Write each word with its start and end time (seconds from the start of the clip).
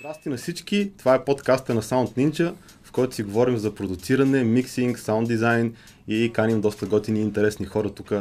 Здрасти 0.00 0.28
на 0.28 0.36
всички, 0.36 0.92
това 0.98 1.14
е 1.14 1.24
подкаста 1.24 1.74
на 1.74 1.82
Sound 1.82 2.16
Ninja, 2.16 2.54
в 2.82 2.92
който 2.92 3.14
си 3.14 3.22
говорим 3.22 3.58
за 3.58 3.74
продуциране, 3.74 4.44
миксинг, 4.44 4.98
саунд 4.98 5.28
дизайн 5.28 5.74
и 6.08 6.30
каним 6.34 6.60
доста 6.60 6.86
готини 6.86 7.18
и 7.18 7.22
интересни 7.22 7.66
хора 7.66 7.90
тук 7.90 8.12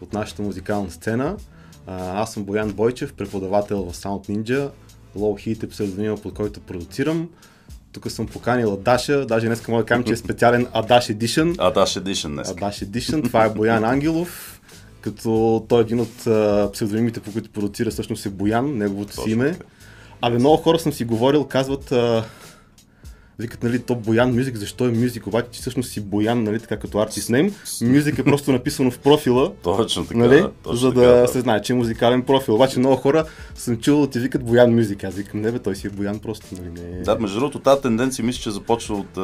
от 0.00 0.12
нашата 0.12 0.42
музикална 0.42 0.90
сцена. 0.90 1.36
Аз 1.86 2.32
съм 2.32 2.44
Боян 2.44 2.72
Бойчев, 2.72 3.12
преподавател 3.14 3.82
в 3.82 3.94
Sound 3.94 4.28
Ninja, 4.28 4.70
Low 5.16 5.56
Heat 5.56 5.64
е 5.64 5.68
псевдонима, 5.68 6.16
под 6.16 6.34
който 6.34 6.60
продуцирам. 6.60 7.28
Тук 7.92 8.10
съм 8.10 8.26
поканил 8.26 8.72
Адаша, 8.72 9.26
даже 9.26 9.46
днес 9.46 9.68
мога 9.68 9.82
да 9.82 9.86
кажем, 9.86 10.04
че 10.04 10.12
е 10.12 10.16
специален 10.16 10.66
Адаш 10.72 11.06
Edition. 11.06 11.56
Адаш 11.58 11.94
Edition 11.94 12.28
днес. 12.28 12.50
Адаш 12.50 12.80
Edition, 12.80 13.24
това 13.24 13.44
е 13.44 13.50
Боян 13.50 13.84
Ангелов, 13.84 14.55
като 15.06 15.64
той 15.68 15.78
е 15.78 15.82
един 15.82 16.00
от 16.00 16.26
а, 16.26 16.70
псевдонимите, 16.72 17.20
по 17.20 17.32
които 17.32 17.50
продуцира 17.50 17.90
всъщност 17.90 18.26
е 18.26 18.30
Боян, 18.30 18.78
неговото 18.78 19.22
си 19.22 19.30
име. 19.30 19.58
Абе, 20.20 20.38
много 20.38 20.56
хора 20.56 20.78
съм 20.78 20.92
си 20.92 21.04
говорил, 21.04 21.44
казват, 21.44 21.92
а, 21.92 22.24
викат, 23.38 23.62
нали, 23.62 23.78
то 23.78 23.94
Боян 23.94 24.34
Мюзик, 24.34 24.56
защо 24.56 24.84
е 24.84 24.88
Мюзик, 24.88 25.26
обаче 25.26 25.48
ти 25.50 25.58
всъщност 25.58 25.90
си 25.90 26.00
Боян, 26.00 26.42
нали, 26.42 26.60
така 26.60 26.76
като 26.76 26.98
артист 26.98 27.30
нейм. 27.30 27.54
Мюзик 27.82 28.18
е 28.18 28.24
просто 28.24 28.52
написано 28.52 28.90
в 28.90 28.98
профила, 28.98 29.52
Точно 29.62 30.06
така. 30.06 30.18
нали, 30.18 30.44
точно 30.62 30.76
за 30.76 30.88
така, 30.88 31.06
да 31.06 31.28
се 31.28 31.40
знае, 31.40 31.62
че 31.62 31.72
е 31.72 31.76
музикален 31.76 32.22
профил. 32.22 32.54
Обаче 32.54 32.78
много 32.78 32.96
хора 32.96 33.24
съм 33.54 33.76
чул 33.76 34.00
да 34.00 34.10
ти 34.10 34.18
викат 34.18 34.44
Боян 34.44 34.74
Мюзик. 34.74 35.04
Аз 35.04 35.14
викам, 35.14 35.40
не 35.40 35.52
бе, 35.52 35.58
той 35.58 35.76
си 35.76 35.86
е 35.86 35.90
Боян 35.90 36.18
просто, 36.18 36.46
нали, 36.52 36.70
не 36.70 36.98
е. 36.98 37.02
Да, 37.02 37.18
между 37.18 37.38
другото, 37.38 37.58
тази 37.58 37.82
тенденция 37.82 38.24
мисля, 38.24 38.42
че 38.42 38.50
започва 38.50 38.94
от, 38.94 39.16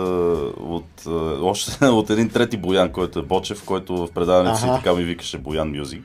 от, 0.60 1.06
още 1.42 1.84
от 1.86 2.10
един 2.10 2.28
трети 2.28 2.56
Боян, 2.56 2.92
който 2.92 3.18
е 3.18 3.22
Бочев, 3.22 3.62
който 3.64 3.96
в 3.96 4.08
предаването 4.14 4.58
си 4.58 4.66
така 4.66 4.94
ми 4.94 5.04
викаше 5.04 5.38
Боян 5.38 5.78
Мюзик. 5.78 6.02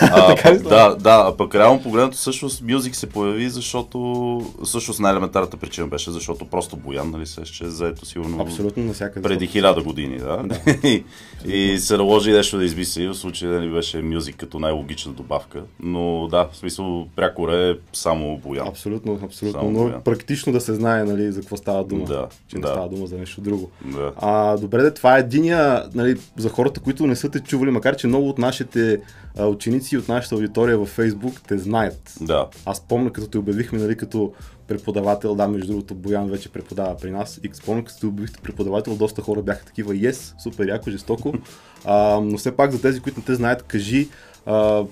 А, 0.00 0.26
Така 0.36 0.54
ли 0.54 0.58
да, 0.58 0.94
да, 0.94 1.24
а 1.28 1.36
пък 1.36 1.54
реално 1.54 1.82
погледнато 1.82 2.16
всъщност 2.16 2.62
Мюзик 2.62 2.96
се 2.96 3.06
появи, 3.06 3.48
защото 3.48 4.40
всъщност 4.64 5.00
най-елементарната 5.00 5.56
причина 5.56 5.86
беше, 5.86 6.10
защото 6.10 6.44
просто 6.44 6.76
Боян, 6.76 7.10
нали 7.10 7.26
се 7.26 7.42
че 7.42 7.66
заето 7.66 8.06
сигурно 8.06 8.42
Абсолютно 8.42 8.84
навсякъде. 8.84 9.28
преди 9.28 9.46
хиляда 9.46 9.82
години, 9.82 10.18
да. 10.18 10.42
и, 10.88 11.04
и 11.46 11.78
се 11.78 11.96
наложи 11.96 12.32
нещо 12.32 12.58
да 12.58 12.64
измисли, 12.64 13.08
в 13.08 13.14
случая 13.14 13.52
нали, 13.52 13.70
беше 13.70 14.02
Мюзик 14.02 14.36
като 14.36 14.58
най-логична 14.58 15.12
добавка. 15.12 15.62
Но 15.80 16.28
да, 16.30 16.48
в 16.52 16.56
смисъл 16.56 17.06
прякор 17.16 17.52
е 17.52 17.78
само 17.92 18.38
Боян. 18.38 18.68
Абсолютно, 18.68 19.18
абсолютно. 19.24 19.60
Само 19.60 19.70
Но 19.70 19.78
Боян. 19.78 20.02
практично 20.02 20.52
да 20.52 20.60
се 20.60 20.74
знае, 20.74 21.04
нали, 21.04 21.32
за 21.32 21.40
какво 21.40 21.56
става 21.56 21.84
дума. 21.84 22.04
Да, 22.04 22.26
че 22.48 22.56
не 22.56 22.62
да. 22.62 22.68
става 22.68 22.88
дума 22.88 23.06
за 23.06 23.16
нещо 23.16 23.40
друго. 23.40 23.70
Да. 23.84 24.12
А, 24.16 24.56
добре, 24.56 24.82
де, 24.82 24.94
това 24.94 25.16
е 25.16 25.20
единия, 25.20 25.84
нали, 25.94 26.16
за 26.36 26.48
хората, 26.48 26.80
които 26.80 27.06
не 27.06 27.16
са 27.16 27.30
те 27.30 27.40
чували, 27.40 27.70
макар 27.70 27.96
че 27.96 28.06
много 28.06 28.28
от 28.28 28.38
нашите 28.38 29.00
а, 29.38 29.46
ученици 29.46 29.96
от 29.96 30.08
нашата 30.08 30.34
аудитория 30.34 30.78
във 30.78 30.96
Facebook 30.96 31.40
те 31.48 31.58
знаят. 31.58 32.14
Да. 32.20 32.48
Аз 32.66 32.80
помня, 32.80 33.12
като 33.12 33.28
те 33.28 33.38
обявихме, 33.38 33.78
нали, 33.78 33.96
като 33.96 34.32
преподавател, 34.66 35.34
да, 35.34 35.48
между 35.48 35.66
другото, 35.66 35.94
Боян 35.94 36.30
вече 36.30 36.48
преподава 36.48 36.96
при 36.96 37.10
нас, 37.10 37.40
и 37.42 37.50
спомня, 37.52 37.84
като 37.84 38.00
те 38.00 38.06
обявихте 38.06 38.40
преподавател, 38.42 38.96
доста 38.96 39.22
хора 39.22 39.42
бяха 39.42 39.64
такива, 39.64 39.94
yes, 39.94 40.42
супер, 40.42 40.68
яко, 40.68 40.90
жестоко, 40.90 41.34
а, 41.84 42.20
но 42.20 42.38
все 42.38 42.56
пак 42.56 42.72
за 42.72 42.82
тези, 42.82 43.00
които 43.00 43.20
не 43.20 43.26
те 43.26 43.34
знаят, 43.34 43.62
кажи 43.62 44.08
а, 44.46 44.84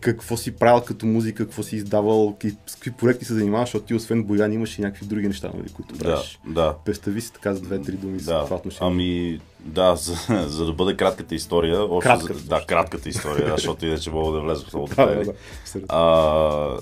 какво 0.00 0.36
си 0.36 0.52
правил 0.52 0.82
като 0.82 1.06
музика, 1.06 1.44
какво 1.44 1.62
си 1.62 1.76
издавал, 1.76 2.36
с 2.66 2.74
какви 2.74 2.90
проекти 2.90 3.24
се 3.24 3.34
занимаваш, 3.34 3.68
защото 3.68 3.84
ти 3.86 3.94
освен 3.94 4.24
Боян 4.24 4.52
имаш 4.52 4.78
и 4.78 4.82
някакви 4.82 5.06
други 5.06 5.26
неща, 5.28 5.50
нали, 5.54 5.68
които 5.68 5.94
Да, 5.94 6.04
правиш. 6.04 6.40
да. 6.46 6.74
Представи 6.84 7.20
си 7.20 7.32
така 7.32 7.54
за 7.54 7.60
две-три 7.60 7.92
думи 7.92 8.18
за 8.18 8.32
Да, 8.34 8.44
това 8.44 8.56
отношение. 8.56 8.92
ами 8.92 9.40
да, 9.60 9.96
за, 9.96 10.16
за 10.48 10.66
да 10.66 10.72
бъде 10.72 10.96
кратката 10.96 11.34
история, 11.34 11.82
още 11.82 12.08
Кратката, 12.08 12.38
за, 12.38 12.44
да, 12.48 12.64
кратката 12.66 13.08
история, 13.08 13.46
да, 13.46 13.50
защото 13.56 13.86
иначе 13.86 14.10
мога 14.10 14.32
да 14.32 14.40
влеза 14.40 14.64
в 14.64 14.72
много 14.72 14.88
да, 14.96 15.06
да, 15.06 15.24
да. 15.24 15.32
А, 15.88 16.76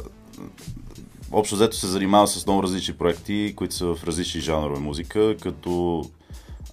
общо 1.33 1.55
взето 1.55 1.77
се 1.77 1.87
занимавам 1.87 2.27
с 2.27 2.47
много 2.47 2.63
различни 2.63 2.95
проекти, 2.95 3.53
които 3.57 3.75
са 3.75 3.95
в 3.95 4.05
различни 4.05 4.41
жанрове 4.41 4.81
музика, 4.81 5.37
като 5.43 6.05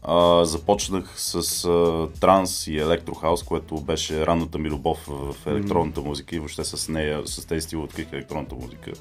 а, 0.03 0.45
започнах 0.45 1.13
с 1.16 1.66
а, 1.66 2.07
транс 2.19 2.67
и 2.67 2.78
електрохаус, 2.78 3.44
което 3.44 3.75
беше 3.75 4.25
ранната 4.25 4.57
ми 4.57 4.69
любов 4.69 5.07
в 5.07 5.35
електронната 5.47 6.01
музика 6.01 6.35
и 6.35 6.39
въобще 6.39 6.63
с 6.63 6.89
нея, 6.89 7.22
с 7.25 7.45
тези 7.45 7.61
стил 7.61 7.83
открих 7.83 8.13
електронната 8.13 8.55
музика. 8.55 8.91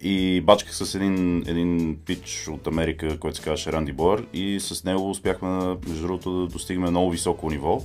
И 0.00 0.40
бачках 0.40 0.76
с 0.76 0.94
един, 0.94 1.44
един 1.46 1.98
пич 2.06 2.48
от 2.50 2.66
Америка, 2.66 3.18
който 3.18 3.36
се 3.36 3.42
казваше 3.42 3.72
Ранди 3.72 3.92
Боер 3.92 4.26
и 4.32 4.60
с 4.60 4.84
него 4.84 5.10
успяхме, 5.10 5.76
между 5.88 6.06
другото, 6.06 6.40
да 6.40 6.46
достигнем 6.46 6.90
много 6.90 7.10
високо 7.10 7.50
ниво, 7.50 7.82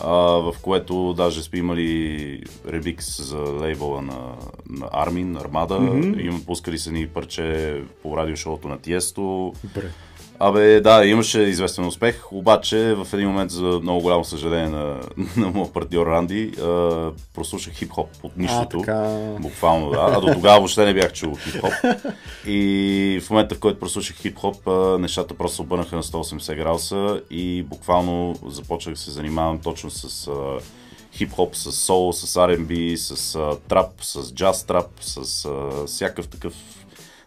а, 0.00 0.12
в 0.16 0.54
което 0.62 1.12
даже 1.12 1.42
сме 1.42 1.58
имали 1.58 2.42
ремикс 2.68 3.22
за 3.22 3.38
лейбъла 3.38 4.02
на, 4.02 4.34
на 4.68 4.88
Армин, 4.92 5.36
Армада, 5.36 5.74
mm-hmm. 5.74 6.20
им 6.20 6.44
пускали 6.44 6.78
са 6.78 6.92
ни 6.92 7.06
парче 7.06 7.82
по 8.02 8.16
радиошоуто 8.16 8.68
на 8.68 8.78
Тиесто. 8.78 9.52
Добре. 9.64 9.90
Абе, 10.38 10.80
да, 10.80 11.04
имаше 11.04 11.40
известен 11.40 11.86
успех, 11.86 12.32
обаче 12.32 12.94
в 12.94 13.14
един 13.14 13.28
момент, 13.28 13.50
за 13.50 13.64
много 13.82 14.00
голямо 14.00 14.24
съжаление 14.24 14.68
на, 14.68 15.00
на 15.36 15.48
моят 15.48 15.72
партньор 15.72 16.06
Ранди, 16.06 16.52
а, 16.60 17.10
прослушах 17.34 17.74
хип-хоп 17.74 18.08
от 18.22 18.36
нищото. 18.36 18.78
така. 18.78 19.18
Буквално, 19.40 19.90
да. 19.90 19.98
А 20.00 20.20
до 20.20 20.32
тогава 20.32 20.58
въобще 20.58 20.84
не 20.84 20.94
бях 20.94 21.12
чул 21.12 21.36
хип-хоп. 21.36 21.72
И 22.46 23.20
в 23.24 23.30
момента, 23.30 23.54
в 23.54 23.58
който 23.58 23.80
прослушах 23.80 24.16
хип-хоп, 24.16 24.66
а, 24.66 24.98
нещата 24.98 25.34
просто 25.34 25.62
обърнаха 25.62 25.96
на 25.96 26.02
180 26.02 26.56
градуса 26.56 27.20
и 27.30 27.62
буквално 27.62 28.34
започнах 28.46 28.94
да 28.94 29.00
се 29.00 29.10
занимавам 29.10 29.58
точно 29.58 29.90
с 29.90 30.28
а, 30.28 30.32
хип-хоп, 31.16 31.54
с 31.54 31.72
сол, 31.72 32.12
с 32.12 32.34
R&B, 32.34 32.96
с 32.96 33.34
а, 33.34 33.56
трап, 33.68 33.90
с 34.00 34.34
джаз 34.34 34.64
трап, 34.64 34.90
с 35.00 35.44
а, 35.44 35.86
всякакъв 35.86 36.28
такъв, 36.28 36.54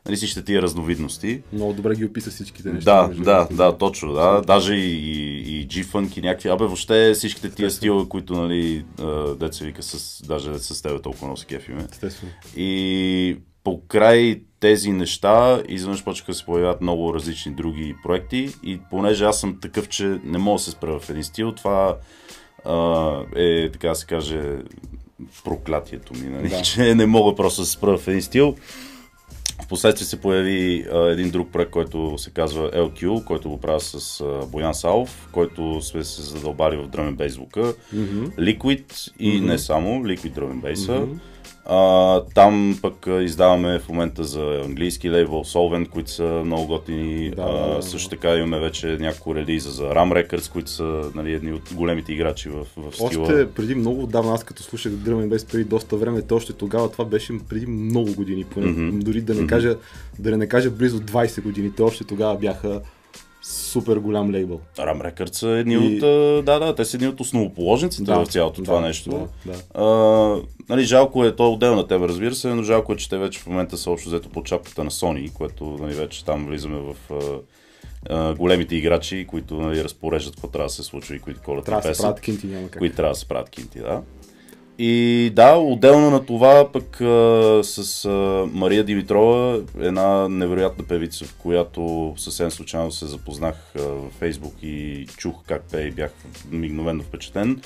нали 0.09 0.18
всичките 0.18 0.46
тия 0.46 0.62
разновидности. 0.62 1.42
Много 1.53 1.74
добре 1.74 1.96
ги 1.96 2.06
описа 2.06 2.30
всичките 2.30 2.74
неща. 2.74 3.02
Да, 3.02 3.08
да, 3.08 3.14
другото. 3.14 3.56
да, 3.56 3.78
точно, 3.78 4.14
да. 4.14 4.42
Даже 4.47 4.74
и, 4.74 4.94
и, 4.96 5.62
и 5.62 5.68
G-Funk 5.68 6.18
и 6.18 6.22
някакви, 6.22 6.50
абе 6.50 6.66
въобще 6.66 7.14
всичките 7.14 7.50
тия 7.50 7.72
стила, 7.72 8.09
които, 8.09 8.34
нали, 8.34 8.86
деца 9.40 9.66
вика 9.66 9.84
с, 9.84 10.24
даже 10.28 10.52
деца 10.52 10.74
с 10.74 10.81
тебе 10.81 11.02
толкова 11.02 11.28
много 11.28 11.38
се 11.38 11.46
кефиме. 11.46 11.88
Естествено. 11.92 12.31
И 12.56 13.38
покрай 13.64 14.42
тези 14.59 14.92
неща, 14.92 15.64
изведнъж 15.68 16.03
почнаха 16.03 16.31
да 16.31 16.38
се 16.38 16.46
появяват 16.46 16.81
много 16.81 17.14
различни 17.14 17.52
други 17.52 17.96
проекти 18.03 18.50
и 18.64 18.80
понеже 18.90 19.26
аз 19.26 19.40
съм 19.40 19.59
такъв, 19.62 19.90
че 19.90 20.20
не 20.24 20.38
мога 20.38 20.56
да 20.58 20.64
се 20.64 20.72
спра 20.72 21.00
в 21.00 21.09
един 21.09 21.24
стил, 21.24 21.52
това 21.52 21.97
а, 22.66 23.12
е, 23.36 23.72
така 23.72 23.88
да 23.88 23.96
се 23.96 24.06
каже, 24.06 24.41
проклятието 25.44 26.14
ми, 26.14 26.30
нали? 26.30 26.50
Да. 26.50 26.62
че 26.64 26.96
не 26.96 27.06
мога 27.06 27.36
просто 27.36 27.62
да 27.62 27.66
се 27.66 27.72
спра 27.72 27.97
в 27.97 28.08
един 28.08 28.22
стил. 28.22 28.56
Впоследствие 29.69 30.06
се 30.06 30.22
появи 30.22 30.85
а, 30.94 31.12
един 31.12 31.30
друг 31.30 31.52
проект, 31.52 31.72
който 31.72 32.18
се 32.18 32.30
казва 32.30 32.72
LQ, 32.72 33.24
който 33.24 33.50
го 33.50 33.59
правя 33.59 33.80
с 33.80 34.22
а, 34.22 34.46
Боян 34.46 34.74
Салов, 34.74 35.30
който 35.31 35.81
сме 35.81 36.03
се 36.03 36.22
задълбали 36.22 36.78
в 36.78 36.88
Drum 36.88 37.16
Bass 37.16 37.28
звука. 37.28 37.74
Liquid 38.40 39.12
и 39.19 39.41
не 39.41 39.58
само, 39.58 40.03
Liquid 40.03 40.40
Drum 40.40 40.62
Bass. 40.62 41.08
А, 41.72 42.22
там 42.35 42.80
пък 42.81 43.07
издаваме 43.22 43.80
в 43.80 43.90
момента 43.90 44.24
за 44.24 44.62
английски 44.66 45.09
лейбъл 45.12 45.44
Solvent, 45.44 45.90
които 45.90 46.12
са 46.12 46.41
много 46.46 46.68
готини. 46.68 47.30
Да, 47.30 47.52
да, 47.52 47.75
да. 47.75 47.84
също 47.84 48.09
така 48.09 48.35
имаме 48.35 48.59
вече 48.59 48.97
няколко 49.00 49.35
релиза 49.35 49.72
за 49.72 49.84
Ram 49.84 50.28
Records, 50.28 50.52
които 50.52 50.72
са 50.72 51.12
нали, 51.16 51.34
едни 51.34 51.53
от 51.53 51.74
големите 51.74 52.13
играчи 52.13 52.50
в, 52.50 52.66
в 52.78 52.96
стила. 52.96 53.24
Още 53.24 53.50
преди 53.50 53.75
много 53.75 54.03
отдавна, 54.03 54.34
аз 54.34 54.44
като 54.44 54.63
слушах 54.63 54.91
Drum 54.91 55.28
Bass 55.28 55.52
преди 55.52 55.63
доста 55.63 55.97
време, 55.97 56.22
то 56.22 56.35
още 56.35 56.53
тогава 56.53 56.91
това 56.91 57.06
беше 57.06 57.34
преди 57.50 57.66
много 57.66 58.13
години, 58.13 58.44
поне, 58.44 58.68
Мгм. 58.68 59.00
дори 59.00 59.22
да 59.22 59.34
не, 59.34 59.47
кажа, 59.47 59.75
да 60.19 60.38
не 60.38 60.47
кажа 60.47 60.69
близо 60.69 61.00
20 61.00 61.41
години, 61.41 61.72
те 61.75 61.81
още 61.81 62.03
тогава 62.03 62.38
бяха 62.38 62.81
супер 63.49 63.97
голям 63.97 64.31
лейбъл. 64.31 64.59
Ram 64.77 65.13
Records 65.13 65.33
са 65.35 65.49
едни 65.49 65.73
И- 65.73 65.77
от, 65.77 65.99
да, 66.45 66.59
да, 66.59 66.75
те 66.75 66.85
са 66.85 66.97
едни 66.97 67.07
от 67.07 67.19
основоположниците 67.19 68.11
в 68.13 68.25
цялото 68.25 68.63
това 68.63 68.79
да, 68.79 68.81
нещо. 68.87 69.27
Да, 69.45 69.51
да. 69.53 69.83
А, 69.83 69.85
нали, 70.69 70.83
жалко 70.83 71.25
е, 71.25 71.35
то 71.35 71.45
е 71.45 71.49
отделна 71.49 71.87
тема, 71.87 72.07
разбира 72.07 72.35
се, 72.35 72.53
но 72.53 72.63
жалко 72.63 72.93
е, 72.93 72.96
че 72.96 73.09
те 73.09 73.17
вече 73.17 73.40
в 73.40 73.47
момента 73.47 73.78
са 73.78 73.91
общо 73.91 74.09
взето 74.09 74.29
под 74.29 74.46
чапката 74.46 74.84
на 74.84 74.91
Sony, 74.91 75.34
което 75.34 75.66
нали, 75.66 75.93
вече 75.93 76.25
там 76.25 76.46
влизаме 76.46 76.79
в 76.79 76.96
а, 78.09 78.35
големите 78.35 78.75
играчи, 78.75 79.25
които 79.29 79.53
нали, 79.53 79.84
разпореждат 79.84 80.35
какво 80.35 80.47
трябва 80.47 80.67
да 80.67 80.73
се 80.73 80.84
случва 80.84 81.16
и 81.16 81.19
които 81.19 81.41
колят 81.41 81.66
Трябва 81.66 81.90
да 81.90 81.95
се 81.95 82.02
правят 82.02 82.22
кинти, 82.22 82.47
няма 82.47 82.69
как. 82.69 82.79
които 82.79 82.95
трябва 82.95 83.13
да 83.13 83.19
се 83.19 83.28
правят 83.28 83.49
кинти, 83.49 83.79
да. 83.79 84.02
И 84.81 85.31
да, 85.35 85.55
отделно 85.55 86.11
на 86.11 86.26
това 86.26 86.70
пък 86.73 87.02
а, 87.02 87.59
с 87.64 88.05
а, 88.05 88.09
Мария 88.53 88.84
Димитрова, 88.84 89.61
една 89.79 90.29
невероятна 90.29 90.84
певица, 90.84 91.26
в 91.26 91.35
която 91.35 92.14
съвсем 92.17 92.52
случайно 92.52 92.91
се 92.91 93.05
запознах 93.05 93.55
а, 93.76 93.81
в 93.81 94.09
Фейсбук 94.20 94.53
и 94.64 95.08
чух 95.17 95.35
как 95.47 95.61
пее 95.72 95.87
и 95.87 95.91
бях 95.91 96.11
мигновено 96.52 97.03
впечатлен. 97.03 97.61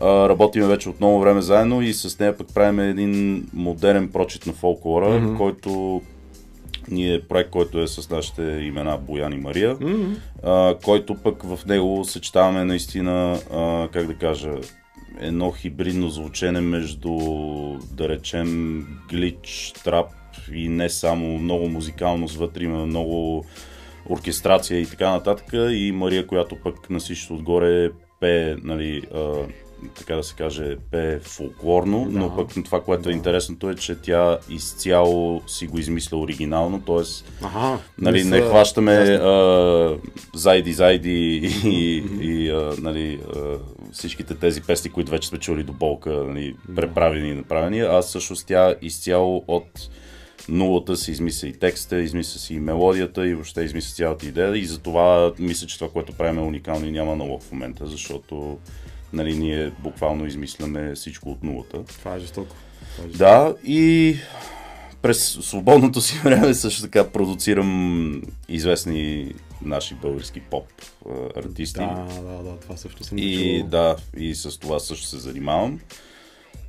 А, 0.00 0.28
работиме 0.28 0.66
вече 0.66 0.88
от 0.88 1.00
много 1.00 1.20
време 1.20 1.42
заедно 1.42 1.82
и 1.82 1.92
с 1.92 2.18
нея 2.18 2.36
пък 2.36 2.54
правим 2.54 2.80
един 2.80 3.46
модерен 3.52 4.08
прочит 4.08 4.46
на 4.46 4.52
фолклора, 4.52 5.06
mm-hmm. 5.10 5.36
който 5.36 6.02
ние 6.90 7.14
е 7.14 7.22
проект, 7.22 7.50
който 7.50 7.80
е 7.80 7.86
с 7.86 8.10
нашите 8.10 8.42
имена 8.42 8.98
Боян 8.98 9.32
и 9.32 9.36
Мария, 9.36 9.76
Мгм. 9.80 10.12
а, 10.42 10.74
който 10.84 11.14
пък 11.14 11.42
в 11.42 11.58
него 11.66 12.04
съчетаваме 12.04 12.64
наистина, 12.64 13.38
а, 13.52 13.88
как 13.92 14.06
да 14.06 14.14
кажа, 14.14 14.50
едно 15.20 15.50
хибридно 15.52 16.08
звучене 16.08 16.60
между, 16.60 17.18
да 17.92 18.08
речем, 18.08 18.86
глич, 19.08 19.72
трап 19.84 20.06
и 20.52 20.68
не 20.68 20.88
само 20.88 21.38
много 21.38 21.68
музикалност, 21.68 22.36
вътре 22.36 22.64
има 22.64 22.86
много 22.86 23.44
оркестрация 24.10 24.80
и 24.80 24.86
така 24.86 25.10
нататък. 25.10 25.46
И 25.52 25.92
Мария, 25.94 26.26
която 26.26 26.56
пък 26.56 26.90
на 26.90 26.98
всичко 26.98 27.34
отгоре 27.34 27.90
пее, 28.20 28.56
нали, 28.62 29.02
а, 29.14 29.32
така 29.94 30.14
да 30.14 30.22
се 30.22 30.34
каже, 30.34 30.76
пее 30.90 31.18
фолклорно, 31.18 32.04
да. 32.04 32.18
но 32.18 32.36
пък 32.36 32.48
това, 32.64 32.82
което 32.82 33.08
е 33.08 33.12
интересното 33.12 33.70
е, 33.70 33.74
че 33.74 33.94
тя 33.94 34.38
изцяло 34.50 35.42
си 35.46 35.66
го 35.66 35.78
измисля 35.78 36.18
оригинално, 36.18 36.80
т.е. 36.80 37.02
Нали, 37.98 38.24
не, 38.24 38.38
са... 38.38 38.48
хващаме 38.48 38.92
а, 38.92 39.96
зайди, 40.34 40.72
зайди 40.72 41.40
и, 41.64 42.04
и 42.20 42.50
а, 42.50 42.72
нали, 42.80 43.20
а, 43.36 43.58
всичките 43.92 44.34
тези 44.34 44.62
песни, 44.62 44.90
които 44.90 45.10
вече 45.10 45.28
сме 45.28 45.38
чули 45.38 45.62
до 45.62 45.72
болка, 45.72 46.10
нали, 46.10 46.56
преправени 46.76 47.28
и 47.28 47.34
направени, 47.34 47.80
а 47.80 48.02
всъщност 48.02 48.46
тя 48.46 48.74
изцяло 48.82 49.44
от 49.48 49.90
нулата 50.48 50.96
си 50.96 51.10
измисля 51.10 51.48
и 51.48 51.52
текста, 51.52 52.00
измисля 52.00 52.38
си 52.38 52.54
и 52.54 52.60
мелодията 52.60 53.26
и 53.26 53.34
въобще 53.34 53.62
измисля 53.62 53.94
цялата 53.94 54.26
идея 54.26 54.56
и 54.56 54.64
затова 54.64 55.32
мисля, 55.38 55.66
че 55.66 55.78
това, 55.78 55.90
което 55.90 56.12
правим 56.12 56.38
е 56.38 56.42
уникално 56.42 56.86
и 56.86 56.90
няма 56.90 57.16
налог 57.16 57.42
в 57.42 57.52
момента, 57.52 57.86
защото 57.86 58.58
нали, 59.12 59.36
ние 59.36 59.72
буквално 59.82 60.26
измисляме 60.26 60.94
всичко 60.94 61.30
от 61.30 61.42
нулата. 61.44 61.84
Това 61.84 62.14
е 62.14 62.18
жестоко. 62.18 62.56
Това 62.96 63.04
е 63.04 63.08
жестоко. 63.08 63.18
Да, 63.18 63.54
и 63.64 64.16
през 65.02 65.38
свободното 65.40 66.00
си 66.00 66.20
време 66.24 66.54
също 66.54 66.82
така 66.82 67.08
продуцирам 67.08 68.22
известни 68.48 69.32
наши 69.62 69.94
български 69.94 70.40
поп 70.40 70.66
артисти. 71.36 71.80
Да, 71.80 72.06
да, 72.22 72.42
да, 72.42 72.56
това 72.56 72.76
също 72.76 73.04
съм 73.04 73.18
И 73.18 73.56
чувал. 73.58 73.70
да, 73.70 73.96
и 74.16 74.34
с 74.34 74.58
това 74.58 74.78
също 74.78 75.06
се 75.06 75.18
занимавам. 75.18 75.80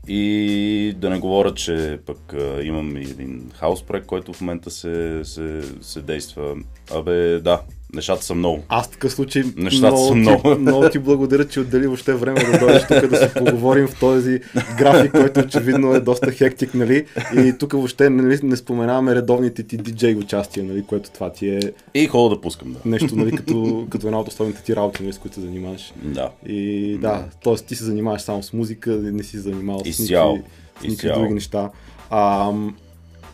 И 0.07 0.93
да 0.97 1.09
не 1.09 1.19
говоря, 1.19 1.53
че 1.53 1.99
пък 2.05 2.33
а, 2.33 2.63
имам 2.63 2.95
един 2.95 3.51
хаус 3.55 3.83
проект, 3.83 4.05
който 4.07 4.33
в 4.33 4.41
момента 4.41 4.71
се, 4.71 5.21
се, 5.23 5.61
се 5.81 6.01
действа. 6.01 6.55
Абе, 6.91 7.39
да, 7.39 7.61
Нещата 7.93 8.23
са 8.23 8.35
много. 8.35 8.63
Аз 8.69 8.87
в 8.87 8.89
такъв 8.89 9.11
случай 9.11 9.43
Нещата 9.55 9.87
много, 9.87 10.07
са 10.07 10.15
много. 10.15 10.55
Ти, 10.55 10.61
много 10.61 10.89
ти 10.89 10.99
благодаря, 10.99 11.47
че 11.47 11.59
отдели 11.59 11.87
въобще 11.87 12.13
време 12.13 12.43
да 12.43 12.59
дойдеш 12.59 12.87
тук 12.87 13.07
да 13.07 13.17
се 13.17 13.33
поговорим 13.33 13.87
в 13.87 13.99
този 13.99 14.39
график, 14.77 15.11
който 15.11 15.39
очевидно 15.39 15.93
е 15.93 15.99
доста 15.99 16.31
хектик, 16.31 16.73
нали? 16.73 17.05
И 17.37 17.53
тук 17.59 17.71
въобще 17.71 18.09
нали, 18.09 18.39
не 18.43 18.55
споменаваме 18.55 19.15
редовните 19.15 19.63
ти 19.63 19.77
диджей 19.77 20.15
участия, 20.15 20.63
нали, 20.63 20.83
което 20.83 21.11
това 21.11 21.31
ти 21.31 21.49
е... 21.49 21.59
И 21.93 22.07
хубаво 22.07 22.35
да 22.35 22.41
пускам, 22.41 22.73
да. 22.73 22.79
Нещо, 22.85 23.15
нали, 23.15 23.37
като, 23.37 23.87
като 23.89 24.07
една 24.07 24.19
от 24.19 24.27
основните 24.27 24.63
ти 24.63 24.75
работи, 24.75 25.03
нали, 25.03 25.13
с 25.13 25.17
които 25.17 25.35
се 25.35 25.41
занимаваш. 25.41 25.93
Да. 26.03 26.29
И 26.45 26.97
да, 27.01 27.25
т.е. 27.43 27.55
ти 27.55 27.75
се 27.75 27.83
занимаваш 27.83 28.21
само 28.21 28.43
с 28.43 28.53
музика, 28.53 28.91
не 28.91 29.23
си 29.23 29.37
занимавал 29.37 29.79
с 29.79 29.99
никакви, 29.99 30.41
с 30.79 30.83
никакви 30.83 31.21
други 31.21 31.33
неща. 31.33 31.69
А, 32.09 32.51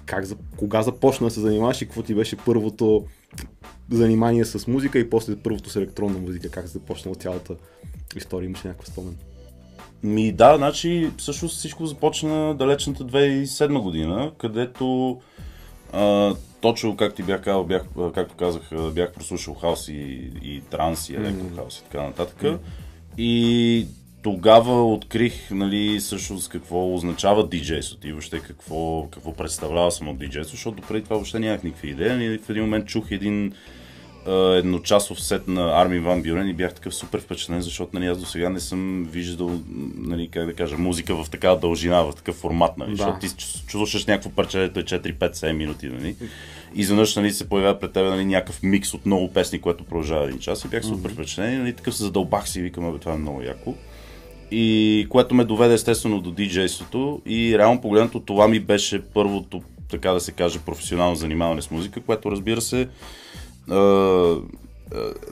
как, 0.06 0.26
кога 0.58 0.82
започна 0.82 1.28
да 1.28 1.32
се 1.32 1.40
занимаваш 1.40 1.82
и 1.82 1.86
какво 1.86 2.02
ти 2.02 2.16
беше 2.16 2.36
първото 2.36 3.06
занимание 3.92 4.46
с 4.46 4.68
музика 4.68 5.00
и 5.00 5.10
после 5.10 5.36
първото 5.36 5.70
с 5.70 5.76
електронна 5.76 6.20
музика, 6.20 6.50
как 6.50 6.68
започнала 6.68 7.16
цялата 7.16 7.56
история, 8.16 8.46
имаш 8.46 8.64
някаква 8.64 8.86
спомен? 8.86 9.16
Ми 10.04 10.32
да, 10.32 10.58
значи 10.58 11.12
всъщност 11.18 11.58
всичко 11.58 11.86
започна 11.86 12.56
далечната 12.56 13.04
2007 13.04 13.82
година, 13.82 14.32
където 14.38 15.20
а, 15.94 16.36
точно 16.62 16.98
как 16.98 17.16
ти 17.16 17.24
бях 17.24 17.42
казал, 17.42 17.64
бях, 17.64 17.84
както 18.14 18.36
казах, 18.36 18.70
бях 18.94 19.14
прослушал 19.14 19.54
хаос 19.54 19.88
и, 19.88 20.32
и 20.44 20.62
транс 20.70 21.10
и 21.10 21.16
електрохаус 21.16 21.80
и 21.80 21.84
така 21.84 22.04
нататък. 22.04 22.42
Mm. 22.42 22.58
И 23.18 23.88
тогава 24.26 24.94
открих, 24.94 25.52
нали, 25.52 26.00
всъщност 26.00 26.50
какво 26.50 26.96
означава 26.96 27.48
диджейството 27.48 28.08
и 28.08 28.12
въобще 28.12 28.40
какво, 28.40 29.08
какво 29.12 29.34
представлява 29.34 29.92
само 29.92 30.14
диджейство, 30.14 30.56
защото 30.56 30.84
преди 30.88 31.04
това 31.04 31.16
въобще 31.16 31.40
нямах 31.40 31.64
никакви 31.64 31.90
идеи. 31.90 32.34
И 32.34 32.38
в 32.38 32.50
един 32.50 32.64
момент 32.64 32.86
чух 32.86 33.12
един 33.12 33.54
едночасов 34.28 35.22
сет 35.22 35.48
на 35.48 35.82
Арми 35.82 36.00
Ван 36.00 36.22
Бюрен 36.22 36.50
и 36.50 36.54
бях 36.54 36.74
такъв 36.74 36.96
супер 36.96 37.22
впечатлен, 37.22 37.62
защото 37.62 37.92
нали, 37.94 38.06
аз 38.06 38.18
до 38.18 38.26
сега 38.26 38.50
не 38.50 38.60
съм 38.60 39.08
виждал, 39.12 39.62
нали, 39.96 40.28
как 40.28 40.46
да 40.46 40.54
кажа, 40.54 40.78
музика 40.78 41.24
в 41.24 41.30
такава 41.30 41.60
дължина, 41.60 42.04
в 42.04 42.14
такъв 42.16 42.36
формат, 42.36 42.78
нали, 42.78 42.92
да. 42.92 42.98
защото 42.98 43.20
ти 43.20 43.28
слушаш 43.70 44.06
някакво 44.06 44.30
парче, 44.30 44.64
е 44.64 44.70
4-5-7 44.70 45.52
минути, 45.52 45.88
нали, 45.88 46.16
и 46.76 46.82
изведнъж 46.82 47.16
нали, 47.16 47.32
се 47.32 47.50
появява 47.50 47.80
пред 47.80 47.92
теб 47.92 48.04
нали, 48.04 48.26
някакъв 48.26 48.64
микс 48.64 48.94
от 48.94 49.06
много 49.06 49.34
песни, 49.34 49.62
което 49.62 49.84
продължава 49.84 50.26
един 50.26 50.40
час 50.40 50.66
и 50.66 50.68
бях 50.68 50.86
супер 50.86 51.12
впечатлен 51.12 51.54
и 51.54 51.58
нали, 51.58 51.74
такъв 51.74 51.96
се 51.96 52.04
задълбах 52.04 52.50
си 52.50 52.60
и 52.60 52.64
викам, 52.64 52.94
бе, 52.94 53.00
това 53.00 53.14
е 53.14 53.18
много 53.18 53.42
яко. 53.42 53.76
И 54.58 55.08
което 55.10 55.36
ме 55.36 55.44
доведе 55.44 55.74
естествено 55.74 56.22
до 56.22 56.32
диджейството. 56.32 57.22
И 57.26 57.58
реално 57.58 57.82
погледнато 57.82 58.20
това 58.20 58.48
ми 58.48 58.60
беше 58.60 59.02
първото, 59.02 59.62
така 59.90 60.12
да 60.12 60.20
се 60.20 60.32
каже, 60.32 60.60
професионално 60.60 61.16
занимаване 61.16 61.62
с 61.62 61.72
музика, 61.72 62.02
което 62.02 62.32
разбира 62.32 62.62
се 62.62 62.88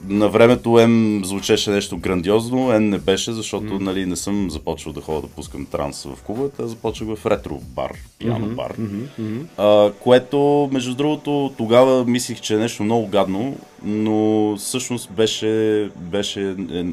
на 0.08 0.28
времето 0.28 0.70
М 0.70 1.20
звучеше 1.24 1.70
нещо 1.70 1.98
грандиозно, 1.98 2.66
М 2.66 2.80
не 2.80 2.98
беше, 2.98 3.32
защото 3.32 3.64
mm. 3.64 3.80
нали, 3.80 4.06
не 4.06 4.16
съм 4.16 4.50
започвал 4.50 4.92
да 4.92 5.00
ходя 5.00 5.20
да 5.20 5.26
пускам 5.26 5.66
транс 5.66 6.04
в 6.04 6.22
клубовете, 6.22 6.62
а 6.62 6.66
започнах 6.66 7.18
в 7.18 7.26
ретро 7.26 7.60
бар, 7.60 7.92
пиано 8.18 8.46
mm-hmm, 8.46 8.54
бар. 8.54 8.76
Mm-hmm, 8.76 9.44
а, 9.58 9.92
което, 9.92 10.68
между 10.72 10.94
другото, 10.94 11.52
тогава 11.58 12.04
мислих, 12.04 12.40
че 12.40 12.54
е 12.54 12.58
нещо 12.58 12.82
много 12.82 13.06
гадно, 13.06 13.56
но 13.82 14.56
всъщност 14.56 15.10
беше, 15.12 15.90
беше 15.96 16.40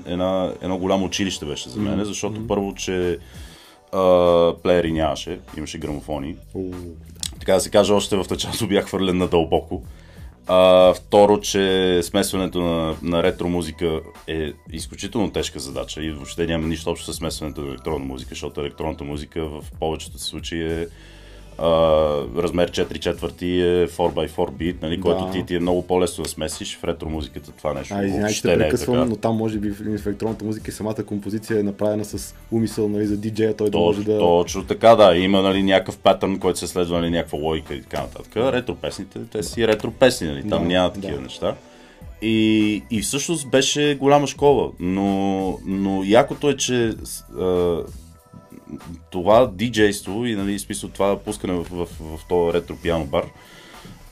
една, 0.05 0.53
едно 0.61 0.77
голямо 0.77 1.05
училище 1.05 1.45
беше 1.45 1.69
за 1.69 1.79
мен, 1.79 1.99
mm-hmm. 1.99 2.03
защото 2.03 2.39
mm-hmm. 2.41 2.47
първо, 2.47 2.75
че 2.75 3.17
а, 3.91 4.53
плеери 4.63 4.91
нямаше, 4.91 5.39
имаше 5.57 5.77
грамофони. 5.77 6.35
Mm-hmm. 6.55 6.91
Така 7.39 7.53
да 7.53 7.59
се 7.59 7.69
каже, 7.69 7.93
още 7.93 8.15
в 8.15 8.25
началото 8.29 8.67
бях 8.67 8.85
хвърлен 8.85 9.17
надълбоко. 9.17 9.81
А, 10.53 10.93
второ, 10.93 11.39
че 11.39 11.99
смесването 12.03 12.61
на, 12.61 12.95
на 13.01 13.23
ретро 13.23 13.49
музика 13.49 14.01
е 14.27 14.53
изключително 14.71 15.31
тежка 15.31 15.59
задача 15.59 16.03
и 16.03 16.11
въобще 16.11 16.47
няма 16.47 16.67
нищо 16.67 16.89
общо 16.89 17.13
с 17.13 17.17
смесването 17.17 17.61
на 17.61 17.67
електронна 17.67 18.05
музика, 18.05 18.29
защото 18.29 18.61
електронната 18.61 19.03
музика 19.03 19.45
в 19.45 19.63
повечето 19.79 20.19
случаи 20.19 20.73
е 20.73 20.87
размер 22.37 22.71
4 22.71 22.99
четвърти 22.99 23.61
е 23.61 23.87
4x4 23.87 24.51
бит, 24.51 24.81
нали, 24.81 24.97
да. 24.97 25.01
който 25.01 25.29
ти, 25.31 25.45
ти 25.45 25.55
е 25.55 25.59
много 25.59 25.87
по-лесно 25.87 26.23
да 26.23 26.29
смесиш. 26.29 26.77
В 26.77 26.83
ретро 26.83 27.09
музиката 27.09 27.51
това 27.51 27.73
нещо 27.73 27.93
а, 27.97 28.05
извиняй, 28.05 28.33
ще 28.33 28.57
не 28.57 28.67
е 28.67 28.69
така. 28.69 28.91
но 29.05 29.15
там 29.15 29.35
може 29.35 29.59
би 29.59 29.71
в, 29.71 30.07
електронната 30.07 30.45
музика 30.45 30.71
и 30.71 30.73
самата 30.73 31.03
композиция 31.05 31.59
е 31.59 31.63
направена 31.63 32.05
с 32.05 32.35
умисъл 32.51 32.89
нали, 32.89 33.05
за 33.05 33.17
диджея, 33.17 33.55
той 33.55 33.69
да 33.69 33.77
може 33.77 34.03
да... 34.03 34.19
Точно 34.19 34.63
така, 34.63 34.95
да. 34.95 35.15
Има 35.15 35.41
нали, 35.41 35.63
някакъв 35.63 35.97
патърн, 35.97 36.39
който 36.39 36.59
се 36.59 36.67
следва 36.67 36.99
нали, 36.99 37.09
някаква 37.09 37.39
логика 37.39 37.73
и 37.75 37.81
така 37.81 38.01
нататък. 38.01 38.35
Ретро 38.35 38.75
песните, 38.75 39.19
те 39.31 39.43
си 39.43 39.67
ретро 39.67 39.91
песни, 39.91 40.27
нали, 40.27 40.49
там 40.49 40.63
да, 40.63 40.67
няма 40.67 40.93
такива 40.93 41.15
да. 41.15 41.21
неща. 41.21 41.55
И, 42.21 42.83
и 42.91 43.01
всъщност 43.01 43.49
беше 43.49 43.97
голяма 43.99 44.27
школа, 44.27 44.71
но, 44.79 45.57
но 45.65 46.03
якото 46.03 46.49
е, 46.49 46.57
че 46.57 46.93
а, 47.39 47.77
това 49.09 49.47
диджейство 49.47 50.25
и 50.25 50.35
нали, 50.35 50.59
смисъл 50.59 50.89
това 50.89 51.19
пускане 51.19 51.53
в, 51.53 51.63
в, 51.63 51.87
в, 51.99 52.19
този 52.29 52.53
ретро 52.53 52.75
пиано 52.75 53.05
бар, 53.05 53.25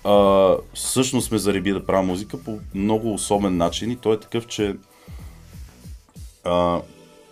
а, 0.04 0.56
всъщност 0.74 1.32
ме 1.32 1.38
зареби 1.38 1.72
да 1.72 1.86
правя 1.86 2.04
музика 2.04 2.44
по 2.44 2.60
много 2.76 3.14
особен 3.14 3.58
начин 3.58 3.92
и 3.92 3.96
той 3.96 4.16
е 4.16 4.20
такъв, 4.20 4.48
че 4.48 4.76
а, 6.44 6.82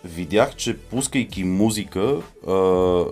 видях, 0.04 0.56
че 0.56 0.78
пускайки 0.78 1.44
музика 1.44 2.16
а, 2.48 3.04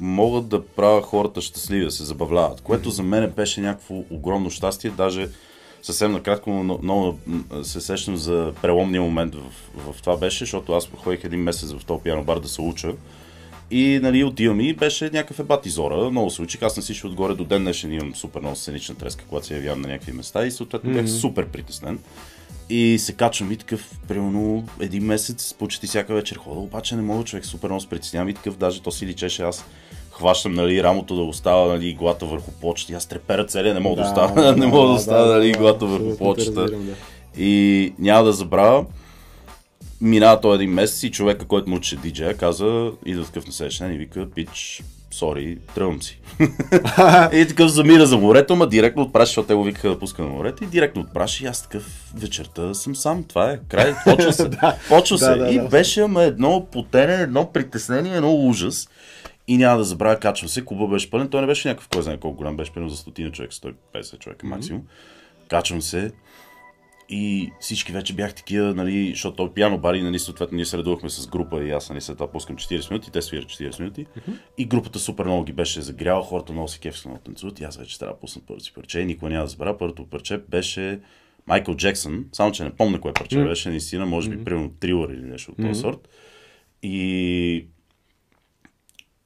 могат 0.00 0.48
да 0.48 0.66
правя 0.66 1.02
хората 1.02 1.40
щастливи, 1.40 1.84
да 1.84 1.90
се 1.90 2.04
забавляват, 2.04 2.60
което 2.60 2.90
за 2.90 3.02
мен 3.02 3.30
беше 3.30 3.60
някакво 3.60 3.94
огромно 4.10 4.50
щастие, 4.50 4.90
даже 4.90 5.28
съвсем 5.82 6.12
накратко 6.12 6.50
много 6.82 7.18
се 7.62 7.80
сещам 7.80 8.16
за 8.16 8.52
преломния 8.62 9.02
момент 9.02 9.34
в, 9.34 9.42
в 9.92 10.02
това 10.02 10.16
беше, 10.16 10.44
защото 10.44 10.72
аз 10.72 10.88
ходих 10.96 11.24
един 11.24 11.40
месец 11.40 11.72
в 11.72 11.84
този 11.84 12.02
пиано 12.02 12.24
бар 12.24 12.38
да 12.38 12.48
се 12.48 12.60
уча 12.60 12.94
и 13.74 14.00
нали, 14.02 14.24
отивам 14.24 14.60
и 14.60 14.72
беше 14.72 15.04
някакъв 15.04 15.38
ебат 15.38 15.66
изора. 15.66 16.10
Много 16.10 16.30
се 16.30 16.42
учих. 16.42 16.62
Аз 16.62 16.76
на 16.76 16.82
всички 16.82 17.06
отгоре 17.06 17.34
до 17.34 17.44
ден 17.44 17.62
днешен 17.62 17.92
имам 17.92 18.14
супер 18.14 18.40
много 18.40 18.56
сценична 18.56 18.94
треска, 18.94 19.24
когато 19.28 19.46
се 19.46 19.54
явявам 19.54 19.80
на 19.80 19.88
някакви 19.88 20.12
места 20.12 20.46
и 20.46 20.50
съответно 20.50 20.92
бях 20.92 21.04
mm-hmm. 21.04 21.20
супер 21.20 21.46
притеснен. 21.46 21.98
И 22.70 22.98
се 22.98 23.12
качвам 23.12 23.52
и 23.52 23.56
такъв, 23.56 23.98
примерно 24.08 24.64
един 24.80 25.04
месец, 25.04 25.54
почти 25.58 25.86
всяка 25.86 26.14
вечер 26.14 26.36
хода, 26.36 26.60
обаче 26.60 26.96
не 26.96 27.02
мога 27.02 27.24
човек 27.24 27.46
супер 27.46 27.68
много 27.68 27.80
се 27.80 27.88
притеснявам 27.88 28.28
и 28.28 28.34
такъв, 28.34 28.56
даже 28.56 28.82
то 28.82 28.90
си 28.92 29.06
личеше 29.06 29.42
аз 29.42 29.64
хващам 30.10 30.54
нали, 30.54 30.82
рамото 30.82 31.16
да 31.16 31.22
остава 31.22 31.66
нали, 31.66 31.94
глата 31.94 32.26
върху 32.26 32.50
почта. 32.50 32.92
Аз 32.92 33.06
трепера 33.06 33.46
целия, 33.46 33.74
не 33.74 33.80
мога 33.80 33.96
да, 33.96 34.02
да 34.02 34.08
остава, 34.08 34.42
да, 34.52 34.56
не 34.56 34.66
мога 34.66 34.82
да, 34.82 34.88
да 34.88 34.94
остава 34.94 35.24
да, 35.24 35.34
нали, 35.34 35.52
да, 35.52 35.58
глата 35.58 35.86
върху 35.86 36.18
почта. 36.18 36.64
Да. 36.64 36.76
И 37.38 37.92
няма 37.98 38.24
да 38.24 38.32
забравя, 38.32 38.84
минава 40.04 40.40
този 40.40 40.54
един 40.54 40.74
месец 40.74 41.02
и 41.02 41.10
човека, 41.10 41.44
който 41.44 41.70
му 41.70 41.76
учи 41.76 41.96
диджея, 41.96 42.36
каза, 42.36 42.90
идва 43.06 43.24
такъв 43.24 43.44
на 43.80 43.94
и 43.94 43.98
вика, 43.98 44.30
пич, 44.34 44.82
сори, 45.10 45.58
тръгвам 45.74 46.02
си. 46.02 46.20
и 47.32 47.44
такъв 47.48 47.70
замира 47.70 48.06
за 48.06 48.18
морето, 48.18 48.56
ма 48.56 48.68
директно 48.68 49.02
отпраши, 49.02 49.28
защото 49.28 49.48
те 49.48 49.54
го 49.54 49.64
викаха 49.64 49.88
да 49.88 49.98
пуска 49.98 50.22
на 50.22 50.28
морето 50.28 50.64
и 50.64 50.66
директно 50.66 51.02
отпраши 51.02 51.44
и 51.44 51.46
аз 51.46 51.62
такъв 51.62 52.12
вечерта 52.14 52.74
съм 52.74 52.96
сам, 52.96 53.24
това 53.24 53.50
е 53.50 53.60
край, 53.68 53.94
почва 54.04 54.32
се. 54.32 54.50
почва 54.88 55.18
се. 55.18 55.28
Да, 55.28 55.36
да, 55.36 55.50
и 55.50 55.58
да. 55.58 55.68
беше 55.68 56.00
ама 56.00 56.22
едно 56.22 56.66
потене, 56.72 57.14
едно 57.14 57.52
притеснение, 57.52 58.16
едно 58.16 58.34
ужас. 58.34 58.88
И 59.48 59.56
няма 59.56 59.78
да 59.78 59.84
забравя, 59.84 60.18
качва 60.20 60.48
се, 60.48 60.64
клуба 60.64 60.86
беше 60.86 61.10
пълен, 61.10 61.28
той 61.28 61.40
не 61.40 61.46
беше 61.46 61.68
някакъв, 61.68 61.88
кой 61.88 62.02
знае 62.02 62.16
колко 62.16 62.36
голям, 62.36 62.56
беше 62.56 62.72
примерно 62.72 62.90
за 62.90 62.96
стотина 62.96 63.32
човек, 63.32 63.50
150 63.50 64.18
човека 64.18 64.46
максимум. 64.46 64.82
Качвам 65.48 65.82
се, 65.82 66.12
и 67.08 67.50
всички 67.60 67.92
вече 67.92 68.14
бях 68.14 68.34
такива, 68.34 68.74
нали, 68.74 69.10
защото 69.10 69.36
той 69.36 69.52
пиано 69.52 69.78
бари, 69.78 70.02
нали, 70.02 70.18
съответно 70.18 70.56
ние 70.56 70.64
се 70.64 70.78
редувахме 70.78 71.10
с 71.10 71.26
група 71.26 71.64
и 71.64 71.70
аз 71.70 71.90
нали, 71.90 72.00
след 72.00 72.16
това 72.16 72.30
пускам 72.30 72.56
40 72.56 72.90
минути, 72.90 73.10
те 73.10 73.22
свират 73.22 73.48
40 73.48 73.80
минути. 73.80 74.06
И 74.58 74.64
групата 74.64 74.98
супер 74.98 75.24
много 75.24 75.44
ги 75.44 75.52
беше 75.52 75.82
загряла, 75.82 76.22
хората 76.22 76.52
много 76.52 76.68
се 76.68 76.78
кефиха 76.78 77.08
много 77.08 77.22
танцуват 77.24 77.60
и 77.60 77.64
аз 77.64 77.76
вече 77.76 77.98
трябва 77.98 78.14
да 78.14 78.20
пусна 78.20 78.42
първото 78.46 78.64
си 78.64 78.72
парче. 78.72 79.00
И 79.00 79.04
никой 79.04 79.30
няма 79.30 79.44
да 79.44 79.50
забравя. 79.50 79.78
Първото 79.78 80.06
парче 80.06 80.38
беше 80.48 81.00
Майкъл 81.46 81.76
Джексън, 81.76 82.24
само 82.32 82.52
че 82.52 82.64
не 82.64 82.70
помня 82.70 83.00
кое 83.00 83.12
парче 83.12 83.44
беше, 83.44 83.68
наистина, 83.68 84.06
може 84.06 84.30
би 84.30 84.44
примерно 84.44 84.70
трилър 84.80 85.08
или 85.08 85.22
нещо 85.22 85.52
от 85.52 85.56
този 85.56 85.80
сорт. 85.80 86.08
И 86.82 87.66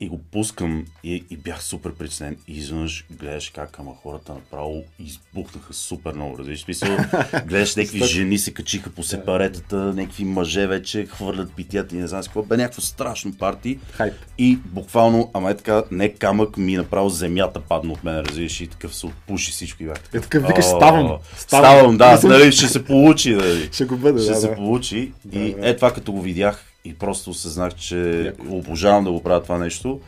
и 0.00 0.08
го 0.08 0.18
пускам 0.32 0.84
и, 1.04 1.24
и 1.30 1.36
бях 1.36 1.62
супер 1.62 1.92
притеснен. 1.92 2.36
И 2.48 2.52
изведнъж 2.58 3.04
гледаш 3.10 3.50
как 3.50 3.78
ама 3.78 3.92
хората 4.02 4.34
направо 4.34 4.82
избухнаха 4.98 5.74
супер 5.74 6.12
много. 6.12 6.38
Разбираш, 6.38 6.60
смисъл, 6.60 6.96
гледаш 7.46 7.76
някакви 7.76 8.04
жени 8.04 8.38
се 8.38 8.54
качиха 8.54 8.90
по 8.90 9.02
сепаретата, 9.02 9.76
някакви 9.76 10.24
мъже 10.24 10.66
вече 10.66 11.06
хвърлят 11.06 11.52
питията 11.52 11.96
и 11.96 11.98
не 11.98 12.06
знам 12.06 12.22
какво. 12.22 12.42
Бе 12.42 12.56
някакво 12.56 12.80
страшно 12.80 13.36
парти. 13.38 13.78
Хайп. 13.92 14.14
И 14.38 14.56
буквално, 14.56 15.30
ама 15.34 15.50
е 15.50 15.56
така, 15.56 15.82
не 15.90 16.08
камък, 16.14 16.56
ми 16.56 16.76
направо 16.76 17.08
земята 17.08 17.60
падна 17.60 17.92
от 17.92 18.04
мен, 18.04 18.20
разбираш, 18.20 18.60
и 18.60 18.66
такъв 18.66 18.94
се 18.94 19.06
отпуши 19.06 19.50
всичко 19.50 19.82
и 19.82 19.86
бях 19.86 20.00
такъв. 20.00 20.20
Е, 20.20 20.28
такъв 20.28 20.48
викаш, 20.48 20.64
«О, 20.64 20.76
ставам, 20.76 21.18
ставам». 21.36 21.96
Да, 21.96 22.20
нали, 22.24 22.52
ще 22.52 22.66
се 22.66 22.84
получи, 22.84 23.34
нали. 23.34 23.68
Ще 23.72 23.84
го 23.84 23.96
бъде, 23.96 24.22
Ще 24.22 24.32
да, 24.32 24.40
се 24.40 24.48
да. 24.48 24.54
получи. 24.54 25.12
и 25.32 25.54
да. 25.54 25.68
е 25.68 25.76
това 25.76 25.92
като 25.92 26.12
го 26.12 26.22
видях 26.22 26.64
и 26.88 26.94
просто 26.94 27.30
осъзнах, 27.30 27.74
че 27.74 28.32
обожавам 28.48 29.04
да 29.04 29.12
го 29.12 29.22
правя 29.22 29.42
това 29.42 29.58
нещо. 29.58 30.00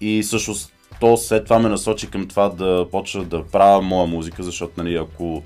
И 0.00 0.22
всъщност 0.22 0.72
то 1.00 1.16
след 1.16 1.44
това 1.44 1.58
ме 1.58 1.68
насочи 1.68 2.10
към 2.10 2.28
това 2.28 2.48
да 2.48 2.86
почна 2.90 3.24
да 3.24 3.46
правя 3.46 3.82
моя 3.82 4.06
музика, 4.06 4.42
защото 4.42 4.72
нали, 4.76 4.96
ако 4.96 5.42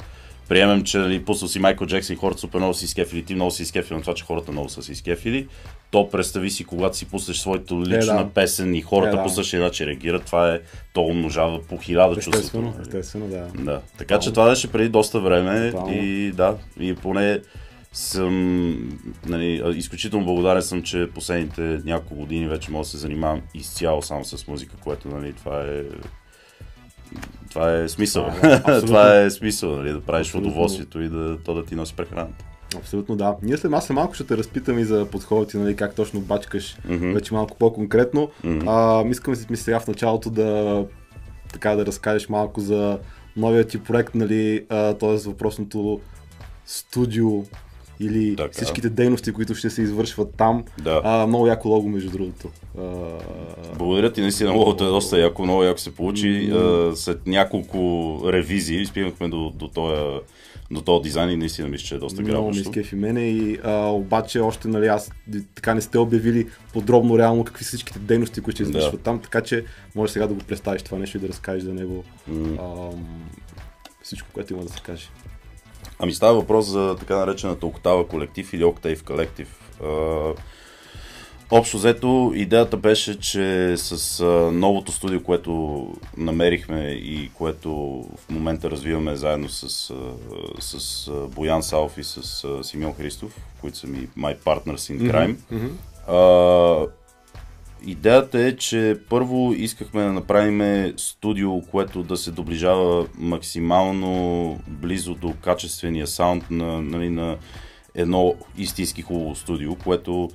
приемем, 0.49 0.85
че 0.85 0.99
нали, 0.99 1.25
пуснал 1.25 1.49
си 1.49 1.59
Майкъл 1.59 1.87
Джексън 1.87 2.15
и 2.15 2.19
хората 2.19 2.41
супер 2.41 2.59
много 2.59 2.75
си 2.75 2.85
изкефили, 2.85 3.25
ти 3.25 3.35
много 3.35 3.51
си 3.51 3.63
изкефили 3.63 3.95
на 3.95 4.01
това, 4.01 4.15
че 4.15 4.25
хората 4.25 4.53
много 4.53 4.69
са 4.69 4.83
си 4.83 4.93
изкефили, 4.93 5.49
то 5.91 6.09
представи 6.11 6.51
си, 6.51 6.65
когато 6.65 6.97
си 6.97 7.07
пуснеш 7.07 7.37
своята 7.37 7.75
лична 7.75 8.25
да. 8.25 8.31
песен 8.31 8.75
и 8.75 8.83
хората 8.83 9.13
Е, 9.13 9.17
да. 9.17 9.23
по 9.23 9.29
същия 9.29 9.63
начин 9.63 9.87
реагират, 9.87 10.25
това 10.25 10.55
е, 10.55 10.61
то 10.93 11.03
умножава 11.03 11.63
по 11.63 11.79
хиляда 11.79 12.15
чувството. 12.15 12.39
Естествено, 12.39 12.71
нали. 12.71 12.83
естествено, 12.83 13.29
да. 13.29 13.47
Да. 13.63 13.81
Така 13.99 14.19
че 14.19 14.31
това 14.31 14.49
беше 14.49 14.73
преди 14.73 14.89
доста 14.89 15.21
време 15.21 15.71
Тотално. 15.71 15.95
и 15.95 16.33
да, 16.33 16.57
и 16.81 16.95
поне 16.95 17.41
съм 17.93 18.99
нали, 19.27 19.63
изключително 19.77 20.27
благодарен 20.27 20.63
съм, 20.63 20.83
че 20.83 21.11
последните 21.15 21.81
няколко 21.85 22.15
години 22.15 22.49
вече 22.49 22.71
мога 22.71 22.85
да 22.85 22.89
се 22.89 22.97
занимавам 22.99 23.41
изцяло 23.55 24.03
само 24.03 24.25
с 24.25 24.49
музика, 24.49 24.77
което 24.85 25.09
нали, 25.09 25.33
това 25.33 25.63
е 25.63 25.83
това 27.51 27.73
е 27.73 27.89
смисъл. 27.89 28.31
Да, 28.43 28.83
това 28.87 29.21
е 29.21 29.31
смисъл, 29.31 29.77
нали, 29.77 29.93
да 29.93 30.01
правиш 30.01 30.29
Абсолютно. 30.29 30.51
удоволствието 30.51 31.01
и 31.01 31.09
да, 31.09 31.39
то 31.45 31.55
да 31.55 31.65
ти 31.65 31.75
носи 31.75 31.97
прехраната. 31.97 32.45
Абсолютно 32.77 33.17
да. 33.17 33.37
Ние 33.43 33.57
след 33.57 33.73
аз 33.73 33.91
малко 33.91 34.15
ще 34.15 34.25
те 34.25 34.37
разпитам 34.37 34.79
и 34.79 34.85
за 34.85 35.07
подхода 35.11 35.47
ти, 35.47 35.57
нали, 35.57 35.77
как 35.77 35.95
точно 35.95 36.21
бачкаш 36.21 36.77
Мгм. 36.89 37.13
вече 37.13 37.35
малко 37.35 37.57
по-конкретно. 37.59 38.31
Мгм. 38.45 38.69
А, 38.69 39.05
искам 39.09 39.37
си 39.37 39.47
сега 39.55 39.81
в 39.81 39.87
началото 39.87 40.31
да 40.31 40.85
така 41.53 41.77
да 41.77 41.87
разкажеш 41.87 42.29
малко 42.29 42.61
за 42.61 42.99
новия 43.37 43.67
ти 43.67 43.83
проект, 43.83 44.15
нали, 44.15 44.67
т.е. 44.69 45.17
въпросното 45.29 46.01
студио 46.67 47.45
или 48.03 48.37
Така. 48.37 48.53
всичките 48.53 48.91
дейности, 48.91 49.33
които 49.33 49.55
ще 49.55 49.71
се 49.71 49.83
извършват 49.83 50.35
там. 50.35 50.65
Да. 50.79 51.01
А, 51.05 51.27
много 51.27 51.47
яко 51.47 51.69
лого, 51.69 51.89
между 51.89 52.11
другото. 52.11 52.49
А, 52.79 52.83
Благодаря 53.77 54.13
ти, 54.13 54.21
наистина 54.21 54.53
логото 54.53 54.85
е 54.85 54.89
доста 54.89 55.19
яко, 55.19 55.43
много 55.43 55.63
яко 55.63 55.79
се 55.79 55.95
получи. 55.95 56.51
А, 56.53 56.93
след 56.97 57.27
няколко 57.27 57.79
ревизии 58.25 58.87
стигнахме 58.87 59.29
до, 59.29 59.51
до 59.51 59.69
този 59.69 60.03
до 60.71 60.81
този 60.81 61.03
дизайн 61.03 61.31
и 61.31 61.37
наистина 61.37 61.69
мисля, 61.69 61.85
че 61.85 61.95
е 61.95 61.99
доста 61.99 62.23
много 62.23 62.33
ми 62.39 62.43
грабващо. 62.45 62.69
изкефи 62.71 62.97
мене 62.97 63.21
и 63.23 63.59
а, 63.65 63.87
обаче 63.87 64.41
още 64.41 64.69
нали, 64.69 64.87
аз 64.87 65.11
така 65.55 65.75
не 65.75 65.81
сте 65.81 65.99
обявили 65.99 66.47
подробно 66.73 67.19
реално 67.19 67.45
какви 67.45 67.65
са 67.65 67.69
всичките 67.69 67.99
дейности, 67.99 68.41
които 68.41 68.57
ще 68.57 68.65
Да. 68.65 68.69
извършват 68.71 69.01
там, 69.01 69.21
така 69.21 69.41
че 69.41 69.65
може 69.95 70.13
сега 70.13 70.27
да 70.27 70.35
го 70.35 70.41
представиш 70.41 70.83
това 70.83 70.99
нещо 70.99 71.17
и 71.17 71.21
да 71.21 71.29
разкажеш 71.29 71.63
за 71.63 71.75
него 71.75 72.05
М. 72.29 72.59
ам, 72.93 73.07
всичко, 74.03 74.29
което 74.33 74.53
има 74.53 74.63
да 74.63 74.69
се 74.69 74.81
каже. 74.81 75.07
Ами 76.03 76.15
става 76.15 76.35
въпрос 76.35 76.67
за 76.67 76.97
така 77.01 77.17
наречената 77.17 77.67
Октава 77.67 78.09
колектив 78.09 78.53
или 78.53 78.65
Octave 78.65 79.05
колектив. 79.05 79.61
Общо 81.51 81.77
взето, 81.77 82.33
идеята 82.35 82.77
беше, 82.77 83.19
че 83.19 83.75
с 83.77 84.25
новото 84.53 84.93
студио, 84.93 85.23
което 85.23 85.87
намерихме 86.17 86.81
и 86.91 87.31
което 87.35 87.71
в 88.17 88.31
момента 88.31 88.71
развиваме 88.71 89.17
заедно 89.17 89.49
с, 89.49 89.93
с 90.61 91.11
Боян 91.29 91.63
Салф 91.63 91.99
и 91.99 92.05
с 92.05 92.47
Симеон 92.63 92.95
Христов, 92.95 93.37
които 93.61 93.79
са 93.79 93.87
ми 93.87 94.09
my 94.19 94.39
partners 94.39 94.99
in 94.99 95.13
crime, 95.13 95.37
Мгм. 95.51 95.67
Идеята 97.87 98.41
е, 98.41 98.57
че 98.57 98.97
първо 99.09 99.53
искахме 99.57 100.03
да 100.03 100.13
направим 100.13 100.93
студио, 100.97 101.61
което 101.61 102.03
да 102.03 102.17
се 102.17 102.31
доближава 102.31 103.07
максимално 103.19 104.61
близо 104.69 105.15
до 105.15 105.35
качествения 105.41 106.07
саунд 106.07 106.51
на, 106.51 106.83
нали, 106.83 107.11
на 107.11 107.37
едно 107.95 108.35
истински 108.59 109.03
хубаво 109.03 109.35
студио, 109.35 109.75
което 109.75 110.31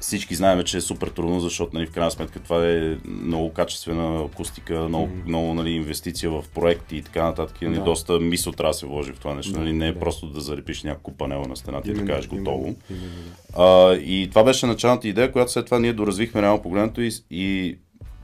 всички 0.00 0.34
знаем, 0.34 0.62
че 0.64 0.76
е 0.76 0.80
супер 0.80 1.08
трудно, 1.08 1.40
защото 1.40 1.70
нали, 1.74 1.86
в 1.86 1.90
крайна 1.90 2.10
сметка 2.10 2.40
това 2.40 2.68
е 2.68 2.96
много 3.04 3.52
качествена 3.52 4.24
акустика, 4.24 4.88
много, 4.88 5.06
mm-hmm. 5.06 5.26
много 5.26 5.54
нали, 5.54 5.70
инвестиция 5.70 6.30
в 6.30 6.44
проекти 6.54 6.96
и 6.96 7.02
така 7.02 7.22
нататък. 7.22 7.62
Нали, 7.62 7.74
Да. 7.74 7.84
Доста 7.84 8.20
мисъл 8.20 8.52
трябва 8.52 8.70
да 8.70 8.78
се 8.78 8.86
вложи 8.86 9.12
в 9.12 9.18
това 9.18 9.34
нещо. 9.34 9.52
Да, 9.52 9.58
нали, 9.58 9.72
не 9.72 9.88
е 9.88 9.92
да. 9.92 9.98
просто 9.98 10.26
да 10.26 10.40
залепиш 10.40 10.82
няколко 10.82 11.12
панела 11.12 11.48
на 11.48 11.56
стената 11.56 11.90
и 11.90 11.94
да 11.94 12.04
кажеш 12.04 12.28
готово. 12.28 12.62
именно, 12.62 12.76
именно. 12.90 13.32
А, 13.56 13.94
и 13.94 14.28
това 14.30 14.44
беше 14.44 14.66
началната 14.66 15.08
идея, 15.08 15.32
която 15.32 15.52
след 15.52 15.64
това 15.64 15.78
ние 15.78 15.92
доразвихме 15.92 16.42
реално 16.42 16.62
погледнато 16.62 17.00
и, 17.00 17.10
и 17.30 17.78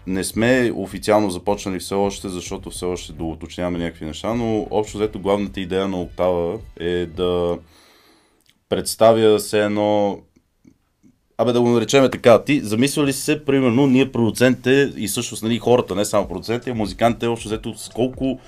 не 0.07 0.25
сме 0.25 0.73
официално 0.75 1.31
започнали 1.31 1.79
все 1.79 1.95
още, 1.95 2.29
защото 2.29 2.71
все 2.71 2.85
още 2.85 3.13
доуточняваме 3.13 3.79
някакви 3.79 4.05
неща, 4.05 4.35
но 4.35 4.67
общо 4.71 4.99
взето 4.99 5.19
главната 5.19 5.61
идея 5.61 5.89
на 5.89 6.01
Октава 6.01 6.59
е 6.81 7.07
да 7.07 7.59
представя 8.69 9.41
се 9.41 9.65
едно 9.65 10.19
Абе 11.39 11.53
да 11.53 11.61
го 11.61 11.69
наречем 11.69 12.09
така, 12.13 12.43
ти 12.45 12.61
замисля 12.61 13.05
ли 13.05 13.13
си 13.13 13.21
се, 13.21 13.45
примерно, 13.45 13.87
ние 13.87 14.13
продуцентите 14.13 14.93
и 14.97 15.09
всъщност 15.09 15.43
нали, 15.43 15.59
хората, 15.59 15.95
не 15.95 16.05
само 16.05 16.29
продуцентите, 16.29 16.71
а 16.71 16.75
музикантите, 16.75 17.27
общо 17.27 17.49
взето 17.49 17.75
с 17.79 17.89
колко 17.89 18.39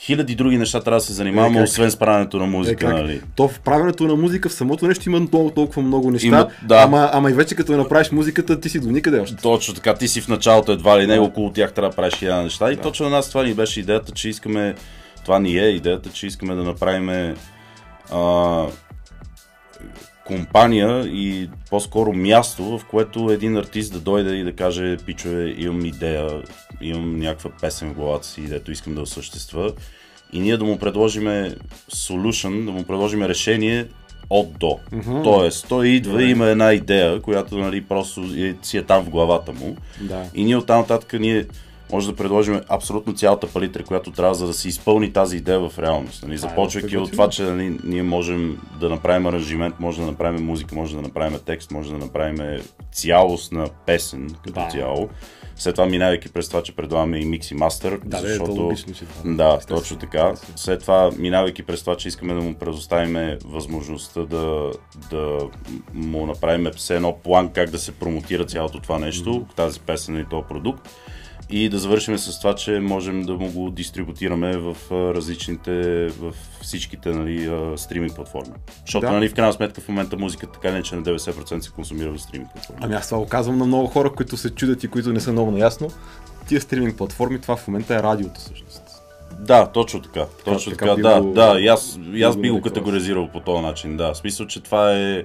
хиляди 0.00 0.34
други 0.34 0.58
неща 0.58 0.80
трябва 0.80 0.96
да 1.00 1.04
се 1.04 1.12
занимаваме, 1.12 1.60
Е, 1.60 1.62
освен 1.62 1.90
с 1.90 1.96
правенето 1.96 2.38
на 2.38 2.44
Е, 2.44 2.48
музика, 2.48 2.86
как? 2.86 2.94
нали? 2.94 3.20
То 3.36 3.48
в 3.48 3.60
правенето 3.60 4.04
на 4.04 4.16
музика 4.16 4.48
в 4.48 4.52
самото 4.52 4.86
нещо 4.86 5.08
има 5.08 5.20
много, 5.20 5.50
толкова 5.50 5.82
много 5.82 6.10
неща, 6.10 6.26
Има- 6.26 6.48
да. 6.62 6.82
ама, 6.82 7.10
ама 7.12 7.30
и 7.30 7.34
вече 7.34 7.54
като 7.54 7.72
направиш 7.72 8.10
музиката, 8.10 8.60
ти 8.60 8.68
си 8.68 8.80
до 8.80 8.90
никъде 8.90 9.20
още. 9.20 9.36
Точно 9.36 9.74
така, 9.74 9.94
ти 9.94 10.08
си 10.08 10.20
в 10.20 10.28
началото 10.28 10.72
едва 10.72 11.00
ли 11.00 11.06
не, 11.06 11.18
около 11.18 11.50
тях 11.50 11.72
трябва 11.72 11.90
да 11.90 11.96
правиш 11.96 12.14
хиляда 12.14 12.42
неща. 12.42 12.72
И 12.72 12.76
точно 12.76 13.04
на 13.06 13.16
нас 13.16 13.28
това 13.28 13.42
ни 13.42 13.54
беше 13.54 13.80
идеята, 13.80 14.12
че 14.12 14.28
искаме, 14.28 14.74
това 15.24 15.38
ни 15.38 15.58
е 15.58 15.66
идеята, 15.66 16.10
че 16.10 16.26
искаме 16.26 16.54
да 16.54 16.62
направим 16.62 17.34
а, 18.12 18.66
компания 20.26 21.06
и 21.06 21.48
по-скоро 21.70 22.12
място, 22.12 22.78
в 22.78 22.84
което 22.90 23.30
един 23.30 23.56
артист 23.56 23.92
да 23.92 24.00
дойде 24.00 24.34
и 24.34 24.44
да 24.44 24.52
каже, 24.52 24.96
пичове, 25.06 25.54
имам 25.58 25.84
идея, 25.84 26.42
имам 26.80 27.18
някаква 27.18 27.50
песен 27.60 27.90
в 27.90 27.94
главата 27.94 28.26
си, 28.26 28.40
дето 28.40 28.72
искам 28.72 28.94
да 28.94 29.00
осъществя. 29.00 29.72
И 30.32 30.40
ние 30.40 30.56
да 30.56 30.64
му 30.64 30.78
предложиме 30.78 31.54
solution, 31.90 32.64
да 32.64 32.70
му 32.72 32.84
предложиме 32.84 33.28
решение 33.28 33.86
от 34.30 34.58
до. 34.58 34.78
Мгм. 34.92 35.22
Тоест, 35.22 35.66
той 35.68 35.88
идва 35.88 36.12
Добре. 36.12 36.24
и 36.24 36.30
има 36.30 36.46
една 36.46 36.72
идея, 36.72 37.20
която 37.20 37.58
нали, 37.58 37.84
просто 37.84 38.20
е, 38.36 38.54
си 38.62 38.78
е 38.78 38.82
там 38.82 39.04
в 39.04 39.10
главата 39.10 39.52
му. 39.52 39.76
Да. 40.00 40.24
И 40.34 40.44
ние 40.44 40.56
оттам 40.56 40.80
нататък 40.80 41.12
ние 41.20 41.46
може 41.92 42.10
да 42.10 42.16
предложим 42.16 42.60
абсолютно 42.68 43.14
цялата 43.14 43.46
палитра, 43.46 43.84
която 43.84 44.10
трябва 44.10 44.34
за 44.34 44.46
да 44.46 44.52
се 44.52 44.68
изпълни 44.68 45.12
тази 45.12 45.36
идея 45.36 45.68
в 45.68 45.78
реалност. 45.78 46.22
Нали? 46.22 46.34
Е 46.34 46.38
Започвайки 46.38 46.96
от 46.96 47.12
това, 47.12 47.28
че 47.28 47.42
нали, 47.42 47.78
ние 47.84 48.02
можем 48.02 48.60
да 48.80 48.88
направим 48.88 49.26
аранжимент, 49.26 49.80
може 49.80 50.00
да 50.00 50.06
направим 50.06 50.44
музика, 50.44 50.74
може 50.74 50.96
да 50.96 51.02
направим 51.02 51.38
текст, 51.46 51.70
може 51.70 51.92
да 51.92 51.98
направим 51.98 52.62
цялостна 52.92 53.68
песен 53.86 54.34
като 54.44 54.60
Да. 54.60 54.68
цяло. 54.68 55.08
След 55.56 55.74
това 55.74 55.86
минавайки 55.86 56.28
през 56.28 56.48
това, 56.48 56.62
че 56.62 56.76
предлагаме 56.76 57.18
и 57.18 57.24
микс 57.24 57.50
и 57.50 57.54
мастер, 57.54 57.98
Да, 58.04 58.20
да, 58.20 58.26
е 58.26 58.28
защото... 58.28 58.52
логично, 58.52 58.94
че 58.94 59.04
това. 59.04 59.34
Да, 59.34 59.54
Естествено, 59.54 59.80
точно 59.80 59.98
така. 59.98 60.34
След 60.56 60.80
това, 60.80 61.10
минавайки 61.18 61.62
през 61.62 61.80
това, 61.80 61.96
че 61.96 62.08
искаме 62.08 62.34
да 62.34 62.40
му 62.40 62.54
предоставим 62.54 63.38
възможността 63.44 64.20
да, 64.20 64.70
да 65.10 65.38
му 65.94 66.26
направим 66.26 66.70
все 66.76 66.96
едно 66.96 67.18
план 67.24 67.48
как 67.48 67.70
да 67.70 67.78
се 67.78 67.92
промотира 67.92 68.46
цялото 68.46 68.80
това 68.80 68.98
нещо, 68.98 69.46
тази 69.56 69.80
песен 69.80 70.20
и 70.20 70.24
този 70.24 70.44
продукт. 70.48 70.88
И 71.52 71.68
да 71.68 71.78
завършим 71.78 72.18
с 72.18 72.38
това, 72.40 72.54
че 72.54 72.70
можем 72.80 73.22
да 73.22 73.32
му 73.34 73.50
го 73.50 73.70
дистрибутираме 73.70 74.56
в 74.56 74.76
различните, 74.90 76.06
в 76.08 76.34
всичките 76.62 77.08
нали, 77.08 77.50
стриминг 77.76 78.14
платформи. 78.14 78.52
Защото 78.86 79.06
Да. 79.06 79.12
нали, 79.12 79.28
в 79.28 79.34
крайна 79.34 79.52
сметка 79.52 79.80
в 79.80 79.88
момента 79.88 80.16
музиката 80.16 80.52
така 80.52 80.72
не 80.72 80.82
че 80.82 80.96
на 80.96 81.02
90% 81.02 81.60
се 81.60 81.70
консумира 81.70 82.10
в 82.10 82.18
стриминг 82.18 82.52
платформи. 82.52 82.80
Ами 82.82 82.94
аз 82.94 83.08
това 83.08 83.18
го 83.18 83.26
казвам 83.26 83.58
на 83.58 83.64
много 83.66 83.86
хора, 83.86 84.12
които 84.12 84.36
се 84.36 84.50
чудят 84.50 84.84
и 84.84 84.88
които 84.88 85.12
не 85.12 85.20
са 85.20 85.32
много 85.32 85.50
наясно. 85.50 85.88
Тия 86.48 86.60
стриминг 86.60 86.96
платформи, 86.96 87.40
това 87.40 87.56
в 87.56 87.68
момента 87.68 87.94
е 87.94 88.02
радиото 88.02 88.40
всъщност. 88.40 88.82
Да, 89.40 89.66
точно 89.66 90.02
така. 90.02 90.26
Точно 90.44 90.72
така 90.72 90.86
така, 90.86 91.08
да, 91.08 91.20
го- 91.20 91.32
да. 91.32 91.56
И 91.60 91.68
аз, 91.68 91.98
и 92.12 92.22
аз 92.22 92.36
би 92.36 92.50
го 92.50 92.60
категоризирал 92.62 93.28
по 93.28 93.40
този 93.40 93.62
начин, 93.62 93.96
да. 93.96 94.12
В 94.14 94.16
смисъл, 94.16 94.46
че 94.46 94.60
това 94.60 94.92
е 94.92 95.22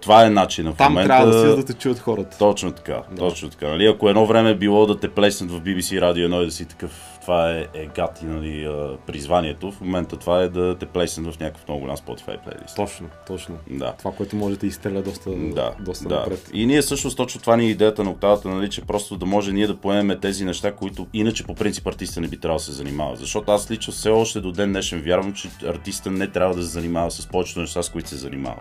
това 0.00 0.26
е 0.26 0.30
начина 0.30 0.72
в 0.72 0.76
Там 0.76 0.92
момента. 0.92 1.08
трябва 1.08 1.26
да 1.26 1.50
си, 1.50 1.56
да 1.56 1.64
те 1.64 1.72
чуят 1.72 1.98
хората. 1.98 2.38
Точно 2.38 2.72
така, 2.72 3.02
точно 3.18 3.50
така. 3.50 3.68
Нали? 3.68 3.86
Ако 3.86 4.08
едно 4.08 4.26
време 4.26 4.50
е 4.50 4.54
било 4.54 4.86
да 4.86 5.00
те 5.00 5.08
плеснат 5.08 5.50
в 5.50 5.60
BBC 5.60 6.00
Радио 6.00 6.28
1 6.28 6.42
и 6.42 6.44
да 6.44 6.52
си 6.52 6.64
такъв, 6.64 7.18
това 7.20 7.50
е, 7.50 7.66
е 7.74 7.86
гати 7.86 8.24
нали, 8.24 8.68
призванието, 9.06 9.72
в 9.72 9.80
момента 9.80 10.16
това 10.16 10.42
е 10.42 10.48
да 10.48 10.78
те 10.78 10.86
плеснат 10.86 11.34
в 11.34 11.40
някакъв 11.40 11.68
много 11.68 11.80
голям 11.80 11.96
Spotify 11.96 12.38
плейлист. 12.44 12.76
Точно, 12.76 13.08
точно. 13.26 13.58
Да. 13.70 13.92
Това, 13.98 14.12
което 14.12 14.36
може 14.36 14.56
да 14.56 14.66
изстреля 14.66 15.02
доста, 15.02 15.30
Да, 15.30 15.70
доста 15.80 16.08
да. 16.08 16.14
напред. 16.16 16.50
И 16.52 16.66
ние 16.66 16.82
всъщност 16.82 17.16
точно 17.16 17.40
това 17.40 17.56
ни 17.56 17.66
е 17.66 17.70
идеята 17.70 18.04
на 18.04 18.10
октавата, 18.10 18.48
нали, 18.48 18.70
че 18.70 18.80
просто 18.82 19.16
да 19.16 19.26
може 19.26 19.52
ние 19.52 19.66
да 19.66 19.76
поемем 19.76 20.18
тези 20.20 20.44
неща, 20.44 20.72
които 20.72 21.06
иначе 21.12 21.44
по 21.44 21.54
принцип 21.54 21.86
артиста 21.86 22.20
не 22.20 22.28
би 22.28 22.40
трябвало 22.40 22.58
да 22.58 22.64
се 22.64 22.72
занимава. 22.72 23.16
Защото 23.16 23.52
аз 23.52 23.70
лично 23.70 23.92
все 23.92 24.08
още 24.08 24.40
до 24.40 24.52
ден 24.52 24.72
днешен 24.72 25.02
вярвам, 25.02 25.32
че 25.32 25.48
артиста 25.66 26.10
не 26.10 26.26
трябва 26.26 26.54
да 26.54 26.62
се 26.62 26.68
занимава 26.68 27.10
с 27.10 27.26
повечето 27.26 27.60
неща, 27.60 27.82
с 27.82 27.88
които 27.88 28.08
се 28.08 28.16
занимава. 28.16 28.56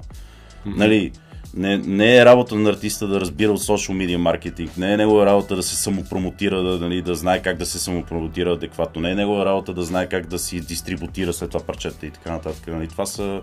Нали, 0.75 1.11
не, 1.55 1.77
не 1.77 2.17
е 2.17 2.25
работа 2.25 2.55
на 2.55 2.69
артиста 2.69 3.07
да 3.07 3.21
разбира 3.21 3.51
от 3.51 3.59
social 3.59 3.91
media 3.91 4.17
маркетинг, 4.17 4.77
не 4.77 4.93
е 4.93 4.97
негова 4.97 5.25
работа 5.25 5.55
да 5.55 5.63
се 5.63 5.75
самопромотира, 5.75 6.63
да, 6.63 6.79
нали, 6.79 7.01
да 7.01 7.15
знае 7.15 7.41
как 7.41 7.57
да 7.57 7.65
се 7.65 7.79
самопромотира 7.79 8.51
адекватно, 8.51 9.01
не 9.01 9.11
е 9.11 9.15
негова 9.15 9.45
работа 9.45 9.73
да 9.73 9.83
знае 9.83 10.09
как 10.09 10.27
да 10.27 10.39
си 10.39 10.61
дистрибутира 10.61 11.33
след 11.33 11.51
това 11.51 11.65
парчета 11.65 12.05
и 12.05 12.11
така 12.11 12.31
нататък. 12.31 12.67
Нали. 12.67 12.87
Това, 12.87 13.05
са, 13.05 13.41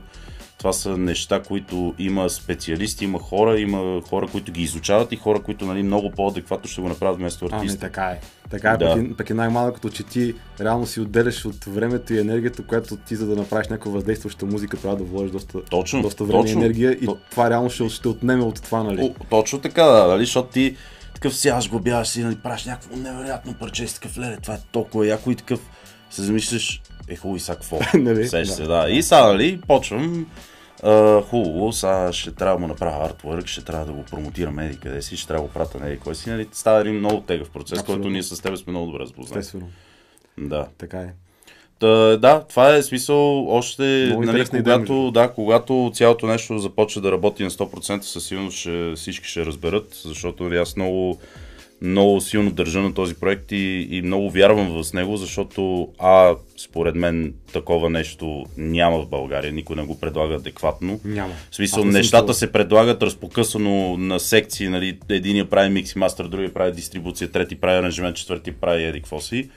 това 0.59 0.73
са 0.73 0.97
неща, 0.97 1.43
които 1.43 1.95
има 1.99 2.31
специалисти, 2.31 3.05
има 3.05 3.19
хора, 3.19 3.61
има 3.61 4.01
хора, 4.09 4.27
които 4.27 4.53
ги 4.53 4.63
изучават 4.63 5.13
и 5.13 5.17
хора, 5.17 5.43
които 5.43 5.67
нали, 5.67 5.83
много 5.83 6.11
по-адекватно 6.11 6.71
ще 6.71 6.81
го 6.81 6.89
направят 6.89 7.19
вместо 7.19 7.49
Ами 7.53 7.61
артиста. 7.61 7.81
така 7.81 8.05
е. 8.05 8.21
Така 8.53 8.71
е, 8.71 8.77
Да. 8.77 8.95
пък, 8.95 9.05
е, 9.05 9.15
пък 9.17 9.31
е 9.31 9.35
най-малкото, 9.35 9.91
че 9.91 10.03
ти 10.03 10.35
реално 10.61 10.87
си 10.87 11.01
отделяш 11.01 11.45
от 11.45 11.65
времето 11.65 12.15
и 12.15 12.19
енергията, 12.19 12.63
която 12.63 12.97
ти 12.97 13.17
за 13.17 13.27
да 13.27 13.37
направиш 13.37 13.69
някаква 13.69 13.91
въздействаща 13.93 14.47
музика 14.47 14.77
трябва 14.77 14.97
да 14.97 15.05
вложиш 15.05 15.31
доста, 15.31 15.63
Точно, 15.65 16.03
доста 16.03 16.25
време 16.25 16.43
точно. 16.43 16.61
и 16.61 16.65
енергия 16.65 16.93
и 16.93 17.07
То- 17.07 17.19
това 17.31 17.51
реално 17.51 17.71
ще, 17.71 17.89
ще 17.89 18.09
отнеме 18.09 18.45
от 18.45 18.63
това, 18.63 18.83
нали? 18.83 19.03
О, 19.03 19.25
точно 19.31 19.59
така, 19.59 19.85
да, 19.85 20.07
нали, 20.07 20.25
защото 20.25 20.49
ти 20.49 20.77
такъв 21.15 21.37
сядаш, 21.37 21.71
глобяваш 21.71 22.09
си, 22.09 22.23
нали, 22.25 22.37
правиш 22.37 22.65
някакво 22.65 22.97
невероятно 22.97 23.55
парче, 23.55 23.85
и 23.85 23.89
си 23.89 23.95
такъв 23.95 24.19
леле, 24.19 24.37
това 24.43 24.55
е 24.55 24.59
толкова 24.73 25.07
яко 25.07 25.31
и 25.31 25.37
такъв 25.37 25.61
се 26.11 26.23
замислиш, 26.23 26.83
е 27.09 27.17
хубаво 27.17 27.37
и 27.37 27.41
сега 27.41 27.55
какво? 27.57 27.79
Нали? 27.99 28.29
Сеш 28.29 28.49
се, 28.49 28.63
да. 28.63 28.87
И 28.91 29.03
сега, 29.03 29.27
нали, 29.27 29.61
почвам, 29.69 30.27
а, 30.83 31.23
хубаво, 31.23 31.73
сега 31.73 32.13
ще 32.13 32.35
трябва 32.35 32.57
да 32.57 32.61
му 32.61 32.67
направя 32.67 33.05
артворк, 33.05 33.47
ще 33.47 33.65
трябва 33.65 33.87
да 33.87 33.93
го 33.93 34.05
промотирам 34.05 34.59
еди 34.59 34.79
къде 34.79 35.03
си, 35.03 35.17
ще 35.17 35.29
трябва 35.29 35.43
да 35.43 35.49
го 35.49 35.55
пратя 35.55 35.79
на 35.79 35.87
еди 35.87 35.99
кой 35.99 36.15
си, 36.15 36.31
нали, 36.31 36.49
става 36.53 36.81
един 36.81 36.95
много 36.95 37.21
тегъв 37.21 37.51
процес, 37.51 37.79
Абсолютно. 37.79 38.03
който 38.03 38.13
ние 38.13 38.23
с 38.23 38.43
теб 38.43 38.57
сме 38.57 38.71
много 38.71 38.87
добре 38.93 39.07
запознати. 39.07 39.39
Естествено. 39.39 39.69
Да. 40.39 40.67
Така 40.79 40.99
е. 40.99 41.09
Та, 41.79 42.17
да, 42.17 42.45
това 42.49 42.75
е 42.75 42.83
смисъл 42.83 43.49
още, 43.49 44.05
Много 44.07 44.25
нали, 44.25 44.45
когато, 44.49 45.11
да, 45.11 45.33
когато 45.33 45.91
цялото 45.95 46.27
нещо 46.27 46.59
започне 46.59 47.03
да 47.03 47.13
работи 47.13 47.45
на 47.45 47.51
100%, 47.51 48.01
със 48.01 48.27
сигурност 48.27 48.59
ще, 48.59 48.93
всички 48.97 49.29
ще 49.29 49.47
разберат, 49.47 50.01
защото 50.05 50.45
нали, 50.45 50.57
аз 50.57 50.77
много, 50.77 51.21
много 51.83 52.21
силно 52.21 52.51
държа 52.51 52.81
на 52.81 52.95
този 52.95 53.15
проект 53.15 53.53
и, 53.53 53.89
и 53.91 54.03
много 54.03 54.31
вярвам 54.31 54.83
в 54.83 54.93
него, 54.93 55.17
защото 55.17 55.89
А, 55.99 56.35
според 56.57 56.95
мен 56.95 57.35
такова 57.53 57.91
нещо 57.91 58.45
няма 58.57 59.03
в 59.03 59.09
България, 59.09 59.53
никой 59.53 59.77
не 59.77 59.83
го 59.83 60.01
предлага 60.01 60.35
адекватно. 60.35 61.01
Няма. 61.05 61.35
В 61.51 61.57
смисъл, 61.57 61.85
не 61.85 61.93
нещата 61.93 62.35
се 62.35 62.53
предлагат 62.53 63.03
разпокъсано 63.03 63.97
на 63.97 64.21
секции, 64.21 64.69
нали, 64.69 64.99
единия 65.09 65.51
прави 65.51 65.71
микс 65.71 65.93
и 65.93 65.99
мастер, 65.99 66.25
другия 66.25 66.55
прави 66.55 66.73
дистрибуция, 66.73 67.31
трети 67.31 67.55
прави 67.55 67.79
аранжимент, 67.79 68.17
четвърти 68.17 68.53
прави 68.53 68.85
еди 68.85 69.01
какво 69.01 69.21
си. 69.21 69.51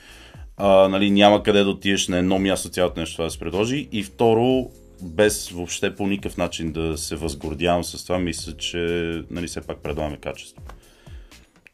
А, 0.56 0.88
нали, 0.88 1.10
няма 1.10 1.42
къде 1.42 1.62
да 1.62 1.70
отидеш 1.70 2.08
на 2.08 2.18
едно 2.18 2.38
място 2.38 2.68
цялото 2.68 3.00
нещо 3.00 3.14
това 3.14 3.24
да 3.24 3.30
се 3.30 3.38
предложи. 3.38 3.88
И 3.92 4.02
второ, 4.02 4.70
без 5.02 5.48
въобще 5.48 5.94
по 5.94 6.06
никакъв 6.06 6.36
начин 6.36 6.72
да 6.72 6.98
се 6.98 7.16
възгордявам 7.16 7.84
с 7.84 8.04
това, 8.04 8.18
мисля, 8.18 8.52
че 8.52 8.78
нали, 9.30 9.46
все 9.46 9.60
пак 9.60 9.78
предлагаме 9.78 10.16
качество. 10.16 10.62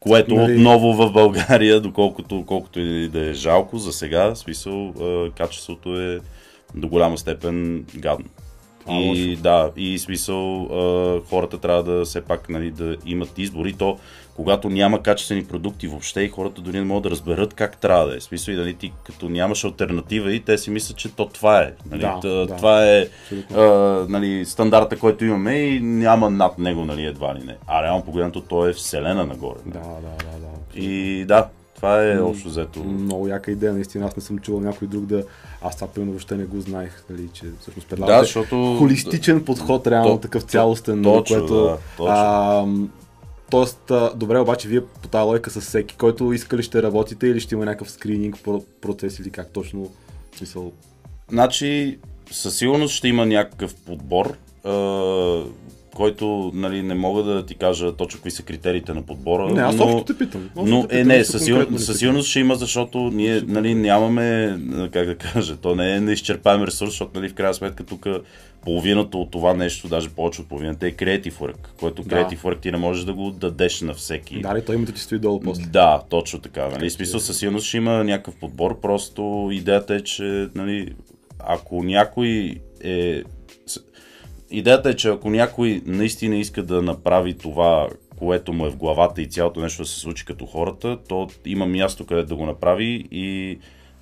Което 0.03 0.35
Нали- 0.35 0.53
отново 0.53 0.93
в 0.93 1.11
България, 1.11 1.81
доколкото 1.81 2.43
колкото 2.45 2.79
и 2.79 3.07
да 3.07 3.29
е 3.29 3.33
жалко 3.33 3.77
за 3.77 3.91
сега, 3.93 4.35
смисъл, 4.35 4.93
качеството 5.37 6.01
е 6.01 6.19
до 6.75 6.87
голяма 6.87 7.17
степен 7.17 7.85
гадно. 7.95 8.25
А, 8.87 8.99
И 8.99 9.35
да, 9.35 9.71
и 9.77 9.99
смисъл 9.99 10.61
а, 10.63 11.21
хората 11.29 11.57
трябва 11.57 11.83
да 11.83 12.05
все 12.05 12.21
пак 12.21 12.49
нали, 12.49 12.71
да 12.71 12.95
имат 13.05 13.37
избор. 13.37 13.65
И 13.65 13.73
то 13.73 13.97
когато 14.35 14.69
няма 14.69 15.01
качествени 15.01 15.45
продукти 15.45 15.87
въобще 15.87 16.21
и 16.21 16.29
хората 16.29 16.61
дори 16.61 16.77
не 16.77 16.85
могат 16.85 17.03
да 17.03 17.09
разберат 17.09 17.53
как 17.53 17.77
трябва 17.77 18.07
да 18.07 18.17
е. 18.17 18.21
Смисъл 18.21 18.51
и 18.51 18.57
нали, 18.57 18.73
ти 18.73 18.91
като 19.03 19.29
нямаш 19.29 19.63
альтернатива 19.63 20.33
и 20.33 20.39
те 20.39 20.57
си 20.57 20.69
мислят, 20.71 20.97
че 20.97 21.15
то 21.15 21.25
това 21.25 21.61
е. 21.61 21.71
Нали, 21.91 22.01
Да, 22.01 22.19
да. 22.45 22.47
Това 22.47 22.85
е 22.87 23.07
Абсолютно. 23.23 23.57
а, 23.59 24.05
нали, 24.09 24.45
стандарта, 24.45 24.99
който 24.99 25.25
имаме 25.25 25.53
и 25.53 25.79
няма 25.79 26.29
над 26.29 26.59
него 26.59 26.85
нали, 26.85 27.05
едва 27.05 27.35
ли 27.35 27.43
не. 27.43 27.57
А 27.67 27.83
реално 27.83 28.03
погледнато 28.03 28.41
то 28.41 28.67
е 28.67 28.73
вселена 28.73 29.25
нагоре. 29.25 29.59
Да, 29.65 29.79
да, 29.79 29.85
да, 30.01 30.39
да. 30.39 30.79
И 30.79 31.25
да, 31.25 31.47
това 31.75 32.03
е 32.05 32.19
общо 32.19 32.49
взето. 32.49 32.79
Много 32.79 33.27
яка 33.27 33.51
идея, 33.51 33.73
наистина. 33.73 34.05
Аз 34.05 34.15
не 34.15 34.21
съм 34.21 34.39
чувал 34.39 34.61
някой 34.61 34.87
друг 34.87 35.05
да. 35.05 35.23
Аз 35.61 35.75
това 35.75 35.87
примерно 35.87 36.11
въобще 36.11 36.35
не 36.35 36.43
го 36.45 36.61
знаех, 36.61 37.03
нали, 37.09 37.29
че 37.33 37.45
всъщност 37.61 37.87
предлагате 37.87 38.17
Да, 38.17 38.23
защото... 38.23 38.75
холистичен 38.77 39.45
подход, 39.45 39.87
реално 39.87 40.09
То- 40.09 40.19
такъв 40.19 40.43
то- 40.43 40.49
цялостен, 40.49 41.01
нали, 41.01 41.13
точно, 41.13 41.37
което. 41.37 41.53
да, 41.55 41.77
точно. 41.97 42.13
а, 42.15 42.65
тоест, 43.53 43.91
добре, 44.15 44.39
обаче 44.39 44.67
вие 44.67 44.85
по 44.85 45.07
тази 45.07 45.23
лойка 45.23 45.49
с 45.49 45.61
всеки, 45.61 45.95
който 45.97 46.33
иска 46.33 46.57
ли 46.57 46.63
ще 46.63 46.83
работите 46.83 47.27
или 47.27 47.39
ще 47.39 47.55
има 47.55 47.65
някакъв 47.65 47.91
скрининг 47.91 48.35
про- 48.35 48.65
процес 48.81 49.19
или 49.19 49.29
как 49.29 49.49
точно 49.49 49.91
смисъл. 50.37 50.71
Значи, 51.29 51.99
със 52.31 52.57
сигурност 52.57 52.93
ще 52.93 53.07
има 53.07 53.25
някакъв 53.25 53.75
подбор, 53.75 54.37
който 55.95 56.51
нали, 56.53 56.83
не 56.83 56.95
мога 56.95 57.23
да 57.23 57.45
ти 57.45 57.55
кажа 57.55 57.95
точно 57.95 58.17
какви 58.17 58.31
са 58.31 58.43
критериите 58.43 58.93
на 58.93 59.01
подбора. 59.01 59.53
Не, 59.53 59.61
аз 59.61 59.75
но... 59.75 59.83
общо 59.83 60.13
те 60.13 60.17
питам. 60.17 60.49
Общо 60.55 60.75
Но 60.75 60.87
те 60.87 60.99
е, 60.99 61.03
не, 61.03 61.23
със, 61.23 61.45
сигур... 61.45 61.67
със 61.77 61.99
сигурност 61.99 62.29
ще 62.29 62.39
има, 62.39 62.55
защото 62.55 62.97
ние 62.99 63.41
нали, 63.47 63.75
нямаме, 63.75 64.59
как 64.93 65.07
да 65.07 65.15
кажа, 65.15 65.57
то 65.57 65.75
не 65.75 65.95
е 65.95 65.99
неизчерпаем 65.99 66.63
ресурс, 66.63 66.89
защото 66.89 67.19
нали, 67.19 67.29
в 67.29 67.33
крайна 67.33 67.53
сметка 67.53 67.83
тук 67.83 68.07
половината 68.63 69.17
от 69.17 69.31
това 69.31 69.53
нещо, 69.53 69.87
даже 69.87 70.09
повече 70.09 70.41
от 70.41 70.49
половината 70.49 70.87
е 70.87 70.91
Creative 70.91 71.33
Work, 71.33 71.57
което 71.79 72.03
Да. 72.03 72.15
Creative 72.15 72.39
Work 72.39 72.61
ти 72.61 72.71
не 72.71 72.77
можеш 72.77 73.05
да 73.05 73.13
го 73.13 73.31
дадеш 73.31 73.81
на 73.81 73.93
всеки. 73.93 74.41
Да, 74.41 74.55
ли, 74.55 74.65
той 74.65 74.75
името 74.75 74.91
ти 74.91 75.01
стои 75.01 75.19
долу 75.19 75.39
после. 75.39 75.63
Да, 75.63 76.01
точно 76.09 76.39
така. 76.39 76.69
Нали? 76.69 76.89
Смисъл 76.89 77.19
със 77.19 77.37
сигурност 77.37 77.67
ще 77.67 77.77
има 77.77 78.03
някакъв 78.03 78.35
подбор, 78.35 78.81
просто 78.81 79.49
идеята 79.51 79.95
е, 79.95 80.01
че 80.01 80.47
нали, 80.55 80.93
ако 81.39 81.83
някой 81.83 82.59
е... 82.83 83.23
Идеята 84.53 84.89
е, 84.89 84.95
че 84.95 85.09
ако 85.09 85.29
някой 85.29 85.81
наистина 85.85 86.35
иска 86.35 86.63
да 86.63 86.81
направи 86.81 87.37
това, 87.37 87.87
което 88.15 88.53
му 88.53 88.65
е 88.65 88.69
в 88.69 88.77
главата 88.77 89.21
и 89.21 89.29
цялото 89.29 89.59
нещо 89.59 89.81
да 89.81 89.87
се 89.87 89.99
случи 89.99 90.25
като 90.25 90.45
хората, 90.45 90.97
то 91.09 91.29
има 91.45 91.65
място 91.65 92.05
където 92.05 92.27
да 92.27 92.35
го 92.35 92.45
направи 92.45 93.07
и 93.11 93.57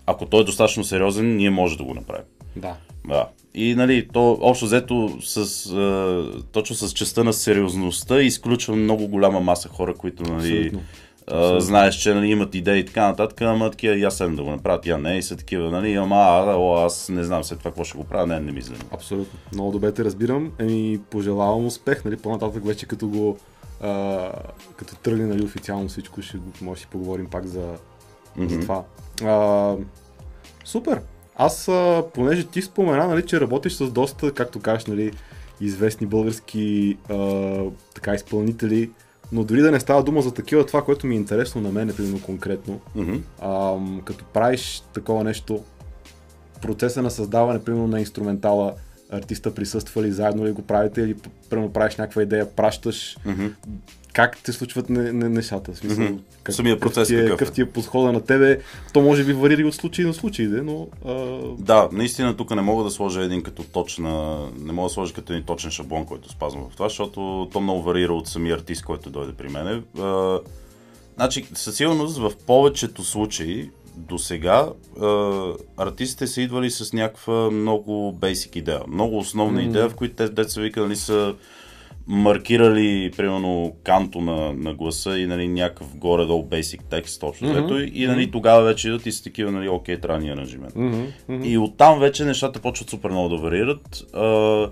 ако 0.06 0.26
той 0.26 0.42
е 0.42 0.44
достатъчно 0.44 0.84
сериозен, 0.84 1.36
ние 1.36 1.50
може 1.50 1.78
да 1.78 1.84
го 1.84 1.94
направим. 1.94 2.26
Да. 2.56 2.76
Да. 3.08 3.28
И 3.54 3.76
нали, 3.76 4.08
то 4.14 4.38
общо 4.42 4.66
взето 4.66 5.18
с, 5.22 5.38
а, 5.72 6.24
точно 6.52 6.76
с 6.76 6.94
частта 6.94 7.24
на 7.24 7.34
сериозността 7.34 8.22
изключва 8.22 8.76
много 8.76 9.08
голяма 9.08 9.40
маса 9.40 9.70
хора, 9.70 9.94
които 9.94 10.24
нали, 10.24 10.58
Абсолютно. 10.58 10.82
А, 11.28 11.60
знаеш, 11.60 11.96
че 11.96 12.14
нали, 12.14 12.28
имат 12.28 12.56
идеи 12.56 12.80
и 12.80 12.86
така 12.86 13.08
нататък, 13.08 13.42
ама 13.42 13.72
такива, 13.72 13.96
и 13.96 14.04
аз 14.04 14.18
седем 14.18 14.36
да 14.36 14.44
го 14.44 14.50
направя, 14.50 14.82
тя 14.82 14.98
не, 14.98 15.18
и 15.18 15.24
са 15.24 15.38
такива, 15.38 15.72
нали, 15.72 15.94
ама 15.94 16.16
а, 16.16 16.56
о, 16.56 16.86
аз 16.86 17.10
не 17.10 17.24
знам 17.24 17.44
след 17.44 17.60
това 17.60 17.72
какво 17.72 17.84
ще 17.84 17.98
го 17.98 18.04
правя, 18.04 18.28
не, 18.28 18.40
не 18.40 18.52
ми 18.52 18.62
занимава. 18.62 18.90
Абсолютно. 18.92 19.40
Много 19.54 19.72
добре 19.72 19.92
те 19.92 20.04
разбирам. 20.04 20.52
Еми, 20.60 21.00
пожелавам 21.10 21.66
успех, 21.66 22.06
нали, 22.06 22.18
по-нататък 22.18 22.66
вече 22.66 22.86
като 22.86 23.08
го 23.08 23.38
а, 23.82 24.32
като 24.78 24.96
тръгне 24.96 25.26
нали, 25.26 25.44
официално 25.44 25.88
всичко, 25.88 26.22
ще 26.22 26.38
го, 26.38 26.52
може 26.62 26.78
да 26.78 26.82
си 26.82 26.88
поговорим 26.92 27.26
пак 27.26 27.46
за, 27.46 27.62
за 28.38 28.44
Мгм. 28.44 28.60
това. 28.60 28.84
А, 29.24 29.76
супер! 30.66 31.02
Аз, 31.36 31.68
а, 31.68 32.04
понеже 32.14 32.44
ти 32.44 32.62
спомена, 32.62 33.08
нали, 33.08 33.26
че 33.26 33.42
работиш 33.42 33.74
с 33.74 33.92
доста, 33.92 34.34
както 34.34 34.60
кажеш, 34.60 34.86
нали, 34.86 35.12
известни 35.62 36.08
български 36.08 36.98
а, 37.10 37.60
така 37.96 38.14
изпълнители, 38.14 38.92
но 39.32 39.44
дори 39.44 39.62
да 39.62 39.72
не 39.72 39.80
става 39.80 40.04
дума 40.04 40.22
за 40.22 40.34
такива, 40.34 40.65
това, 40.65 40.82
което 40.82 41.08
ми 41.08 41.15
е 41.15 41.17
интересно 41.17 41.62
на 41.62 41.72
мен, 41.72 41.89
е 41.89 41.94
примерно 41.94 42.22
конкретно, 42.22 42.80
Мгм. 42.96 43.15
ам, 43.41 44.02
като 44.06 44.26
правиш 44.26 44.84
такова 44.94 45.24
нещо, 45.24 45.63
процеса 46.62 47.02
на 47.02 47.12
създаване, 47.12 47.63
примерно 47.63 47.88
на 47.88 48.00
инструментала, 48.00 48.74
артиста 49.12 49.54
присъства 49.56 50.04
ли, 50.04 50.12
заедно 50.12 50.46
ли 50.46 50.52
го 50.52 50.62
правите 50.62 51.02
или 51.02 51.15
примерно 51.50 51.74
правиш 51.74 51.96
някаква 51.96 52.24
идея, 52.24 52.56
пращаш, 52.56 53.17
Мгм. 53.26 53.46
Как 54.13 54.38
те 54.43 54.52
случват 54.54 54.89
не, 54.89 55.13
не, 55.13 55.30
нещата. 55.30 55.74
В 55.74 55.78
смисъл, 55.78 56.04
Мгм. 56.04 56.17
как, 56.43 56.56
Самия 56.56 56.80
процес 56.80 57.08
ти 57.08 57.15
е, 57.15 57.17
какъв 57.17 57.34
е. 57.34 57.38
какъв 57.38 57.54
ти 57.54 57.62
е 57.62 57.65
подхода 57.65 58.12
на 58.12 58.21
тебе. 58.21 58.60
То 58.93 59.02
може 59.02 59.24
би 59.24 59.34
варира 59.34 59.62
и 59.62 59.65
от 59.65 59.76
случай 59.76 60.06
на 60.06 60.13
случай, 60.13 60.47
де, 60.47 60.62
но... 60.62 60.88
А... 61.06 61.13
Да, 61.60 61.89
наистина 61.91 62.38
тук 62.38 62.56
не 62.56 62.62
мога 62.62 62.84
да 62.84 62.91
сложа 62.91 63.21
един 63.24 63.43
като 63.43 63.63
точна, 63.63 64.39
не 64.60 64.74
мога 64.74 64.89
да 64.89 64.93
сложа 64.93 65.13
като 65.13 65.34
един 65.34 65.45
точен 65.45 65.71
шаблон, 65.71 66.06
който 66.06 66.30
спазвам 66.32 66.69
в 66.69 66.74
това, 66.74 66.89
защото 66.89 67.50
то 67.54 67.60
много 67.62 67.82
варира 67.82 68.13
от 68.13 68.28
самия 68.28 68.56
артист, 68.56 68.84
който 68.86 69.10
дойде 69.10 69.34
при 69.34 69.50
мене. 69.50 69.82
А, 70.00 70.39
значи, 71.15 71.45
със 71.54 71.76
сигурност 71.76 72.17
в 72.17 72.32
повечето 72.47 73.04
случаи 73.04 73.69
до 73.95 74.19
сега 74.19 74.69
артистите 75.78 76.28
са 76.28 76.41
идвали 76.41 76.71
с 76.71 76.93
някаква 76.93 77.52
много 77.52 78.12
бейсик 78.12 78.56
идея, 78.56 78.82
много 78.88 79.17
основна 79.17 79.60
Мгм. 79.62 79.69
идея, 79.69 79.89
в 79.89 79.95
които 79.95 80.15
те 80.15 80.30
деца 80.30 80.62
вика, 80.62 80.82
нали, 80.82 80.95
са 80.95 81.36
маркирали, 82.08 83.12
примерно, 83.18 83.74
канто 83.84 84.22
на, 84.22 84.54
на 84.54 84.74
гласа 84.74 85.20
и 85.20 85.26
нали, 85.26 85.48
някакъв 85.48 85.98
горе-долу 85.98 86.44
бейсик 86.44 86.82
текст, 86.90 87.24
Мгм. 87.24 87.34
mm-hmm. 87.34 87.92
и 87.92 88.08
нали, 88.08 88.32
тогава 88.32 88.64
вече 88.64 88.88
идват 88.88 89.06
и 89.06 89.12
са 89.12 89.24
такива, 89.24 89.52
нали, 89.52 89.70
окей, 89.70 89.98
трябва 89.98 90.20
ни 90.20 90.30
аранжимент. 90.30 90.76
Мгм, 90.76 91.02
мгм. 91.30 91.44
И 91.46 91.58
оттам 91.58 92.00
вече 92.00 92.26
нещата 92.26 92.60
почват 92.60 92.90
супер 92.90 93.10
много 93.10 93.30
да 93.30 93.38
варират. 93.38 94.04
А, 94.14 94.70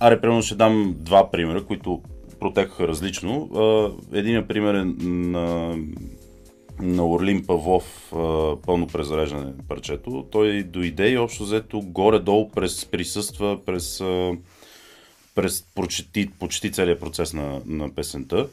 аре, 0.00 0.20
примерно 0.20 0.42
ще 0.42 0.54
дам 0.54 0.94
два 0.98 1.30
примера, 1.30 1.64
които 1.64 2.00
протекаха 2.40 2.88
различно. 2.88 3.48
А, 3.54 3.90
Единият 4.18 4.48
пример 4.48 4.74
е 4.74 4.84
на, 5.04 5.76
на 6.82 7.06
Орлин 7.06 7.44
Павлов, 7.46 8.12
а, 8.16 8.56
пълно 8.66 8.86
презареждане 8.86 9.52
парчето. 9.68 10.26
Той 10.30 10.62
дойде 10.62 11.10
и 11.10 11.18
общо 11.18 11.42
взето 11.42 11.80
горе-долу 11.80 12.48
през, 12.48 12.86
присъства 12.86 13.58
през, 13.66 14.00
а, 14.00 14.32
през 15.40 15.64
почти, 15.74 16.30
почти 16.38 16.72
целият 16.72 17.00
процес 17.00 17.32
на, 17.32 17.60
на 17.66 17.90
песента. 17.90 18.46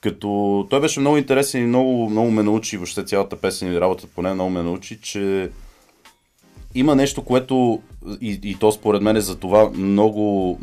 Като 0.00 0.66
той 0.70 0.80
беше 0.80 1.00
много 1.00 1.16
интересен 1.16 1.62
и 1.62 1.66
много, 1.66 2.10
много 2.10 2.30
ме 2.30 2.42
научи, 2.42 2.76
въобще 2.76 3.04
цялата 3.04 3.36
песен 3.36 3.72
и 3.72 3.80
работата 3.80 4.08
по 4.14 4.22
нея 4.22 4.34
много 4.34 4.50
ме 4.50 4.62
научи, 4.62 4.98
че 5.02 5.50
има 6.74 6.94
нещо, 6.94 7.24
което 7.24 7.82
и, 8.20 8.40
и 8.42 8.56
то 8.60 8.72
според 8.72 9.02
мен 9.02 9.16
е 9.16 9.20
за 9.20 9.36
това 9.36 9.70
много, 9.74 10.58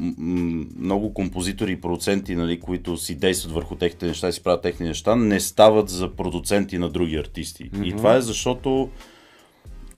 много 0.80 1.14
композитори 1.14 1.72
и 1.72 1.82
продуценти, 1.82 2.36
нали, 2.36 2.60
които 2.60 2.98
си 2.98 3.16
действат 3.16 3.54
върху 3.54 3.76
техните 3.76 4.06
неща 4.06 4.30
и 4.30 4.34
си 4.34 4.44
правят 4.44 4.62
техни 4.62 4.88
неща, 4.88 5.16
не 5.16 5.40
стават 5.40 5.90
за 5.90 6.16
продуценти 6.16 6.78
на 6.78 6.90
други 6.90 7.16
артисти. 7.16 7.72
Mm-hmm. 7.72 7.86
И 7.86 7.92
това 7.92 8.16
е 8.16 8.22
защото 8.22 8.90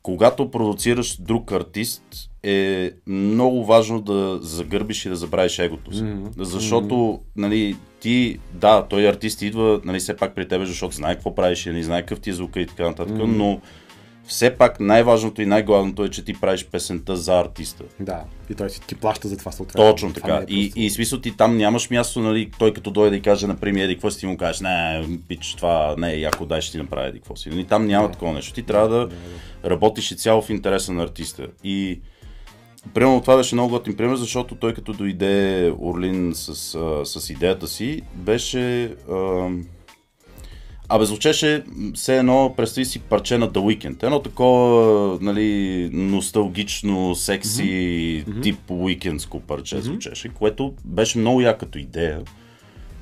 когато 0.03 0.51
продуцираш 0.51 1.21
друг 1.21 1.51
артист, 1.51 2.03
е 2.43 2.91
много 3.07 3.65
важно 3.65 4.01
да 4.01 4.39
загърбиш 4.41 5.05
и 5.05 5.09
да 5.09 5.15
забравиш 5.15 5.59
егото 5.59 5.95
си. 5.95 6.03
Мгм. 6.03 6.27
Защото, 6.37 7.19
нали, 7.35 7.75
ти, 7.99 8.39
да, 8.53 8.85
той 8.89 9.07
артист 9.07 9.41
идва, 9.41 9.81
нали, 9.85 9.99
все 9.99 10.17
пак 10.17 10.35
при 10.35 10.47
тебе, 10.47 10.65
защото 10.65 10.95
знае 10.95 11.15
какво 11.15 11.35
правиш 11.35 11.65
и 11.65 11.71
не 11.71 11.83
знае 11.83 12.01
какъв 12.01 12.19
ти 12.19 12.29
е 12.29 12.33
звука 12.33 12.59
и 12.59 12.67
така 12.67 12.83
нататък, 12.83 13.17
но 13.17 13.61
все 14.27 14.57
пак 14.57 14.79
най-важното 14.79 15.41
и 15.41 15.45
най-главното 15.45 16.03
е, 16.03 16.09
че 16.09 16.25
ти 16.25 16.33
правиш 16.33 16.65
песента 16.65 17.17
за 17.17 17.39
артиста. 17.39 17.83
Да, 17.99 18.23
и 18.49 18.55
той 18.55 18.69
си 18.69 18.81
ти 18.81 18.95
плаща 18.95 19.27
за 19.27 19.37
това 19.37 19.51
съответно. 19.51 19.91
Точно 19.91 20.13
така. 20.13 20.35
е 20.35 20.45
И, 20.47 20.73
и 20.75 20.89
смисъл 20.89 21.19
ти 21.19 21.37
там 21.37 21.57
нямаш 21.57 21.89
място, 21.89 22.19
нали, 22.19 22.51
той 22.59 22.73
като 22.73 22.91
дойде 22.91 23.15
и 23.15 23.21
каже, 23.21 23.47
например, 23.47 23.83
еди 23.83 23.95
какво 23.95 24.11
си 24.11 24.19
ти 24.19 24.25
му 24.25 24.37
кажеш, 24.37 24.61
не, 24.61 25.05
пич, 25.27 25.55
това 25.55 25.95
не 25.97 26.13
е 26.13 26.19
яко, 26.19 26.45
дай 26.45 26.61
ще 26.61 26.71
ти 26.71 26.77
направя 26.77 27.07
еди 27.07 27.19
какво 27.19 27.35
си. 27.35 27.49
Нали, 27.49 27.65
там 27.65 27.87
няма 27.87 28.11
такова 28.11 28.33
нещо. 28.33 28.53
Ти 28.53 28.63
трябва 28.63 28.89
да 28.89 29.09
работиш 29.65 30.11
и 30.11 30.17
цяло 30.17 30.41
в 30.41 30.49
интереса 30.49 30.93
на 30.93 31.03
артиста. 31.03 31.47
И 31.63 32.01
Примерно 32.93 33.21
това 33.21 33.37
беше 33.37 33.55
много 33.55 33.69
готин 33.69 33.95
пример, 33.97 34.15
защото 34.15 34.55
той 34.55 34.73
като 34.73 34.93
дойде 34.93 35.73
Орлин 35.79 36.31
с, 36.35 36.55
с 37.05 37.29
идеята 37.29 37.67
си, 37.67 38.01
беше... 38.15 38.95
А, 39.11 39.49
Абе, 40.89 41.05
звучеше 41.05 41.63
все 41.93 42.17
едно, 42.17 42.53
представи 42.57 42.85
си 42.85 42.99
парче 42.99 43.37
на 43.37 43.49
The 43.49 43.57
Weeknd. 43.59 44.03
Едно 44.03 44.21
такова, 44.21 45.17
нали, 45.21 45.89
носталгично, 45.93 47.15
секси, 47.15 47.63
mm-hmm. 47.63 48.43
тип 48.43 48.57
уикендско 48.69 49.39
парче 49.39 49.75
mm-hmm. 49.75 49.79
звучеше, 49.79 50.29
което 50.29 50.73
беше 50.85 51.17
много 51.17 51.41
я 51.41 51.57
като 51.57 51.77
идея. 51.77 52.21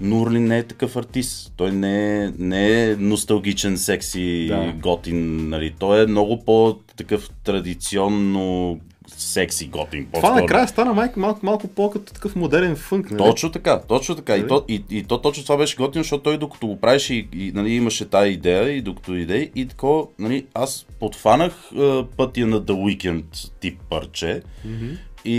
Но 0.01 0.21
Орлин 0.21 0.43
не 0.43 0.57
е 0.57 0.63
такъв 0.63 0.95
артист. 0.95 1.53
Той 1.57 1.71
не 1.71 2.23
е, 2.23 2.31
не 2.37 2.83
е 2.83 2.95
носталгичен, 2.95 3.77
секси, 3.77 4.47
да. 4.49 4.73
готин. 4.81 5.49
Нали. 5.49 5.73
Той 5.79 6.03
е 6.03 6.07
много 6.07 6.45
по-такъв 6.45 7.29
традиционно 7.43 8.79
секси, 9.21 9.67
готин. 9.67 10.07
Това 10.13 10.35
накрая 10.41 10.67
стана 10.67 10.93
малко, 10.93 11.19
малко, 11.19 11.45
малко 11.45 11.67
по-като 11.67 12.13
такъв 12.13 12.35
модерен 12.35 12.75
фънк, 12.75 13.11
нали? 13.11 13.23
Точно 13.23 13.51
така, 13.51 13.81
точно 13.81 14.15
така. 14.15 14.35
И 14.35 14.39
Нали? 14.39 14.47
то, 14.47 14.65
и, 14.67 14.83
и 14.89 15.03
то 15.03 15.21
точно 15.21 15.43
това 15.43 15.57
беше 15.57 15.75
готино, 15.75 16.03
защото 16.03 16.23
той 16.23 16.37
докато 16.37 16.67
го 16.67 16.79
правиш 16.79 17.09
и, 17.09 17.27
и 17.33 17.51
нали, 17.55 17.71
имаше 17.73 18.09
тая 18.09 18.27
идея 18.27 18.69
и 18.71 18.81
докато 18.81 19.15
иде 19.15 19.51
и 19.55 19.65
тако, 19.65 20.09
нали, 20.19 20.45
аз 20.53 20.85
подфанах 20.99 21.71
а, 21.77 22.05
пътя 22.17 22.47
на 22.47 22.61
The 22.61 22.71
Weeknd 22.73 23.51
тип 23.59 23.79
парче 23.89 24.41
Мгм. 24.65 24.85
и, 25.25 25.35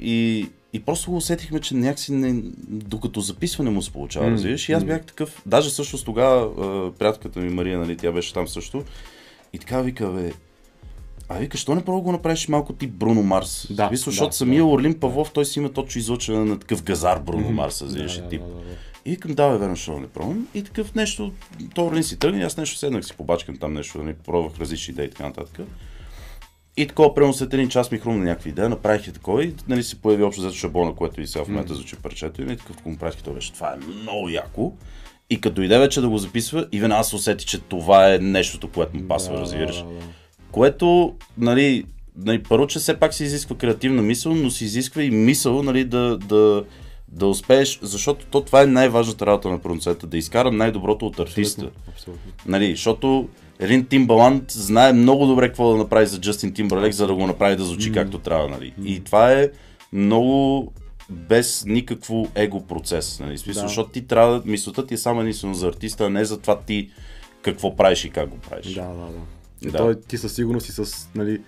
и, 0.00 0.46
и 0.72 0.80
просто 0.80 1.10
го 1.10 1.16
усетихме, 1.16 1.60
че 1.60 1.74
някакси 1.74 2.12
не, 2.12 2.42
докато 2.68 3.20
записване 3.20 3.70
му 3.70 3.82
се 3.82 3.92
получава, 3.92 4.26
М, 4.26 4.32
разбираш? 4.32 4.68
И 4.68 4.72
аз 4.72 4.84
бях 4.84 5.02
такъв, 5.02 5.42
даже 5.46 5.68
всъщност 5.70 6.04
тогава 6.04 6.42
а, 6.42 6.92
приятелката 6.98 7.40
ми 7.40 7.48
Мария, 7.50 7.78
нали, 7.78 7.96
тя 7.96 8.12
беше 8.12 8.34
там 8.34 8.48
също 8.48 8.84
и 9.52 9.58
така 9.58 9.80
вика, 9.80 10.06
бе, 10.08 10.32
а 11.28 11.38
вика, 11.38 11.58
що 11.58 11.74
не 11.74 11.84
пробва 11.84 12.00
го 12.00 12.12
направиш 12.12 12.48
малко 12.48 12.72
тип 12.72 12.90
Бруно 12.90 13.22
Марс? 13.22 13.66
Да, 13.70 13.88
Смисъл, 13.88 14.04
да, 14.04 14.10
защото 14.10 14.36
самия 14.36 14.62
да. 14.62 14.68
Орлин 14.68 15.00
Павлов, 15.00 15.30
той 15.32 15.44
си 15.44 15.58
има 15.58 15.72
точно 15.72 15.98
излъчване 15.98 16.44
на 16.44 16.58
такъв 16.58 16.82
газар 16.82 17.18
Бруно 17.18 17.50
Марс, 17.50 17.78
Да, 17.84 17.90
знаеш, 17.90 18.14
да, 18.16 18.28
тип. 18.28 18.40
да, 18.42 18.48
да, 18.48 18.54
да. 18.54 18.60
И 19.04 19.10
викам, 19.10 19.34
да, 19.34 19.50
бе, 19.50 19.58
верно, 19.58 19.76
да 19.88 20.00
не 20.00 20.06
пробвам. 20.08 20.48
И 20.54 20.62
такъв 20.64 20.94
нещо, 20.94 21.32
то 21.74 21.86
Орлин 21.86 22.02
си 22.02 22.18
тръгна, 22.18 22.44
аз 22.44 22.56
нещо 22.56 22.78
седнах 22.78 23.04
си 23.06 23.12
побачкам 23.16 23.56
там 23.56 23.72
нещо, 23.74 23.98
нали, 24.02 24.14
пробвах 24.26 24.58
различни 24.60 24.92
идеи 24.92 25.06
и 25.06 25.10
така 25.10 25.22
нататък. 25.26 25.60
И 26.76 26.86
такова, 26.86 27.14
примерно 27.14 27.34
след 27.34 27.54
един 27.54 27.68
час 27.68 27.90
ми 27.90 27.98
хрумна 27.98 28.24
някаква 28.24 28.48
идея, 28.48 28.68
направих 28.68 29.06
и 29.06 29.12
такова 29.12 29.44
и 29.44 29.54
нали, 29.68 29.82
се 29.82 30.00
появи 30.02 30.22
общо 30.22 30.40
взето 30.42 30.54
шаблона, 30.56 30.94
което 30.94 31.20
и 31.20 31.26
сега 31.26 31.44
в 31.44 31.48
момента 31.48 31.74
звучи 31.74 31.96
парчето. 31.96 32.42
И 32.42 32.44
нали, 32.44 32.56
такъв 32.56 32.82
го 32.82 32.90
направих 32.90 33.18
и 33.20 33.22
то 33.22 33.32
беше, 33.32 33.52
това 33.52 33.72
е 33.72 33.86
много 34.02 34.28
яко. 34.28 34.72
И 35.30 35.40
като 35.40 35.54
дойде 35.54 35.78
вече 35.78 36.00
да 36.00 36.08
го 36.08 36.18
записва, 36.18 36.66
и 36.72 36.80
веднага 36.80 37.04
се 37.04 37.16
усети, 37.16 37.46
че 37.46 37.58
това 37.58 38.14
е 38.14 38.18
нещото, 38.18 38.68
което 38.68 38.96
му 38.96 39.08
пасва, 39.08 39.34
Да, 39.34 39.40
разбираш. 39.40 39.76
да, 39.76 39.84
да. 39.84 40.00
Което, 40.58 41.14
нали, 41.36 41.84
нали, 42.16 42.42
първо, 42.42 42.66
че 42.66 42.78
все 42.78 42.98
пак 42.98 43.14
се 43.14 43.24
изисква 43.24 43.56
креативна 43.56 44.02
мисъл, 44.02 44.34
но 44.34 44.50
се 44.50 44.64
изисква 44.64 45.02
и 45.02 45.10
мисъл, 45.10 45.62
нали, 45.62 45.84
да, 45.84 46.18
да, 46.18 46.64
да 47.08 47.26
успееш, 47.26 47.78
защото 47.82 48.26
то, 48.26 48.40
това 48.40 48.62
е 48.62 48.66
най-важната 48.66 49.26
работа 49.26 49.48
на 49.48 49.58
продуцента, 49.58 50.06
да 50.06 50.18
изкара 50.18 50.52
най-доброто 50.52 51.06
от 51.06 51.18
артиста. 51.18 51.60
Абсолютно, 51.60 51.92
абсолютно. 51.92 52.32
Нали, 52.46 52.70
защото 52.70 53.28
един 53.58 53.86
Тимбаланд 53.86 54.50
знае 54.50 54.92
много 54.92 55.26
добре 55.26 55.48
какво 55.48 55.72
да 55.72 55.76
направи 55.76 56.06
за 56.06 56.20
Джастин 56.20 56.54
Тимберлек, 56.54 56.92
за 56.92 57.06
да 57.06 57.14
го 57.14 57.26
направи 57.26 57.56
да 57.56 57.64
звучи 57.64 57.92
както 57.92 58.18
трябва. 58.18 58.48
Нали. 58.48 58.74
И 58.84 59.04
това 59.04 59.32
е 59.32 59.48
много 59.92 60.72
без 61.10 61.64
никакво 61.66 62.28
его 62.34 62.66
процес. 62.66 63.20
Нали. 63.20 63.38
Смисъл, 63.38 63.62
Да. 63.62 63.68
Защото 63.68 63.90
ти 63.90 64.06
трябва, 64.06 64.42
мисълта 64.44 64.86
ти 64.86 64.94
е 64.94 64.98
само 64.98 65.20
единствено 65.20 65.54
за 65.54 65.68
артиста, 65.68 66.04
а 66.04 66.10
не 66.10 66.24
за 66.24 66.40
това 66.40 66.60
ти 66.60 66.90
какво 67.42 67.76
правиш 67.76 68.04
и 68.04 68.10
как 68.10 68.28
го 68.28 68.36
правиш. 68.36 68.74
Да, 68.74 68.82
да, 68.82 69.06
да. 69.12 69.37
И 69.62 69.70
Да. 69.70 69.78
той, 69.78 70.00
ти 70.00 70.18
със 70.18 70.34
сигурност 70.34 70.68
и 70.68 70.72
с, 70.72 71.08
нали, 71.14 71.40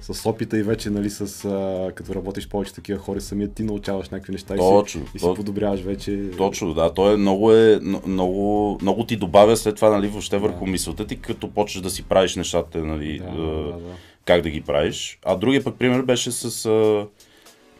с 0.00 0.28
опита 0.28 0.58
и 0.58 0.62
вече, 0.62 0.90
нали, 0.90 1.10
с, 1.10 1.44
а, 1.44 1.92
като 1.94 2.14
работиш 2.14 2.48
повече 2.48 2.74
такива 2.74 2.98
хора, 2.98 3.20
самият 3.20 3.54
ти 3.54 3.62
научаваш 3.62 4.08
някакви 4.08 4.32
неща 4.32 4.56
Точно, 4.56 5.02
и 5.02 5.06
си, 5.06 5.10
и 5.14 5.18
си 5.18 5.26
подобряваш 5.36 5.80
вече. 5.80 6.30
Точно, 6.36 6.74
да. 6.74 6.94
Той 6.94 7.14
е 7.14 7.16
много, 7.16 7.52
е, 7.52 7.80
много, 8.06 8.78
много 8.82 9.04
ти 9.04 9.16
добавя 9.16 9.56
след 9.56 9.76
това, 9.76 9.90
нали, 9.90 10.08
въобще 10.08 10.38
върху 10.38 10.66
мисълта 10.66 11.06
ти, 11.06 11.16
като 11.16 11.50
почнеш 11.50 11.82
да 11.82 11.90
си 11.90 12.02
правиш 12.02 12.36
нещата, 12.36 12.84
нали, 12.84 13.18
Да, 13.18 13.24
е, 13.24 13.36
да, 13.36 13.62
да, 13.62 13.78
как 14.24 14.42
да 14.42 14.50
ги 14.50 14.60
правиш. 14.60 15.18
А 15.24 15.36
другия 15.36 15.64
пък 15.64 15.78
пример 15.78 16.02
беше 16.02 16.32
с 16.32 16.66
а, 16.66 17.06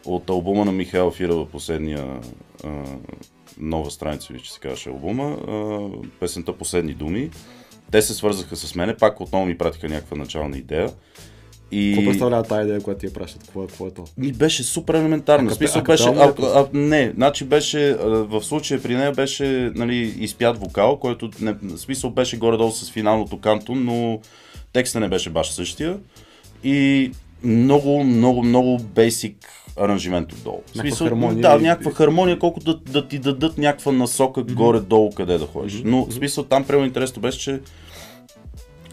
от 0.05 0.29
албума 0.29 0.65
на 0.65 0.71
Михаил 0.71 1.11
Фирова, 1.11 1.45
последния 1.45 2.19
а, 2.63 2.69
нова 3.57 3.91
страница, 3.91 4.33
че 4.43 4.53
се 4.53 4.59
казваше 4.59 4.89
албума, 4.89 5.37
а, 5.47 5.89
песента 6.19 6.53
Последни 6.53 6.93
думи. 6.93 7.29
Те 7.91 8.01
се 8.01 8.13
свързаха 8.13 8.55
с 8.55 8.75
мене, 8.75 8.95
пак 8.95 9.21
отново 9.21 9.45
ми 9.45 9.57
пратиха 9.57 9.89
някаква 9.89 10.17
начална 10.17 10.57
идея. 10.57 10.89
И... 11.71 11.93
Какво 11.95 12.09
представлява 12.09 12.43
тази 12.43 12.63
идея, 12.63 12.81
която 12.81 12.99
ти 12.99 13.05
я 13.05 13.13
пращат? 13.13 13.43
Какво, 13.43 13.63
е- 13.63 13.67
какво 13.67 13.87
е 13.87 13.91
то? 13.91 14.03
Ми 14.17 14.31
беше 14.31 14.63
супер 14.63 14.93
елементарно. 14.93 15.51
А 15.51 15.55
смисъл 15.55 15.81
а 15.81 15.83
беше. 15.83 16.09
А, 16.09 16.33
а, 16.41 16.67
не, 16.73 17.11
значи 17.15 17.45
беше. 17.45 17.89
а, 17.89 18.05
В 18.07 18.43
случая 18.43 18.81
при 18.81 18.95
нея 18.95 19.11
беше 19.11 19.71
нали, 19.75 19.95
изпят 20.19 20.57
вокал, 20.59 20.97
който 20.97 21.29
не, 21.41 21.55
смисъл 21.77 22.09
беше 22.09 22.37
горе-долу 22.37 22.71
с 22.71 22.91
финалното 22.91 23.39
канто, 23.39 23.75
но 23.75 24.19
текста 24.73 24.99
не 24.99 25.07
беше 25.07 25.29
баш 25.29 25.51
същия. 25.51 25.97
И 26.63 27.11
много, 27.43 28.03
много, 28.03 28.43
много 28.43 28.77
бейсик 28.77 29.35
аранжимент 29.79 30.33
отдолу. 30.33 30.61
В 30.71 30.75
Някаква 30.75 31.07
хармония 31.07 31.41
Да, 31.41 31.57
и- 31.59 31.63
някаква 31.63 31.91
хармония, 31.91 32.39
колкото 32.39 32.73
да, 32.73 32.91
да 32.91 33.07
ти 33.07 33.19
дадат 33.19 33.57
някаква 33.57 33.91
насока 33.91 34.43
горе-долу 34.43 35.11
къде 35.11 35.37
да 35.37 35.45
ходиш. 35.45 35.81
Но 35.85 36.05
в 36.05 36.13
смисъл 36.13 36.43
там 36.43 36.63
прямо 36.63 36.85
интересно 36.85 37.21
беше, 37.21 37.39
че 37.39 37.59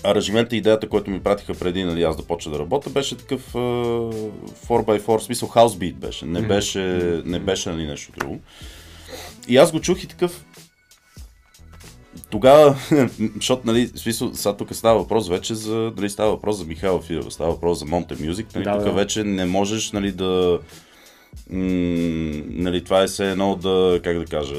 аранжимента 0.05 0.55
и 0.55 0.59
идеята, 0.59 0.88
която 0.88 1.11
ми 1.11 1.20
пратиха 1.20 1.55
преди 1.55 1.85
нали, 1.85 2.03
аз 2.03 2.16
да 2.16 2.22
почна 2.22 2.53
да 2.53 2.59
работя, 2.59 2.90
беше 2.90 3.16
такъв 3.16 3.53
uh, 3.53 4.31
4x4, 4.68 5.18
в 5.18 5.22
смисъл 5.22 5.49
house 5.49 5.79
beat 5.79 5.94
беше, 5.94 6.27
не 6.27 6.42
беше, 6.42 6.81
не 7.25 7.38
беше 7.38 7.70
нали, 7.70 7.87
нещо 7.87 8.12
друго. 8.18 8.38
И 9.49 9.57
аз 9.57 9.72
го 9.72 9.81
чух 9.81 10.03
и 10.03 10.07
такъв, 10.07 10.44
тогава, 12.31 12.77
защото, 13.37 13.62
нали, 13.65 13.91
смисъл, 13.97 14.31
сега 14.35 14.57
тук 14.57 14.75
става 14.75 14.99
въпрос 14.99 15.29
вече 15.29 15.55
за, 15.55 15.93
нали, 15.97 16.11
става 16.11 16.31
въпрос 16.31 16.57
за 16.57 16.65
Михайла 16.65 17.03
Фидова, 17.03 17.31
става 17.31 17.51
въпрос 17.51 17.79
за 17.79 17.85
Монте 17.85 18.17
Мюзик, 18.21 18.55
нали, 18.55 18.65
Да, 18.65 18.73
тук 18.73 18.85
да. 18.85 18.93
вече 18.93 19.25
не 19.25 19.45
можеш, 19.47 19.93
нали, 19.93 20.12
да, 20.12 20.59
м- 21.51 21.61
нали, 22.47 22.85
това 22.85 23.03
е 23.03 23.07
все 23.07 23.31
едно 23.31 23.57
да, 23.57 24.01
как 24.05 24.19
да 24.19 24.25
кажа, 24.25 24.55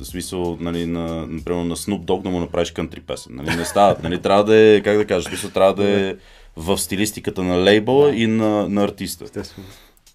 в 0.00 0.04
смисъл, 0.04 0.56
нали, 0.60 0.86
на, 0.86 1.26
например, 1.26 1.64
на 1.64 1.76
Snoop 1.76 2.04
Dogg 2.04 2.22
да 2.22 2.30
му 2.30 2.40
направиш 2.40 2.70
кънтри 2.70 3.00
песен, 3.00 3.32
нали, 3.34 3.56
не 3.56 3.64
става, 3.64 3.96
нали, 4.02 4.22
трябва 4.22 4.44
да 4.44 4.56
е, 4.56 4.80
как 4.80 4.96
да 4.96 5.06
кажа, 5.06 5.28
смисъл, 5.28 5.50
трябва 5.50 5.74
да 5.74 6.00
е 6.00 6.14
в 6.56 6.78
стилистиката 6.78 7.42
на 7.42 7.64
лейбъла 7.64 8.14
и 8.14 8.26
на, 8.26 8.68
на 8.68 8.84
артиста. 8.84 9.24
Естествено. 9.24 9.66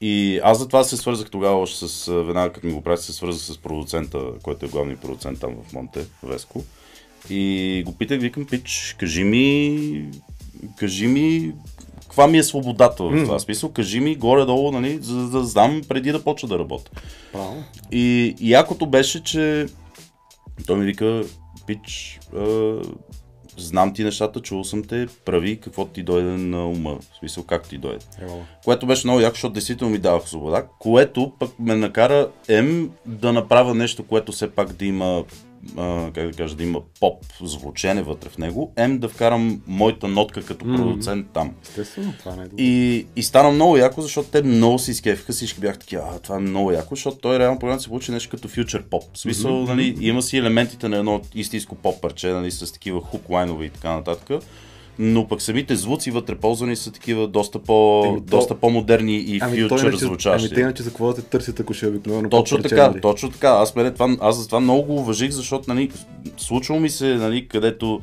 И 0.01 0.39
аз 0.43 0.59
затова 0.59 0.83
се 0.83 0.97
свързах 0.97 1.29
тогава 1.29 1.59
още 1.59 1.87
с, 1.87 2.11
веднага 2.23 2.53
като 2.53 2.67
ми 2.67 2.73
го 2.73 2.81
прави, 2.81 2.97
се 2.97 3.13
свързах 3.13 3.55
с 3.55 3.57
продуцента, 3.57 4.19
който 4.43 4.65
е 4.65 4.69
главният 4.69 5.01
продуцент 5.01 5.39
там 5.39 5.55
в 5.69 5.73
Монте, 5.73 6.05
Веско. 6.23 6.63
И 7.29 7.83
го 7.85 7.97
питах, 7.97 8.19
викам, 8.19 8.45
пич, 8.45 8.95
кажи 8.99 9.23
ми, 9.23 10.05
кажи 10.77 11.07
ми, 11.07 11.53
каква 12.01 12.27
ми 12.27 12.37
е 12.37 12.43
свободата 12.43 13.03
в 13.03 13.23
това 13.23 13.39
смисъл, 13.39 13.71
кажи 13.71 13.99
ми 13.99 14.15
горе-долу, 14.15 14.71
нали, 14.71 14.97
за 15.01 15.29
да 15.29 15.43
знам 15.43 15.81
преди 15.89 16.11
да 16.11 16.23
почна 16.23 16.49
да 16.49 16.59
работя. 16.59 16.91
Право. 17.33 17.63
И, 17.91 18.35
и 18.39 18.51
якото 18.51 18.85
беше, 18.85 19.23
че 19.23 19.65
той 20.67 20.77
ми 20.77 20.85
вика, 20.85 21.23
пич, 21.67 22.19
а, 22.35 22.75
знам 23.57 23.93
ти 23.93 24.03
нещата, 24.03 24.41
чул 24.41 24.63
съм 24.63 24.83
те, 24.83 25.07
прави 25.25 25.59
какво 25.59 25.85
ти 25.85 26.03
дойде 26.03 26.29
на 26.29 26.67
ума, 26.67 26.97
в 26.99 27.19
смисъл 27.19 27.43
как 27.43 27.69
ти 27.69 27.77
дойде. 27.77 28.05
Ево. 28.21 28.45
Което 28.63 28.85
беше 28.85 29.07
много 29.07 29.19
яко, 29.19 29.35
защото 29.35 29.53
действително 29.53 29.91
ми 29.91 29.99
давах 29.99 30.29
свобода, 30.29 30.65
което 30.79 31.31
пък 31.39 31.59
ме 31.59 31.75
накара 31.75 32.29
М 32.49 32.87
да 33.05 33.33
направя 33.33 33.75
нещо, 33.75 34.03
което 34.03 34.31
все 34.31 34.51
пак 34.51 34.73
да 34.73 34.85
има, 34.85 35.23
а, 35.77 36.11
как 36.13 36.27
да 36.27 36.33
кажа, 36.33 36.55
да 36.55 36.63
има 36.63 36.81
поп 36.99 37.25
звучене 37.41 38.03
вътре 38.03 38.29
в 38.29 38.37
него, 38.37 38.73
М 38.77 38.97
да 38.97 39.09
вкарам 39.09 39.61
моята 39.67 40.07
нотка 40.07 40.45
като 40.45 40.65
продуцент 40.65 41.27
там. 41.33 41.53
Естествено, 41.63 42.13
това 42.19 42.35
не 42.35 42.41
е 42.41 42.45
добро. 42.45 42.55
И, 42.57 43.05
и 43.15 43.23
стана 43.23 43.51
много 43.51 43.77
яко, 43.77 44.01
защото 44.01 44.29
те 44.29 44.43
много 44.43 44.79
се 44.79 44.91
изкефиха, 44.91 45.33
всички 45.33 45.59
бяха 45.59 45.79
такива, 45.79 46.03
а, 46.15 46.19
това 46.19 46.35
е 46.35 46.39
много 46.39 46.71
яко, 46.71 46.95
защото 46.95 47.17
той 47.17 47.39
реално 47.39 47.59
програма 47.59 47.79
се 47.79 47.87
получи 47.87 48.11
нещо 48.11 48.29
като 48.29 48.47
фьючер 48.47 48.83
поп. 48.83 49.03
В 49.13 49.19
смисъл, 49.19 49.51
mm-hmm. 49.51 49.67
нали, 49.67 49.97
има 50.01 50.21
си 50.21 50.37
елементите 50.37 50.89
на 50.89 50.97
едно 50.97 51.21
истинско 51.35 51.75
поп 51.75 52.01
парче, 52.01 52.27
нали, 52.27 52.51
с 52.51 52.73
такива 52.73 53.01
хук 53.01 53.29
лайнове 53.29 53.65
и 53.65 53.69
така 53.69 53.91
нататък. 53.91 54.43
Но 54.99 55.27
пък 55.27 55.41
самите 55.41 55.75
звуци 55.75 56.11
вътре 56.11 56.35
ползвани 56.35 56.75
са 56.75 56.91
такива 56.91 57.27
доста, 57.27 57.59
по, 57.59 58.03
то- 58.03 58.19
доста 58.19 58.55
по-модерни 58.55 59.15
и 59.15 59.39
Ами, 59.41 59.57
фьючер 59.57 59.79
иначе, 59.79 59.97
звучащи. 59.97 60.45
ами 60.45 60.55
те 60.55 60.61
иначе 60.61 60.83
за 60.83 60.89
какво 60.89 61.07
да 61.07 61.15
те 61.15 61.21
търсят, 61.21 61.59
ако 61.59 61.73
ще 61.73 61.85
е 61.85 61.89
обикновено 61.89 62.29
Точно 62.29 62.61
така, 62.61 62.93
точно 63.01 63.31
така. 63.31 63.49
Аз, 63.49 63.75
мене, 63.75 63.93
това, 63.93 64.17
аз 64.21 64.37
за 64.37 64.45
това 64.45 64.59
много 64.59 64.83
го 64.83 64.95
уважих, 64.95 65.31
защото 65.31 65.73
нали, 65.73 65.91
случвало 66.37 66.81
ми 66.81 66.89
се, 66.89 67.15
нали, 67.15 67.47
където 67.47 68.01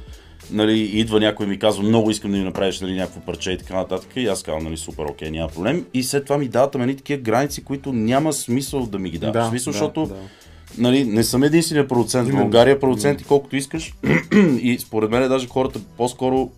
нали, 0.53 0.81
идва 0.81 1.21
някой 1.21 1.47
и 1.47 1.49
ми 1.49 1.59
казва, 1.59 1.83
много 1.83 2.11
искам 2.11 2.31
да 2.31 2.39
ми 2.39 2.45
направиш 2.45 2.81
нали, 2.81 2.95
някакво 2.95 3.21
парче 3.21 3.53
и 3.53 3.59
така 3.59 3.75
нататък. 3.75 4.11
И 4.17 4.27
аз 4.27 4.43
казвам, 4.43 4.65
нали, 4.65 4.77
супер, 4.77 5.05
окей, 5.05 5.31
няма 5.31 5.49
проблем. 5.49 5.87
И 5.95 6.03
след 6.03 6.25
това 6.25 6.39
ми 6.39 6.49
дават 6.49 6.75
ами, 6.75 6.97
такива 6.97 7.23
граници, 7.23 7.65
които 7.65 7.93
няма 7.93 8.33
смисъл 8.33 8.87
да 8.87 8.99
ми 8.99 9.11
ги 9.11 9.19
даваш. 9.19 9.45
Да, 9.45 9.49
смисъл, 9.49 9.71
да, 9.73 9.79
защото 9.79 10.07
да. 10.07 10.15
нали, 10.79 11.05
не 11.05 11.25
съм 11.25 11.43
единствения 11.43 11.89
продуцент 11.89 12.29
в. 12.29 12.33
България, 12.33 12.81
продуценти 12.81 13.25
колкото 13.25 13.57
искаш. 13.57 13.95
и 14.63 14.79
според 14.79 15.11
мен 15.11 15.29
даже 15.29 15.49
хората 15.49 15.81
по-скоро 15.97 16.51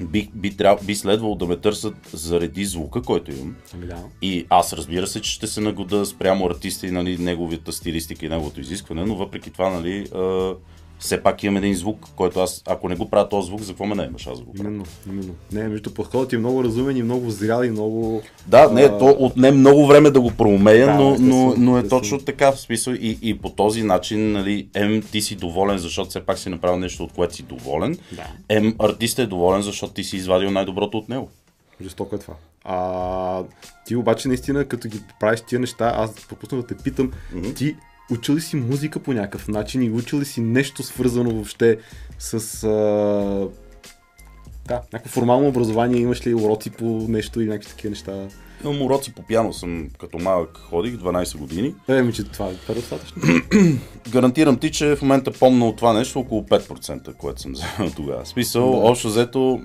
би, 0.00 0.30
би, 0.34 0.56
тряб, 0.56 0.76
би 0.84 0.94
следвало 0.94 1.34
да 1.34 1.46
ме 1.46 1.56
търсят 1.56 1.94
заради 2.12 2.64
звука, 2.64 3.02
който 3.02 3.30
имам. 3.30 3.56
Ами 3.74 3.86
да. 3.86 3.96
И 4.22 4.46
аз 4.50 4.72
разбира 4.72 5.06
се, 5.06 5.22
че 5.22 5.32
ще 5.32 5.46
се 5.46 5.60
нагода 5.60 6.06
спрямо 6.06 6.46
артиста 6.46 6.86
и 6.86 6.90
нали, 6.90 7.18
неговата 7.18 7.72
стилистика 7.72 8.26
и 8.26 8.28
неговото 8.28 8.60
изискване, 8.60 9.04
но 9.04 9.14
въпреки 9.14 9.50
това, 9.50 9.70
нали, 9.70 10.08
а, 10.14 10.54
все 10.98 11.22
пак 11.22 11.42
имам 11.42 11.56
един 11.56 11.74
звук, 11.74 12.06
който 12.16 12.40
аз, 12.40 12.62
ако 12.66 12.88
не 12.88 12.96
го 12.96 13.10
правя 13.10 13.28
този 13.28 13.46
звук, 13.46 13.60
за 13.60 13.72
какво 13.72 13.86
ме 13.86 13.94
наемаш 13.94 14.26
аз 14.26 14.40
го 14.40 14.52
правя? 14.52 14.68
Именно, 14.68 14.84
именно. 15.06 15.34
Не, 15.52 15.68
между 15.68 15.94
подходът 15.94 16.28
ти 16.28 16.36
е 16.36 16.38
много 16.38 16.64
разумен 16.64 16.96
и 16.96 17.02
много 17.02 17.30
зрял 17.30 17.62
и 17.62 17.70
много... 17.70 18.22
Да, 18.46 18.70
не, 18.70 18.82
а, 18.82 18.98
то 18.98 19.16
отне 19.18 19.50
много 19.50 19.86
време 19.86 20.10
да 20.10 20.20
го 20.20 20.30
проумея, 20.30 20.86
Да, 20.86 20.94
но, 20.94 21.16
но, 21.18 21.54
но 21.58 21.78
е 21.78 21.88
точно 21.88 22.18
така 22.18 22.52
в 22.52 22.60
смисъл 22.60 22.92
и, 22.92 23.18
и 23.22 23.38
по 23.38 23.50
този 23.50 23.82
начин, 23.82 24.32
нали, 24.32 24.68
М, 24.76 25.00
ти 25.12 25.20
си 25.20 25.36
доволен, 25.36 25.78
защото 25.78 26.10
все 26.10 26.20
пак 26.20 26.38
си 26.38 26.48
направил 26.48 26.78
нещо, 26.78 27.04
от 27.04 27.12
което 27.12 27.34
си 27.34 27.42
доволен. 27.42 27.98
Да. 28.12 28.60
М, 28.60 28.72
артистът 28.78 29.24
е 29.24 29.28
доволен, 29.28 29.62
защото 29.62 29.92
ти 29.92 30.04
си 30.04 30.16
извадил 30.16 30.50
най-доброто 30.50 30.98
от 30.98 31.08
него. 31.08 31.28
Жестоко 31.82 32.14
е 32.14 32.18
това. 32.18 32.34
А, 32.64 33.42
ти 33.86 33.96
обаче 33.96 34.28
наистина, 34.28 34.64
като 34.64 34.88
ги 34.88 35.00
правиш 35.20 35.40
тия 35.40 35.60
неща, 35.60 35.92
аз 35.96 36.26
пропуснах 36.28 36.60
да 36.60 36.66
те 36.66 36.76
питам, 36.76 37.12
ти 37.56 37.76
учил 38.10 38.34
ли 38.34 38.40
си 38.40 38.56
музика 38.56 39.00
по 39.00 39.12
някакъв 39.12 39.48
начин 39.48 39.82
и 39.82 39.90
учил 39.90 40.20
ли 40.20 40.24
си 40.24 40.40
нещо 40.40 40.82
свързано 40.82 41.30
въобще 41.30 41.78
с... 42.18 42.64
А... 42.64 43.48
Да, 44.68 44.80
някакво 44.92 45.10
формално 45.10 45.48
образование, 45.48 46.00
имаш 46.00 46.26
ли 46.26 46.34
уроци 46.34 46.70
по 46.70 46.84
нещо 47.08 47.40
или 47.40 47.48
някакви 47.48 47.70
такива 47.70 47.90
неща? 47.90 48.28
Имам 48.64 48.82
уроци 48.82 49.12
по 49.14 49.22
пиано, 49.22 49.52
съм 49.52 49.88
като 49.98 50.18
малък 50.18 50.58
ходих, 50.58 50.94
12 50.94 51.36
години. 51.38 51.74
Е, 51.88 52.02
ми, 52.02 52.12
че 52.12 52.24
това, 52.24 52.48
е 52.68 52.74
достатъчно. 52.74 53.22
Гарантирам 54.08 54.58
ти, 54.58 54.70
че 54.70 54.96
в 54.96 55.02
момента 55.02 55.32
помня 55.32 55.68
от 55.68 55.76
това 55.76 55.92
нещо 55.92 56.18
около 56.18 56.42
5%, 56.42 57.14
което 57.14 57.40
съм 57.40 57.52
взел 57.52 57.90
тогава. 57.96 58.26
Смисъл, 58.26 58.70
Да. 58.70 58.76
общо 58.76 59.08
взето, 59.08 59.60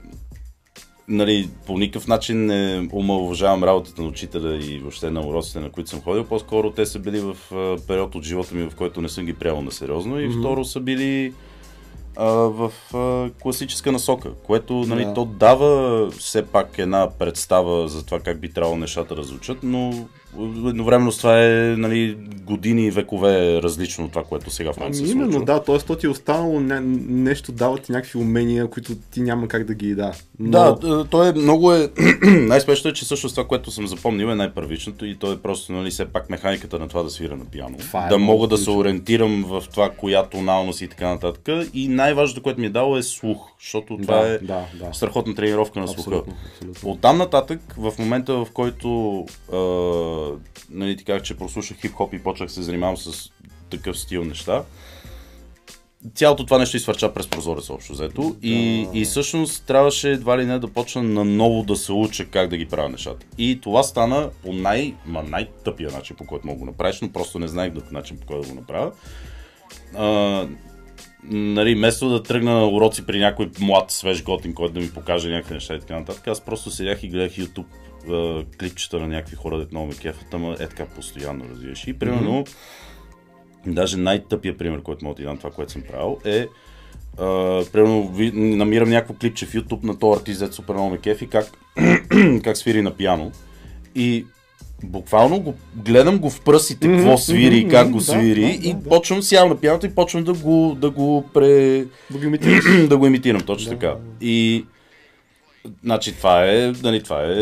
нали, 1.07 1.49
по 1.65 1.77
никакъв 1.77 2.07
начин 2.07 2.45
не 2.45 2.89
омалуважавам 2.93 3.63
работата 3.63 4.01
на 4.01 4.07
учителя 4.07 4.55
и 4.55 4.79
въобще 4.79 5.11
на 5.11 5.21
уроците, 5.27 5.59
на 5.59 5.69
които 5.69 5.89
съм 5.89 6.01
ходил. 6.01 6.23
По-скоро 6.23 6.71
те 6.71 6.85
са 6.85 6.99
били 6.99 7.19
в 7.19 7.35
период 7.87 8.15
от 8.15 8.23
живота 8.23 8.55
ми, 8.55 8.69
в 8.69 8.75
който 8.75 9.01
не 9.01 9.09
съм 9.09 9.25
ги 9.25 9.33
приемал 9.33 9.61
на 9.61 9.71
сериозно. 9.71 10.19
И 10.19 10.29
второ 10.39 10.65
са 10.65 10.79
били 10.79 11.33
а, 12.15 12.25
в 12.27 12.71
а, 12.93 13.29
класическа 13.41 13.91
насока, 13.91 14.29
което 14.43 14.73
нали, 14.73 15.05
Да. 15.05 15.13
то 15.13 15.25
дава 15.25 16.11
все 16.11 16.45
пак 16.45 16.77
една 16.77 17.09
представа 17.19 17.87
за 17.87 18.05
това 18.05 18.19
как 18.19 18.39
би 18.39 18.51
трябвало 18.53 18.77
нещата 18.77 19.15
да 19.15 19.23
звучат, 19.23 19.57
но 19.63 20.07
едновременно 20.39 21.11
с 21.11 21.17
това 21.17 21.43
е 21.45 21.75
нали, 21.77 22.17
години 22.45 22.85
и 22.85 22.91
векове 22.91 23.61
различно 23.61 24.05
от 24.05 24.11
това, 24.11 24.23
което 24.23 24.51
сега 24.51 24.73
в 24.73 24.77
момента 24.77 24.97
Ами 24.97 25.07
се 25.07 25.13
именно, 25.13 25.31
случва. 25.31 25.53
да, 25.53 25.63
т.е. 25.63 25.77
то 25.77 25.95
ти 25.95 26.05
е 26.05 26.09
останало 26.09 26.59
не, 26.59 26.79
нещо, 27.07 27.51
дава 27.51 27.77
ти 27.77 27.91
някакви 27.91 28.19
умения, 28.19 28.67
които 28.67 28.95
ти 28.95 29.21
няма 29.21 29.47
как 29.47 29.63
да 29.63 29.73
ги 29.73 29.95
да. 29.95 30.11
Но... 30.39 30.51
Да, 30.51 31.05
то 31.05 31.23
е 31.23 31.33
много 31.33 31.73
е... 31.73 31.89
Най-спешното 32.23 32.89
е, 32.89 32.93
че 32.93 33.05
също 33.05 33.29
това, 33.29 33.47
което 33.47 33.71
съм 33.71 33.87
запомнил 33.87 34.27
е 34.27 34.35
най-първичното 34.35 35.05
и 35.05 35.15
то 35.15 35.31
е 35.31 35.37
просто, 35.37 35.73
нали, 35.73 35.91
все 35.91 36.05
пак 36.05 36.29
механиката 36.29 36.79
на 36.79 36.87
това 36.87 37.03
да 37.03 37.09
свира 37.09 37.35
на 37.35 37.45
пиано. 37.45 37.77
Това 37.77 38.05
е 38.05 38.09
да 38.09 38.17
мога 38.17 38.47
да 38.47 38.57
се 38.57 38.69
ориентирам 38.69 39.45
в 39.47 39.63
това, 39.71 39.89
коя 39.89 40.23
тоналност 40.23 40.81
и 40.81 40.87
така 40.87 41.09
нататък. 41.09 41.67
И 41.73 41.87
най-важното, 41.87 42.43
което 42.43 42.59
ми 42.59 42.65
е 42.65 42.69
дало 42.69 42.97
е 42.97 43.03
слух, 43.03 43.37
защото 43.61 43.97
това 44.01 44.17
да, 44.17 44.27
е 44.27 44.37
да, 44.37 44.65
да. 44.73 44.93
страхотна 44.93 45.35
тренировка 45.35 45.79
на 45.79 45.87
слуха. 45.87 46.01
Абсолютно, 46.01 46.33
абсолютно. 46.51 46.89
От 46.89 47.01
там 47.01 47.17
нататък, 47.17 47.59
в 47.77 47.93
момента 47.99 48.33
в 48.33 48.47
който 48.53 49.25
нали, 50.69 50.97
ти 50.97 51.03
казах, 51.03 51.21
че 51.21 51.37
прослушах 51.37 51.77
хип-хоп 51.77 52.13
и 52.13 52.23
почнах 52.23 52.47
да 52.47 52.53
се 52.53 52.61
занимавам 52.61 52.97
с 52.97 53.29
такъв 53.69 53.99
стил 53.99 54.23
неща, 54.23 54.63
цялото 56.15 56.45
това 56.45 56.57
нещо 56.57 56.77
изфърча 56.77 57.13
през 57.13 57.27
прозорец 57.27 57.69
общо 57.69 57.93
взето. 57.93 58.35
И, 58.41 58.87
и 58.93 59.05
всъщност 59.05 59.65
трябваше 59.65 60.11
едва 60.11 60.37
ли 60.37 60.45
не 60.45 60.59
да 60.59 60.67
почна 60.67 61.03
наново 61.03 61.63
да 61.63 61.75
се 61.75 61.91
уча 61.91 62.25
как 62.25 62.49
да 62.49 62.57
ги 62.57 62.65
правя 62.65 62.89
нещата. 62.89 63.25
И 63.37 63.59
това 63.61 63.83
стана 63.83 64.29
по 64.43 64.53
най, 64.53 64.93
ма 65.05 65.23
най-тъпия 65.23 65.91
начин, 65.91 66.15
по 66.15 66.25
който 66.25 66.47
мога 66.47 66.55
да 66.55 66.59
го 66.59 66.71
направиш, 66.71 67.01
но 67.01 67.11
просто 67.11 67.39
не 67.39 67.47
знаех 67.47 67.73
друг 67.73 67.91
начин, 67.91 68.17
по 68.17 68.25
който 68.25 68.47
да 68.47 68.53
го 68.53 68.59
направя. 68.59 68.91
А, 69.95 70.47
нали, 71.23 71.75
вместо 71.75 72.09
да 72.09 72.23
тръгна 72.23 72.51
на 72.51 72.67
уроци 72.67 73.05
при 73.05 73.19
някой 73.19 73.49
млад, 73.59 73.91
свеж 73.91 74.23
готин, 74.23 74.53
който 74.53 74.73
да 74.73 74.79
ми 74.79 74.91
покаже 74.91 75.29
някакви 75.29 75.53
неща 75.53 75.75
и 75.75 75.79
така 75.79 75.99
нататък, 75.99 76.27
аз 76.27 76.41
просто 76.41 76.71
седях 76.71 77.03
и 77.03 77.07
гледах 77.07 77.31
YouTube 77.31 77.65
а, 78.09 78.43
клипчета 78.59 78.99
на 78.99 79.07
някакви 79.07 79.35
хора, 79.35 79.57
дето 79.57 79.75
много 79.75 79.87
ме 79.87 79.95
кефат, 79.95 80.33
ама 80.33 80.53
е 80.59 80.67
така 80.67 80.85
постоянно 80.85 81.45
развиваш. 81.51 81.87
И 81.87 81.93
примерно, 81.93 82.45
даже 83.65 83.97
най-тъпия 83.97 84.57
пример, 84.57 84.81
който 84.81 85.05
мога 85.05 85.15
да 85.15 85.17
ти 85.17 85.23
дам 85.23 85.37
това, 85.37 85.51
което 85.51 85.71
съм 85.71 85.81
правил, 85.81 86.17
е 86.25 86.47
Uh, 87.17 87.71
примерно 87.71 88.07
ви, 88.07 88.31
намирам 88.31 88.89
някакво 88.89 89.13
клипче 89.13 89.45
в 89.45 89.53
YouTube 89.53 89.83
на 89.83 89.99
този 89.99 90.19
артист, 90.19 90.39
дето 90.39 90.55
супер 90.55 90.73
много 90.73 90.89
ме 90.89 90.97
кефи, 90.97 91.27
как, 91.27 91.45
как 92.43 92.57
свири 92.57 92.81
на 92.81 92.91
пиано. 92.91 93.31
И 93.95 94.25
буквално 94.83 95.39
го, 95.39 95.53
гледам 95.75 96.17
го 96.17 96.29
в 96.29 96.41
пръстите, 96.41 96.87
какво 96.87 97.07
Мгм, 97.07 97.17
свири, 97.17 97.59
мгм, 97.59 97.69
как 97.69 97.89
го 97.89 97.97
да, 97.97 98.03
свири 98.03 98.41
да, 98.41 98.67
и 98.67 98.73
да, 98.73 98.79
да. 98.79 98.89
почвам 98.89 99.21
сядам 99.21 99.49
на 99.49 99.55
пианото 99.55 99.85
и 99.85 99.95
почвам 99.95 100.23
да 100.23 100.33
го, 100.33 100.77
да 100.81 100.89
го 100.89 101.25
пре... 101.33 101.85
Да 102.11 102.19
ги 102.19 102.25
имитираш. 102.25 102.87
да 102.87 102.97
го 102.97 103.07
имитирам, 103.07 103.41
точно 103.41 103.71
Да. 103.71 103.79
така. 103.79 103.95
И 104.21 104.65
Значи 105.83 106.15
това 106.15 106.45
е, 106.45 106.73
нали, 106.83 107.03
това 107.03 107.23
е, 107.23 107.35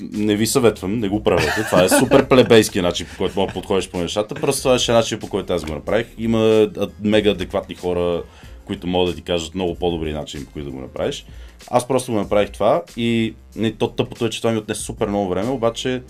не 0.00 0.36
ви 0.36 0.46
съветвам, 0.46 0.98
не 0.98 1.08
го 1.08 1.22
правете. 1.22 1.64
Това 1.70 1.84
е 1.84 1.88
супер 1.88 2.28
плебейски 2.28 2.80
начин, 2.80 3.06
по 3.10 3.16
който 3.16 3.40
мога 3.40 3.52
да 3.52 3.60
подходиш 3.60 3.90
по 3.90 3.98
нещата. 3.98 4.34
Просто 4.34 4.62
това 4.62 4.76
е 4.88 4.96
начин, 4.96 5.18
по 5.18 5.28
който 5.28 5.52
аз 5.52 5.64
го 5.64 5.72
направих. 5.72 6.06
Има 6.18 6.68
мега 7.00 7.30
адекватни 7.30 7.74
хора, 7.74 8.22
които 8.64 8.86
могат 8.86 9.10
да 9.10 9.16
ти 9.16 9.22
кажат 9.22 9.54
много 9.54 9.74
по-добри 9.74 10.12
начини, 10.12 10.44
по 10.44 10.52
които 10.52 10.70
да 10.70 10.76
го 10.76 10.80
направиш. 10.80 11.26
Аз 11.70 11.88
просто 11.88 12.12
го 12.12 12.18
направих 12.18 12.50
това 12.50 12.82
и 12.96 13.34
не, 13.56 13.72
то 13.72 13.88
тъпото 13.88 14.26
е, 14.26 14.30
че 14.30 14.40
това 14.40 14.52
ми 14.52 14.58
отне 14.58 14.74
супер 14.74 15.08
много 15.08 15.28
време, 15.28 15.50
обаче 15.50 16.02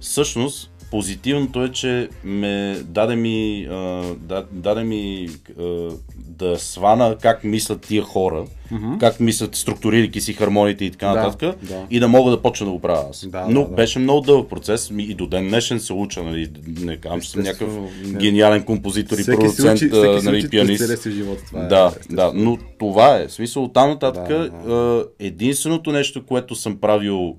всъщност 0.00 0.70
позитивното 0.90 1.64
е, 1.64 1.68
че 1.72 2.08
ме 2.24 2.80
даде 2.84 3.16
ми, 3.16 3.66
а, 3.70 3.74
да, 4.20 4.44
даде 4.52 4.84
ми 4.84 5.28
а, 5.60 5.88
да 6.16 6.58
свана 6.58 7.16
как 7.22 7.44
мислят 7.44 7.80
тия 7.80 8.02
хора, 8.02 8.44
mm-hmm. 8.72 8.98
как 8.98 9.20
мислят, 9.20 9.54
структурирайки 9.56 10.20
си 10.20 10.32
хармониите 10.32 10.84
и 10.84 10.90
така 10.90 11.06
Да, 11.06 11.14
нататък, 11.14 11.56
да. 11.62 11.86
и 11.90 12.00
да 12.00 12.08
мога 12.08 12.30
да 12.30 12.42
почна 12.42 12.66
да 12.66 12.72
го 12.72 12.80
правя 12.80 13.06
аз. 13.10 13.26
Да, 13.28 13.46
Но 13.48 13.62
да, 13.62 13.68
да. 13.68 13.74
беше 13.74 13.98
много 13.98 14.20
дълъг 14.20 14.50
процес 14.50 14.90
и 14.98 15.14
до 15.14 15.26
ден 15.26 15.48
днешен 15.48 15.80
се 15.80 15.92
уча, 15.92 16.22
нали, 16.22 16.50
не 16.66 16.96
казвам, 16.96 17.20
че 17.20 17.30
съм 17.30 17.42
някакъв 17.42 17.68
не. 18.04 18.18
гениален 18.18 18.62
композитор 18.62 19.18
и 19.18 19.24
продуцент, 19.24 19.76
учи, 19.82 19.90
нали, 20.24 20.48
пианист. 20.48 20.82
целия 20.82 20.96
си 20.96 21.10
живот. 21.10 21.38
Това 21.46 21.60
да, 21.62 21.92
е, 22.10 22.14
да, 22.14 22.32
но 22.34 22.58
това 22.78 23.16
е. 23.16 23.28
В 23.28 23.32
смисъл, 23.32 23.64
оттам 23.64 23.90
нататък 23.90 24.28
Да, 24.28 24.50
а, 24.72 25.04
единственото 25.18 25.92
нещо, 25.92 26.26
което 26.26 26.54
съм 26.54 26.76
правил 26.80 27.36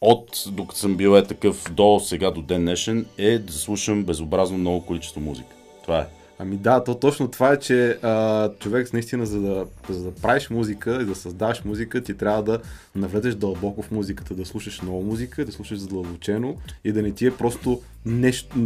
от 0.00 0.44
докато 0.52 0.80
съм 0.80 0.96
бил 0.96 1.16
е 1.16 1.24
такъв 1.24 1.72
до 1.72 2.00
сега, 2.04 2.30
до 2.30 2.42
ден 2.42 2.60
днешен, 2.60 3.06
е 3.18 3.38
да 3.38 3.52
слушам 3.52 4.04
безобразно 4.04 4.58
много 4.58 4.86
количество 4.86 5.20
музика. 5.20 5.48
Това 5.82 5.98
е. 5.98 6.06
Ами 6.42 6.56
да, 6.56 6.84
то 6.84 6.94
точно 6.94 7.28
това 7.28 7.52
е, 7.52 7.58
че 7.58 7.98
а, 8.02 8.50
човек 8.58 8.92
наистина 8.92 9.26
за 9.26 9.40
да, 9.40 9.66
за 9.88 10.04
да 10.04 10.10
правиш 10.10 10.50
музика 10.50 10.98
и 11.02 11.04
да 11.04 11.14
създаваш 11.14 11.64
музика, 11.64 12.02
ти 12.02 12.16
трябва 12.16 12.42
да 12.42 12.58
навлезеш 12.94 13.34
дълбоко 13.34 13.82
в 13.82 13.90
музиката, 13.90 14.34
да 14.34 14.44
слушаш 14.44 14.82
много 14.82 15.02
музика, 15.02 15.44
да 15.44 15.52
слушаш 15.52 15.78
задълбочено 15.78 16.56
и 16.84 16.92
да 16.92 17.02
не 17.02 17.12
ти 17.12 17.26
е 17.26 17.30
просто 17.30 17.80
нещо, 18.06 18.56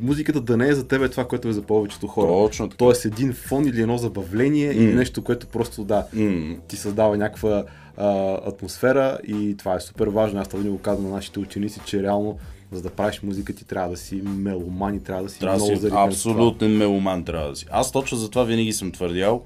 музиката 0.00 0.40
да 0.40 0.56
не 0.56 0.68
е 0.68 0.74
за 0.74 0.88
тебе 0.88 1.08
това, 1.08 1.24
което 1.24 1.48
е 1.48 1.52
за 1.52 1.62
повечето 1.62 2.06
хора. 2.06 2.28
Точно 2.28 2.68
така. 2.68 2.78
Тоест 2.78 3.04
един 3.04 3.32
фон 3.32 3.66
или 3.66 3.82
едно 3.82 3.98
забавление 3.98 4.72
или 4.72 4.94
нещо, 4.94 5.24
което 5.24 5.46
просто 5.46 5.84
да, 5.84 6.06
М, 6.12 6.56
ти 6.68 6.76
създава 6.76 7.16
някаква 7.16 7.64
а, 7.96 8.38
атмосфера 8.48 9.18
и 9.26 9.56
това 9.56 9.74
е 9.74 9.80
супер 9.80 10.06
важно. 10.06 10.40
Аз 10.40 10.48
това 10.48 10.62
го 10.70 10.78
казвам 10.78 11.10
на 11.10 11.16
нашите 11.16 11.38
ученици, 11.38 11.80
че 11.84 12.02
реално 12.02 12.38
за 12.72 12.82
да 12.82 12.90
правиш 12.90 13.22
музика 13.22 13.52
ти 13.54 13.64
трябва 13.64 13.90
да 13.90 13.96
си 13.96 14.14
меломан 14.24 14.94
и 14.94 15.02
трябва 15.02 15.22
да 15.22 15.28
си 15.28 15.38
Трябва 15.38 15.56
много 15.56 15.76
си 15.76 15.88
това. 15.88 16.04
абсолютен 16.04 16.76
меломан 16.76 17.24
трябва 17.24 17.50
да 17.50 17.56
си. 17.56 17.66
Аз 17.70 17.92
точно 17.92 18.18
за 18.18 18.30
това 18.30 18.44
винаги 18.44 18.72
съм 18.72 18.92
твърдял. 18.92 19.42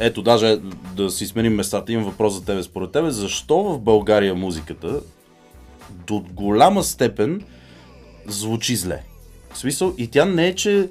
Ето, 0.00 0.22
даже 0.22 0.60
да 0.96 1.10
си 1.10 1.26
сменим 1.26 1.54
местата, 1.54 1.92
имам 1.92 2.04
въпрос 2.04 2.34
за 2.34 2.44
тебе. 2.44 2.62
Според 2.62 2.92
тебе, 2.92 3.10
защо 3.10 3.62
в 3.64 3.78
България 3.78 4.34
музиката 4.34 5.00
до 6.06 6.24
голяма 6.32 6.82
степен 6.82 7.42
звучи 8.26 8.76
зле? 8.76 9.02
В 9.52 9.58
смисъл, 9.58 9.94
и 9.98 10.06
тя 10.06 10.24
не 10.24 10.46
е, 10.46 10.54
че 10.54 10.88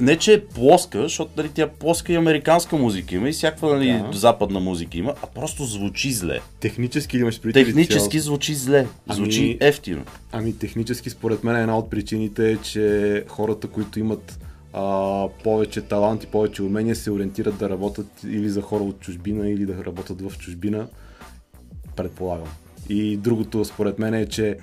не, 0.00 0.16
че 0.16 0.32
е 0.32 0.44
плоска, 0.44 1.02
защото 1.02 1.30
нали, 1.36 1.48
тя 1.54 1.66
плоска 1.68 2.12
и 2.12 2.16
американска 2.16 2.76
музика 2.76 3.14
има 3.14 3.28
и 3.28 3.32
всякаква 3.32 3.76
нали, 3.76 4.02
Да. 4.12 4.18
западна 4.18 4.60
музика 4.60 4.98
има, 4.98 5.14
а 5.22 5.26
просто 5.26 5.64
звучи 5.64 6.12
зле. 6.12 6.40
Технически 6.60 7.16
имаш 7.18 7.40
предвид? 7.40 7.66
Технически 7.66 8.18
звучи 8.20 8.54
зле, 8.54 8.86
звучи 9.10 9.40
Ами- 9.40 9.58
ефтино. 9.60 10.04
Ами 10.32 10.58
технически 10.58 11.10
според 11.10 11.44
мен 11.44 11.56
една 11.56 11.78
от 11.78 11.90
причините 11.90 12.52
е, 12.52 12.56
че 12.56 13.24
хората, 13.28 13.66
които 13.68 13.98
имат 13.98 14.38
а, 14.72 15.24
повече 15.44 15.80
талант 15.80 16.24
и 16.24 16.26
повече 16.26 16.62
умения, 16.62 16.96
се 16.96 17.10
ориентират 17.10 17.58
да 17.58 17.70
работят 17.70 18.06
или 18.24 18.48
за 18.50 18.62
хора 18.62 18.84
от 18.84 19.00
чужбина, 19.00 19.48
или 19.50 19.66
да 19.66 19.84
работят 19.84 20.20
в 20.22 20.38
чужбина. 20.38 20.86
Предполагам. 21.96 22.48
И 22.88 23.16
другото 23.16 23.64
според 23.64 23.98
мен 23.98 24.14
е, 24.14 24.26
че 24.26 24.56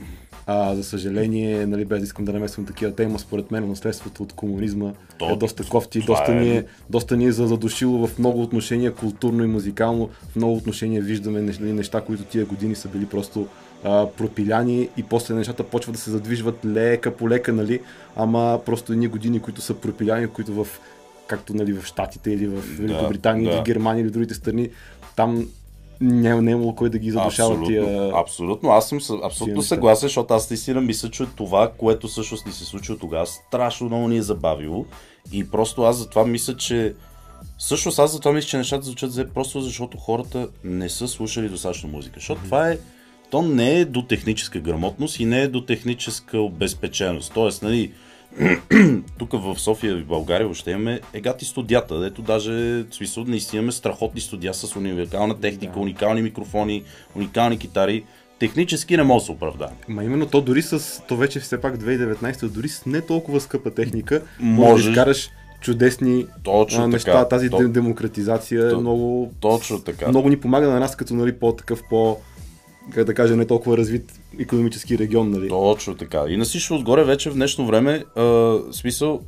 а, 0.48 0.76
за 0.76 0.84
съжаление, 0.84 1.66
нали, 1.66 1.86
без 1.86 2.00
да 2.00 2.04
искам 2.06 2.26
да 2.26 2.34
намесвам 2.34 2.66
такива 2.66 2.96
тема, 2.96 3.20
според 3.20 3.52
мен 3.52 3.70
наследството 3.70 4.24
от 4.24 4.34
комунизма 4.34 4.92
То- 5.18 5.30
е 5.30 5.36
доста 5.36 5.64
кофти, 5.64 6.00
доста, 6.00 6.32
е- 6.32 6.36
ни 6.36 6.58
е, 6.58 6.66
доста 6.90 7.18
ни 7.18 7.26
е 7.26 7.32
задушило 7.32 8.08
в 8.08 8.20
много 8.20 8.42
отношения, 8.42 8.94
културно 8.94 9.44
и 9.44 9.48
музикално. 9.48 10.10
В 10.30 10.36
много 10.36 10.56
отношения 10.56 11.02
виждаме 11.02 11.42
неща, 11.42 11.64
неща 11.64 12.02
които 12.02 12.24
тия 12.24 12.46
години 12.46 12.76
са 12.76 12.88
били 12.88 13.06
просто 13.06 13.48
а, 13.84 14.08
пропиляни 14.08 14.90
и 14.98 15.04
после 15.04 15.34
нещата 15.34 15.64
почват 15.64 15.96
да 15.96 16.02
се 16.02 16.12
задвижват 16.12 16.66
лека 16.66 17.16
по 17.16 17.30
лека, 17.30 17.54
нали? 17.54 17.80
Ама 18.16 18.60
просто 18.66 18.94
едни 18.94 19.08
години, 19.08 19.40
които 19.40 19.62
са 19.62 19.74
пропиляни, 19.74 20.28
които 20.28 20.54
в 20.64 20.68
както 21.28 21.54
нали, 21.54 21.74
в 21.74 21.86
Штатите 21.86 22.32
или 22.32 22.48
в 22.48 22.62
Великобритания 22.78 23.46
да. 23.46 23.52
или 23.52 23.62
в 23.62 23.64
Германия 23.64 24.02
или 24.02 24.10
в 24.10 24.14
другите 24.14 24.34
страни, 24.34 24.70
там 25.16 25.48
няма, 26.02 26.42
не 26.42 26.52
имало 26.52 26.76
кой 26.76 26.90
да 26.90 27.00
ги 27.00 27.12
задушава 27.12 27.50
Абсолютно, 27.50 27.68
тия... 27.68 28.12
абсолютно. 28.20 28.70
Аз 28.70 28.90
съм 28.90 29.00
съ- 29.00 29.26
абсолютно 29.26 29.62
съгласен, 29.62 30.10
защото 30.10 30.34
аз 30.34 30.50
наистина 30.50 30.82
мисля, 30.82 31.10
че 31.10 31.26
това, 31.36 31.72
което 31.78 32.08
всъщност 32.08 32.46
ни 32.46 32.52
се 32.52 32.66
случило 32.66 32.98
тогава, 32.98 33.26
страшно 33.26 33.88
много 33.88 34.08
ни 34.08 34.18
е 34.18 34.22
забавило. 34.22 34.86
И 35.32 35.50
просто 35.50 35.84
аз 35.84 35.98
затова 35.98 36.26
мисля, 36.26 36.58
че 36.58 36.94
Всъщност 37.58 38.00
аз 38.00 38.12
затова 38.12 38.32
мисля, 38.32 38.48
че 38.48 38.58
нещата 38.58 38.86
звучат 38.86 39.12
зле, 39.12 39.28
просто 39.28 39.62
защото 39.62 39.98
хората 39.98 40.48
не 40.64 40.90
са 40.90 41.08
слушали 41.08 41.50
достатъчно 41.50 41.90
музика. 41.90 42.20
Защото 42.20 42.42
това 42.44 42.70
е, 42.70 42.78
то 43.32 43.42
не 43.42 43.80
е 43.80 43.86
до 43.86 44.02
техническа 44.02 44.60
грамотност 44.60 45.20
и 45.20 45.26
не 45.26 45.42
е 45.42 45.48
до 45.48 45.62
техническа 45.62 46.40
обезпеченост. 46.40 47.32
Тоест, 47.34 47.64
нали, 47.64 47.92
тук 49.18 49.32
в 49.34 49.56
София 49.58 49.92
и 49.92 50.02
в 50.02 50.06
България 50.06 50.46
въобще 50.46 50.72
имаме 50.72 51.00
егати 51.14 51.46
студията, 51.46 52.00
дето 52.00 52.22
даже 52.22 52.52
в 52.52 52.86
смисъл 52.92 53.24
наистина 53.24 53.58
имаме 53.58 53.72
страхотни 53.72 54.22
студия 54.22 54.54
с 54.54 54.76
уникална 54.76 55.40
техника, 55.40 55.74
Да. 55.74 55.80
уникални 55.80 56.22
микрофони, 56.22 56.84
уникални 57.16 57.58
китари. 57.58 58.04
Технически 58.40 58.98
не 58.98 59.04
може 59.04 59.22
да 59.22 59.26
се 59.26 59.32
оправдае. 59.32 59.70
Ма 59.88 60.04
именно 60.04 60.26
то 60.28 60.42
дори 60.42 60.62
с, 60.62 61.02
то 61.08 61.18
вече 61.18 61.40
все 61.40 61.62
пак 61.62 61.78
2019, 61.78 62.46
дори 62.46 62.70
с 62.70 62.86
не 62.86 63.02
толкова 63.02 63.40
скъпа 63.42 63.72
техника, 63.72 64.22
можеш 64.40 64.86
да 64.86 64.92
изкараш 64.92 65.30
чудесни 65.62 66.26
Точно 66.44 66.84
а, 66.84 66.88
неща. 66.88 67.12
така. 67.14 67.28
Тази 67.28 67.50
То- 67.50 67.58
де- 67.58 67.68
демократизация 67.68 68.68
е 68.68 68.70
то- 68.70 68.80
много, 68.80 69.32
Точно 69.40 69.80
така. 69.80 70.08
много 70.08 70.30
ни 70.30 70.38
помага 70.38 70.68
на 70.68 70.80
нас 70.80 70.96
като 70.96 71.14
нали, 71.14 71.34
по-такъв, 71.34 71.82
по, 71.90 72.18
как 72.94 73.06
да 73.06 73.14
кажа, 73.14 73.36
не 73.36 73.48
толкова 73.48 73.78
развит 73.78 74.20
економически 74.40 74.98
регион. 74.98 75.32
Нали. 75.32 75.50
Точно 75.50 75.96
така. 75.96 76.26
И 76.28 76.38
на 76.38 76.46
всичко 76.46 76.74
отгоре 76.74 77.04
вече 77.04 77.30
в 77.30 77.34
днешно 77.34 77.66
време, 77.66 78.04
а, 78.16 78.58
смисъл, 78.72 79.22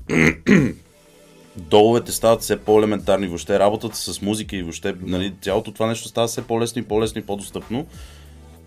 доловете 1.56 2.12
стават 2.12 2.42
все 2.42 2.58
по-елементарни, 2.58 3.28
въобще 3.28 3.60
работата 3.60 3.98
с 3.98 4.22
музика 4.22 4.56
и 4.56 4.64
въобще 4.64 4.96
нали, 5.02 5.34
цялото 5.42 5.72
това 5.72 5.88
нещо 5.88 6.08
става 6.08 6.28
все 6.28 6.42
по-лесно 6.42 6.82
и 6.82 6.86
по-лесно 6.86 7.20
и 7.20 7.26
по-достъпно. 7.26 7.86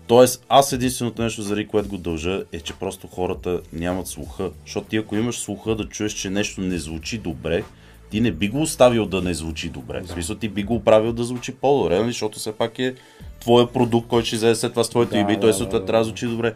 Тоест, 0.07 0.45
аз 0.49 0.73
единственото 0.73 1.21
нещо, 1.21 1.41
заради 1.41 1.67
което 1.67 1.89
го 1.89 1.97
дължа, 1.97 2.43
е, 2.51 2.59
че 2.59 2.73
просто 2.73 3.07
хората 3.07 3.61
нямат 3.73 4.07
слуха. 4.07 4.51
Защото 4.65 4.87
ти 4.87 4.97
ако 4.97 5.15
имаш 5.15 5.39
слуха 5.39 5.75
да 5.75 5.89
чуеш, 5.89 6.13
че 6.13 6.29
нещо 6.29 6.61
не 6.61 6.77
звучи 6.77 7.17
добре, 7.17 7.63
ти 8.11 8.21
не 8.21 8.31
би 8.31 8.49
го 8.49 8.61
оставил 8.61 9.05
да 9.05 9.21
не 9.21 9.33
звучи 9.33 9.69
добре. 9.69 10.01
В 10.01 10.07
смисъл, 10.07 10.35
ти 10.35 10.49
би 10.49 10.63
го 10.63 10.75
оправил 10.75 11.13
да 11.13 11.23
звучи 11.23 11.55
по-добре, 11.55 11.99
нали? 11.99 12.07
защото 12.09 12.39
все 12.39 12.51
пак 12.51 12.79
е 12.79 12.95
твоя 13.39 13.71
продукт, 13.71 14.07
който 14.07 14.25
ще 14.27 14.35
излезе 14.35 14.59
след 14.59 14.71
това 14.71 14.83
с 14.83 14.89
твоето 14.89 15.11
Да, 15.11 15.17
име 15.17 15.31
и 15.31 15.35
да, 15.35 15.41
той 15.41 15.49
да, 15.49 15.53
съответно 15.53 15.79
да, 15.79 15.85
трябва 15.85 15.99
да 15.99 16.03
да. 16.03 16.07
звучи 16.07 16.27
добре. 16.27 16.53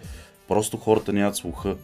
Просто 0.48 0.78
хората 0.78 1.14
нямат 1.14 1.36
слуха. 1.36 1.76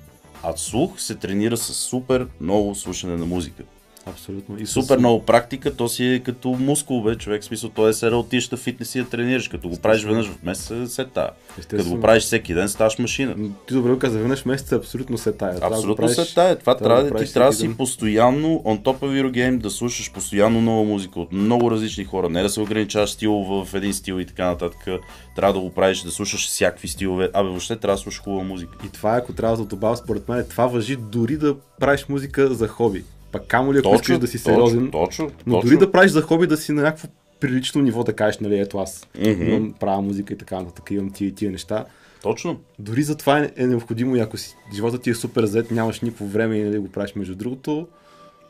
А 0.43 0.57
слух 0.57 1.01
се 1.01 1.15
тренира 1.15 1.57
с 1.57 1.73
супер 1.73 2.27
много 2.41 2.75
слушане 2.75 3.17
на 3.17 3.25
музика. 3.25 3.63
Абсолютно. 4.05 4.59
И 4.59 4.65
с- 4.65 4.69
Супер 4.71 4.97
много 4.97 5.23
практика, 5.23 5.75
то 5.75 5.87
си 5.87 6.05
е 6.05 6.19
като 6.19 6.49
мускул, 6.49 7.03
бе, 7.03 7.15
човек. 7.15 7.41
В 7.41 7.45
смисъл, 7.45 7.69
той 7.69 7.89
е 7.89 7.93
сега 7.93 8.15
отиш 8.15 8.49
в 8.49 8.57
фитнес 8.57 8.95
и 8.95 8.99
да 8.99 9.09
тренираш. 9.09 9.47
Като 9.47 9.69
го 9.69 9.77
правиш 9.77 10.03
веднъж 10.03 10.27
в 10.27 10.43
месеца, 10.43 10.87
се 10.87 11.05
тая. 11.05 11.29
Като 11.69 11.83
го 11.85 12.01
правиш 12.01 12.23
всеки 12.23 12.53
ден, 12.53 12.69
ставаш 12.69 12.99
машина. 12.99 13.35
Ти 13.67 13.73
добре 13.73 13.99
каза, 13.99 14.19
веднъж 14.19 14.39
в 14.39 14.45
месеца 14.45 14.75
абсолютно 14.75 15.17
се 15.17 15.31
тая. 15.31 15.55
Трябва 15.55 15.75
Абсолютно 15.75 15.95
правиш- 15.97 16.15
се 16.17 16.35
тая. 16.35 16.55
Това 16.55 16.77
трябва 16.77 17.03
го 17.03 17.09
да 17.09 17.25
ти 17.25 17.33
трябва 17.33 17.51
да 17.51 17.57
си 17.57 17.77
постоянно 17.77 18.47
on 18.55 18.79
top 18.79 18.97
of 18.97 19.21
your 19.21 19.31
game, 19.31 19.57
да 19.57 19.69
слушаш 19.69 20.11
постоянно 20.11 20.61
нова 20.61 20.83
музика 20.83 21.19
от 21.19 21.31
много 21.31 21.71
различни 21.71 22.05
хора. 22.05 22.29
Не 22.29 22.41
да 22.41 22.49
се 22.49 22.61
ограничаваш 22.61 23.09
стил 23.09 23.31
в 23.33 23.73
един 23.73 23.93
стил 23.93 24.19
и 24.19 24.25
така 24.25 24.45
нататък. 24.45 24.87
Трябва 25.35 25.53
да 25.53 25.59
го 25.59 25.69
правиш, 25.69 26.01
да 26.01 26.11
слушаш 26.11 26.47
всякакви 26.47 26.87
стилове. 26.87 27.29
Абе, 27.33 27.49
въобще 27.49 27.75
трябва 27.75 27.95
да 27.95 28.01
слушаш 28.01 28.21
хубава 28.21 28.43
музика. 28.43 28.71
И 28.85 28.89
това, 28.89 29.15
ако 29.15 29.33
трябва 29.33 29.57
да 29.57 29.65
добавя, 29.65 29.97
според 29.97 30.29
мен, 30.29 30.45
това 30.49 30.67
въжи 30.67 30.95
дори 30.95 31.37
да 31.37 31.55
правиш 31.79 32.05
музика 32.09 32.53
за 32.53 32.67
хоби. 32.67 33.03
Пак 33.31 33.47
камо 33.47 33.73
ли 33.73 33.77
ако 33.77 33.95
искаш 33.95 34.17
да 34.17 34.27
си 34.27 34.37
сериозен. 34.37 34.91
Точно, 34.91 34.91
точно. 34.91 35.31
Но 35.45 35.55
точно. 35.55 35.69
дори 35.69 35.79
да 35.79 35.91
правиш 35.91 36.11
за 36.11 36.21
хоби 36.21 36.47
да 36.47 36.57
си 36.57 36.71
на 36.71 36.81
някакво 36.81 37.07
прилично 37.39 37.81
ниво, 37.81 38.03
да 38.03 38.13
кажеш, 38.13 38.39
нали, 38.39 38.59
ето 38.59 38.77
аз 38.77 39.07
Мгм. 39.19 39.43
имам 39.43 39.73
правя 39.79 40.01
музика 40.01 40.33
и 40.33 40.37
така 40.37 40.59
нататък, 40.59 40.91
имам 40.91 41.11
тия 41.11 41.27
и 41.27 41.35
тия 41.35 41.51
неща. 41.51 41.85
Точно. 42.23 42.59
Дори 42.79 43.03
за 43.03 43.17
това 43.17 43.39
е, 43.39 43.51
е 43.55 43.67
необходимо 43.67 44.15
и 44.15 44.19
ако 44.19 44.37
си, 44.37 44.55
живота 44.75 44.97
ти 44.97 45.09
е 45.09 45.15
супер 45.15 45.45
зает, 45.45 45.71
нямаш 45.71 46.01
никакво 46.01 46.25
време 46.25 46.57
и 46.57 46.63
нали, 46.63 46.77
го 46.77 46.91
правиш 46.91 47.15
между 47.15 47.35
другото, 47.35 47.87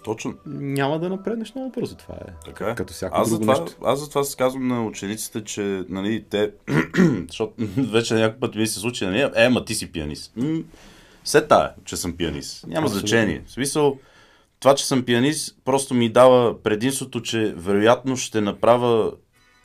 Точно. 0.04 0.34
няма 0.46 1.00
да 1.00 1.10
напреднеш 1.10 1.56
много 1.56 1.72
бързо. 1.72 1.96
Това 1.96 2.16
е. 2.16 2.32
Така 2.46 2.70
е. 2.70 2.76
Като 2.76 2.94
всяко 2.94 3.18
аз 3.18 3.30
друго 3.30 3.44
затова, 3.44 3.64
нещо. 3.64 3.78
Аз 3.86 4.00
затова 4.00 4.24
се 4.24 4.38
казвам 4.38 4.68
на 4.68 4.86
учениците, 4.86 5.44
че 5.44 5.84
нали, 5.90 6.24
те, 6.30 6.52
защото 7.28 7.54
вече 7.78 8.14
някой 8.14 8.40
път 8.40 8.56
ми 8.56 8.68
се 8.68 8.80
случи, 8.80 9.06
нали, 9.06 9.30
е, 9.36 9.50
ма 9.50 9.66
ти 9.66 9.76
си 9.76 9.92
пианист. 9.92 10.32
М, 10.36 10.60
се 11.24 11.42
тая, 11.42 11.74
че 11.86 11.98
съм 11.98 12.14
пианист. 12.14 12.68
Няма 12.68 12.86
Абсолютно. 12.86 13.08
значение. 13.08 13.44
В 13.46 13.52
смисъл, 13.52 13.98
това, 14.62 14.76
че 14.76 14.86
съм 14.86 15.04
пианист, 15.04 15.56
просто 15.66 15.94
ми 15.94 16.10
дава 16.10 16.64
предимството, 16.64 17.22
че 17.22 17.54
вероятно 17.58 18.18
ще 18.18 18.42
направя 18.42 19.12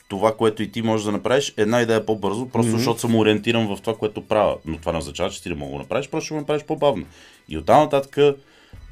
това, 0.09 0.37
което 0.37 0.63
и 0.63 0.71
ти 0.73 0.83
можеш 0.83 1.05
да 1.05 1.13
направиш, 1.13 1.55
една 1.57 1.83
идея 1.83 2.07
по-бързо, 2.07 2.49
просто 2.49 2.69
Мгм. 2.69 2.79
защото 2.79 3.01
съм 3.01 3.17
ориентиран 3.17 3.77
в 3.77 3.81
това, 3.81 3.97
което 3.97 4.21
правя. 4.21 4.57
Но 4.65 4.79
това 4.79 4.93
не 4.93 4.99
означава, 4.99 5.31
че 5.31 5.43
ти 5.43 5.49
не 5.49 5.55
мога 5.55 5.71
да 5.71 5.73
го 5.73 5.79
направиш, 5.79 6.09
просто 6.09 6.25
ще 6.25 6.35
го 6.35 6.41
направиш 6.41 6.65
по-бавно. 6.65 7.05
И 7.49 7.59
оттам 7.59 7.81
нататък 7.83 8.19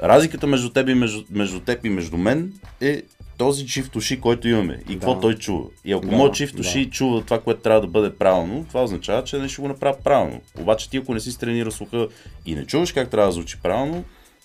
разликата 0.03 0.47
между 0.47 0.71
теб 0.71 0.89
и 0.89 0.95
между, 0.95 1.25
между 1.31 1.61
теб 1.61 1.85
и 1.85 1.89
между 1.89 2.17
мен 2.17 2.53
е 2.81 3.03
този 3.39 3.67
чифт 3.67 3.97
уши, 3.97 4.21
който 4.21 4.49
имаме 4.49 4.83
и 4.89 4.93
какво 4.93 5.15
Да. 5.15 5.21
той 5.21 5.35
чува. 5.35 5.65
И 5.85 5.93
ако 5.93 6.07
Да, 6.07 6.17
моят 6.17 6.35
чифт 6.35 6.59
уши 6.59 6.85
да. 6.85 6.91
чува 6.91 7.23
това, 7.23 7.41
което 7.41 7.61
трябва 7.61 7.81
да 7.81 7.87
бъде 7.87 8.15
правилно, 8.15 8.65
това 8.69 8.83
означава, 8.85 9.25
че 9.25 9.39
не 9.39 9.49
ще 9.49 9.63
го 9.63 9.69
направя 9.69 9.97
правилно. 10.05 10.41
Обаче 10.61 10.91
ти 10.91 10.97
ако 10.97 11.15
не 11.15 11.21
си 11.21 11.39
тренира 11.39 11.73
слуха 11.73 12.09
и 12.47 12.55
не 12.55 12.67
чуваш 12.67 12.93
как 12.93 13.11
трябва 13.11 13.29
да 13.29 13.33
звучи 13.33 13.59
правилно, 13.63 14.05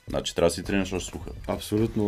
значи 0.10 0.36
трябва 0.36 0.50
да 0.50 0.54
си 0.54 0.64
тренираш 0.64 0.94
още 0.94 1.10
слуха. 1.12 1.30
Абсолютно. 1.48 2.04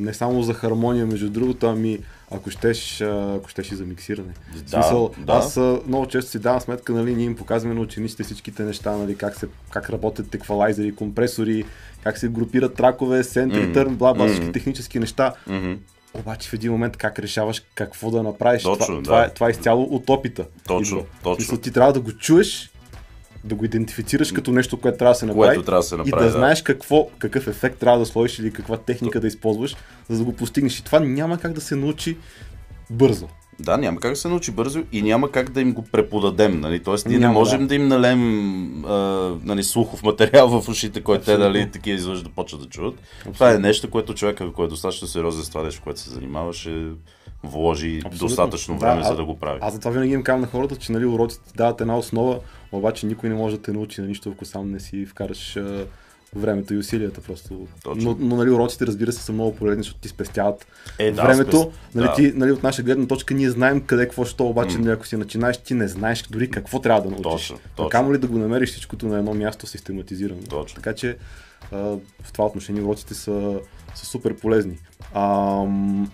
Не 0.00 0.14
само 0.14 0.42
за 0.42 0.54
хармония, 0.54 1.06
между 1.06 1.30
другото, 1.30 1.66
ами 1.66 1.98
ако 2.30 2.50
щеш, 2.50 3.00
ако 3.00 3.48
щеш 3.48 3.72
и 3.72 3.74
за 3.74 3.84
миксиране. 3.84 4.32
В 4.52 4.62
Да, 4.62 4.68
смисъл, 4.70 5.10
да. 5.18 5.32
аз 5.32 5.56
много 5.86 6.06
често 6.06 6.30
си 6.30 6.38
давам 6.38 6.60
сметка, 6.60 6.92
нали, 6.92 7.14
ние 7.14 7.24
им 7.24 7.36
показваме 7.36 7.74
на 7.74 7.80
учениците 7.80 8.22
всичките 8.22 8.62
неща, 8.62 8.96
нали, 8.96 9.16
как, 9.16 9.36
се, 9.36 9.46
как 9.70 9.90
работят 9.90 10.34
еквалайзери, 10.34 10.94
компресори, 10.94 11.64
как 12.02 12.18
се 12.18 12.28
групират 12.28 12.74
тракове, 12.74 13.24
сентри, 13.24 13.62
Мгм. 13.62 13.72
търн, 13.72 13.96
бла, 13.96 14.14
бла, 14.14 14.26
всички 14.26 14.42
Мгм. 14.42 14.52
технически 14.52 14.98
неща. 14.98 15.32
Мгм. 15.46 15.72
Обаче 16.14 16.48
в 16.48 16.52
един 16.52 16.72
момент 16.72 16.96
как 16.96 17.18
решаваш 17.18 17.62
какво 17.74 18.10
да 18.10 18.22
направиш? 18.22 18.62
Точно, 18.62 18.86
това, 18.86 18.94
да. 18.96 19.02
това, 19.02 19.24
е, 19.24 19.30
това 19.30 19.46
е 19.46 19.50
изцяло 19.50 19.82
от 19.84 20.10
опита. 20.10 20.44
Точно, 20.66 20.96
идва. 20.98 21.08
точно. 21.22 21.34
В 21.34 21.36
смисъл, 21.36 21.58
ти 21.58 21.72
трябва 21.72 21.92
да 21.92 22.00
го 22.00 22.12
чуеш, 22.12 22.70
да 23.44 23.54
го 23.54 23.64
идентифицираш 23.64 24.32
като 24.32 24.52
нещо, 24.52 24.80
което 24.80 24.98
трябва 24.98 25.12
да 25.12 25.18
се 25.18 25.26
направи. 25.26 25.46
Което 25.46 25.62
трябва 25.62 25.82
да 25.82 25.88
се 25.88 25.94
и 25.94 25.98
направи. 25.98 26.24
да 26.24 26.30
знаеш 26.30 26.62
какво, 26.62 27.08
какъв 27.18 27.46
ефект 27.46 27.78
трябва 27.78 27.98
да 27.98 28.06
сложиш 28.06 28.38
или 28.38 28.52
каква 28.52 28.76
техника 28.76 29.20
да 29.20 29.26
използваш, 29.26 29.76
за 30.08 30.18
да 30.18 30.24
го 30.24 30.32
постигнеш. 30.32 30.78
И 30.78 30.84
това 30.84 31.00
няма 31.00 31.38
как 31.38 31.52
да 31.52 31.60
се 31.60 31.76
научи 31.76 32.16
бързо. 32.90 33.28
Да, 33.60 33.76
няма 33.76 34.00
как 34.00 34.12
да 34.12 34.16
се 34.16 34.28
научи 34.28 34.50
бързо 34.50 34.82
и 34.92 35.02
няма 35.02 35.32
как 35.32 35.50
да 35.50 35.60
им 35.60 35.72
го 35.72 35.82
преподадем. 35.82 36.60
Нали? 36.60 36.82
Тоест, 36.82 37.06
ние 37.06 37.18
Няма, 37.18 37.32
не 37.32 37.38
можем 37.38 37.60
да. 37.60 37.66
да, 37.66 37.74
им 37.74 37.88
налем 37.88 38.84
а, 38.84 38.94
нали, 39.44 39.64
слухов 39.64 40.02
материал 40.02 40.48
в 40.60 40.68
ушите, 40.68 41.02
който 41.02 41.24
те 41.24 41.32
Абсолютно. 41.32 41.52
нали, 41.52 41.70
такива 41.70 41.96
изведнъж 41.96 42.22
да 42.22 42.28
почват 42.28 42.60
да 42.60 42.68
чуват. 42.68 42.94
Това 43.34 43.54
е 43.54 43.58
нещо, 43.58 43.90
което 43.90 44.14
човек, 44.14 44.40
ако 44.40 44.64
е 44.64 44.68
достатъчно 44.68 45.08
сериозен 45.08 45.44
с 45.44 45.48
това 45.48 45.62
нещо, 45.62 45.82
което 45.84 46.00
се 46.00 46.10
занимава, 46.10 46.52
ще 46.52 46.86
вложи 47.42 47.96
Абсолютно. 47.96 48.18
достатъчно 48.18 48.78
време, 48.78 49.00
а- 49.00 49.04
за 49.04 49.16
да 49.16 49.24
го 49.24 49.38
прави. 49.38 49.58
Аз 49.62 49.72
затова 49.72 49.90
винаги 49.90 50.12
им 50.12 50.22
казвам 50.22 50.40
на 50.40 50.46
хората, 50.46 50.76
че 50.76 50.92
нали, 50.92 51.06
уроците 51.06 51.52
дават 51.56 51.80
една 51.80 51.98
основа, 51.98 52.38
обаче 52.72 53.06
никой 53.06 53.28
не 53.28 53.34
може 53.34 53.56
да 53.56 53.62
те 53.62 53.72
научи 53.72 54.00
на 54.00 54.06
нищо, 54.06 54.30
ако 54.30 54.44
сам 54.44 54.70
не 54.72 54.80
си 54.80 55.06
вкараш 55.06 55.56
а, 55.56 55.86
времето 56.34 56.74
и 56.74 56.78
усилията 56.78 57.20
просто. 57.20 57.66
Точно. 57.84 58.10
Но, 58.10 58.26
но 58.26 58.36
нали, 58.36 58.50
уроците, 58.50 58.86
разбира 58.86 59.12
се, 59.12 59.22
са 59.22 59.32
много 59.32 59.54
полезни, 59.54 59.82
защото 59.82 60.00
ти 60.00 60.08
спестяват 60.08 60.66
Е, 60.98 61.10
да, 61.12 61.22
времето. 61.22 61.56
спест- 61.56 61.70
Нали, 61.94 62.06
да. 62.06 62.14
ти, 62.14 62.32
нали, 62.34 62.52
от 62.52 62.62
наша 62.62 62.82
гледна 62.82 63.06
точка 63.06 63.34
ние 63.34 63.50
знаем 63.50 63.80
къде, 63.80 64.04
какво, 64.04 64.24
що, 64.24 64.44
обаче 64.44 64.78
нали, 64.78 64.90
ако 64.90 65.06
си 65.06 65.16
начинаеш, 65.16 65.56
ти 65.58 65.74
не 65.74 65.88
знаеш 65.88 66.22
дори 66.22 66.50
какво 66.50 66.80
трябва 66.80 67.02
да 67.02 67.10
научиш. 67.10 67.22
Точно, 67.48 67.58
точно. 67.76 67.88
Камо 67.88 68.14
ли 68.14 68.18
да 68.18 68.26
го 68.26 68.38
намериш 68.38 68.70
всичкото 68.70 69.06
на 69.06 69.18
едно 69.18 69.34
място 69.34 69.66
систематизирано. 69.66 70.42
Точно. 70.42 70.76
Така 70.76 70.94
че 70.94 71.16
а, 71.72 71.76
в 72.22 72.32
това 72.32 72.46
отношение 72.46 72.82
уроците 72.82 73.14
са, 73.14 73.60
са 73.94 74.06
супер 74.06 74.36
полезни. 74.36 74.78
Ам, 75.14 76.10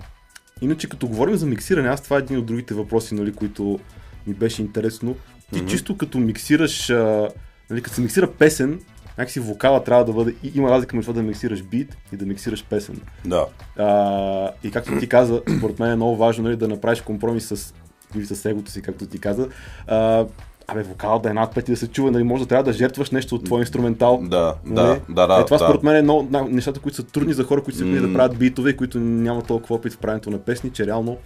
иначе 0.60 0.88
като 0.88 1.06
говорим 1.06 1.36
за 1.36 1.46
миксиране, 1.46 1.88
аз 1.88 2.02
това 2.02 2.16
е 2.16 2.18
един 2.18 2.38
от 2.38 2.46
другите 2.46 2.74
въпроси, 2.74 3.14
нали, 3.14 3.32
които 3.32 3.78
ми 4.26 4.34
беше 4.34 4.62
интересно. 4.62 5.16
Ти 5.52 5.58
Мгм. 5.58 5.68
чисто 5.68 5.96
като 5.96 6.18
миксираш, 6.18 6.90
а, 6.90 7.28
нали, 7.70 7.82
като 7.82 7.94
се 7.94 8.00
миксира 8.00 8.32
песен, 8.32 8.80
някакси 9.18 9.40
вокала 9.40 9.84
трябва 9.84 10.04
да 10.04 10.12
бъде, 10.12 10.34
и, 10.42 10.52
има 10.54 10.70
разлика 10.70 10.96
между 10.96 11.12
това 11.12 11.22
да 11.22 11.28
миксираш 11.28 11.62
бит 11.62 11.96
и 12.12 12.16
да 12.16 12.26
миксираш 12.26 12.64
песен. 12.64 13.00
Да. 13.24 13.46
А, 13.78 14.50
и 14.64 14.70
както 14.70 14.98
ти 14.98 15.08
каза, 15.08 15.42
според 15.58 15.78
мен 15.78 15.90
е 15.90 15.96
много 15.96 16.16
важно 16.16 16.44
нали, 16.44 16.56
да 16.56 16.68
направиш 16.68 17.00
компромис 17.00 17.46
с, 17.46 17.74
или 18.16 18.26
с 18.26 18.44
егото 18.44 18.70
си, 18.70 18.82
както 18.82 19.06
ти 19.06 19.18
каза. 19.18 19.48
А, 19.86 20.26
абе, 20.66 20.82
вокалът 20.82 21.22
да 21.22 21.30
е 21.30 21.32
над 21.32 21.54
пет 21.54 21.68
и 21.68 21.72
да 21.72 21.76
се 21.76 21.88
чува, 21.88 22.10
нали, 22.10 22.22
може 22.22 22.42
да 22.42 22.48
трябва 22.48 22.62
да 22.62 22.72
жертваш 22.72 23.10
нещо 23.10 23.34
от 23.34 23.44
твой 23.44 23.60
инструментал. 23.60 24.20
Да, 24.22 24.54
Нали? 24.64 25.00
да, 25.08 25.26
да, 25.26 25.26
да. 25.26 25.40
е, 25.40 25.44
това 25.44 25.58
да. 25.58 25.64
според 25.64 25.82
мен 25.82 25.96
е 25.96 26.02
много 26.02 26.28
на- 26.30 26.48
нещата, 26.50 26.80
които 26.80 26.96
са 26.96 27.02
трудни 27.02 27.32
за 27.32 27.44
хора, 27.44 27.62
които 27.62 27.78
са 27.78 27.84
mm. 27.84 28.06
да 28.06 28.12
правят 28.12 28.38
битове 28.38 28.70
и 28.70 28.76
които 28.76 29.00
нямат 29.00 29.46
толкова 29.46 29.74
опит 29.74 29.92
в 29.92 29.98
правенето 29.98 30.30
на 30.30 30.38
песни, 30.38 30.70
че 30.70 30.86
реално 30.86 31.16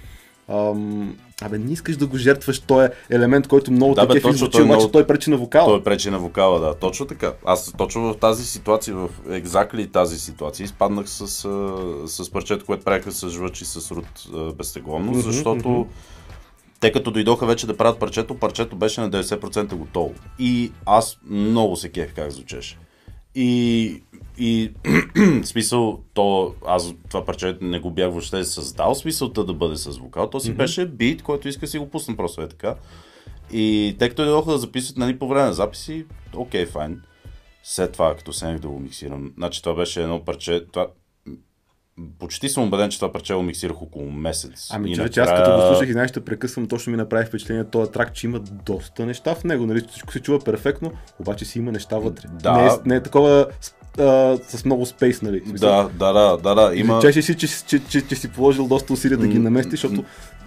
ам, 0.49 1.17
абе, 1.43 1.59
не 1.59 1.73
искаш 1.73 1.97
да 1.97 2.07
го 2.07 2.17
жертваш 2.17 2.61
този 2.61 2.89
елемент, 3.11 3.49
който 3.49 3.73
много 3.73 3.95
Да, 3.95 4.01
такъв 4.09 4.23
точно, 4.23 4.39
звучи, 4.39 4.61
е 4.61 4.63
обаче 4.63 4.91
той 4.91 5.07
пречи 5.07 5.31
на 5.31 5.37
вокала. 5.37 5.67
Той 5.67 5.83
пречи 5.83 6.11
на 6.11 6.19
вокала, 6.19 6.61
да. 6.61 6.75
Точно 6.75 7.07
така. 7.07 7.33
Аз 7.45 7.73
точно 7.79 8.13
в 8.13 8.17
тази 8.17 8.47
ситуация, 8.47 8.97
в 8.97 9.09
екзакли 9.31 9.87
тази 9.87 10.19
ситуация, 10.19 10.65
изпаднах 10.65 11.09
с, 11.09 11.29
с 12.07 12.31
парчето, 12.33 12.65
което 12.67 12.85
правиха 12.85 13.13
с 13.13 13.31
жвачи 13.31 13.65
с 13.65 13.91
руд 13.91 14.07
Мгм, 14.89 15.21
защото 15.21 15.69
мгм. 15.69 15.85
Те 16.81 16.93
като 16.93 17.11
дойдоха 17.11 17.47
вече 17.47 17.67
да 17.67 17.77
правят 17.77 17.99
парчето, 17.99 18.39
парчето 18.39 18.77
беше 18.77 19.01
на 19.01 19.11
90% 19.11 19.75
готово. 19.75 20.15
И 20.39 20.73
аз 20.87 21.19
много 21.25 21.77
се 21.77 21.89
кех 21.89 22.15
как 22.15 22.31
звучеше. 22.31 22.79
И, 23.35 24.03
и 24.39 24.73
смисъл, 25.45 26.01
то, 26.15 26.55
аз 26.67 26.95
това 27.11 27.25
парче 27.25 27.59
не 27.61 27.81
го 27.81 27.91
бях 27.91 28.11
въобще 28.11 28.45
създал, 28.45 28.95
смисълта 28.95 29.45
да 29.45 29.55
бъде 29.55 29.77
с 29.77 29.99
вокал. 29.99 30.31
То 30.31 30.41
си 30.41 30.53
беше 30.53 30.87
бит, 30.87 31.23
който 31.23 31.49
иска 31.49 31.67
си 31.67 31.79
го 31.79 31.91
пусна 31.91 32.17
просто 32.17 32.43
е 32.43 32.49
така. 32.49 32.75
И 33.53 33.97
те 33.99 34.09
като 34.09 34.25
дойдоха 34.25 34.53
да 34.53 34.59
записват 34.59 34.97
нали, 34.97 35.19
по 35.19 35.29
време 35.29 35.47
на 35.47 35.55
записи, 35.55 36.07
окей, 36.37 36.67
файн. 36.67 37.03
След 37.63 37.93
това, 37.93 38.17
като 38.17 38.33
седнах 38.33 38.59
да 38.59 38.69
го 38.69 38.81
миксирам, 38.81 39.33
значи 39.37 39.63
това 39.63 39.75
беше 39.75 40.03
едно 40.03 40.25
парче, 40.25 40.65
това... 40.73 40.87
Почти 42.19 42.49
съм 42.49 42.65
убеден, 42.65 42.91
че 42.91 42.99
това 42.99 43.13
парче 43.13 43.35
миксирах 43.35 43.83
около 43.83 44.11
месец. 44.11 44.69
Ами, 44.71 44.93
И 44.93 44.95
човече, 44.95 45.21
аз 45.21 45.31
като 45.31 45.57
го 45.57 45.67
слушах 45.67 45.89
и 45.89 45.93
знаеш, 45.93 46.11
ще 46.11 46.25
прекъсвам, 46.25 46.69
точно 46.69 46.91
ми 46.91 46.97
направи 46.97 47.27
впечатление 47.27 47.65
този 47.65 47.91
трак, 47.91 48.15
че 48.15 48.27
има 48.27 48.41
доста 48.67 49.07
неща 49.07 49.35
в 49.35 49.45
него. 49.45 49.67
Нали? 49.67 49.81
Всичко 49.91 50.13
се 50.13 50.21
чува 50.21 50.39
перфектно, 50.41 50.93
обаче 51.19 51.45
си 51.45 51.59
има 51.59 51.73
неща 51.73 51.99
вътре. 51.99 52.29
Да. 52.43 52.53
Не, 52.53 52.67
е, 52.67 52.71
не 52.85 52.97
е 52.97 53.03
такова 53.03 53.47
а, 53.99 54.39
с 54.49 54.65
много 54.65 54.87
спейс, 54.87 55.23
нали? 55.23 55.43
Смисъл, 55.49 55.69
Да, 55.69 56.13
да, 56.13 56.13
да, 56.13 56.37
да, 56.37 56.55
да. 56.55 56.77
Има... 56.77 56.99
Личеше 56.99 57.23
си, 57.23 57.35
че, 57.35 57.47
че, 57.47 57.65
че, 57.67 57.81
че, 57.89 58.07
че 58.07 58.17
си 58.17 58.29
положил 58.29 58.69
доста 58.69 58.93
усилия 58.93 59.19
да 59.19 59.27
ги 59.27 59.39
наместиш, 59.39 59.81
защото 59.81 60.05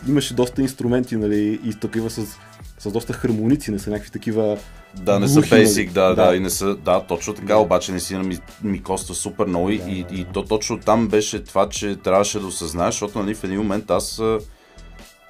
имаше 0.08 0.34
доста 0.34 0.62
инструменти, 0.62 1.16
нали, 1.16 1.60
и 1.66 1.74
такива 1.74 2.10
с, 2.10 2.38
с 2.82 2.92
доста 2.92 3.14
хармоници, 3.14 3.72
не 3.72 3.80
са 3.80 3.90
някакви 3.90 4.12
такива 4.12 4.58
Да, 4.96 5.20
не 5.20 5.28
са 5.28 5.40
нали? 5.40 5.50
basic, 5.50 5.92
да, 5.92 6.08
да, 6.08 6.26
Да. 6.26 6.36
и 6.36 6.40
не 6.40 6.50
са, 6.50 6.76
да, 6.76 7.00
точно 7.00 7.34
така, 7.34 7.58
обаче 7.58 7.92
наистина 7.92 8.24
ми, 8.24 8.38
ми 8.64 8.84
коства 8.84 9.16
супер 9.16 9.46
много 9.46 9.70
и, 9.70 9.82
и, 9.88 10.06
и 10.12 10.26
то 10.34 10.44
точно 10.44 10.80
там 10.80 11.08
беше 11.08 11.44
това, 11.44 11.70
че 11.70 11.96
трябваше 11.96 12.40
да 12.40 12.48
осъзнаеш, 12.48 12.94
защото 12.94 13.20
нали, 13.20 13.36
в 13.36 13.44
един 13.44 13.58
момент 13.58 13.92
аз 13.92 14.22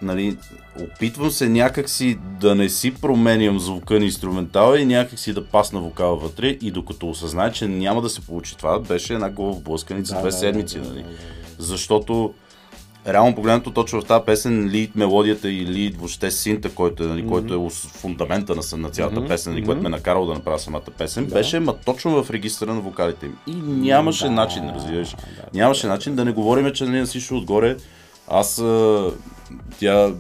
нали, 0.02 0.38
опитвам 0.80 1.32
се 1.32 1.50
някакси 1.50 2.18
да 2.42 2.56
не 2.56 2.70
си 2.70 2.94
променям 2.94 3.60
звука 3.60 4.00
на 4.00 4.06
инструментала 4.06 4.80
и 4.80 4.86
някакси 4.86 5.34
да 5.34 5.46
пасна 5.46 5.80
вокала 5.80 6.16
вътре 6.16 6.48
и 6.48 6.72
докато 6.72 7.10
осъзнае, 7.10 7.52
че 7.52 7.68
няма 7.68 8.02
да 8.02 8.10
се 8.10 8.22
получи 8.22 8.58
това, 8.58 8.80
беше 8.80 9.14
една 9.14 9.30
глава 9.30 9.60
блъсканица 9.60 10.20
две 10.20 10.32
седмици, 10.32 10.78
нали. 10.78 11.06
Защото 11.58 12.34
реално 13.08 13.36
погледнато 13.36 13.72
точно 13.72 14.02
в 14.02 14.06
тази 14.06 14.26
песен 14.26 14.70
лид 14.70 14.96
мелодията 14.96 15.50
и 15.50 15.66
лид 15.66 15.98
въобще 15.98 16.32
синта, 16.32 16.70
който 16.70 17.04
е, 17.04 17.08
нали, 17.08 17.28
който 17.28 17.54
е 17.56 17.70
фундамента 17.70 18.56
на, 18.56 18.78
на 18.78 18.90
цялата 18.90 19.20
Мгм, 19.20 19.28
песен, 19.28 19.54
нали, 19.54 19.66
което 19.66 19.82
ме 19.82 19.90
накарало 19.90 20.26
да 20.26 20.34
направя 20.34 20.60
самата 20.60 20.82
песен, 20.98 21.26
Да. 21.26 21.34
беше 21.34 21.60
ма 21.60 21.76
точно 21.76 22.24
в 22.24 22.32
регистъра 22.32 22.74
на 22.74 22.82
вокалите 22.82 23.26
им. 23.26 23.38
И 23.48 23.56
нямаше 23.56 24.24
Да, 24.24 24.32
начин, 24.32 24.70
разбираш. 24.76 25.10
да, 25.10 25.18
нямаше 25.54 25.88
начин 25.88 26.16
да 26.16 26.26
не 26.26 26.32
говорим, 26.32 26.72
че 26.72 26.84
нали, 26.84 27.00
на 27.00 27.06
всичко 27.06 27.36
отгоре 27.36 27.78
аз 28.28 28.60
а, 28.60 29.12
тя, 29.80 30.14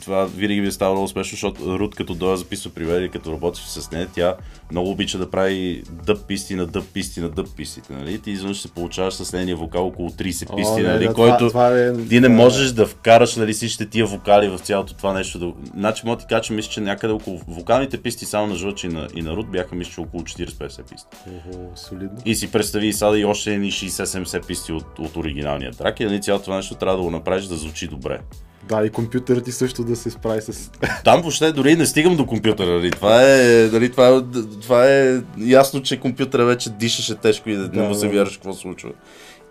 това 0.00 0.24
винаги 0.24 0.60
ми 0.60 0.66
е 0.66 0.72
ставало 0.72 0.96
много 0.96 1.08
смешно, 1.08 1.30
защото 1.30 1.78
Руд 1.78 1.94
като 1.94 2.14
дойде 2.14 2.36
записва 2.36 2.70
при 2.70 2.84
мен 2.84 3.04
и 3.04 3.08
като 3.08 3.32
работиш 3.32 3.64
с 3.64 3.90
нея, 3.90 4.08
тя 4.14 4.34
много 4.70 4.90
обича 4.90 5.18
да 5.18 5.30
прави 5.30 5.82
дъб 6.06 6.26
писти 6.26 6.54
на 6.54 6.66
дъб 6.66 6.84
писти 6.92 7.20
на 7.20 7.28
дъб 7.28 7.46
пистите, 7.56 7.92
нали? 7.92 8.18
Ти 8.18 8.30
изведнъж 8.30 8.60
се 8.60 8.70
получаваш 8.70 9.14
с 9.14 9.32
нейния 9.32 9.56
вокал 9.56 9.86
около 9.86 10.10
30 10.10 10.46
О, 10.50 10.56
писти, 10.56 10.82
не, 10.82 10.88
нали? 10.88 11.06
да, 11.06 11.14
който 11.14 11.48
това, 11.48 11.48
това 11.48 11.78
е, 11.78 12.06
ти 12.08 12.20
не 12.20 12.28
можеш 12.28 12.72
да 12.72 12.86
вкараш 12.86 13.36
нали, 13.36 13.52
всичките 13.52 13.90
тия 13.90 14.06
вокали 14.06 14.48
в 14.48 14.58
цялото 14.58 14.94
това 14.94 15.12
нещо. 15.12 15.38
Да... 15.38 15.52
Значи, 15.76 16.02
мога 16.06 16.18
ти 16.18 16.26
кажа, 16.28 16.42
че 16.42 16.52
мисля, 16.52 16.70
че 16.70 16.80
някъде 16.80 17.12
около 17.12 17.40
вокалните 17.48 18.02
писти 18.02 18.24
само 18.24 18.46
на 18.46 18.54
Жълч 18.54 18.84
и 18.84 18.88
на, 18.88 19.08
и 19.14 19.22
на 19.22 19.36
Руд 19.36 19.50
бяха, 19.50 19.74
мисля, 19.74 19.92
че 19.92 20.00
около 20.00 20.22
40-50 20.22 20.90
писти. 20.90 21.08
Ого, 21.26 21.72
солидно. 21.76 22.18
И 22.24 22.34
си 22.34 22.52
представи 22.52 22.92
сега 22.92 23.18
и 23.18 23.24
още 23.24 23.54
едни 23.54 23.72
60-70 23.72 24.46
писти 24.46 24.72
от, 24.72 24.98
от 24.98 25.16
оригиналния 25.16 25.72
трак 25.72 26.00
и 26.00 26.04
нали, 26.04 26.22
цялото 26.22 26.44
това 26.44 26.56
нещо 26.56 26.74
трябва 26.74 26.96
да 26.96 27.02
го 27.02 27.10
направиш 27.10 27.44
да 27.44 27.56
звучи 27.56 27.86
добре. 27.86 28.20
Да, 28.68 28.86
и 28.86 28.90
компютърът 28.90 29.44
ти 29.44 29.52
също 29.52 29.84
да 29.84 29.96
се 29.96 30.10
справи 30.10 30.40
с... 30.42 30.70
Там 31.04 31.20
въобще 31.20 31.52
дори 31.52 31.76
не 31.76 31.86
стигам 31.86 32.16
до 32.16 32.26
компютъра. 32.26 32.70
Нали. 32.70 32.90
Това, 32.90 33.22
е, 33.22 33.68
нали, 33.72 33.90
това, 33.90 34.08
е, 34.08 34.20
това 34.62 34.90
е 34.90 35.20
ясно, 35.38 35.82
че 35.82 36.00
компютъра 36.00 36.44
вече 36.44 36.70
дишаше 36.70 37.14
тежко 37.14 37.50
и 37.50 37.56
да, 37.56 37.68
Да, 37.68 37.80
не 37.80 37.88
му 37.88 37.94
се 37.94 38.08
вярваш 38.08 38.34
какво 38.36 38.52
случва. 38.52 38.90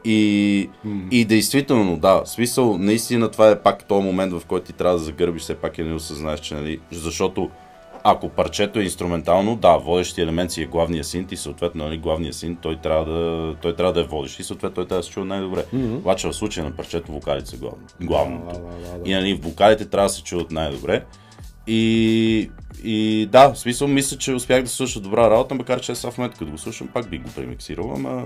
И, 0.05 0.69
и 1.11 1.25
действително, 1.25 1.97
да, 1.97 2.21
смисъл, 2.25 2.77
наистина 2.77 3.31
това 3.31 3.49
е 3.49 3.59
пак 3.59 3.87
този 3.87 4.05
момент, 4.05 4.33
в 4.33 4.41
който 4.47 4.65
ти 4.65 4.73
трябва 4.73 4.97
да 4.97 5.03
загърбиш 5.03 5.41
все 5.41 5.55
пак 5.55 5.77
и 5.77 5.83
не 5.83 5.93
осъзнаеш, 5.93 6.39
че 6.39 6.55
нали, 6.55 6.79
защото 6.91 7.49
ако 8.07 8.29
парчето 8.29 8.79
е 8.79 8.83
инструментално, 8.83 9.55
да, 9.55 9.77
водещи 9.77 10.21
елемент 10.21 10.51
си 10.51 10.61
е 10.61 10.65
главния 10.65 11.03
синт 11.03 11.31
и 11.31 11.37
съответно 11.37 11.83
нали, 11.83 11.97
главния 11.97 12.33
синт, 12.33 12.59
той 12.61 12.75
трябва 12.75 13.05
да, 13.05 13.55
той 13.61 13.75
трябва 13.75 13.93
да 13.93 14.01
е 14.01 14.03
водещ 14.03 14.39
и 14.39 14.43
съответно 14.43 14.75
той 14.75 14.87
трябва 14.87 14.99
да 14.99 15.05
се 15.05 15.11
чува 15.11 15.25
най-добре. 15.25 15.65
Мгм. 15.73 15.95
Обаче 15.95 16.27
в 16.27 16.33
случая 16.33 16.65
на 16.65 16.75
парчето 16.75 17.11
вокалите 17.11 17.49
са 17.49 17.57
главно, 17.57 17.79
главното. 18.01 18.45
Да, 18.45 18.59
да, 18.59 18.91
да, 18.91 18.99
да. 18.99 19.09
И 19.09 19.13
нали, 19.13 19.33
вокалите 19.33 19.85
трябва 19.85 20.05
да 20.05 20.13
се 20.13 20.23
чуват 20.23 20.51
най-добре. 20.51 21.03
И 21.67 22.51
и 22.85 23.25
да, 23.25 23.53
в 23.53 23.59
смисъл 23.59 23.87
мисля, 23.87 24.17
че 24.17 24.33
успях 24.33 24.63
да 24.63 24.69
свърша 24.69 24.99
добра 24.99 25.29
работа, 25.29 25.55
макар 25.55 25.81
че 25.81 25.95
сега 25.95 26.11
в 26.11 26.17
момента 26.17 26.37
като 26.37 26.51
го 26.51 26.57
слушам, 26.57 26.87
пак 26.87 27.09
би 27.09 27.17
го 27.17 27.29
премиксирал, 27.35 27.93
ама... 27.95 28.23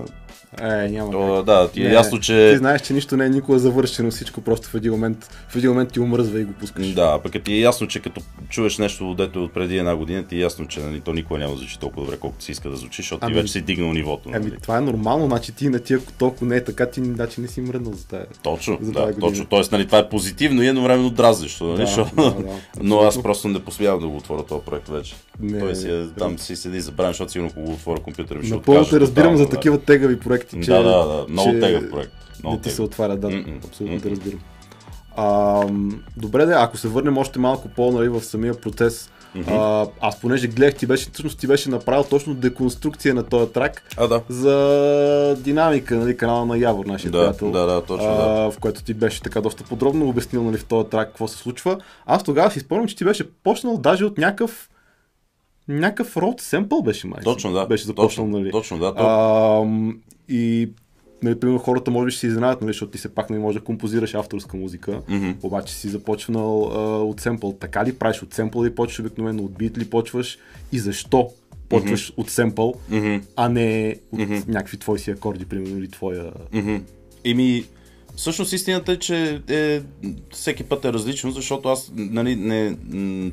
Е, 0.62 0.88
няма. 0.88 1.12
То, 1.12 1.42
да, 1.42 1.70
ти 1.70 1.82
е 1.82 1.88
Не, 1.88 1.94
ясно, 1.94 2.20
че... 2.20 2.50
Ти 2.52 2.58
знаеш, 2.58 2.80
че 2.80 2.92
нищо 2.92 3.16
не 3.16 3.26
е 3.26 3.28
никога 3.28 3.58
завършено, 3.58 4.10
всичко 4.10 4.40
просто 4.40 4.68
в 4.68 4.74
един 4.74 4.92
момент, 4.92 5.30
в 5.48 5.56
един 5.56 5.70
момент 5.70 5.92
ти 5.92 6.00
умръзва 6.00 6.40
и 6.40 6.44
го 6.44 6.52
пускаш. 6.52 6.86
Да, 6.86 7.20
пък 7.22 7.44
ти 7.44 7.52
е 7.52 7.58
ясно, 7.58 7.86
че 7.86 8.00
като 8.00 8.20
чуеш 8.48 8.78
нещо, 8.78 9.14
дето 9.14 9.38
е 9.38 9.42
от 9.42 9.52
преди 9.52 9.78
една 9.78 9.96
година, 9.96 10.24
ти 10.24 10.36
е 10.36 10.40
ясно, 10.40 10.66
че 10.66 10.80
нали, 10.80 11.00
то 11.00 11.12
никога 11.12 11.38
няма 11.40 11.52
да 11.52 11.58
звучи 11.58 11.78
толкова 11.78 12.04
добре, 12.04 12.16
колкото 12.16 12.44
си 12.44 12.52
иска 12.52 12.70
да 12.70 12.76
звучи, 12.76 13.02
защото 13.02 13.18
Ами- 13.26 13.34
ти 13.34 13.40
вече 13.40 13.52
си 13.52 13.60
дигнал 13.60 13.92
нивото. 13.92 14.30
Ами, 14.34 14.44
Нали? 14.46 14.60
това 14.62 14.78
е 14.78 14.80
нормално, 14.80 15.26
значи 15.26 15.52
ти 15.52 15.68
на 15.68 15.78
тия, 15.78 15.98
ако 15.98 16.12
толкова 16.12 16.46
не 16.46 16.56
е 16.56 16.64
така, 16.64 16.86
ти 16.86 17.04
значи 17.04 17.40
не 17.40 17.48
си 17.48 17.60
мръднал 17.60 17.92
за 17.92 18.06
тая. 18.06 18.26
Точно, 18.42 18.78
за 18.80 18.92
да, 18.92 19.00
тази 19.00 19.12
година. 19.14 19.30
точно. 19.32 19.46
Тоест, 19.46 19.72
нали, 19.72 19.86
това 19.86 19.98
е 19.98 20.08
позитивно 20.08 20.62
и 20.62 20.68
едновременно 20.68 21.10
дразнещо, 21.10 21.64
нали? 21.64 21.84
Да, 21.96 22.10
да, 22.16 22.30
да, 22.30 22.44
Но 22.82 23.00
аз 23.00 23.22
просто 23.22 23.48
не 23.48 23.58
посмявам 23.58 24.00
да 24.00 24.08
го 24.08 24.16
отворя 24.16 24.42
този 24.50 24.64
проект 24.64 24.88
вече. 24.88 25.16
Не, 25.40 25.58
Той 25.58 25.76
си 25.76 25.90
е, 25.90 26.06
там 26.18 26.38
си 26.38 26.56
седи 26.56 26.76
и 26.76 26.80
забравям, 26.80 27.10
защото 27.12 27.32
сигурно 27.32 27.50
ако 27.50 27.60
го 27.60 27.72
отворя 27.72 28.00
компютъра 28.00 28.42
ще 28.42 28.54
Напълно 28.54 28.84
те 28.84 29.00
разбирам 29.00 29.36
за 29.36 29.48
такива 29.48 29.80
тегави 29.80 30.20
проекти, 30.20 30.62
че... 30.62 30.70
Да, 30.70 30.82
да, 30.82 31.04
да. 31.04 31.26
Много 31.28 31.52
че 31.52 31.60
тегъв 31.60 31.90
проект. 31.90 32.12
Много 32.42 32.56
Не 32.56 32.62
ти 32.62 32.70
се 32.70 32.82
отваря, 32.82 33.16
да. 33.16 33.44
Абсолютно 33.64 34.00
те 34.00 34.10
разбирам. 34.10 34.40
А, 35.16 35.64
добре, 36.16 36.46
да, 36.46 36.52
ако 36.58 36.76
се 36.76 36.88
върнем 36.88 37.18
още 37.18 37.38
малко 37.38 37.68
по 37.68 37.92
нали, 37.92 38.08
в 38.08 38.20
самия 38.22 38.60
процес, 38.60 39.10
а, 39.48 39.86
аз 40.00 40.20
понеже 40.20 40.48
гледах, 40.48 40.74
ти 40.74 40.86
беше, 40.86 41.10
всъщност 41.12 41.38
ти 41.38 41.46
беше 41.46 41.70
направил 41.70 42.04
точно 42.04 42.34
деконструкция 42.34 43.14
на 43.14 43.22
този 43.22 43.52
трак 43.52 43.82
А, 43.96 44.06
да. 44.08 44.22
за 44.28 45.36
динамика, 45.38 45.96
нали, 45.96 46.16
канала 46.16 46.46
на 46.46 46.58
Явор, 46.58 46.86
нашия 46.86 47.10
Да, 47.10 47.18
приятел. 47.18 47.50
да, 47.50 47.66
да, 47.66 47.82
точно, 47.82 48.08
а, 48.08 48.14
да. 48.16 48.50
В 48.50 48.58
което 48.60 48.82
ти 48.82 48.94
беше 48.94 49.22
така 49.22 49.40
доста 49.40 49.64
подробно 49.64 50.08
обяснил 50.08 50.42
нали, 50.42 50.56
в 50.58 50.64
този 50.64 50.88
трак 50.88 51.08
какво 51.08 51.28
се 51.28 51.36
случва. 51.36 51.78
Аз 52.06 52.24
тогава 52.24 52.50
си 52.50 52.60
спомням, 52.60 52.86
че 52.88 52.96
ти 52.96 53.04
беше 53.04 53.30
почнал 53.32 53.76
даже 53.76 54.04
от 54.04 54.18
някакъв 54.18 54.70
някакъв 55.68 56.16
род 56.16 56.40
семпъл 56.40 56.82
беше 56.82 57.06
май. 57.06 57.20
Точно, 57.24 57.52
да. 57.52 57.66
Беше 57.66 57.84
започнал, 57.84 58.26
точно, 58.26 58.38
нали. 58.38 58.50
Точно, 58.50 58.78
да. 58.78 58.94
То... 58.94 59.02
А, 59.02 59.66
и 60.28 60.70
нали, 61.22 61.40
примерно 61.40 61.58
хората 61.58 61.90
може 61.90 62.04
би 62.06 62.10
ще 62.10 62.20
се 62.20 62.26
изненадат, 62.26 62.60
нали, 62.60 62.68
защото 62.72 62.92
ти 62.92 62.98
се 62.98 63.14
пак 63.14 63.30
не 63.30 63.38
може 63.38 63.58
да 63.58 63.64
композираш 63.64 64.14
авторска 64.14 64.56
музика, 64.56 65.00
Мгм. 65.08 65.30
обаче 65.42 65.74
си 65.74 65.88
започнал 65.88 66.62
а, 66.74 66.78
от 67.02 67.20
семпъл. 67.20 67.52
Така 67.60 67.84
ли 67.84 67.92
правиш 67.94 68.22
от 68.22 68.34
семпъл 68.34 68.64
или 68.64 68.74
почваш 68.74 69.00
обикновено 69.00 69.42
от 69.42 69.52
бит 69.58 69.78
ли 69.78 69.90
почваш 69.90 70.38
и 70.72 70.78
защо 70.78 71.30
почваш 71.68 72.12
от 72.16 72.30
семпъл, 72.30 72.74
Мгм. 72.90 73.16
а 73.36 73.48
не 73.48 73.96
от 74.12 74.48
някакви 74.48 74.76
твои 74.76 74.98
си 74.98 75.10
акорди, 75.10 75.44
примерно, 75.44 75.78
или 75.78 75.88
твоя... 75.90 76.32
Мгм. 76.52 76.76
Еми, 77.24 77.64
всъщност 78.16 78.52
истината 78.52 78.92
е, 78.92 78.96
че 78.96 79.42
е, 79.48 79.80
всеки 80.30 80.64
път 80.64 80.84
е 80.84 80.92
различно, 80.92 81.30
защото 81.30 81.68
аз 81.68 81.92
нали, 81.94 82.36
не, 82.36 82.76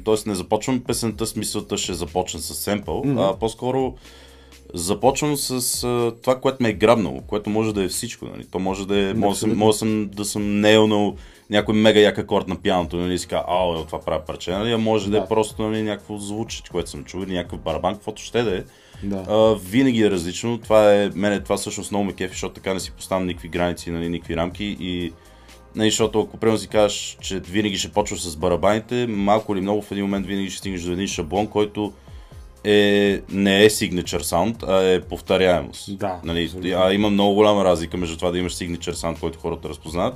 тоест 0.04 0.28
не 0.28 0.36
започвам 0.36 0.80
песента 0.80 1.28
с 1.28 1.36
мисълта 1.36 1.78
ще 1.78 1.94
започна 1.94 2.40
с 2.40 2.56
семпъл, 2.56 3.04
а 3.08 3.40
по-скоро 3.40 3.96
започвам 4.74 5.38
с 5.38 5.84
а, 5.84 6.14
това, 6.22 6.40
което 6.40 6.64
ме 6.64 6.70
е 6.70 6.74
грабнало, 6.74 7.22
което 7.28 7.50
може 7.50 7.74
да 7.74 7.84
е 7.84 7.88
всичко. 7.88 8.26
Нали. 8.26 8.46
То 8.52 8.60
може 8.60 8.88
да 8.88 9.00
е, 9.00 9.14
може, 9.14 9.40
съм, 9.40 9.58
може 9.58 9.76
да 9.76 9.78
съм, 9.78 10.10
да 10.14 10.26
съм 10.26 10.60
нейлнал 10.60 11.16
някой 11.50 11.76
мега 11.76 12.00
як 12.00 12.18
акорд 12.18 12.48
на 12.48 12.56
пианото, 12.56 12.98
нали, 12.98 13.14
и 13.14 13.20
си 13.20 13.28
казва, 13.28 13.46
ао, 13.48 13.86
това 13.86 14.00
правя 14.00 14.26
парче, 14.26 14.52
нали, 14.52 14.72
а 14.72 14.78
може 14.78 15.06
да, 15.06 15.12
Да. 15.12 15.24
е 15.24 15.28
просто 15.28 15.62
нали, 15.62 15.84
някакво 15.84 16.18
звучи, 16.18 16.62
което 16.72 16.90
съм 16.90 17.04
чул, 17.04 17.24
или 17.24 17.34
някакъв 17.34 17.60
барабан, 17.60 17.94
каквото 17.94 18.22
ще 18.22 18.44
да 18.44 18.58
е. 18.58 18.64
Да. 19.04 19.26
А, 19.30 19.56
винаги 19.70 20.04
е 20.04 20.12
различно. 20.12 20.58
Това 20.58 20.94
е, 20.96 21.10
мене 21.16 21.44
това 21.44 21.58
всъщност 21.58 21.92
много 21.92 22.06
ме 22.06 22.14
кефи, 22.14 22.34
защото 22.34 22.54
така 22.54 22.74
не 22.74 22.80
си 22.80 22.92
поставям 22.92 23.28
никакви 23.28 23.48
граници, 23.48 23.92
нали, 23.92 24.10
никакви 24.10 24.38
рамки 24.38 24.78
и 24.80 25.14
нали, 25.76 25.90
защото 25.90 26.22
ако 26.22 26.38
примерно 26.38 26.60
си 26.60 26.68
кажеш, 26.68 27.18
че 27.22 27.40
винаги 27.40 27.78
ще 27.78 27.92
почваш 27.92 28.22
с 28.22 28.36
барабаните, 28.36 29.08
малко 29.08 29.54
или 29.54 29.62
много 29.62 29.82
в 29.82 29.92
един 29.92 30.04
момент 30.04 30.28
винаги 30.28 30.50
ще 30.50 30.60
стигнеш 30.60 30.82
до 30.82 30.92
един 30.92 31.08
шаблон, 31.08 31.48
който 31.48 31.94
е, 32.68 33.22
не 33.30 33.64
е 33.64 33.70
signature 33.70 34.22
sound, 34.22 34.64
а 34.68 34.84
е 34.84 35.02
повторяемост. 35.02 35.98
Да, 35.98 36.20
Нали, 36.24 36.44
абсолютно. 36.44 36.72
а 36.78 36.94
има 36.94 37.10
много 37.10 37.34
голяма 37.34 37.66
разлика 37.66 37.98
между 37.98 38.16
това 38.18 38.32
да 38.32 38.38
имаш 38.38 38.54
signature 38.56 38.94
sound, 38.94 39.20
който 39.20 39.40
хората 39.40 39.70
разпознават 39.70 40.16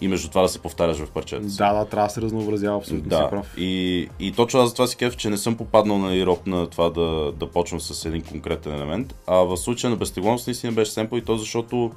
и 0.00 0.08
между 0.08 0.28
това 0.28 0.42
да 0.42 0.48
се 0.48 0.58
повтаряш 0.58 0.96
в 0.96 1.10
парчета 1.10 1.50
си. 1.50 1.56
Да, 1.56 1.72
да, 1.72 1.84
трябва 1.84 2.06
да 2.08 2.14
се 2.14 2.20
разнообразява, 2.20 2.76
абсолютно 2.78 3.10
си 3.10 3.16
Да, 3.16 3.30
прав. 3.30 3.54
и, 3.58 4.08
и 4.20 4.32
точно 4.32 4.60
аз 4.60 4.68
за 4.68 4.74
това 4.74 4.86
си 4.86 4.96
кеф, 4.96 5.16
че 5.16 5.30
не 5.30 5.36
съм 5.36 5.56
попаднал 5.56 5.98
на 5.98 6.14
ироп 6.14 6.46
на 6.46 6.66
това 6.66 6.90
да, 6.90 7.32
да 7.32 7.46
почвам 7.46 7.80
с 7.80 8.04
един 8.04 8.22
конкретен 8.22 8.74
елемент, 8.74 9.14
а 9.26 9.34
в 9.36 9.56
случая 9.56 9.90
на 9.90 9.96
безтегловност 9.96 10.46
наистина 10.46 10.72
беше 10.72 10.90
семпъл 10.90 11.16
и 11.18 11.24
то 11.24 11.36
защото 11.36 11.90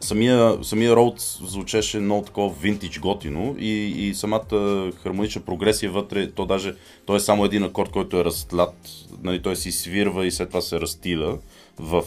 самия, 0.00 0.58
самия 0.62 0.96
роуд 0.96 1.20
звучеше 1.46 1.98
много 1.98 2.24
такова 2.24 2.54
винтидж 2.60 2.98
готино 3.00 3.56
и, 3.58 3.72
и 4.08 4.14
самата 4.14 4.92
хармонична 5.02 5.42
прогресия 5.42 5.90
вътре, 5.90 6.30
то 6.30 6.46
даже, 6.46 6.74
то 7.06 7.16
е 7.16 7.20
само 7.20 7.44
един 7.44 7.64
акорд, 7.64 7.90
който 7.90 8.20
е 8.20 8.24
разтлят, 8.24 8.74
нали, 9.22 9.42
той 9.42 9.56
си 9.56 9.72
свирва 9.72 10.26
и 10.26 10.30
след 10.30 10.48
това 10.48 10.60
се 10.60 10.80
разтиля 10.80 11.38
в 11.78 12.02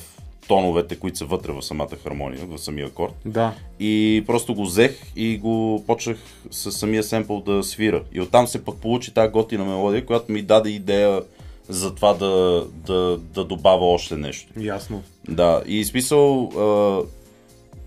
тоновете, 0.48 0.96
които 0.96 1.18
са 1.18 1.26
вътре 1.26 1.52
в 1.52 1.62
самата 1.62 1.90
хармония, 2.04 2.46
в 2.46 2.58
самия 2.58 2.88
акорд. 2.88 3.14
Да, 3.26 3.54
И 3.80 4.24
просто 4.28 4.54
го 4.54 4.66
взех 4.66 4.98
и 5.16 5.38
го 5.38 5.84
почнах 5.88 6.18
с 6.52 6.72
самия 6.72 7.04
семпъл 7.04 7.42
да 7.42 7.64
свира. 7.64 8.04
И 8.14 8.22
оттам 8.22 8.48
се 8.48 8.66
пък 8.66 8.78
получи 8.78 9.14
тази 9.14 9.32
готина 9.32 9.66
мелодия, 9.66 10.06
която 10.06 10.32
ми 10.32 10.42
даде 10.42 10.70
идея 10.70 11.22
за 11.70 11.96
това 11.96 12.14
да, 12.14 12.66
да, 12.88 13.18
да 13.18 13.44
добавя 13.44 13.86
още 13.86 14.18
нещо. 14.18 14.54
ясно. 14.60 15.04
Да, 15.30 15.64
и 15.66 15.86
смисъл, 15.86 16.52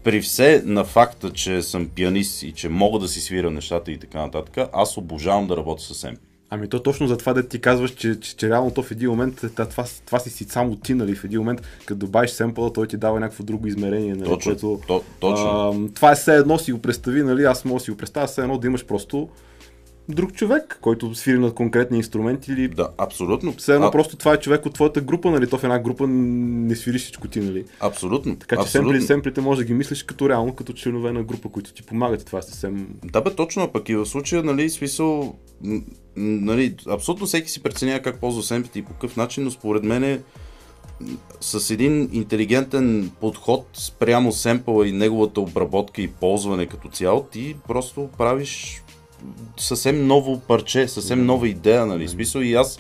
при 0.05 0.21
все 0.21 0.63
на 0.67 0.85
факта, 0.85 1.31
че 1.31 1.63
съм 1.63 1.89
пианист 1.89 2.43
и 2.43 2.53
че 2.53 2.69
мога 2.69 2.99
да 2.99 3.09
си 3.09 3.21
свиря 3.21 3.51
нещата 3.51 3.93
и 3.93 3.99
така 3.99 4.19
нататък, 4.19 4.69
аз 4.73 4.97
обожавам 4.97 5.47
да 5.47 5.57
работя 5.57 5.83
с 5.83 5.95
семпли. 5.95 6.21
Ами 6.51 6.69
то 6.69 6.83
точно 6.83 7.07
за 7.07 7.17
това 7.17 7.33
да 7.33 7.49
ти 7.49 7.61
казваш, 7.61 7.91
че, 7.91 8.21
че, 8.21 8.37
че 8.37 8.49
реално 8.49 8.71
то 8.71 8.83
в 8.83 8.91
един 8.91 9.11
момент, 9.11 9.37
това, 9.37 9.67
това, 9.69 9.85
това 10.07 10.19
си 10.19 10.31
си 10.31 10.45
само 10.45 10.77
ти, 10.77 10.95
нали, 10.95 11.15
в 11.15 11.25
един 11.25 11.39
момент, 11.39 11.63
като 11.87 11.99
добавиш 11.99 12.31
семпъла, 12.31 12.73
той 12.73 12.87
ти 12.87 12.97
дава 12.97 13.21
някакво 13.21 13.45
друго 13.45 13.67
измерение, 13.67 14.15
нали, 14.15 14.29
Точно, 14.29 14.51
което, 14.53 14.81
то, 14.87 15.03
точно. 15.21 15.47
А, 15.47 15.95
това 15.95 16.13
е 16.13 16.15
все 16.15 16.37
едно 16.37 16.59
си 16.59 16.73
го 16.73 16.79
представи, 16.79 17.23
нали, 17.23 17.45
аз 17.45 17.65
мога 17.65 17.79
да 17.79 17.85
си 17.85 17.91
го 17.91 17.97
представя, 17.97 18.27
все 18.27 18.41
едно 18.41 18.59
да 18.59 18.67
имаш 18.67 18.87
просто 18.87 19.29
друг 20.09 20.33
човек, 20.33 20.79
който 20.81 21.15
свири 21.15 21.39
на 21.39 21.55
конкретни 21.55 21.97
инструменти 21.97 22.53
или 22.53 22.69
Да, 22.69 22.89
абсолютно. 22.99 23.53
все 23.53 23.75
едно 23.75 23.87
А, 23.87 23.91
просто 23.91 24.17
това 24.17 24.33
е 24.33 24.41
човек 24.41 24.67
от 24.67 24.75
твоята 24.75 25.01
група, 25.01 25.31
нали, 25.31 25.47
то 25.47 25.59
в 25.59 25.65
една 25.65 25.79
група 25.79 26.07
не 26.07 26.77
свири 26.77 26.99
всичко 26.99 27.29
ти, 27.29 27.41
нали. 27.41 27.65
Абсолютно. 27.81 28.37
Така 28.37 28.57
че 28.57 28.63
абсолютно. 28.63 28.91
семпли, 28.91 29.07
семплите 29.07 29.41
може 29.41 29.61
да 29.61 29.65
ги 29.65 29.75
мислиш 29.75 30.03
като 30.03 30.29
реално, 30.29 30.55
като 30.55 30.73
членове 30.73 31.13
на 31.13 31.23
група, 31.23 31.49
които 31.49 31.73
ти 31.73 31.83
помагат 31.83 32.23
и 32.23 32.25
това 32.25 32.39
е 32.39 32.43
съвсем... 32.43 32.89
Да, 33.05 33.21
бе, 33.21 33.35
точно, 33.35 33.73
пък 33.73 33.89
и 33.89 33.97
в 33.97 34.07
случая, 34.07 34.43
нали, 34.43 34.71
смисъл, 34.71 35.37
нали, 36.17 36.77
абсолютно 36.89 37.27
всеки 37.27 37.51
си 37.51 37.63
преценява 37.63 38.01
как 38.01 38.21
ползва 38.21 38.43
семплите 38.43 38.79
и 38.79 38.85
по 38.85 38.93
какъв 38.93 39.17
начин, 39.17 39.45
но 39.45 39.51
според 39.51 39.85
мен 39.85 40.05
е 40.05 40.21
с 41.41 41.71
един 41.71 42.09
интелигентен 42.13 43.11
подход 43.21 43.67
спрямо 43.75 44.33
семпъла 44.33 44.89
и 44.89 44.93
неговата 44.93 45.41
обработка 45.41 46.03
и 46.03 46.09
ползване 46.09 46.67
като 46.67 46.89
цяло, 46.89 47.23
ти 47.23 47.57
просто 47.69 48.09
правиш 48.19 48.84
съвсем 49.57 50.07
ново 50.07 50.41
парче, 50.41 50.89
съвсем 50.89 51.27
нова 51.27 51.49
идея, 51.49 51.87
нали, 51.87 52.09
смисъл 52.09 52.41
и 52.41 52.55
аз, 52.55 52.79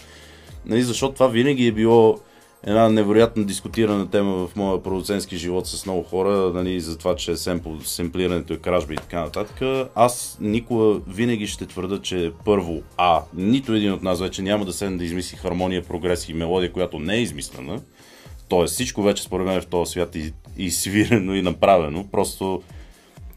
нали, 0.66 0.82
защото 0.82 1.14
това 1.14 1.28
винаги 1.28 1.66
е 1.66 1.72
било 1.72 2.18
една 2.66 2.88
невероятно 2.88 3.44
дискутирана 3.44 4.10
тема 4.10 4.46
в 4.46 4.56
моя 4.56 4.82
продуцентски 4.82 5.36
живот 5.36 5.66
с 5.66 5.86
много 5.86 6.02
хора, 6.02 6.52
нали, 6.54 6.80
за 6.80 6.98
това, 6.98 7.16
че 7.16 7.36
семпл, 7.36 7.70
семплирането 7.84 8.52
е 8.52 8.56
кражба 8.56 8.94
и 8.94 8.96
така 8.96 9.20
нататък. 9.20 9.88
Аз 9.94 10.38
никога 10.40 11.00
винаги 11.08 11.46
ще 11.46 11.66
твърда, 11.66 11.98
че 12.02 12.32
първо, 12.44 12.82
а, 12.96 13.22
нито 13.34 13.74
един 13.74 13.92
от 13.92 14.02
нас 14.02 14.20
вече 14.20 14.42
няма 14.42 14.64
да 14.64 14.72
седне 14.72 14.98
да 14.98 15.04
измисли 15.04 15.36
хармония, 15.36 15.82
прогрес 15.82 16.28
и 16.28 16.34
мелодия, 16.34 16.72
която 16.72 16.98
не 16.98 17.14
е 17.14 17.22
измислена. 17.22 17.80
Тоест 18.48 18.74
всичко 18.74 19.02
вече 19.02 19.22
според 19.22 19.46
мен 19.46 19.60
в 19.60 19.66
този 19.66 19.90
свят 19.90 20.16
е 20.16 20.32
и 20.58 20.70
свирено 20.70 21.34
и 21.34 21.42
направено. 21.42 22.06
Просто 22.12 22.62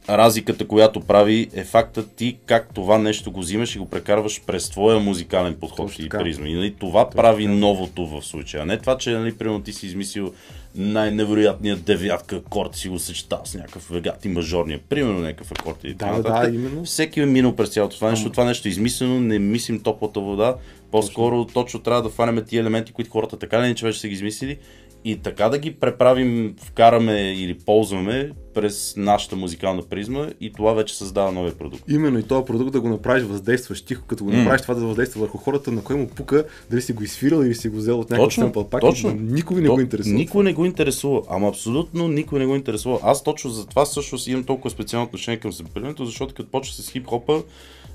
разликата, 0.09 0.67
която 0.67 0.99
прави 0.99 1.49
е 1.53 1.63
факта 1.63 2.07
ти 2.07 2.37
как 2.45 2.73
това 2.73 2.97
нещо 2.97 3.31
го 3.31 3.39
взимаш 3.39 3.75
и 3.75 3.79
го 3.79 3.89
прекарваш 3.89 4.41
през 4.47 4.69
твоя 4.69 4.99
музикален 4.99 5.55
подход 5.55 5.87
Точно 5.87 6.05
и 6.05 6.09
така. 6.09 6.23
призма. 6.23 6.47
И 6.47 6.53
нали, 6.53 6.73
това 6.79 7.09
прави 7.09 7.47
новото 7.47 8.07
в 8.07 8.21
случая. 8.21 8.63
А 8.63 8.65
не 8.65 8.77
това, 8.77 8.97
че 8.97 9.11
нали, 9.11 9.37
примерно 9.37 9.61
ти 9.61 9.73
си 9.73 9.85
измислил 9.85 10.33
най-невероятния 10.75 11.75
девятка 11.75 12.35
акорд, 12.35 12.75
си 12.75 12.89
го 12.89 12.99
съчетал 12.99 13.41
с 13.45 13.55
някакъв 13.55 13.89
вегат 13.89 14.25
и 14.25 14.29
мажорния, 14.29 14.79
примерно 14.89 15.19
някакъв 15.19 15.51
акорд 15.51 15.83
и 15.83 15.97
така 15.97 16.11
Да, 16.11 16.41
да, 16.41 16.55
именно. 16.55 16.85
Всеки 16.85 17.21
е 17.21 17.25
минал 17.25 17.55
през 17.55 17.69
цялото 17.69 17.95
това 17.95 18.09
нещо. 18.09 18.31
Това 18.31 18.43
нещо 18.43 18.67
е 18.67 18.71
измислено, 18.71 19.19
не 19.19 19.39
мислим 19.39 19.79
топлата 19.79 20.19
вода. 20.19 20.55
По-скоро 20.91 21.45
точно 21.45 21.79
трябва 21.79 22.01
да 22.01 22.09
фанеме 22.09 22.43
тия 22.43 22.59
елементи, 22.59 22.91
които 22.91 23.11
хората 23.11 23.39
така 23.39 23.57
или 23.57 23.65
иначе 23.65 23.85
вече 23.85 23.99
са 23.99 24.07
ги 24.07 24.13
измислили 24.13 24.57
и 25.05 25.17
така 25.17 25.49
да 25.49 25.57
ги 25.57 25.71
преправим, 25.71 26.55
вкараме 26.63 27.33
или 27.33 27.53
ползваме 27.53 28.31
през 28.57 28.93
нашата 28.97 29.35
музикална 29.35 29.81
призма 29.83 30.27
и 30.41 30.53
това 30.53 30.73
вече 30.73 30.97
създава 30.97 31.31
новия 31.31 31.53
продукт. 31.55 31.83
Именно 31.89 32.19
и 32.19 32.23
този 32.23 32.45
продукт 32.45 32.71
да 32.71 32.81
го 32.81 32.89
направиш 32.89 33.23
въздействащ 33.23 33.85
тихо, 33.85 34.03
като 34.07 34.23
го 34.23 34.31
направиш 34.31 34.61
това 34.61 34.73
да 34.73 34.85
въздейства 34.85 35.21
върху 35.21 35.37
хората, 35.37 35.71
на 35.71 35.83
кой 35.83 35.95
му 35.95 36.07
пука, 36.07 36.43
дали 36.69 36.81
си 36.81 36.93
го 36.93 37.03
изфирал 37.03 37.39
или 37.39 37.55
си 37.55 37.69
го 37.69 37.77
взел 37.77 37.99
от 37.99 38.09
някакъв 38.09 38.33
семпъл 38.33 38.63
пак. 38.63 38.81
точно. 38.81 39.11
Никой 39.11 39.61
не 39.61 39.67
То- 39.67 39.73
го 39.73 39.81
интересува. 39.81 40.15
Никой 40.15 40.43
не 40.43 40.53
го 40.53 40.65
интересува. 40.65 41.21
Ама 41.29 41.47
абсолютно 41.47 42.07
никой 42.07 42.39
не 42.39 42.45
го 42.45 42.55
интересува. 42.55 42.99
Аз 43.03 43.23
точно 43.23 43.49
за 43.49 43.65
това 43.65 43.85
всъщност 43.85 44.27
имам 44.27 44.43
толкова 44.43 44.69
специално 44.69 45.05
отношение 45.05 45.39
към 45.39 45.53
семплирането, 45.53 46.05
защото 46.05 46.33
като 46.33 46.49
почва 46.51 46.73
с 46.75 46.89
хип-хопа, 46.89 47.43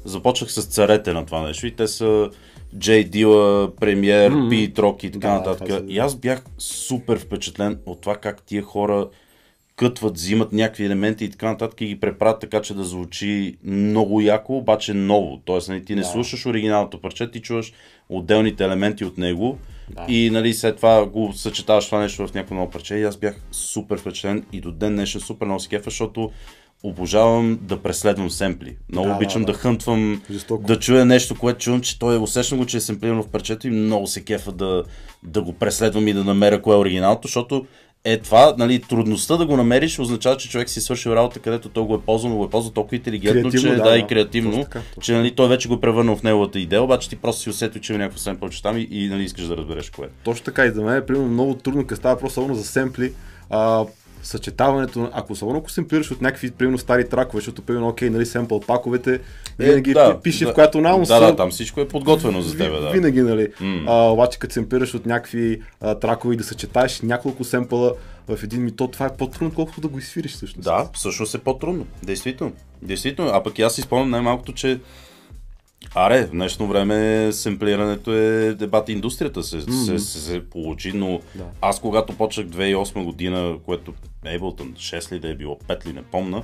започнах 0.04 0.52
с 0.52 0.64
царете 0.64 1.12
на 1.12 1.26
това 1.26 1.42
нещо 1.42 1.66
и 1.66 1.70
те 1.70 1.88
са 1.88 2.30
Джей 2.78 3.04
Дила, 3.04 3.70
Премьер. 3.72 4.32
Пит 4.50 4.78
Рок 4.78 5.04
и 5.04 5.10
така 5.10 5.28
Да, 5.28 5.34
нататък. 5.34 5.68
са- 5.70 5.84
И 5.88 5.98
аз 5.98 6.16
бях 6.16 6.42
супер 6.58 7.18
впечатлен 7.18 7.78
от 7.86 8.00
това 8.00 8.16
как 8.16 8.42
тия 8.42 8.62
хора 8.62 9.08
кътват, 9.82 10.14
взимат 10.14 10.52
някакви 10.52 10.84
елементи 10.84 11.24
и 11.24 11.30
така 11.30 11.46
нататък 11.46 11.80
и 11.80 11.86
ги 11.86 12.00
преправят 12.00 12.40
така, 12.40 12.62
че 12.62 12.74
да 12.74 12.84
звучи 12.84 13.56
много 13.64 14.20
яко, 14.20 14.56
обаче 14.56 14.94
ново. 14.94 15.40
Тоест, 15.44 15.68
нали, 15.68 15.84
ти 15.84 15.94
не 15.94 16.00
Да. 16.00 16.06
слушаш 16.06 16.46
оригиналното 16.46 17.00
парче, 17.00 17.30
ти 17.30 17.40
чуваш 17.40 17.72
отделните 18.08 18.64
елементи 18.64 19.04
от 19.04 19.18
него 19.18 19.58
Да. 19.90 20.06
и 20.08 20.30
нали, 20.30 20.54
след 20.54 20.76
това 20.76 21.06
го 21.06 21.32
съчетаваш 21.32 21.86
това 21.86 22.00
нещо 22.00 22.26
в 22.26 22.34
някакво 22.34 22.54
ново 22.54 22.70
парче. 22.70 22.94
И 22.94 23.02
аз 23.02 23.16
бях 23.16 23.40
супер 23.52 23.98
впечатлен 23.98 24.44
и 24.52 24.60
до 24.60 24.72
ден 24.72 24.94
днешен 24.94 25.20
супер 25.20 25.46
много 25.46 25.60
се 25.60 25.68
кефа, 25.68 25.90
защото 25.90 26.30
обожавам 26.82 27.58
да 27.62 27.82
преследвам 27.82 28.30
семпли. 28.30 28.76
Много 28.92 29.08
да, 29.08 29.14
обичам 29.14 29.42
да, 29.42 29.46
да. 29.46 29.52
да 29.52 29.58
хънтвам, 29.58 30.22
Жестоко. 30.30 30.66
да 30.66 30.78
чуя 30.78 31.04
нещо, 31.04 31.34
което 31.38 31.58
чувам, 31.58 31.80
че 31.80 31.98
той 31.98 32.14
е 32.14 32.18
усещам 32.18 32.58
го, 32.58 32.66
че 32.66 32.76
е 32.76 32.80
семплирано 32.80 33.22
в 33.22 33.28
парчето 33.28 33.66
и 33.66 33.70
много 33.70 34.06
се 34.06 34.24
кефа 34.24 34.52
да, 34.52 34.84
да 35.22 35.42
го 35.42 35.52
преследвам 35.52 36.08
и 36.08 36.12
да 36.12 36.24
намеря 36.24 36.62
кое 36.62 36.74
е 36.74 36.78
оригиналното, 36.78 37.28
защото 37.28 37.66
е 38.04 38.18
това, 38.18 38.54
нали, 38.58 38.82
трудността 38.82 39.36
да 39.36 39.46
го 39.46 39.56
намериш 39.56 39.98
означава, 39.98 40.36
че 40.36 40.48
човек 40.48 40.68
си 40.68 40.78
е 40.78 40.82
свършил 40.82 41.10
работа, 41.10 41.40
където 41.40 41.68
той 41.68 41.84
го 41.84 41.94
е 41.94 42.00
ползвал, 42.00 42.32
но 42.32 42.38
го 42.38 42.44
е 42.44 42.50
ползвал 42.50 42.72
толкова 42.72 42.96
интелигентно, 42.96 43.42
Креативно, 43.42 43.76
че 43.76 43.82
да, 43.82 43.90
да, 43.90 43.98
и 43.98 44.06
креативно, 44.06 44.50
Точно 44.50 44.64
така, 44.64 44.80
точно 44.94 45.02
че 45.02 45.12
нали, 45.12 45.30
той 45.30 45.48
вече 45.48 45.68
го 45.68 45.74
е 45.74 45.80
превърнал 45.80 46.16
в 46.16 46.22
неговата 46.22 46.58
идея, 46.58 46.82
обаче 46.82 47.08
ти 47.08 47.16
просто 47.16 47.42
си 47.42 47.50
усетил, 47.50 47.80
че 47.82 47.92
има 47.92 47.98
някакво 47.98 48.18
семпълче 48.18 48.62
там 48.62 48.78
и, 48.78 48.88
и 48.90 49.08
нали, 49.08 49.22
искаш 49.22 49.46
да 49.46 49.56
разбереш 49.56 49.90
кое. 49.90 50.06
е. 50.06 50.10
Точно 50.24 50.44
така 50.44 50.66
и 50.66 50.70
за 50.70 50.82
мен 50.82 50.96
е 50.96 51.06
примерно 51.06 51.28
много 51.28 51.54
трудно, 51.54 51.86
като 51.86 51.98
става 51.98 52.18
просто 52.18 52.54
за 52.54 52.64
семпли. 52.64 53.12
А, 53.50 53.84
съчетаването, 54.22 55.10
ако 55.12 55.32
особено 55.32 55.58
ако 55.58 55.70
семплираш 55.70 56.10
от 56.10 56.22
някакви 56.22 56.50
примерно 56.50 56.78
стари 56.78 57.08
тракове, 57.08 57.40
защото 57.40 57.62
примерно 57.62 57.88
окей, 57.88 58.10
нали, 58.10 58.26
семпл 58.26 58.58
паковете, 58.58 59.20
винаги 59.58 59.90
Е, 59.90 59.94
да, 59.94 60.20
пише 60.20 60.44
да, 60.44 60.50
в 60.50 60.54
която 60.54 60.72
тонално 60.72 61.04
Да, 61.04 61.20
да, 61.20 61.36
там 61.36 61.50
всичко 61.50 61.80
е 61.80 61.88
подготвено 61.88 62.42
за 62.42 62.58
тебе, 62.58 62.80
да. 62.80 62.90
Винаги, 62.90 63.20
нали. 63.20 63.48
М. 63.60 63.84
А, 63.86 64.10
обаче 64.10 64.38
като 64.38 64.54
семплираш 64.54 64.94
от 64.94 65.06
някакви 65.06 65.60
а, 65.80 65.94
тракове 65.94 66.34
и 66.34 66.36
да 66.36 66.44
съчетаеш 66.44 67.00
няколко 67.00 67.44
семпъла 67.44 67.94
в 68.28 68.42
един 68.42 68.62
ми, 68.62 68.76
то 68.76 68.88
това 68.88 69.06
е 69.06 69.16
по-трудно, 69.16 69.54
колкото 69.54 69.80
да 69.80 69.88
го 69.88 69.98
изсвириш 69.98 70.32
всъщност. 70.32 70.64
Да, 70.64 70.88
всъщност 70.94 71.34
е 71.34 71.38
по-трудно. 71.38 71.86
Действително. 72.02 72.52
Действително. 72.82 73.30
А 73.34 73.42
пък 73.42 73.58
и 73.58 73.62
аз 73.62 73.74
си 73.74 73.82
спомням 73.82 74.10
най-малкото, 74.10 74.52
че 74.52 74.80
Аре, 75.94 76.26
в 76.26 76.30
днешно 76.30 76.66
време 76.66 77.28
семплирането 77.32 78.12
е 78.12 78.54
дебат 78.54 78.88
индустрията 78.88 79.42
се, 79.42 79.56
mm-hmm. 79.60 79.96
се, 79.96 79.98
се, 79.98 80.20
се 80.20 80.44
получи, 80.50 80.92
но 80.92 81.20
Да. 81.34 81.44
аз 81.60 81.80
когато 81.80 82.12
почнах 82.16 82.46
2008 82.46 83.04
година, 83.04 83.56
което 83.66 83.94
Ableton 84.24 84.72
6 84.72 85.12
ли 85.12 85.20
да 85.20 85.28
е 85.28 85.34
било, 85.34 85.58
5 85.68 85.86
ли 85.86 85.92
не 85.92 86.02
помна, 86.02 86.42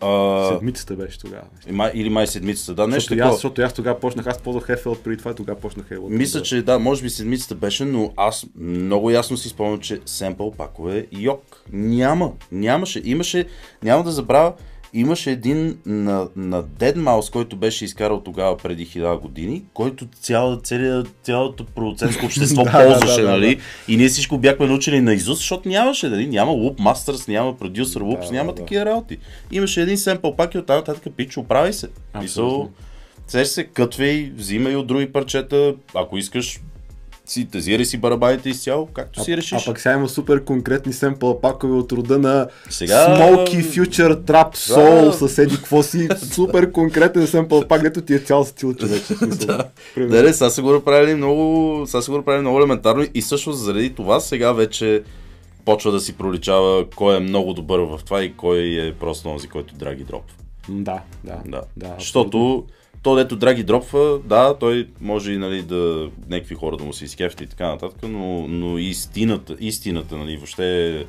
а, 0.00 0.48
Седмицата 0.52 0.94
беше 0.94 1.18
тогава. 1.18 1.42
май, 1.70 1.90
или 1.94 2.10
май 2.10 2.26
седмицата, 2.26 2.74
да, 2.74 2.86
нещо 2.86 3.00
Защото, 3.00 3.14
и 3.14 3.20
аз, 3.20 3.24
такова. 3.24 3.36
защото 3.36 3.62
аз 3.62 3.72
тогава 3.72 4.00
почнах, 4.00 4.26
аз 4.26 4.38
ползвах 4.38 4.66
FL 4.66 4.98
преди 4.98 5.16
това 5.16 5.30
и 5.30 5.34
тогава 5.34 5.60
почнах 5.60 5.86
FL. 5.88 6.08
Мисля, 6.08 6.42
че 6.42 6.62
да, 6.62 6.78
може 6.78 7.02
би 7.02 7.10
седмицата 7.10 7.54
беше, 7.54 7.84
но 7.84 8.12
аз 8.16 8.46
много 8.58 9.10
ясно 9.10 9.36
си 9.36 9.48
спомням, 9.48 9.80
че 9.80 10.00
семпъл 10.06 10.50
пакове 10.50 11.06
йок. 11.12 11.62
Няма. 11.72 12.32
Нямаше. 12.52 13.02
Имаше, 13.04 13.44
няма 13.82 14.04
да 14.04 14.10
забравя, 14.10 14.52
имаше 14.92 15.30
един 15.30 15.78
на, 15.86 16.28
на 16.36 16.62
Deadmau5, 16.64 17.32
който 17.32 17.56
беше 17.56 17.84
изкарал 17.84 18.20
тогава 18.20 18.56
преди 18.56 18.84
хиляда 18.84 19.16
години, 19.16 19.64
който 19.74 20.06
цяло, 20.20 20.56
целият, 20.56 21.08
цялото 21.22 21.64
продуцентско 21.64 22.26
общество 22.26 22.64
Да, 22.64 22.70
да, 22.70 22.86
ползваше, 22.86 23.20
да, 23.20 23.26
да, 23.26 23.32
нали? 23.32 23.60
И 23.88 23.96
ние 23.96 24.08
всичко 24.08 24.38
бяхме 24.38 24.66
научили 24.66 25.00
на 25.00 25.14
изуст, 25.14 25.38
защото 25.38 25.68
нямаше, 25.68 26.08
нали? 26.08 26.26
Няма 26.26 26.52
Loop 26.52 26.76
Masters, 26.76 27.28
няма 27.28 27.58
продюсер 27.58 28.02
Loops, 28.02 28.26
Да, 28.26 28.32
няма 28.32 28.52
да, 28.52 28.56
да. 28.56 28.62
такива 28.62 28.84
работи. 28.84 29.18
Имаше 29.52 29.82
един 29.82 29.98
семпъл 29.98 30.36
пак 30.36 30.54
и 30.54 30.58
оттам 30.58 30.76
нататък 30.76 31.12
пич, 31.16 31.36
оправи 31.36 31.72
се. 31.72 31.88
Мисъл, 32.20 32.46
Абсолютно. 32.46 32.70
Сеш 33.26 33.48
се, 33.48 33.64
кътвай, 33.64 34.32
взимай 34.36 34.76
от 34.76 34.86
други 34.86 35.12
парчета, 35.12 35.74
ако 35.94 36.18
искаш, 36.18 36.60
си 37.26 37.44
тазирай 37.44 37.84
си 37.84 37.98
барабаните 37.98 38.48
изцяло, 38.48 38.86
както 38.86 39.24
си 39.24 39.32
А, 39.32 39.36
решиш. 39.36 39.64
пък 39.66 39.80
сега 39.80 39.94
има 39.94 40.08
супер 40.08 40.44
конкретни 40.44 40.92
семпъл 40.92 41.40
пакове 41.40 41.72
от 41.74 41.92
рода 41.92 42.18
на 42.18 42.48
Сега- 42.70 43.06
Smoky 43.10 43.62
Future 43.62 44.14
Trap 44.16 44.54
Soul 44.54 45.20
Да. 45.20 45.28
с 45.28 45.38
еди 45.38 45.56
какво 45.56 45.82
си. 45.82 46.08
Супер 46.24 46.72
конкретен 46.72 47.26
семпъл 47.26 47.68
пак, 47.68 47.82
дето 47.82 48.00
ти 48.00 48.14
е 48.14 48.18
цял 48.18 48.44
стил 48.44 48.74
човек. 48.74 49.02
Да. 49.46 49.68
Примерно. 49.94 50.16
Не, 50.16 50.22
не, 50.22 50.32
сега 50.32 50.50
са 50.50 50.62
го 50.62 50.72
направили 50.72 51.14
много, 51.14 51.82
сега 51.86 52.02
са 52.02 52.10
го 52.10 52.16
направили 52.16 52.40
много 52.40 52.58
елементарно 52.58 53.04
и 53.14 53.22
всъщност 53.22 53.58
заради 53.58 53.90
това 53.90 54.20
сега 54.20 54.52
вече 54.52 55.02
почва 55.64 55.92
да 55.92 56.00
си 56.00 56.12
проличава 56.12 56.84
кой 56.90 57.16
е 57.16 57.20
много 57.20 57.52
добър 57.52 57.78
в 57.78 58.00
това 58.04 58.22
и 58.22 58.32
кой 58.32 58.58
е 58.58 58.92
просто 58.92 59.22
този, 59.24 59.48
който 59.48 59.74
драги 59.74 60.04
дроп. 60.04 60.22
Да, 60.68 61.00
да. 61.24 61.36
Да. 61.46 61.60
да 61.76 61.94
Защото 61.98 62.64
то, 63.06 63.14
дето 63.14 63.36
драги 63.36 63.62
дропва, 63.62 64.18
да, 64.24 64.54
той 64.58 64.88
може 65.00 65.32
и 65.32 65.38
нали, 65.38 65.62
да 65.62 66.10
някакви 66.28 66.54
хора 66.54 66.76
да 66.76 66.84
му 66.84 66.92
се 66.92 67.04
изкефти 67.04 67.44
и 67.44 67.46
така 67.46 67.68
нататък, 67.68 67.98
но, 68.02 68.48
но 68.48 68.78
истината, 68.78 69.56
истината, 69.60 70.16
нали, 70.16 70.36
въобще 70.36 71.06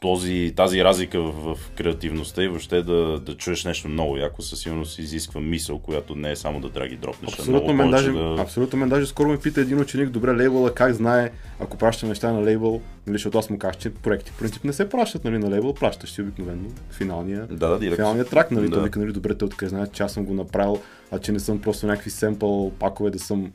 този, 0.00 0.52
тази 0.56 0.84
разлика 0.84 1.20
в, 1.20 1.54
в 1.54 1.70
креативността 1.76 2.42
и 2.42 2.48
въобще 2.48 2.82
да, 2.82 3.20
да 3.20 3.36
чуеш 3.36 3.64
нещо 3.64 3.88
много 3.88 4.16
яко, 4.16 4.42
със 4.42 4.60
сигурност 4.60 4.98
изисква 4.98 5.40
мисъл, 5.40 5.78
която 5.78 6.14
не 6.14 6.30
е 6.30 6.36
само 6.36 6.60
да 6.60 6.68
драги 6.68 6.96
дропнеш. 6.96 7.32
Абсолютно 7.32 7.74
мен, 7.74 7.90
даже, 7.90 8.12
да... 8.12 8.36
абсолютно 8.38 8.78
мен 8.78 8.88
даже 8.88 9.06
скоро 9.06 9.28
ме 9.28 9.38
пита 9.38 9.60
един 9.60 9.80
ученик, 9.80 10.08
добре, 10.08 10.36
лейбъла 10.36 10.74
как 10.74 10.94
знае, 10.94 11.30
ако 11.60 11.76
праща 11.76 12.06
неща 12.06 12.32
на 12.32 12.44
лейбъл, 12.44 12.80
нали, 13.06 13.14
защото 13.14 13.38
аз 13.38 13.50
му 13.50 13.58
казах, 13.58 13.76
че 13.76 13.90
проекти 13.90 14.30
в 14.30 14.38
принцип 14.38 14.64
не 14.64 14.72
се 14.72 14.88
пращат 14.88 15.24
нали, 15.24 15.38
на 15.38 15.50
лейбъл, 15.50 15.74
пращаш 15.74 16.10
си 16.10 16.22
обикновено 16.22 16.68
финалния, 16.90 17.46
Да, 17.50 17.78
да, 17.78 17.96
финалния 17.96 18.24
трак, 18.24 18.50
нали, 18.50 18.68
Да. 18.68 18.74
той 18.74 18.84
вика, 18.84 18.98
нали, 18.98 19.12
добре, 19.12 19.34
те 19.34 19.44
откъде 19.44 19.68
знаят, 19.68 19.92
че 19.92 20.02
аз 20.02 20.12
съм 20.12 20.24
го 20.24 20.34
направил, 20.34 20.80
а 21.10 21.18
че 21.18 21.32
не 21.32 21.40
съм 21.40 21.60
просто 21.60 21.86
някакви 21.86 22.10
семпъл 22.10 22.72
пакове, 22.78 23.10
да 23.10 23.18
съм 23.18 23.52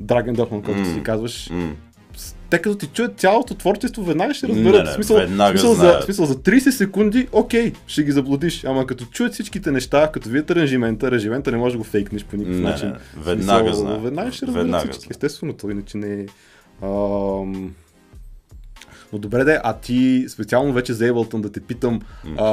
драген 0.00 0.34
дропнал, 0.34 0.62
както 0.62 0.80
М. 0.80 0.86
си 0.86 1.02
казваш. 1.02 1.50
М. 1.50 1.72
Те 2.50 2.58
като 2.58 2.76
ти 2.76 2.86
чуят 2.86 3.18
цялото 3.20 3.54
творчество, 3.54 4.02
веднага 4.04 4.34
ще 4.34 4.48
разберат. 4.48 4.74
Не, 4.74 4.82
не, 4.82 4.92
смисъл, 4.94 5.16
смисъл, 5.50 5.74
за, 5.74 5.80
знаят. 5.80 6.04
смисъл, 6.04 6.26
за 6.26 6.34
30 6.34 6.70
секунди, 6.70 7.28
окей, 7.32 7.72
ще 7.86 8.02
ги 8.02 8.12
заблудиш. 8.12 8.64
Ама 8.64 8.86
като 8.86 9.04
чуят 9.04 9.32
всичките 9.32 9.70
неща, 9.70 10.10
като 10.12 10.28
видят 10.28 10.50
аранжимента, 10.50 11.06
аранжимента 11.06 11.50
не 11.50 11.56
може 11.56 11.72
да 11.72 11.78
го 11.78 11.84
фейкнеш 11.84 12.24
по 12.24 12.36
никакъв 12.36 12.60
Не, 12.60 12.70
начин. 12.70 12.88
не, 12.88 12.94
веднага 13.22 13.64
Смисъл, 13.64 13.80
знаят. 13.82 14.02
Веднага 14.02 14.32
ще 14.32 14.46
разберат 14.46 14.64
Веднага 14.64 14.82
всички. 14.82 15.00
знаят. 15.00 15.10
Естествено, 15.10 15.52
то 15.52 15.70
иначе 15.70 15.98
не 15.98 16.20
е... 16.20 16.26
Ам... 16.82 17.74
Но 19.12 19.18
добре 19.18 19.44
де, 19.44 19.58
а 19.64 19.72
ти 19.72 20.24
специално 20.28 20.72
вече 20.72 20.92
за 20.92 21.04
Ableton 21.04 21.40
да 21.40 21.52
те 21.52 21.60
питам 21.60 22.00
а, 22.38 22.44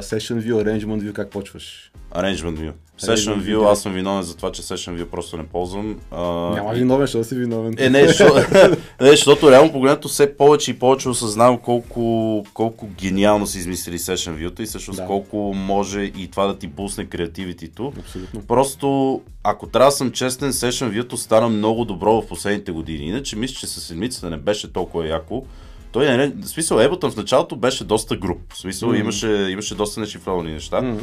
Session 0.00 0.40
View, 0.42 0.52
Arrangement 0.52 1.02
View, 1.02 1.12
как 1.12 1.30
почваш? 1.30 1.92
Arrangement 2.14 2.56
View. 2.58 2.72
Session 3.00 3.42
View. 3.42 3.72
Аз 3.72 3.82
съм 3.82 3.92
виновен 3.92 4.22
за 4.22 4.36
това, 4.36 4.52
че 4.52 4.62
Session 4.62 5.02
View 5.02 5.04
просто 5.04 5.36
не 5.36 5.46
ползвам. 5.46 6.00
А, 6.10 6.22
Няма 6.54 6.72
виновен, 6.72 7.06
защото 7.06 7.28
си 7.28 7.34
виновен. 7.34 7.74
Е, 7.78 7.90
не, 7.90 8.06
защото, 8.08 8.34
не, 9.00 9.10
защото 9.10 9.50
реално 9.50 9.72
погледнато 9.72 10.08
все 10.08 10.36
повече 10.36 10.70
и 10.70 10.78
повече 10.78 11.08
осъзнавам 11.08 11.58
колко, 11.58 12.44
колко 12.54 12.86
гениално 12.86 13.46
са 13.46 13.58
измислили 13.58 13.98
Session 13.98 14.48
View 14.48 14.60
и 14.60 14.66
всъщност 14.66 14.96
Да. 14.96 15.06
колко 15.06 15.36
може 15.56 16.00
и 16.00 16.28
това 16.30 16.46
да 16.46 16.58
ти 16.58 16.68
пусне 16.68 17.04
креативитито. 17.04 17.92
Абсолютно. 17.98 18.40
Просто, 18.46 19.20
ако 19.44 19.66
трябва 19.66 19.88
да 19.88 19.96
съм 19.96 20.12
честен, 20.12 20.52
Session 20.52 21.02
View 21.02 21.14
стана 21.14 21.48
много 21.48 21.84
добро 21.84 22.22
в 22.22 22.26
последните 22.26 22.72
години. 22.72 23.06
Иначе 23.06 23.36
мисля, 23.36 23.54
че 23.54 23.66
със 23.66 23.84
седмицата 23.84 24.30
не 24.30 24.36
беше 24.36 24.72
толкова 24.72 25.06
яко. 25.08 25.44
Той 25.92 26.16
не, 26.16 26.26
в 26.28 26.48
смисъл, 26.48 26.78
Ableton 26.78 27.10
в 27.10 27.16
началото 27.16 27.56
беше 27.56 27.84
доста 27.84 28.16
груп. 28.16 28.52
В 28.52 28.58
смисъл, 28.58 28.88
Мгм. 28.88 28.98
имаше, 28.98 29.28
имаше 29.28 29.74
доста 29.74 30.00
нешифровани 30.00 30.52
неща. 30.52 30.80
Мгм. 30.82 31.00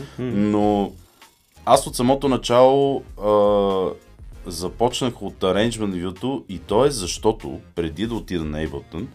Но 0.51 0.91
аз 1.65 1.87
от 1.87 1.95
самото 1.95 2.27
начало 2.27 3.03
а, 3.23 4.51
започнах 4.51 5.21
от 5.21 5.39
Arrangement 5.39 6.13
View 6.13 6.43
и 6.49 6.59
то 6.59 6.85
е 6.85 6.91
защото 6.91 7.59
преди 7.75 8.07
да 8.07 8.15
отида 8.15 8.43
на 8.45 8.67
Ableton, 8.67 9.05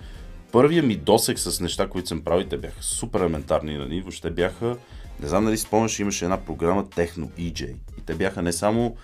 първия 0.53 0.83
ми 0.83 0.97
досек 0.97 1.39
с 1.39 1.61
неща, 1.61 1.89
които 1.89 2.09
съм 2.09 2.21
правил, 2.21 2.47
те 2.47 2.57
бяха 2.57 2.83
супер 2.83 3.21
елементарни, 3.21 3.77
нали? 3.77 4.01
въобще 4.01 4.31
бяха, 4.31 4.77
не 5.23 5.29
знам 5.29 5.45
дали 5.45 5.59
спомняш, 5.59 5.99
имаше 5.99 6.25
една 6.25 6.37
програма 6.37 6.85
Techno 6.85 7.29
EJ 7.39 7.75
и 7.99 8.01
те 8.07 8.15
бяха 8.15 8.43
не 8.43 8.53
само 8.53 8.97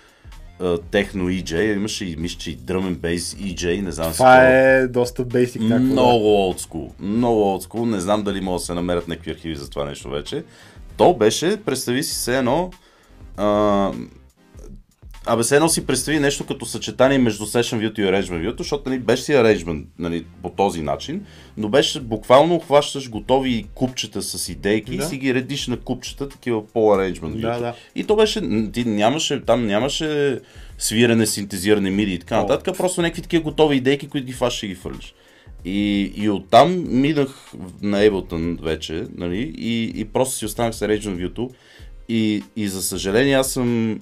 Techno 0.61 1.31
EJ, 1.31 1.75
имаше 1.75 2.05
и 2.05 2.17
мисля, 2.17 2.39
че 2.39 2.51
и 2.51 2.59
Drum 2.59 2.95
and 2.95 2.97
Bass 2.97 3.19
EJ, 3.19 3.81
не 3.81 3.93
знам 3.93 4.13
си 4.13 4.17
Това 4.17 4.37
какво. 4.37 4.53
е 4.53 4.89
доста 4.89 5.25
basic 5.25 5.61
някакво. 5.61 5.93
Много 5.93 6.27
олдскул. 6.27 6.93
Много 7.01 7.43
олдскул. 7.43 7.87
Не 7.87 8.01
знам 8.01 8.23
дали 8.23 8.41
могат 8.41 8.61
да 8.61 8.65
се 8.65 8.75
намерят 8.75 9.09
някакви 9.09 9.31
архиви 9.31 9.57
за 9.57 9.71
това 9.71 9.85
нещо 9.85 10.11
вече. 10.11 10.45
То 10.97 11.15
беше, 11.15 11.57
представи 11.57 12.03
си 12.03 12.15
се 12.15 12.39
едно... 12.39 12.71
А, 13.37 13.93
Абе, 15.29 15.43
се 15.43 15.57
едно 15.57 15.69
си 15.69 15.87
представи 15.87 16.21
нещо 16.21 16.47
като 16.47 16.67
съчетание 16.67 17.19
между 17.19 17.47
Session 17.47 17.79
View 17.79 18.01
и 18.01 18.03
Arrangement 18.03 18.49
View, 18.49 18.59
защото 18.59 18.91
нали, 18.91 18.99
беше 18.99 19.23
си 19.23 19.33
Arrangement 19.33 19.85
нали, 19.99 20.25
по 20.43 20.51
този 20.51 20.83
начин, 20.83 21.27
но 21.57 21.69
беше 21.69 22.01
буквално 22.01 22.59
хващаш 22.59 23.11
готови 23.11 23.67
купчета 23.75 24.23
с 24.23 24.49
идейки 24.49 24.97
Да. 24.97 25.05
и 25.05 25.07
си 25.07 25.17
ги 25.17 25.35
редиш 25.35 25.67
на 25.67 25.77
купчета, 25.77 26.29
такива 26.29 26.67
по 26.67 26.81
Arrangement 26.81 27.37
View. 27.37 27.41
Да, 27.41 27.59
да. 27.59 27.75
И 27.95 28.05
то 28.05 28.17
беше, 28.17 28.41
ти 28.73 28.85
нямаше, 28.85 29.41
там 29.41 29.67
нямаше 29.67 30.41
свирене, 30.79 31.27
синтезиране, 31.27 31.91
миди 31.91 32.15
и 32.15 32.19
така 32.19 32.39
О. 32.39 32.41
нататък, 32.41 32.77
просто 32.77 33.03
някакви 33.03 33.23
такива 33.23 33.43
готови 33.43 33.77
идейки, 33.77 34.09
които 34.09 34.27
ги 34.27 34.33
фащаш 34.33 34.63
и 34.63 34.69
ги 34.69 34.75
фърлиш. 34.75 35.15
И, 35.65 36.13
и 36.17 36.31
оттам 36.31 36.85
минах 37.01 37.53
на 37.83 37.99
Ableton 37.99 38.63
вече, 38.63 39.05
нали, 39.17 39.55
и, 39.59 39.93
и 40.01 40.05
просто 40.05 40.37
си 40.37 40.45
останах 40.45 40.75
с 40.75 40.81
Arrangement 40.81 41.29
View 41.29 41.51
И, 42.09 42.43
и 42.57 42.69
за 42.69 42.83
съжаление 42.83 43.35
аз 43.35 43.53
съм... 43.53 44.01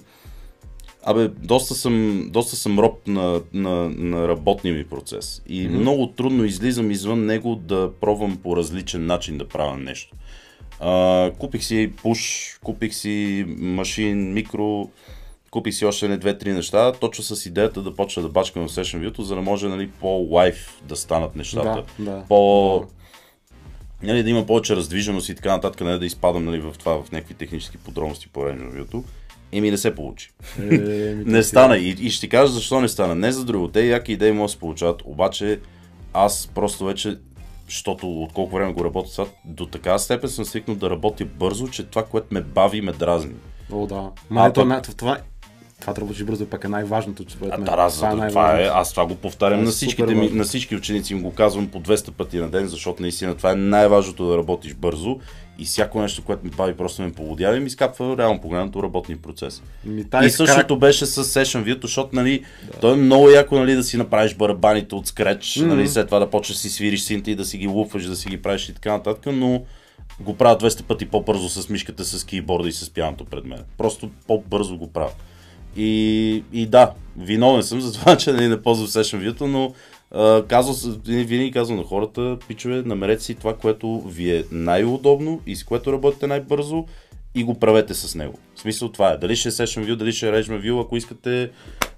Абе, 1.07 1.27
доста 1.27 1.75
съм, 1.75 2.25
доста 2.29 2.55
съм 2.55 2.79
роб 2.79 3.07
на, 3.07 3.41
на, 3.53 3.89
на 3.89 4.27
работния 4.27 4.73
ми 4.73 4.83
процес. 4.83 5.41
И 5.47 5.67
mm-hmm. 5.67 5.77
много 5.77 6.07
трудно 6.07 6.43
излизам 6.43 6.91
извън 6.91 7.25
него 7.25 7.55
да 7.55 7.91
пробвам 8.01 8.37
по 8.37 8.57
различен 8.57 9.05
начин 9.05 9.37
да 9.37 9.47
правя 9.47 9.77
нещо. 9.77 10.15
А, 10.79 11.31
купих 11.39 11.63
си 11.63 11.91
пуш, 12.01 12.49
купих 12.63 12.93
си 12.93 13.45
машин, 13.47 14.33
микро, 14.33 14.89
купих 15.51 15.73
си 15.73 15.85
още 15.85 16.07
не 16.07 16.17
две-три 16.17 16.53
неща, 16.53 16.91
точно 16.91 17.23
с 17.23 17.45
идеята 17.45 17.81
да 17.81 17.95
почна 17.95 18.23
да 18.23 18.29
бачкам 18.29 18.67
в 18.67 18.71
Session 18.71 19.09
View, 19.09 19.21
за 19.21 19.35
да 19.35 19.41
може 19.41 19.67
нали, 19.67 19.91
по-лайф 19.99 20.81
да 20.83 20.95
станат 20.95 21.35
нещата. 21.35 21.83
Да, 21.99 22.11
да. 22.11 22.23
По... 22.29 22.85
Нали, 24.03 24.23
да 24.23 24.29
има 24.29 24.45
повече 24.45 24.75
раздвиженост 24.75 25.29
и 25.29 25.35
така 25.35 25.51
нататък, 25.51 25.81
не 25.81 25.97
да 25.97 26.05
изпадам 26.05 26.45
нали, 26.45 26.59
в 26.59 26.75
това, 26.79 27.03
в 27.03 27.11
някакви 27.11 27.33
технически 27.33 27.77
подробности 27.77 28.27
по 28.27 28.39
Range 28.39 29.03
Еми 29.55 29.71
не 29.71 29.77
се 29.77 29.95
получи. 29.95 30.31
Е, 30.59 30.63
не 31.25 31.43
стана. 31.43 31.77
И, 31.77 31.89
и 31.89 32.09
ще 32.09 32.21
ти 32.21 32.29
кажа 32.29 32.53
защо 32.53 32.81
не 32.81 32.87
стана. 32.87 33.15
Не 33.15 33.31
за 33.31 33.45
друго. 33.45 33.67
Те 33.67 33.85
яки 33.85 34.13
идеи 34.13 34.31
могат 34.31 34.47
да 34.47 34.51
се 34.51 34.59
получават, 34.59 35.01
обаче 35.05 35.59
аз 36.13 36.49
просто 36.55 36.85
вече 36.85 37.17
защото 37.67 38.21
от 38.21 38.33
колко 38.33 38.55
време 38.55 38.73
го 38.73 38.85
работя 38.85 39.11
това, 39.11 39.25
до 39.45 39.65
така 39.65 39.97
степен 39.97 40.29
съм 40.29 40.45
свикнал 40.45 40.77
да 40.77 40.89
работя 40.89 41.25
бързо, 41.25 41.67
че 41.67 41.83
това, 41.83 42.05
което 42.05 42.27
ме 42.31 42.41
бави, 42.41 42.81
ме 42.81 42.91
дразни. 42.91 43.33
О, 43.71 43.87
да. 43.87 44.11
Ма, 44.29 44.45
а, 44.45 44.53
това, 44.53 44.81
това, 44.81 45.17
това 45.81 45.93
да 45.93 46.01
работиш 46.01 46.23
бързо 46.23 46.45
пак 46.45 46.63
е 46.63 46.67
най-важното, 46.67 47.25
че 47.25 47.37
а, 47.51 47.57
да, 47.57 47.71
аз, 47.71 47.95
това, 47.95 48.25
е 48.25 48.29
това 48.29 48.61
е, 48.61 48.63
аз 48.63 48.91
това 48.91 49.05
го 49.05 49.15
повтарям 49.15 49.63
на, 49.63 49.71
всичките 49.71 50.15
ми, 50.15 50.29
на 50.29 50.43
всички 50.43 50.75
ученици, 50.75 51.13
им 51.13 51.21
го 51.21 51.33
казвам 51.33 51.67
по 51.67 51.81
200 51.81 52.11
пъти 52.11 52.37
на 52.37 52.49
ден, 52.49 52.67
защото 52.67 53.01
наистина 53.01 53.35
това 53.35 53.51
е 53.51 53.55
най-важното 53.55 54.27
да 54.27 54.37
работиш 54.37 54.73
бързо 54.73 55.19
и 55.59 55.65
всяко 55.65 56.01
нещо, 56.01 56.23
което 56.23 56.45
ми 56.45 56.49
бави, 56.49 56.73
просто 56.73 57.01
ме 57.01 57.11
поводява 57.11 57.57
и 57.57 57.59
ми 57.59 57.69
скапва 57.69 58.17
реално 58.17 58.41
погледнато 58.41 58.83
работния 58.83 59.17
процес. 59.17 59.63
Ми, 59.85 60.05
и 60.23 60.29
същото 60.29 60.67
крак... 60.67 60.79
беше 60.79 61.05
с 61.05 61.23
Session 61.23 61.63
View, 61.63 61.81
защото 61.81 62.15
нали, 62.15 62.43
да. 62.63 62.79
то 62.79 62.93
е 62.93 62.95
много 62.95 63.29
яко 63.29 63.59
нали, 63.59 63.75
да 63.75 63.83
си 63.83 63.97
направиш 63.97 64.35
барабаните 64.35 64.95
от 64.95 65.07
скреч, 65.07 65.45
mm-hmm. 65.45 65.65
нали, 65.65 65.87
след 65.87 66.05
това 66.07 66.19
да 66.19 66.29
почнеш 66.29 66.55
да 66.55 66.61
си 66.61 66.69
свириш 66.69 67.01
синта 67.01 67.31
и 67.31 67.35
да 67.35 67.45
си 67.45 67.57
ги 67.57 67.67
лупваш, 67.67 68.05
да 68.05 68.15
си 68.15 68.29
ги 68.29 68.41
правиш 68.41 68.69
и 68.69 68.73
така 68.73 68.91
нататък, 68.91 69.33
но 69.33 69.63
го 70.19 70.37
правя 70.37 70.57
200 70.57 70.83
пъти 70.83 71.05
по-бързо 71.05 71.49
с 71.49 71.69
мишката, 71.69 72.05
с 72.05 72.23
кейборда 72.23 72.69
и 72.69 72.71
с 72.71 72.89
пианото 72.89 73.25
пред 73.25 73.45
мен. 73.45 73.59
Просто 73.77 74.09
по-бързо 74.27 74.77
го 74.77 74.91
правя. 74.91 75.11
И, 75.75 76.43
и 76.53 76.65
да, 76.65 76.91
виновен 77.17 77.63
съм 77.63 77.81
за 77.81 77.93
това, 77.93 78.17
че 78.17 78.31
нали, 78.31 78.47
не 78.47 78.61
ползвам 78.61 78.87
Session 78.87 79.31
View, 79.31 79.41
но 79.41 79.73
казвам, 80.47 81.01
винаги 81.05 81.51
казвам 81.51 81.77
на 81.77 81.83
хората, 81.83 82.37
пичове, 82.47 82.83
намерете 82.85 83.23
си 83.23 83.35
това, 83.35 83.57
което 83.57 84.01
ви 84.01 84.35
е 84.35 84.43
най-удобно 84.51 85.41
и 85.47 85.55
с 85.55 85.63
което 85.63 85.93
работите 85.93 86.27
най-бързо 86.27 86.85
и 87.35 87.43
го 87.43 87.59
правете 87.59 87.93
с 87.93 88.15
него. 88.15 88.39
В 88.55 88.59
смисъл 88.59 88.91
това 88.91 89.11
е. 89.11 89.17
Дали 89.17 89.35
ще 89.35 89.49
е 89.49 89.51
Session 89.51 89.85
View, 89.85 89.95
дали 89.95 90.11
ще 90.11 90.29
е 90.29 90.31
Regime 90.31 90.61
View, 90.61 90.81
ако 90.81 90.97
искате, 90.97 91.51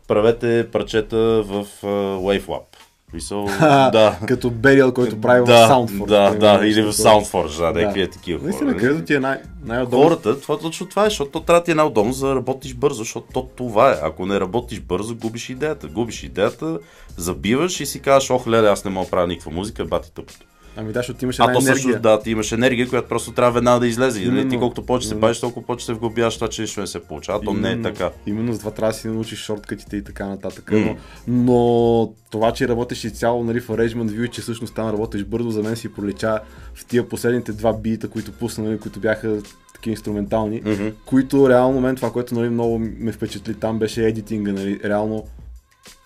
правете 0.08 0.68
парчета 0.72 1.18
в 1.44 1.66
uh, 1.84 2.42
WaveLab. 2.42 2.77
Мисъл, 3.14 3.46
да. 3.92 4.20
Като 4.28 4.50
Бериал, 4.50 4.94
който 4.94 5.22
прави 5.22 5.46
да, 5.46 5.68
в 5.68 5.72
Soundforge. 5.72 6.06
Да, 6.08 6.36
да, 6.36 6.68
или 6.68 6.82
в 6.82 6.94
Soundforge, 6.94 7.58
да, 7.58 7.74
да. 7.74 7.80
някакви 7.80 8.02
е 8.02 8.10
такива 8.10 8.44
Наистина, 8.44 8.72
хора. 8.72 8.82
където 8.82 9.06
ти 9.06 9.14
е 9.14 9.20
най- 9.20 9.42
най-удобно. 9.66 10.04
Хората, 10.06 10.42
това 10.42 10.60
точно 10.60 10.86
това 10.88 11.06
е, 11.06 11.10
защото 11.10 11.40
трябва 11.40 11.60
да 11.60 11.64
ти 11.64 11.72
е 11.72 11.76
най-удобно, 11.76 12.14
за 12.14 12.28
да 12.28 12.36
работиш 12.36 12.74
бързо, 12.74 12.98
защото 12.98 13.28
то 13.34 13.50
това 13.56 13.92
е. 13.92 13.96
Ако 14.04 14.26
не 14.26 14.40
работиш 14.40 14.80
бързо, 14.80 15.16
губиш 15.16 15.50
идеята. 15.50 15.88
Губиш 15.88 16.24
идеята, 16.24 16.80
забиваш 17.18 17.80
и 17.80 17.86
си 17.86 18.02
казваш, 18.02 18.30
ох, 18.30 18.48
леле, 18.48 18.68
аз 18.70 18.86
не 18.86 18.92
мога 18.92 19.06
да 19.06 19.10
правя 19.12 19.28
никаква 19.28 19.52
музика, 19.52 19.86
бати 19.86 20.12
тъпото. 20.14 20.46
Ами 20.80 20.94
да, 20.94 21.00
защото 21.00 21.26
имаш 21.26 21.40
една 21.40 21.52
а 21.52 21.54
то 21.54 21.60
енергия. 21.60 21.76
също, 21.76 22.00
да, 22.00 22.20
ти 22.20 22.32
имаш 22.32 22.52
енергия, 22.52 22.90
която 22.90 23.08
просто 23.08 23.32
трябва 23.32 23.52
веднага 23.52 23.80
да 23.80 23.88
излезе. 23.88 24.24
Именно. 24.24 24.50
Ти 24.50 24.58
колкото 24.58 24.86
повече 24.86 25.08
се 25.08 25.16
бавиш, 25.16 25.40
толкова 25.40 25.66
повече 25.66 25.86
се 25.86 25.94
вглобяваш 25.94 26.36
това, 26.36 26.48
че 26.48 26.62
нищо 26.62 26.82
не 26.82 26.88
се 26.88 27.00
получава. 27.00 27.42
То 27.42 27.54
не 27.54 27.72
е 27.72 27.82
така. 27.82 28.10
Именно 28.26 28.54
за 28.54 28.60
това 28.60 28.72
трябва 28.72 28.92
да 28.92 28.98
си 28.98 29.08
научиш 29.08 29.40
шорткатите 29.40 29.98
и 29.98 30.04
така 30.04 30.28
нататък. 30.28 30.66
Mm. 30.66 30.96
Но, 31.28 31.44
но, 31.44 32.14
това, 32.30 32.52
че 32.52 32.68
работиш 32.68 33.04
и 33.04 33.12
цяло 33.12 33.44
нали, 33.44 33.60
в 33.60 33.68
Arrangement 33.68 34.10
View, 34.10 34.30
че 34.30 34.42
всъщност 34.42 34.76
там 34.76 34.90
работиш 34.90 35.24
бързо, 35.24 35.50
за 35.50 35.64
мен 35.64 35.76
си 35.76 35.94
пролича 35.94 36.40
в 36.74 36.86
тия 36.86 37.10
последните 37.10 37.52
два 37.52 37.74
бита, 37.74 38.08
които 38.08 38.32
пусна, 38.32 38.64
нали, 38.64 38.80
които 38.80 39.00
бяха 39.00 39.38
такива 39.74 39.92
инструментални, 39.92 40.64
mm-hmm. 40.64 40.94
които 41.06 41.50
реално 41.50 41.74
момент, 41.74 41.96
това, 41.96 42.12
което 42.12 42.36
нали, 42.36 42.50
много 42.50 42.80
ме 42.80 43.12
впечатли 43.12 43.54
там 43.54 43.80
беше 43.80 44.08
едитинга, 44.08 44.52
нали, 44.52 44.80
реално 44.84 45.28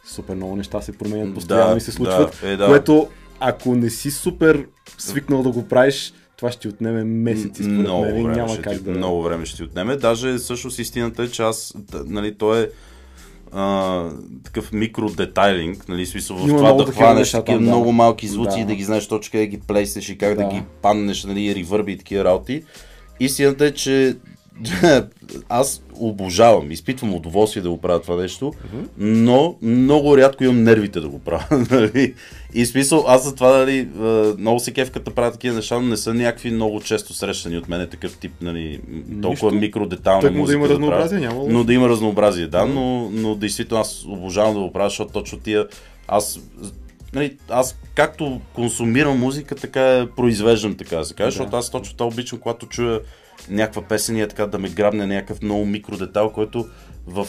супер 0.06 0.36
много 0.36 0.56
неща 0.56 0.82
се 0.82 0.92
променят 0.92 1.34
постоянно 1.34 1.72
да, 1.72 1.78
и 1.78 1.82
се 1.82 1.92
случват, 1.92 2.40
да, 2.42 2.50
е, 2.50 2.58
да. 2.58 2.68
което 2.68 3.08
ако 3.42 3.76
не 3.76 3.90
си 3.90 4.12
супер 4.12 4.66
свикнал 4.98 5.44
да 5.44 5.52
го 5.52 5.68
правиш, 5.68 6.14
това 6.38 6.52
ще 6.52 6.62
ти 6.62 6.68
отнеме 6.68 7.04
месеци. 7.04 7.64
Много 7.64 8.02
мен, 8.02 8.14
време 8.14 8.36
няма 8.36 8.54
ще 8.54 8.62
как 8.62 8.74
ти, 8.78 8.84
да... 8.84 8.92
Много 8.92 9.24
време 9.24 9.46
ще 9.46 9.58
ти 9.58 9.64
отнеме. 9.64 9.96
Даже 9.96 10.38
всъщност 10.38 10.80
истината 10.80 11.24
е, 11.24 11.28
че 11.28 11.42
аз, 11.42 11.74
нали, 12.06 12.38
то 12.38 12.56
е 12.56 12.70
а, 13.52 14.10
такъв 14.44 14.72
микродетайлинг, 14.72 15.88
нали, 15.88 16.06
смисъл 16.06 16.38
в 16.38 16.50
Има 16.50 16.58
това 16.58 16.74
да 16.74 16.92
хванеш 16.92 17.32
такива 17.32 17.60
да. 17.60 17.66
много 17.66 17.92
малки 17.92 18.28
звуци 18.28 18.56
Да. 18.56 18.62
и 18.62 18.66
да 18.66 18.76
ги 18.76 18.84
знаеш 18.84 19.08
точно 19.08 19.32
къде 19.32 19.48
ги 19.48 19.60
плеснеш 19.60 20.10
и 20.10 20.18
как 20.18 20.36
да, 20.38 20.44
Да. 20.44 20.50
ги 20.50 20.64
паннеш, 20.82 21.24
нали, 21.24 21.56
ревърби 21.56 21.92
и 21.92 21.98
такива 21.98 22.24
работи. 22.24 22.64
Истината 23.20 23.66
е, 23.66 23.72
че 23.72 24.16
аз 25.50 25.82
обожавам, 26.08 26.72
изпитвам 26.72 27.14
удоволствие 27.14 27.64
да 27.64 27.70
го 27.70 27.78
правя 27.82 28.02
това 28.02 28.16
нещо, 28.16 28.54
но 28.98 29.56
много 29.62 30.18
рядко 30.18 30.44
имам 30.44 30.64
нервите 30.64 31.00
да 31.00 31.10
го 31.10 31.20
правя. 31.20 31.46
нали. 31.72 32.14
И 32.54 32.66
смисъл, 32.66 33.04
аз 33.08 33.24
за 33.24 33.36
това 33.36 33.58
нали, 33.58 33.88
много 34.38 34.60
се 34.60 34.72
кефката 34.74 35.10
да 35.10 35.16
правя 35.16 35.32
такива 35.32 35.56
неща, 35.56 35.76
но 35.80 35.88
не 35.88 35.98
са 35.98 36.14
някакви 36.14 36.52
много 36.52 36.82
често 36.82 37.14
срещани 37.14 37.58
от 37.58 37.70
мен 37.70 37.88
такъв 37.88 38.18
тип, 38.18 38.32
нали, 38.42 38.80
толкова 39.22 39.48
Нищо. 39.52 39.60
микродетална 39.62 40.22
да 40.22 40.32
музика 40.32 40.58
има 40.58 40.68
правя. 40.68 40.74
разнообразие, 40.74 41.20
няма 41.20 41.36
лошо. 41.40 41.54
Но 41.54 41.64
да 41.64 41.74
има 41.74 41.90
разнообразие, 41.90 42.48
да, 42.48 42.66
но, 42.66 43.10
но 43.12 43.36
действително 43.36 43.82
аз 43.82 44.06
обожавам 44.08 44.54
да 44.54 44.60
го 44.60 44.74
правя, 44.74 44.90
защото 44.90 45.12
точно 45.14 45.40
тия, 45.40 45.68
аз, 46.08 46.40
нали, 47.14 47.38
аз 47.50 47.78
както 47.96 48.42
консумирам 48.54 49.20
музика, 49.20 49.56
така 49.56 49.82
я 49.82 50.08
произвеждам, 50.16 50.76
така 50.76 50.98
да 50.98 51.06
се 51.06 51.14
каже, 51.14 51.28
Да. 51.28 51.32
защото 51.32 51.58
аз 51.58 51.70
точно 51.72 51.98
това 51.98 52.08
обичам, 52.08 52.40
когато 52.40 52.66
чуя 52.66 53.00
някаква 53.50 53.82
песен 53.82 54.18
и 54.18 54.22
е 54.22 54.28
така 54.28 54.46
да 54.46 54.60
ме 54.60 54.70
грабне 54.70 55.08
някакъв 55.08 55.42
много 55.42 55.66
микродетал, 55.66 56.32
който 56.32 56.66
в 57.08 57.28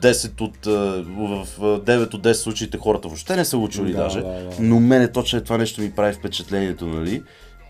10 0.00 0.40
от, 0.40 0.66
а, 0.66 0.70
в 1.06 1.46
а, 1.60 1.62
9 1.62 2.14
от 2.14 2.22
10 2.22 2.32
случаите 2.32 2.78
хората 2.78 3.08
въобще 3.08 3.36
не 3.36 3.44
са 3.44 3.58
учили 3.58 3.92
Да, 3.92 3.98
даже, 3.98 4.20
да, 4.20 4.28
да. 4.28 4.50
но 4.60 4.80
мене 4.80 5.12
точно 5.12 5.38
е 5.38 5.42
това 5.42 5.58
нещо 5.58 5.80
ми 5.80 5.90
прави 5.90 6.12
впечатлението, 6.12 6.86
нали? 6.86 7.22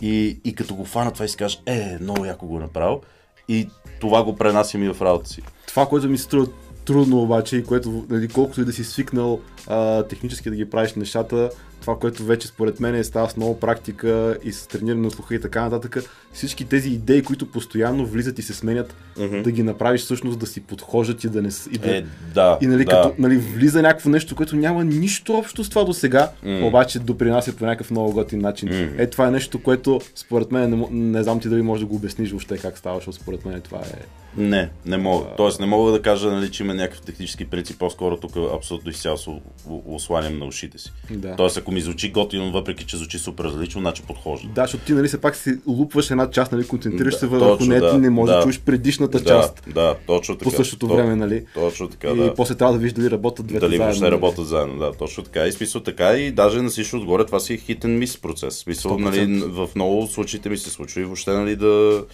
И, 0.03 0.41
и 0.45 0.55
като 0.55 0.75
го 0.75 0.85
фана 0.85 1.13
това 1.13 1.25
и 1.25 1.29
си 1.29 1.37
кажеш, 1.37 1.63
е, 1.67 1.99
много 2.01 2.25
яко 2.25 2.47
го 2.47 2.61
направил. 2.61 3.01
И 3.49 3.69
това 4.01 4.25
го 4.25 4.37
пренасям 4.37 4.83
и 4.83 4.89
в 4.89 5.03
работа 5.03 5.29
си. 5.29 5.43
Това, 5.67 5.87
което 5.87 6.09
ми 6.09 6.19
се 6.19 6.25
струва 6.25 6.47
трудно 6.85 7.23
обаче 7.23 7.57
и 7.57 7.65
което, 7.65 8.07
нали, 8.11 8.29
колкото 8.29 8.61
и 8.61 8.65
да 8.65 8.73
си 8.73 8.85
свикнал 8.85 9.41
а, 9.67 10.03
технически 10.03 10.51
да 10.51 10.57
ги 10.57 10.71
правиш 10.71 10.95
нещата, 10.95 11.51
това, 11.81 11.99
което 11.99 12.25
вече 12.25 12.49
според 12.49 12.81
мен 12.81 12.95
е 12.95 13.05
става 13.05 13.31
с 13.31 13.37
много 13.37 13.61
практика 13.61 14.39
и 14.45 14.53
с 14.53 14.67
трениране 14.67 15.03
на 15.03 15.11
слуха 15.11 15.35
и 15.35 15.41
така 15.41 15.63
нататък, 15.63 16.05
всички 16.33 16.65
тези 16.65 16.91
идеи, 16.91 17.23
които 17.23 17.51
постоянно 17.51 18.07
влизат 18.07 18.39
и 18.39 18.43
се 18.43 18.55
сменят, 18.55 18.95
Мгм. 19.19 19.43
да 19.43 19.51
ги 19.51 19.63
направиш 19.63 20.01
всъщност 20.01 20.39
да 20.39 20.47
си 20.47 20.61
подхожат 20.61 21.25
и 21.25 21.29
да 21.29 21.43
не... 21.43 21.49
И, 21.73 21.79
да, 21.79 21.97
Е, 21.97 22.05
да, 22.35 22.59
и 22.63 22.67
нали, 22.67 22.85
да. 22.85 22.91
като 22.91 23.15
нали, 23.19 23.37
влиза 23.37 23.83
някакво 23.83 24.11
нещо, 24.11 24.37
което 24.37 24.57
няма 24.57 24.85
нищо 24.85 25.33
общо 25.35 25.65
с 25.65 25.69
това 25.69 25.85
до 25.85 25.93
сега, 25.93 26.31
М. 26.43 26.67
обаче 26.67 26.99
допринася 26.99 27.57
по 27.57 27.65
някакъв 27.65 27.91
много 27.91 28.13
готин 28.13 28.41
начин. 28.41 28.69
М. 28.69 28.89
Е, 28.99 29.07
това 29.07 29.27
е 29.27 29.31
нещо, 29.31 29.63
което 29.63 30.01
според 30.15 30.53
мен 30.53 30.71
не, 30.71 30.87
не 30.91 31.23
знам 31.23 31.41
ти 31.41 31.49
дали 31.49 31.63
можеш 31.63 31.81
да 31.81 31.87
го 31.87 31.95
обясниш 31.97 32.31
въобще 32.31 32.59
как 32.59 32.79
става, 32.79 32.97
защото 32.97 33.17
според 33.17 33.45
мен 33.45 33.61
това 33.61 33.79
е... 33.79 34.05
Не, 34.37 34.71
не 34.87 34.97
мога. 34.97 35.27
Тоест 35.37 35.61
не 35.61 35.67
мога 35.67 35.93
да 35.93 36.03
кажа, 36.03 36.31
нали, 36.31 36.51
че 36.51 36.63
има 36.63 36.75
някакъв 36.75 37.01
технически 37.03 37.45
принцип, 37.45 37.79
по-скоро 37.79 38.17
тук 38.17 38.33
абсолютно 38.55 38.91
изцяло 38.91 39.17
осланям 39.87 40.39
на 40.39 40.45
ушите 40.45 40.79
си. 40.79 40.93
Да. 41.11 41.37
Тоест 41.37 41.57
ако 41.57 41.70
ми 41.71 41.81
звучи 41.81 42.11
готино, 42.11 42.53
въпреки 42.53 42.87
че 42.87 42.97
звучи 42.97 43.19
супер 43.19 43.45
различно, 43.45 43.81
значи 43.81 44.03
подхожда. 44.03 44.49
Да, 44.49 44.63
защото 44.63 44.85
ти 44.85 44.93
нали 44.93 45.09
все 45.09 45.21
пак 45.21 45.37
си 45.37 45.59
лупваш 45.67 46.11
една 46.11 46.31
част, 46.31 46.53
нали, 46.53 46.67
концентрираш 46.67 47.15
Да, 47.15 47.19
се 47.21 47.27
върху 47.27 47.65
нея, 47.65 47.81
да, 47.81 47.91
ти 47.93 47.99
не 47.99 48.11
можеш 48.11 48.33
да, 48.33 48.39
да. 48.39 48.43
чуеш 48.43 48.61
предишната 48.61 49.19
да, 49.19 49.25
част 49.25 49.63
да, 49.75 49.95
точно 50.07 50.37
така. 50.39 50.51
по 50.51 50.57
същото 50.57 50.89
То- 50.89 50.95
време, 50.95 51.17
нали? 51.17 51.45
Точно 51.55 51.89
така, 51.89 52.09
и 52.09 52.17
да. 52.17 52.35
после 52.35 52.55
трябва 52.55 52.73
да 52.75 52.79
видиш 52.79 52.93
дали 52.93 53.11
работят 53.11 53.47
двете 53.47 53.61
Дали 53.61 53.77
заедно. 53.77 54.01
нали? 54.01 54.13
работят 54.13 54.47
заедно, 54.47 54.79
да, 54.79 54.93
точно 54.93 55.25
така. 55.25 55.47
И 55.47 55.53
смисъл 55.53 55.81
така 55.81 56.13
и 56.13 56.31
даже 56.31 56.63
на 56.63 56.69
всичко 56.69 56.97
отгоре 56.97 57.27
това 57.27 57.41
си 57.41 57.55
е 57.55 57.57
хит 57.57 57.85
and 57.85 58.05
miss 58.05 58.21
процес. 58.21 58.55
Смисъл, 58.55 58.99
100%. 58.99 59.01
нали, 59.01 59.43
в 59.47 59.69
много 59.75 60.07
случаите 60.07 60.49
ми 60.49 60.57
се 60.59 60.71
случва 60.71 61.01
и 61.01 61.05
въобще 61.05 61.31
нали, 61.31 61.57
да, 61.57 62.05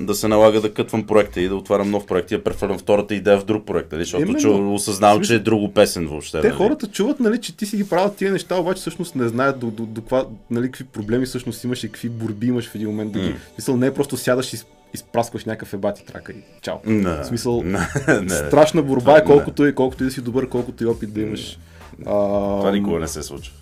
да 0.00 0.14
се 0.14 0.28
налага 0.28 0.60
да 0.60 0.74
кътвам 0.74 1.06
проекта 1.06 1.40
и 1.40 1.48
да 1.48 1.56
отварям 1.56 1.90
нов 1.90 2.06
проект 2.06 2.30
и 2.30 2.36
да 2.36 2.44
прехвърлям 2.44 2.78
втората 2.78 3.14
идея 3.14 3.38
в 3.38 3.44
друг 3.44 3.66
проект, 3.66 3.92
нали? 3.92 4.04
защото 4.04 4.22
Именно. 4.22 4.40
че 4.40 4.48
осъзнавам, 4.48 5.22
че 5.22 5.34
е 5.34 5.38
друго 5.38 5.72
песен 5.72 6.06
въобще. 6.06 6.40
Те 6.40 6.48
нали? 6.48 6.56
хората 6.56 6.86
чуват, 6.86 7.20
нали, 7.20 7.40
че 7.40 7.56
ти 7.56 7.66
си 7.66 7.76
ги 7.76 7.88
правят 7.88 8.16
тия 8.16 8.32
неща, 8.32 8.56
обаче 8.56 8.80
всъщност 8.80 9.14
не 9.14 9.28
знаят 9.28 9.58
до, 9.58 9.66
до, 9.66 9.86
до 9.86 10.00
каква, 10.00 10.24
нали, 10.50 10.66
какви 10.66 10.84
проблеми 10.84 11.26
всъщност 11.26 11.64
имаш 11.64 11.84
и 11.84 11.88
какви 11.88 12.08
борби 12.08 12.46
имаш 12.46 12.68
в 12.68 12.74
един 12.74 12.88
момент. 12.88 13.12
Да 13.12 13.20
ги... 13.20 13.28
М. 13.28 13.34
В 13.34 13.54
смисъл, 13.54 13.76
не 13.76 13.86
е 13.86 13.94
просто 13.94 14.16
сядаш 14.16 14.52
и 14.52 14.58
изпраскваш 14.94 15.44
някакъв 15.44 15.72
ебати 15.72 16.04
трака 16.06 16.32
и 16.32 16.42
чао. 16.62 16.76
Не, 16.86 17.10
В 17.10 17.24
смисъл, 17.24 17.62
не. 18.22 18.28
Страшна 18.28 18.82
борба 18.82 19.18
е 19.18 19.24
колкото 19.24 19.66
и, 19.66 19.74
колкото 19.74 20.02
и 20.02 20.06
да 20.06 20.12
си 20.12 20.20
добър, 20.20 20.48
колкото 20.48 20.84
и 20.84 20.86
опит 20.86 21.12
да 21.12 21.20
имаш. 21.20 21.58
А, 22.00 22.04
Това 22.58 22.70
никога 22.72 22.98
не 22.98 23.08
се 23.08 23.22
случва. 23.22 23.54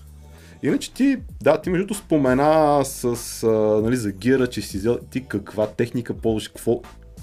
Иначе 0.64 0.92
ти, 0.92 1.16
да, 1.42 1.60
ти 1.60 1.70
между 1.70 1.94
спомена 1.94 2.84
с, 2.84 3.04
а, 3.42 3.48
нали, 3.82 3.96
за 3.96 4.12
гира, 4.12 4.46
че 4.46 4.60
си 4.60 4.78
взел 4.78 4.98
ти 5.10 5.24
каква 5.28 5.66
техника 5.66 6.14
ползваш, 6.14 6.48
какво, 6.48 6.80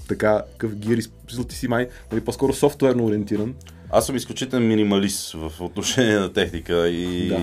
така, 0.08 0.42
какъв 0.52 0.76
гир, 0.76 0.98
използвал 0.98 1.44
ти 1.44 1.56
си 1.56 1.68
май, 1.68 1.88
нали, 2.12 2.20
по-скоро 2.20 2.52
софтуерно 2.52 3.04
ориентиран. 3.04 3.54
Аз 3.90 4.06
съм 4.06 4.16
изключителен 4.16 4.66
минималист 4.66 5.32
в 5.32 5.52
отношение 5.60 6.18
на 6.18 6.32
техника 6.32 6.88
и 6.88 7.28
Да. 7.28 7.40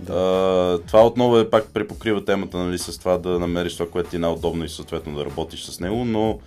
да. 0.00 0.12
а, 0.12 0.86
това 0.86 1.06
отново 1.06 1.38
е 1.38 1.50
пак 1.50 1.72
препокрива 1.72 2.24
темата 2.24 2.58
нали, 2.58 2.78
с 2.78 2.98
това 2.98 3.18
да 3.18 3.38
намериш 3.38 3.72
това, 3.72 3.90
което 3.90 4.10
ти 4.10 4.16
е 4.16 4.18
най-удобно 4.18 4.64
и 4.64 4.68
съответно 4.68 5.16
да 5.16 5.24
работиш 5.24 5.64
с 5.64 5.80
него, 5.80 6.04
но 6.04 6.38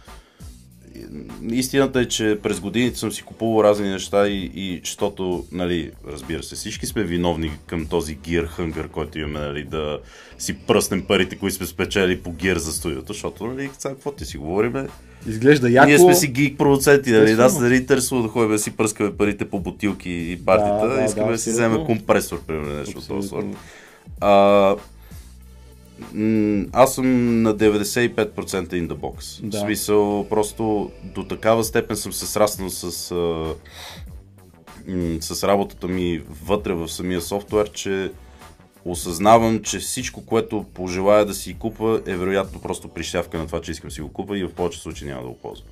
истината 1.52 2.00
е, 2.00 2.06
че 2.06 2.40
през 2.44 2.60
годините 2.60 3.00
съм 3.00 3.12
си 3.12 3.24
купувал 3.24 3.64
разни 3.64 3.90
неща 3.90 4.28
и, 4.28 4.52
и 4.56 4.82
защото, 4.84 5.46
нали, 5.52 5.92
разбира 6.08 6.44
се, 6.44 6.56
всички 6.56 6.86
сме 6.86 7.04
виновни 7.04 7.52
към 7.66 7.86
този 7.86 8.16
гир 8.16 8.46
хънгър, 8.46 8.88
който 8.88 9.20
имаме, 9.20 9.40
нали, 9.40 9.64
да 9.64 10.00
си 10.38 10.58
пръснем 10.58 11.06
парите, 11.06 11.36
които 11.36 11.56
сме 11.56 11.66
спечели 11.66 12.22
по 12.22 12.32
гир 12.32 12.58
за 12.58 12.74
студиото, 12.74 13.14
защото, 13.14 13.48
нали, 13.48 13.70
сега 13.80 13.94
какво 13.94 14.12
ти 14.12 14.26
си 14.26 14.38
говориме? 14.38 14.88
Изглежда 15.28 15.70
яко. 15.70 15.88
Ние 15.88 16.00
сме 16.00 16.16
си 16.16 16.28
гик 16.28 16.58
продуценти, 16.58 17.12
нали? 17.12 17.34
Нас 17.34 17.60
не 17.60 17.70
ни 17.70 17.76
интересува 17.76 18.22
да 18.22 18.28
ходим 18.28 18.52
да 18.52 18.60
си 18.60 18.72
пръскаме 18.72 19.18
парите 19.18 19.50
по 19.50 19.60
бутилки 19.60 20.12
и 20.12 20.40
партита. 20.46 20.88
Да, 20.88 20.96
да, 20.96 21.04
Искаме 21.04 21.26
да, 21.26 21.32
да, 21.32 21.38
си 21.38 21.50
вземем 21.50 21.86
компресор, 21.86 22.42
примерно, 22.48 22.76
нещо 22.76 23.00
от 23.00 23.08
този 23.08 23.28
сорт. 23.28 23.46
Аз 26.74 26.96
съм 26.96 27.42
на 27.42 27.56
95% 27.56 28.34
in 28.54 28.88
the 28.88 28.94
box. 28.94 29.42
Да. 29.42 29.58
В 29.58 29.62
смисъл, 29.62 30.28
просто 30.30 30.92
до 31.04 31.24
такава 31.24 31.64
степен 31.64 31.96
съм 31.98 32.14
се 32.14 32.28
сраснал 32.28 32.70
с, 32.70 33.12
а, 33.12 33.56
с 35.22 35.48
работата 35.48 35.88
ми 35.88 36.22
вътре 36.46 36.74
в 36.74 36.88
самия 36.88 37.22
софтуер, 37.22 37.72
че 37.72 38.12
осъзнавам, 38.86 39.62
че 39.62 39.80
всичко, 39.80 40.26
което 40.26 40.66
пожелая 40.74 41.26
да 41.26 41.34
си 41.34 41.54
купа, 41.54 42.02
е 42.06 42.16
вероятно 42.16 42.62
просто 42.62 42.88
прищявка 42.88 43.38
на 43.38 43.46
това, 43.46 43.62
че 43.62 43.72
искам 43.72 43.92
си 43.92 44.02
го 44.02 44.14
купа 44.14 44.38
и 44.38 44.44
в 44.44 44.54
повече 44.54 44.80
случаи 44.80 45.08
няма 45.08 45.22
да 45.22 45.28
го 45.28 45.38
ползвам. 45.38 45.68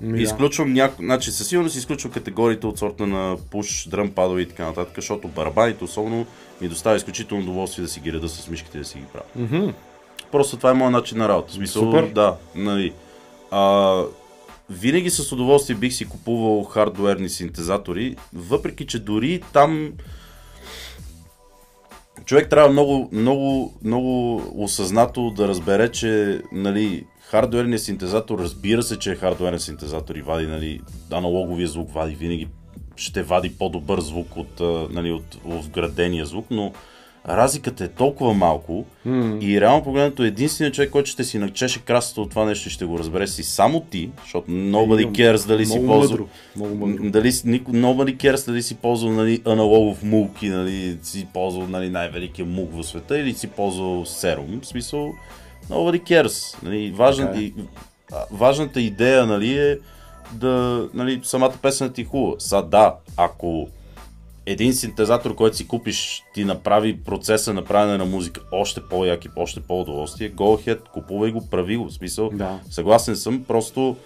Да. 0.00 0.22
Изключвам 0.22 0.72
някои, 0.72 1.04
значи 1.04 1.30
със 1.30 1.48
сигурност 1.48 1.76
изключвам 1.76 2.12
категориите 2.12 2.66
от 2.66 2.78
сорта 2.78 3.06
на 3.06 3.36
пуш, 3.50 3.88
дръм 3.88 4.10
падове 4.10 4.40
и 4.40 4.48
така 4.48 4.66
нататък, 4.66 4.92
защото 4.96 5.28
барабаните 5.28 5.84
особено 5.84 6.26
ми 6.60 6.68
доставя 6.68 6.96
изключително 6.96 7.42
удоволствие 7.42 7.82
да 7.82 7.90
си 7.90 8.00
ги 8.00 8.12
реда 8.12 8.28
с 8.28 8.48
мишките 8.48 8.78
и 8.78 8.80
да 8.80 8.86
си 8.86 8.98
ги 8.98 9.04
правя. 9.12 9.24
Мгм. 9.36 9.70
Просто 10.32 10.56
това 10.56 10.70
е 10.70 10.74
моят 10.74 10.92
начин 10.92 11.18
на 11.18 11.28
работа. 11.28 11.52
Смисъл, 11.52 11.82
Супер. 11.82 12.06
Да, 12.06 12.36
нали. 12.54 12.92
А, 13.50 14.02
винаги 14.70 15.10
с 15.10 15.32
удоволствие 15.32 15.76
бих 15.76 15.92
си 15.92 16.04
купувал 16.04 16.64
хардуерни 16.64 17.28
синтезатори, 17.28 18.16
въпреки 18.34 18.86
че 18.86 18.98
дори 18.98 19.42
там 19.52 19.92
човек 22.24 22.50
трябва 22.50 22.68
много, 22.68 23.08
много, 23.12 23.74
много 23.84 24.42
осъзнато 24.56 25.30
да 25.30 25.48
разбере, 25.48 25.92
че 25.92 26.42
нали, 26.52 27.04
хардуерният 27.30 27.82
синтезатор, 27.82 28.38
разбира 28.38 28.82
се, 28.82 28.98
че 28.98 29.12
е 29.12 29.14
хардуерен 29.14 29.60
синтезатор 29.60 30.14
и 30.14 30.22
вади 30.22 30.46
нали, 30.46 30.80
аналоговия 31.10 31.68
звук, 31.68 31.92
вади 31.92 32.14
винаги 32.14 32.48
ще 32.96 33.22
вади 33.22 33.50
по-добър 33.50 34.00
звук 34.00 34.36
от, 34.36 34.60
нали, 34.92 35.12
от, 35.12 35.38
от 35.44 35.64
вградения 35.64 36.26
звук, 36.26 36.46
но 36.50 36.72
разликата 37.28 37.84
е 37.84 37.88
толкова 37.88 38.34
малко 38.34 38.84
М. 39.04 39.38
и 39.40 39.60
реално 39.60 39.84
погледнато 39.84 40.24
единственият 40.24 40.74
човек, 40.74 40.90
който 40.90 41.10
ще 41.10 41.24
си 41.24 41.38
начеше 41.38 41.80
красата 41.80 42.20
от 42.20 42.30
това 42.30 42.44
нещо 42.44 42.70
ще 42.70 42.84
го 42.84 42.98
разбере 42.98 43.26
си 43.26 43.42
само 43.42 43.80
ти, 43.80 44.10
защото 44.22 44.50
nobody 44.50 45.10
cares 45.10 45.46
дали 45.46 45.66
си 45.66 45.78
много 45.78 45.92
ползва 45.92 46.12
мъдро, 46.12 46.28
много 46.56 46.74
мъдро. 46.74 47.04
М, 47.04 47.10
Дали, 47.10 47.32
nobody 47.32 48.16
cares 48.16 48.46
дали 48.46 48.62
си 48.62 48.74
ползвал 48.74 49.12
нали, 49.12 49.42
аналогов 49.46 50.02
мук 50.02 50.42
и 50.42 50.48
нали, 50.48 50.98
си 51.02 51.26
ползвал 51.34 51.68
нали, 51.68 51.90
най-великия 51.90 52.46
мук 52.46 52.70
в 52.72 52.84
света 52.84 53.18
или 53.18 53.34
си 53.34 53.46
ползвал 53.46 54.04
серум. 54.06 54.60
В 54.62 54.66
смисъл, 54.66 55.12
nobody 55.70 56.02
cares. 56.02 56.62
Нали, 56.62 56.90
важна, 56.90 57.26
Така 57.26 57.38
е. 57.38 57.42
и, 57.42 57.54
важната 58.30 58.80
идея 58.80 59.26
нали, 59.26 59.58
е 59.58 59.78
да 60.32 60.88
нали, 60.94 61.20
самата 61.22 61.52
песен 61.62 61.92
ти 61.92 62.04
хубава. 62.04 62.34
Са 62.38 62.62
да, 62.62 62.94
ако 63.16 63.68
един 64.46 64.74
синтезатор, 64.74 65.34
който 65.34 65.56
си 65.56 65.68
купиш, 65.68 66.22
ти 66.34 66.44
направи 66.44 67.00
процеса 67.00 67.54
на 67.54 67.64
правене 67.64 67.98
на 67.98 68.04
музика 68.04 68.40
още 68.52 68.80
по-як 68.90 69.24
и 69.24 69.28
още 69.36 69.60
по-удоволствие, 69.60 70.32
go 70.32 70.36
ahead, 70.66 70.78
купувай 70.92 71.30
го, 71.30 71.46
прави 71.50 71.76
го. 71.76 71.84
В 71.84 71.92
смисъл, 71.92 72.30
Да. 72.34 72.60
съгласен 72.70 73.16
съм, 73.16 73.44
просто 73.48 73.96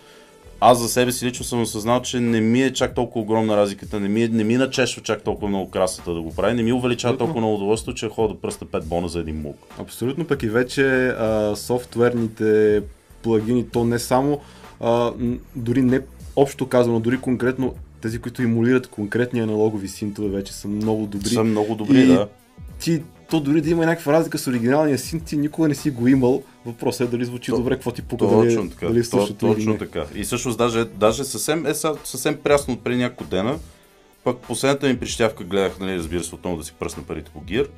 аз 0.60 0.78
за 0.78 0.88
себе 0.88 1.12
си 1.12 1.26
лично 1.26 1.44
съм 1.44 1.62
осъзнал, 1.62 2.02
че 2.02 2.20
не 2.20 2.40
ми 2.40 2.62
е 2.62 2.72
чак 2.72 2.94
толкова 2.94 3.22
огромна 3.22 3.56
разликата, 3.56 4.00
не 4.00 4.08
ми, 4.08 4.22
е, 4.22 4.28
не 4.28 4.44
ми 4.44 4.56
начешва 4.56 5.02
чак 5.02 5.22
толкова 5.22 5.48
много 5.48 5.70
красата 5.70 6.14
да 6.14 6.20
го 6.20 6.34
прави, 6.34 6.54
не 6.54 6.62
ми 6.62 6.72
увеличава 6.72 7.18
толкова 7.18 7.40
много 7.40 7.54
удоволствие, 7.54 7.94
че 7.94 8.08
хода 8.08 8.34
да 8.34 8.40
пръста 8.40 8.64
5 8.64 8.84
бона 8.84 9.08
за 9.08 9.20
един 9.20 9.40
мук. 9.40 9.56
Абсолютно, 9.78 10.24
пък 10.24 10.42
и 10.42 10.48
вече 10.48 11.06
а, 11.06 11.56
софтуерните 11.56 12.82
плагини, 13.22 13.68
то 13.68 13.84
не 13.84 13.98
само, 13.98 14.40
а, 14.80 15.12
дори 15.56 15.82
не 15.82 16.00
общо 16.36 16.66
казано, 16.66 17.00
дори 17.00 17.18
конкретно 17.18 17.74
тези, 18.00 18.18
които 18.18 18.42
емулират 18.42 18.86
конкретни 18.86 19.40
аналогови 19.40 19.88
синтове, 19.88 20.28
вече 20.28 20.52
са 20.52 20.68
много 20.68 21.06
добри. 21.06 21.28
Са 21.28 21.44
много 21.44 21.74
добри, 21.74 22.00
И- 22.00 22.06
да. 22.06 22.28
Ти, 22.80 23.02
то 23.30 23.40
дори 23.40 23.60
да 23.60 23.70
има 23.70 23.86
някаква 23.86 24.12
разлика 24.12 24.38
с 24.38 24.46
оригиналния 24.46 24.98
синт, 24.98 25.24
ти 25.24 25.36
никога 25.36 25.68
не 25.68 25.74
си 25.74 25.90
го 25.90 26.08
имал. 26.08 26.42
Въпросът 26.66 27.08
е 27.08 27.10
дали 27.10 27.24
звучи 27.24 27.50
То- 27.50 27.56
добре, 27.56 27.74
какво 27.74 27.90
ти 27.90 28.02
пука, 28.02 28.26
дали, 28.26 28.48
Точно 28.48 28.70
така. 28.70 28.86
дали 28.86 28.98
е 28.98 29.02
То, 29.02 29.18
или 29.20 29.34
точно 29.34 29.72
не. 29.72 29.78
така. 29.78 30.04
И 30.14 30.22
всъщност 30.22 30.58
даже, 30.58 30.84
даже 30.84 31.24
съвсем, 31.24 31.66
е, 31.66 31.74
съвсем 32.04 32.36
прясно 32.36 32.76
преди 32.76 32.96
няколко 32.98 33.24
дена, 33.24 33.58
пък 34.24 34.38
последната 34.38 34.86
ми 34.86 34.98
прищявка 34.98 35.44
гледах, 35.44 35.78
нали, 35.80 35.98
разбира 35.98 36.24
се, 36.24 36.34
отново 36.34 36.56
да 36.56 36.64
си 36.64 36.72
пръсна 36.72 37.02
парите 37.02 37.30
по 37.30 37.40
гир, 37.40 37.68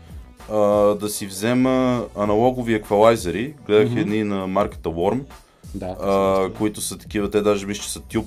а, 0.51 0.57
да 0.95 1.09
си 1.09 1.27
взема 1.27 2.05
аналогови 2.17 2.75
еквалайзери, 2.75 3.55
гледах 3.67 3.91
Мгм. 3.91 3.99
едни 3.99 4.25
на 4.25 4.47
марката 4.47 4.89
Worm, 4.89 5.21
Да, 5.75 5.97
а, 6.03 6.51
които 6.53 6.81
са 6.81 6.99
такива, 6.99 7.31
те 7.31 7.43
даже 7.43 7.67
мисля, 7.67 7.83
че 7.83 7.93
са 7.93 8.01
тюб, 8.01 8.27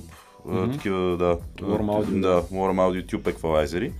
а, 0.50 0.70
такива, 0.70 1.16
да. 1.16 1.36
Warm 1.58 2.04
Audio. 2.04 2.20
Да, 2.20 2.42
Warm 2.42 2.76
Audio 2.76 3.08
тюб 3.08 3.26
еквалайзери. 3.26 3.92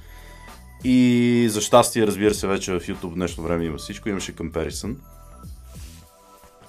И 0.84 1.46
за 1.50 1.60
щастие, 1.60 2.06
разбира 2.06 2.34
се, 2.34 2.46
вече 2.46 2.72
в 2.72 2.80
YouTube 2.80 3.10
в 3.10 3.14
днешно 3.14 3.44
време 3.44 3.64
има 3.64 3.78
всичко, 3.78 4.08
имаше 4.08 4.36
comparison. 4.36 4.94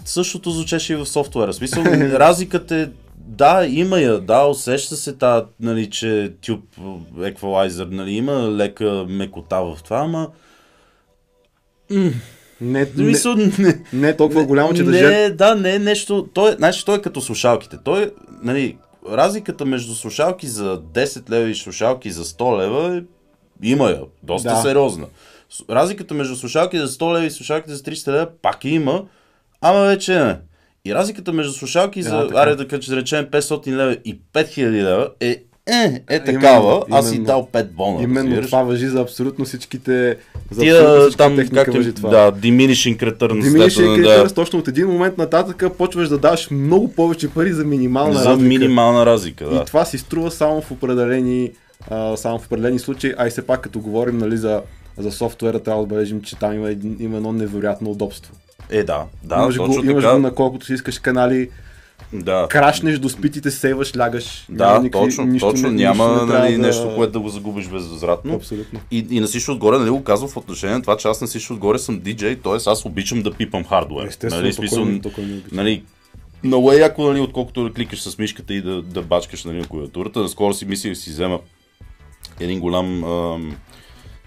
Същото 0.06 0.52
звучеше 0.52 0.94
и 0.94 0.96
в 0.96 1.06
софтуера. 1.06 1.54
Смисъл, 1.54 1.84
разликата 1.94 2.76
е, 2.76 2.88
да, 3.18 3.66
има 3.70 4.00
я, 4.00 4.20
да, 4.20 4.46
усеща 4.46 4.96
се 4.96 5.14
та, 5.14 5.46
нали, 5.60 5.90
че 5.90 6.34
тюб 6.46 6.64
еквалайзер, 7.24 7.86
нали, 7.86 8.12
има 8.12 8.34
лека 8.34 9.06
мекота 9.10 9.62
в 9.62 9.78
това, 9.84 9.98
ама 9.98 10.28
Не, 12.62 12.86
в 12.86 12.98
не, 12.98 13.52
не, 13.60 13.84
не 13.94 14.10
е 14.10 14.18
толкова 14.18 14.46
голямо, 14.46 14.74
че 14.74 14.84
да 14.84 14.92
не, 14.92 14.98
жертва. 14.98 15.36
да, 15.36 15.56
не 15.56 15.76
е 15.76 15.80
нещо. 15.80 16.30
Той, 16.34 16.52
е- 16.52 16.56
значи, 16.56 16.86
той 16.86 16.98
е 16.98 17.02
като 17.02 17.22
слушалките. 17.22 17.78
Той, 17.84 18.04
е, 18.04 18.10
нали, 18.44 18.78
разликата 19.12 19.66
между 19.66 19.96
слушалки 19.96 20.48
за 20.48 20.82
10 20.82 21.30
лева 21.30 21.50
и 21.50 21.56
слушалки 21.56 22.12
за 22.12 22.26
100 22.26 22.62
лева 22.62 22.98
е, 22.98 23.02
има 23.64 23.90
я. 23.90 24.00
Доста 24.24 24.50
Да. 24.50 24.56
сериозна. 24.56 25.06
Разликата 25.70 26.14
между 26.14 26.36
слушалки 26.36 26.80
за 26.80 26.88
100 26.88 27.14
лева 27.16 27.26
и 27.26 27.32
слушалки 27.32 27.72
за 27.72 27.78
300 27.78 28.08
лева 28.12 28.28
пак 28.42 28.66
има, 28.66 29.04
ама 29.62 29.86
вече 29.86 30.20
не. 30.20 30.38
И 30.86 30.96
разликата 30.96 31.34
между 31.34 31.54
слушалки 31.54 32.04
за, 32.04 32.28
така. 32.28 32.42
аре 32.42 32.56
да 32.56 32.66
да 32.66 32.96
речем 32.96 33.26
500 33.26 33.68
лева 33.68 33.98
и 34.06 34.20
5000 34.34 34.72
лева 34.72 35.10
е, 35.20 35.44
е, 35.70 36.02
е 36.10 36.24
такава. 36.24 36.72
Именно, 36.72 36.86
Аз 36.92 37.10
си 37.10 37.20
дал 37.20 37.50
5 37.54 37.64
бона. 37.72 38.04
Именно 38.04 38.28
разбираш? 38.30 38.46
това 38.46 38.64
въжи 38.64 38.88
за 38.88 39.02
абсолютно 39.02 39.46
всичките. 39.46 40.18
За 40.52 40.62
Тия 40.62 40.76
абсолютно 40.76 41.02
всички 41.02 41.18
там, 41.18 41.36
техника 41.36 41.64
както 41.66 41.78
въжи 41.78 41.94
това. 41.94 42.10
да, 42.10 42.32
diminishing 42.32 42.98
returns. 42.98 43.42
Diminishing 43.44 44.06
returns, 44.06 44.36
точно 44.36 44.60
от 44.60 44.68
един 44.68 44.88
момент 44.88 45.18
нататък 45.18 45.64
почваш 45.78 46.10
да 46.10 46.18
даваш 46.18 46.50
много 46.52 46.92
повече 46.92 47.30
пари 47.30 47.54
за 47.54 47.64
минимална 47.64 48.14
за 48.20 48.30
разлика. 48.30 48.48
минимална 48.48 49.06
разлика, 49.06 49.46
да. 49.46 49.56
И 49.56 49.66
това 49.66 49.86
си 49.86 49.98
струва 49.98 50.32
само 50.32 50.62
в 50.62 50.72
определени, 50.72 51.52
а, 51.90 52.18
само 52.18 52.40
в 52.40 52.46
определени 52.46 52.80
случаи, 52.80 53.14
а 53.18 53.28
и 53.28 53.30
все 53.30 53.46
пак 53.48 53.62
като 53.62 53.80
говорим 53.80 54.18
нали, 54.18 54.38
за, 54.38 54.62
за 54.98 55.12
софтуера, 55.12 55.60
трябва 55.60 55.80
да 55.80 55.84
отбележим, 55.84 56.22
че 56.22 56.36
там 56.36 56.54
има, 56.54 56.70
един, 56.70 56.98
има 57.00 57.18
едно 57.18 57.34
невероятно 57.34 57.92
удобство. 57.92 58.34
Е, 58.70 58.84
да, 58.84 59.04
да, 59.24 59.36
имаш 59.36 59.56
точно 59.56 59.76
го, 59.76 59.90
имаш 59.90 60.04
така. 60.04 60.16
го 60.16 60.22
на 60.22 60.34
колкото 60.36 60.66
си 60.66 60.74
искаш 60.74 61.00
канали, 61.00 61.50
Да, 62.14 62.48
крашнеш 62.50 63.00
до 63.00 63.10
спитите, 63.10 63.52
сейваш, 63.52 63.98
лягаш. 63.98 64.46
да 64.50 64.66
няма 64.66 64.80
никакви- 64.84 65.06
точно, 65.08 65.26
нищо 65.26 65.50
точно. 65.50 65.72
не- 65.72 65.84
Няма 65.84 66.08
нищо 66.08 66.26
не 66.26 66.34
нали, 66.34 66.52
да- 66.52 66.58
нещо, 66.58 66.94
което 66.96 67.14
да 67.14 67.20
го 67.20 67.30
загубиш 67.30 67.68
безвъзвратно. 67.68 68.34
Абсолютно. 68.34 68.80
И, 68.92 69.08
и 69.10 69.20
на 69.20 69.28
всичко 69.28 69.52
отгоре, 69.52 69.78
нали, 69.78 69.90
го 69.90 70.04
казвам 70.04 70.30
в 70.30 70.38
отношение 70.38 70.76
на 70.76 70.82
това, 70.82 70.98
че 70.98 71.08
аз 71.08 71.22
на 71.22 71.28
всичко 71.28 71.54
отгоре 71.54 71.80
съм 71.80 72.00
диджей, 72.00 72.36
т.е. 72.36 72.56
аз 72.66 72.86
обичам 72.86 73.22
да 73.22 73.34
пипам 73.34 73.64
хардуер. 73.66 74.08
Естествено, 74.08 74.42
нали, 74.44 74.54
смисъл, 74.54 74.88
нали, 75.52 75.84
много 76.44 76.72
е 76.72 76.76
яко, 76.76 77.04
нали, 77.04 77.20
отколкото 77.20 77.64
да 77.64 77.74
кликаш 77.74 78.02
с 78.02 78.18
мишката 78.18 78.54
и 78.54 78.62
да, 78.62 78.82
да 78.82 79.02
бачкаш 79.02 79.44
нали, 79.44 79.58
на 79.58 79.66
клавиатурата. 79.68 80.20
Наскоро 80.20 80.54
си 80.54 80.66
мислих 80.66 80.92
да 80.92 80.96
си 80.96 81.10
взема 81.10 81.40
един 82.42 82.60
голям 82.60 83.04
ам, 83.04 83.56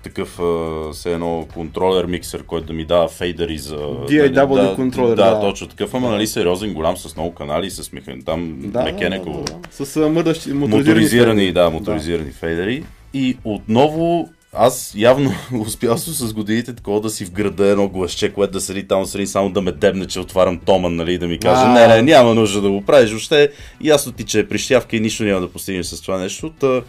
такъв 0.03 0.41
а, 0.41 0.93
все 0.93 1.13
едно 1.13 1.47
контролер 1.55 2.05
миксер, 2.05 2.45
който 2.45 2.67
да 2.67 2.73
ми 2.73 2.85
дава 2.85 3.09
фейдери 3.09 3.59
за... 3.59 3.77
DAW 3.77 4.55
да, 4.55 4.75
контролер, 4.75 5.17
да, 5.17 5.35
да. 5.35 5.41
точно 5.41 5.69
такъв, 5.69 5.95
ама 5.95 6.11
нали 6.11 6.27
сериозен, 6.27 6.75
голям, 6.75 6.97
с 6.97 7.17
много 7.17 7.35
канали, 7.35 7.71
с 7.71 7.93
механ... 7.93 8.23
там 8.23 8.57
Да, 8.61 8.69
да, 8.69 8.85
мекенеко. 8.85 9.31
да, 9.31 9.39
да, 9.39 9.59
да. 9.79 9.85
С 9.85 9.97
а, 9.97 10.09
мъдащи, 10.09 10.53
моторизирани. 10.53 10.95
моторизирани, 10.95 11.53
да, 11.53 11.71
моторизирани 11.71 12.31
фейдери. 12.31 12.85
И 13.15 13.37
отново 13.45 14.29
аз 14.57 14.93
явно 14.97 15.33
успял 15.61 15.99
съм 15.99 16.29
с 16.29 16.35
годините 16.35 16.75
такова 16.75 17.01
да 17.01 17.11
си 17.11 17.25
вграда 17.25 17.67
едно 17.67 17.89
гласче, 17.89 18.33
което 18.33 18.53
да 18.53 18.61
седи 18.61 18.89
там 18.89 19.07
среди 19.07 19.27
само 19.27 19.51
да 19.51 19.63
ме 19.63 19.73
дебне, 19.73 20.07
че 20.07 20.21
отварям 20.21 20.59
Томан, 20.59 20.97
нали, 20.97 21.19
да 21.19 21.27
ми 21.27 21.39
каже, 21.39 21.63
А. 21.65 21.73
не, 21.73 21.87
не, 21.87 22.03
няма 22.03 22.35
нужда 22.35 22.61
да 22.61 22.71
го 22.71 22.83
правиш, 22.83 23.11
въобще 23.11 23.51
ясно 23.81 24.13
ти, 24.13 24.25
че 24.25 24.41
е 24.41 24.49
прищявка 24.49 24.97
и 24.97 25.01
нищо 25.01 25.25
няма 25.25 25.41
да 25.41 25.49
постигнеш 25.49 25.87
с 25.87 26.03
това 26.03 26.19
нещо. 26.19 26.51
Та, 26.51 26.83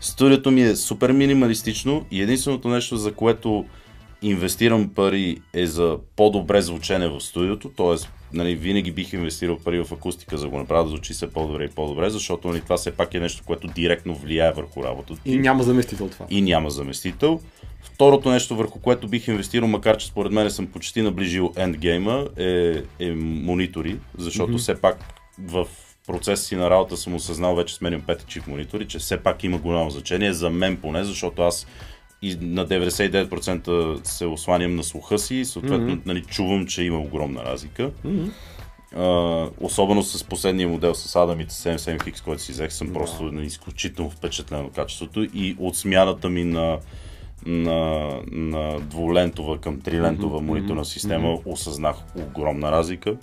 студиото 0.00 0.50
ми 0.50 0.62
е 0.62 0.76
супер 0.76 1.12
минималистично 1.12 2.06
и 2.10 2.22
единственото 2.22 2.68
нещо, 2.68 2.96
за 2.96 3.12
което 3.12 3.64
инвестирам 4.22 4.88
пари 4.88 5.36
е 5.54 5.66
за 5.66 5.98
по-добре 6.16 6.62
звучене 6.62 7.08
в 7.08 7.20
студиото, 7.20 7.68
т.е. 7.68 8.06
Нали, 8.32 8.54
винаги 8.54 8.92
бих 8.92 9.12
инвестирал 9.12 9.58
пари 9.58 9.84
в 9.84 9.92
акустика, 9.92 10.38
за 10.38 10.44
да 10.44 10.50
го 10.50 10.58
направя 10.58 10.82
да 10.82 10.88
звучи 10.88 11.12
все 11.12 11.32
по-добре 11.32 11.64
и 11.64 11.68
по-добре, 11.68 12.10
защото 12.10 12.48
нали, 12.48 12.60
това 12.60 12.76
все 12.76 12.90
пак 12.90 13.14
е 13.14 13.20
нещо, 13.20 13.42
което 13.46 13.66
директно 13.68 14.14
влияе 14.14 14.52
върху 14.52 14.84
работата. 14.84 15.20
И 15.24 15.38
няма 15.38 15.62
заместител 15.62 16.08
това. 16.08 16.26
и 16.30 16.42
няма 16.42 16.70
заместител. 16.70 17.40
Второто 17.82 18.30
нещо, 18.30 18.56
върху 18.56 18.80
което 18.80 19.08
бих 19.08 19.28
инвестирал, 19.28 19.68
макар 19.68 19.96
че 19.96 20.06
според 20.06 20.32
мен 20.32 20.50
съм 20.50 20.66
почти 20.66 21.02
наближил 21.02 21.52
ендгейма, 21.56 22.26
е, 22.36 22.82
е 22.98 23.10
монитори, 23.20 23.96
защото 24.18 24.58
все 24.58 24.80
пак 24.80 24.98
в 25.38 25.66
процеса 26.12 26.44
си 26.44 26.56
на 26.56 26.70
работа 26.70 26.96
съм 26.96 27.14
осъзнал, 27.14 27.54
вече 27.54 27.74
сменям 27.74 28.02
5 28.02 28.26
чип 28.26 28.46
монитори, 28.46 28.88
че 28.88 28.98
все 28.98 29.16
пак 29.16 29.44
има 29.44 29.58
голямо 29.58 29.90
значение, 29.90 30.32
за 30.32 30.50
мен 30.50 30.76
поне, 30.76 31.04
защото 31.04 31.42
аз 31.42 31.66
и 32.22 32.36
на 32.40 32.66
99% 32.66 34.06
се 34.06 34.26
осланям 34.26 34.76
на 34.76 34.84
слуха 34.84 35.18
си 35.18 35.34
и 35.34 35.44
съответно 35.44 35.98
нали, 36.06 36.22
чувам, 36.22 36.66
че 36.66 36.82
има 36.82 36.98
огромна 36.98 37.44
разлика. 37.44 37.90
Uh, 38.96 39.50
особено 39.60 40.02
с 40.02 40.24
последния 40.24 40.68
модел 40.68 40.94
с 40.94 41.16
Адамите 41.16 41.54
77X, 41.54 42.24
който 42.24 42.42
си 42.42 42.52
взех, 42.52 42.72
съм 42.72 42.92
просто 42.92 43.22
нали, 43.22 43.46
изключително 43.46 44.10
впечатлен 44.10 44.64
от 44.64 44.72
качеството 44.72 45.26
и 45.34 45.56
от 45.58 45.76
смяната 45.76 46.28
ми 46.28 46.44
на, 46.44 46.78
на, 47.46 48.10
на 48.32 48.80
двулентова 48.80 49.58
към 49.58 49.80
трилентова 49.80 50.40
мониторна 50.40 50.84
система 50.84 51.38
осъзнах 51.44 51.96
огромна 52.16 52.72
разлика. 52.72 53.16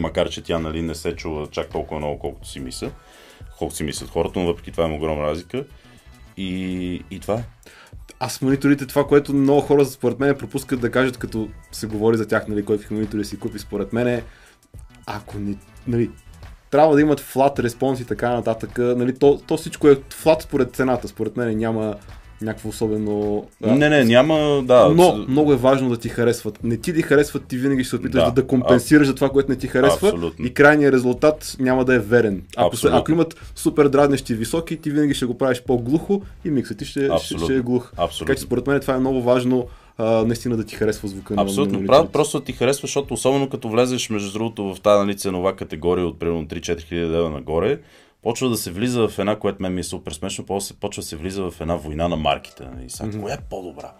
Макар, 0.00 0.28
че 0.28 0.42
тя 0.42 0.58
нали, 0.58 0.82
не 0.82 0.94
се 0.94 1.16
чува 1.16 1.46
чак 1.46 1.70
толкова 1.70 2.00
много, 2.00 2.18
колкото 2.18 2.48
си 2.48 2.60
мисля. 2.60 2.90
Колкото 3.58 3.76
си 3.76 3.84
мислят 3.84 4.10
хората, 4.10 4.38
но 4.38 4.46
въпреки 4.46 4.70
това 4.70 4.84
има 4.84 4.94
огромна 4.94 5.22
разлика. 5.22 5.64
И, 6.36 7.04
и 7.10 7.20
това 7.20 7.34
е. 7.34 7.44
Аз 8.20 8.42
мониторите, 8.42 8.86
това, 8.86 9.06
което 9.06 9.34
много 9.34 9.60
хора 9.60 9.84
според 9.84 10.20
мен 10.20 10.38
пропускат 10.38 10.80
да 10.80 10.90
кажат, 10.90 11.16
като 11.16 11.48
се 11.72 11.86
говори 11.86 12.16
за 12.16 12.28
тях, 12.28 12.48
нали, 12.48 12.64
кой 12.64 12.78
какви 12.78 12.94
монитори 12.94 13.24
си 13.24 13.38
купи, 13.38 13.58
според 13.58 13.92
мен 13.92 14.06
е, 14.06 14.24
ако 15.06 15.38
ни, 15.38 15.58
нали, 15.86 16.10
трябва 16.70 16.94
да 16.94 17.00
имат 17.00 17.20
flat 17.20 17.68
response 17.68 18.02
и 18.02 18.04
така 18.04 18.30
нататък, 18.30 18.78
нали, 18.78 19.18
то, 19.18 19.40
то 19.46 19.56
всичко 19.56 19.88
е 19.88 19.96
flat 19.96 20.42
според 20.42 20.74
цената, 20.74 21.08
според 21.08 21.36
мен 21.36 21.58
няма 21.58 21.94
някакво 22.42 22.68
особено... 22.68 23.44
а, 23.64 23.74
Не, 23.74 23.88
не, 23.88 24.04
няма, 24.04 24.62
да. 24.64 24.88
Но 24.88 25.24
много 25.28 25.52
е 25.52 25.56
важно 25.56 25.90
да 25.90 25.96
ти 25.96 26.08
харесват. 26.08 26.64
Не 26.64 26.76
ти 26.76 26.92
да 26.92 27.02
харесват, 27.02 27.44
ти 27.44 27.56
винаги 27.56 27.84
ще 27.84 27.90
се 27.90 27.96
опиташ 27.96 28.12
Да, 28.14 28.24
да, 28.24 28.32
да 28.32 28.46
компенсираш 28.46 29.06
за 29.06 29.14
това, 29.14 29.28
което 29.28 29.50
не 29.50 29.56
ти 29.56 29.66
харесва 29.66 30.08
Абсолютно. 30.08 30.46
и 30.46 30.54
крайният 30.54 30.94
резултат 30.94 31.56
няма 31.58 31.84
да 31.84 31.94
е 31.94 31.98
верен. 31.98 32.42
Ако, 32.56 32.66
се, 32.66 32.78
Абсолютно. 32.78 32.98
ако 32.98 33.12
имат 33.12 33.50
супер 33.54 33.88
дразнещи 33.88 34.34
високи, 34.34 34.76
ти 34.76 34.90
винаги 34.90 35.14
ще 35.14 35.26
го 35.26 35.38
правиш 35.38 35.62
по-глухо 35.62 36.22
и 36.44 36.50
миксът 36.50 36.78
ти 36.78 36.84
ще, 36.84 37.00
ще, 37.00 37.06
Абсолютно. 37.06 37.46
ще 37.46 37.56
е 37.56 37.60
глух. 37.60 37.92
Абсолютно. 37.92 38.26
Така 38.26 38.36
че 38.36 38.42
според 38.42 38.66
мен 38.66 38.80
това 38.80 38.94
е 38.94 38.98
много 38.98 39.22
важно 39.22 39.66
а, 39.98 40.24
наистина 40.24 40.56
да 40.56 40.64
ти 40.64 40.74
харесва 40.74 41.08
звука 41.08 41.34
на- 41.34 41.36
на 41.36 41.42
Абсолютно. 41.42 42.08
просто 42.12 42.38
да 42.38 42.44
ти 42.44 42.52
харесва, 42.52 42.86
защото 42.86 43.14
особено 43.14 43.48
като 43.48 43.68
влезеш 43.68 44.10
между 44.10 44.32
другото 44.32 44.74
в 44.74 44.80
тази 44.80 44.98
нали, 44.98 45.16
ценова 45.16 45.56
категория 45.56 46.06
от 46.06 46.18
примерно 46.18 46.46
3-4 46.46 46.80
хиляди 46.80 47.28
нагоре, 47.28 47.78
почва 48.24 48.48
да 48.48 48.56
се 48.56 48.70
влиза 48.70 49.08
в 49.08 49.18
една, 49.18 49.38
което 49.38 49.62
мен 49.62 49.74
ми 49.74 49.80
е 49.80 49.84
супер 49.84 50.12
смешно, 50.12 50.46
после 50.46 50.74
почва 50.74 51.00
да 51.00 51.06
се 51.06 51.16
влиза 51.16 51.50
в 51.50 51.60
една 51.60 51.76
война 51.76 52.08
на 52.08 52.16
марките. 52.16 52.64
Нали? 52.64 52.90
Сега, 52.90 53.10
mm-hmm. 53.10 53.20
коя 53.20 53.34
е 53.34 53.40
по-добра? 53.50 53.92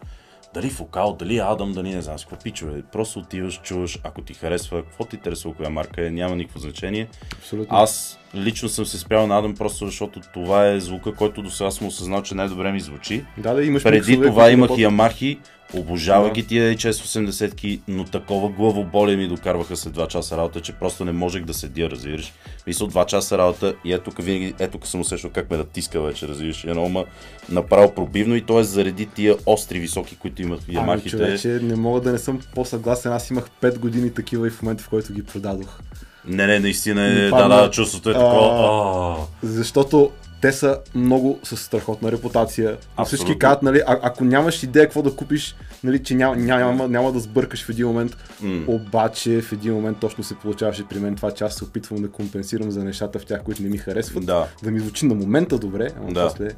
Дали 0.55 0.71
Фокал, 0.71 1.17
дали 1.19 1.39
Адам, 1.39 1.73
дали 1.73 1.95
не 1.95 2.03
знам 2.03 2.17
какво 2.19 2.37
пичове. 2.37 2.83
Просто 2.93 3.19
отиваш, 3.19 3.61
чуваш, 3.63 3.99
ако 4.05 4.23
ти 4.23 4.35
харесва, 4.35 4.83
какво 4.83 5.05
ти 5.05 5.17
интересува 5.17 5.55
коя 5.55 5.71
марка 5.71 6.07
е, 6.07 6.11
няма 6.11 6.37
никакво 6.37 6.59
значение. 6.59 7.09
Абсолютно. 7.39 7.77
Аз 7.77 8.19
лично 8.37 8.69
съм 8.69 8.87
се 8.87 8.99
спрял 8.99 9.27
на 9.27 9.39
Адам, 9.39 9.55
просто 9.55 9.87
защото 9.87 10.21
това 10.35 10.69
е 10.69 10.81
звука, 10.81 11.15
който 11.15 11.43
до 11.43 11.51
сега 11.51 11.71
съм 11.71 11.87
осъзнал, 11.87 12.23
че 12.23 12.35
най-добре 12.35 12.73
ми 12.73 12.81
звучи. 12.81 13.25
Да, 13.39 13.55
да, 13.55 13.65
имаш 13.65 13.83
Преди 13.83 14.11
миксове, 14.11 14.29
това 14.29 14.51
имах 14.51 14.69
работят. 14.69 14.83
Ямахи, 14.83 15.39
обожавах 15.75 16.29
Да. 16.29 16.35
ги 16.35 16.47
тия 16.47 16.75
HS80, 16.75 17.81
но 17.89 18.05
такова 18.05 18.49
главоболие 18.49 19.17
ми 19.17 19.29
докарваха 19.29 19.77
след 19.77 19.95
2 19.95 20.09
часа 20.09 20.37
работа, 20.37 20.61
че 20.61 20.73
просто 20.73 21.05
не 21.05 21.13
можех 21.13 21.45
да 21.45 21.55
седя, 21.55 21.91
разбираш. 21.91 22.33
Мисля, 22.67 22.87
2 22.89 23.07
часа 23.07 23.39
работа 23.39 23.75
и 23.85 23.93
ето 23.93 24.05
тук 24.05 24.23
винаги, 24.25 24.55
ето 24.59 24.73
тук 24.73 24.87
съм 24.87 25.01
усещал 25.01 25.31
как 25.31 25.51
ме 25.51 25.57
натиска 25.57 26.01
вече, 26.01 26.29
разбираш. 26.29 26.65
Едно 26.65 26.89
ма 26.89 27.05
направо 27.49 27.95
пробивно 27.95 28.35
и 28.37 28.41
то 28.43 28.61
е 28.61 28.65
заради 28.65 29.07
тия 29.07 29.37
остри 29.47 29.79
високи, 29.79 30.17
които 30.17 30.43
имах 30.43 30.61
в 30.61 30.65
Ами, 30.69 30.75
Ямахите. 30.77 31.11
човече, 31.11 31.49
не 31.63 31.77
мога 31.77 32.01
да 32.01 32.13
не 32.13 32.19
съм 32.19 32.41
по-съгласен. 32.55 33.13
Аз 33.13 33.31
имах 33.31 33.45
5 33.63 33.79
години 33.79 34.15
такива 34.15 34.47
и 34.47 34.51
в 34.51 34.63
момента, 34.63 34.83
в 34.85 34.89
който 34.89 35.13
ги 35.13 35.23
продадох. 35.23 35.79
Не, 36.27 36.47
не, 36.47 36.59
наистина 36.59 37.07
е, 37.07 37.31
да, 37.31 37.49
да, 37.49 37.71
чувството 37.71 38.11
е 38.11 38.13
такова. 38.13 39.17
Защото 39.43 40.11
те 40.45 40.53
са 40.53 40.79
много 40.95 41.39
с 41.43 41.57
страхотна 41.57 42.13
репутация. 42.13 42.77
Абсолютно. 42.97 43.05
Всички 43.05 43.39
казват, 43.39 43.63
нали, 43.63 43.83
а, 43.87 43.99
ако 44.03 44.25
нямаш 44.25 44.63
идея 44.63 44.85
какво 44.87 45.03
да 45.03 45.17
купиш, 45.17 45.57
нали, 45.85 46.03
че 46.03 46.15
няма, 46.15 46.37
няма, 46.37 46.89
няма 46.89 47.13
да 47.13 47.21
сбъркаш 47.21 47.65
в 47.65 47.69
един 47.69 47.87
момент. 47.87 48.17
М. 48.43 48.65
Обаче 48.67 49.41
в 49.43 49.53
един 49.53 49.75
момент 49.75 49.99
точно 50.01 50.25
се 50.25 50.35
получаваше 50.35 50.89
при 50.89 50.99
мен 50.99 51.17
това, 51.17 51.31
че 51.31 51.45
аз 51.45 51.55
се 51.55 51.65
опитвам 51.65 52.03
да 52.03 52.11
компенсирам 52.11 52.71
за 52.71 52.85
нещата 52.85 53.19
в 53.19 53.27
тях, 53.27 53.43
които 53.43 53.63
не 53.63 53.69
ми 53.69 53.79
харесват. 53.79 54.27
Да. 54.27 54.47
Да 54.63 54.71
ми 54.71 54.81
звучи 54.81 55.07
на 55.07 55.15
момента 55.15 55.59
добре, 55.59 55.91
ама 55.99 56.13
Да. 56.13 56.29
после... 56.29 56.51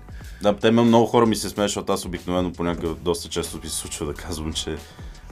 Да, 0.42 0.56
те 0.56 0.70
много 0.70 1.06
хора 1.06 1.26
ми 1.26 1.36
се 1.36 1.48
смеят, 1.48 1.70
защото 1.70 1.92
аз 1.92 2.04
обикновено 2.04 2.52
понякога 2.52 2.88
доста 3.02 3.28
често 3.28 3.60
ми 3.62 3.68
се 3.68 3.76
случва 3.76 4.06
да 4.06 4.14
казвам, 4.14 4.52
че 4.52 4.76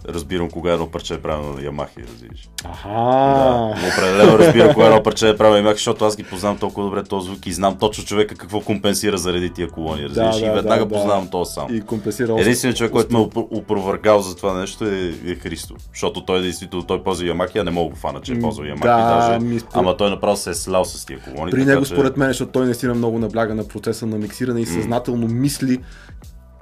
разбирам 0.08 0.50
кога 0.50 0.72
едно 0.72 0.86
парче 0.86 1.14
е 1.14 1.18
правено 1.18 1.52
на 1.52 1.62
Ямахи, 1.62 2.00
разбираш. 2.04 2.48
Аха! 2.64 2.88
Да, 2.88 3.74
но 3.74 3.88
определено 3.88 4.38
разбирам 4.38 4.74
кога 4.74 4.86
едно 4.86 5.02
парче 5.02 5.28
е 5.28 5.36
правено 5.36 5.52
на 5.52 5.58
Ямахи, 5.58 5.74
защото 5.74 6.04
аз 6.04 6.16
ги 6.16 6.22
познавам 6.24 6.58
толкова 6.58 6.84
добре 6.84 7.04
този 7.04 7.26
звук 7.26 7.46
и 7.46 7.52
знам 7.52 7.76
точно 7.78 8.04
човека 8.04 8.34
какво 8.34 8.60
компенсира 8.60 9.18
заради 9.18 9.50
тия 9.50 9.68
колони, 9.68 10.02
разбираш. 10.04 10.40
да, 10.40 10.46
и 10.46 10.50
веднага 10.50 10.78
да, 10.78 10.86
да. 10.86 10.94
познавам 10.94 11.28
този 11.28 11.52
сам. 11.52 11.66
И 11.70 11.80
компенсира 11.80 12.34
Единственият 12.38 12.78
човек, 12.78 12.92
който 12.92 13.12
ме 13.12 13.18
опро- 13.20 13.48
опровъргал 13.50 14.20
за 14.20 14.36
това 14.36 14.54
нещо 14.54 14.84
е, 14.84 14.98
е 15.26 15.34
Христо. 15.34 15.74
Защото 15.92 16.24
той 16.24 16.42
действително 16.42 16.86
той 16.86 17.02
ползва 17.02 17.26
Ямахи, 17.26 17.58
а 17.58 17.64
не 17.64 17.70
мога 17.70 17.90
го 17.90 17.96
фана, 17.96 18.20
че 18.20 18.32
е 18.32 18.40
ползва 18.40 18.66
Ямахи 18.66 18.82
да, 18.82 18.96
даже. 19.20 19.38
ми 19.38 19.60
според- 19.60 19.76
Ама 19.76 19.96
той 19.96 20.10
направо 20.10 20.36
се 20.36 20.50
е 20.50 20.54
слял 20.54 20.84
с 20.84 21.06
тия 21.06 21.18
колони. 21.20 21.50
При 21.50 21.64
него, 21.64 21.84
че- 21.84 21.90
според 21.90 22.16
мен, 22.16 22.28
защото 22.28 22.52
той 22.52 22.64
наистина 22.64 22.94
много 22.94 23.18
набляга 23.18 23.54
на 23.54 23.64
процеса 23.64 24.06
на 24.06 24.18
миксиране 24.18 24.60
и 24.60 24.66
съзнателно 24.66 25.28
мисли 25.28 25.78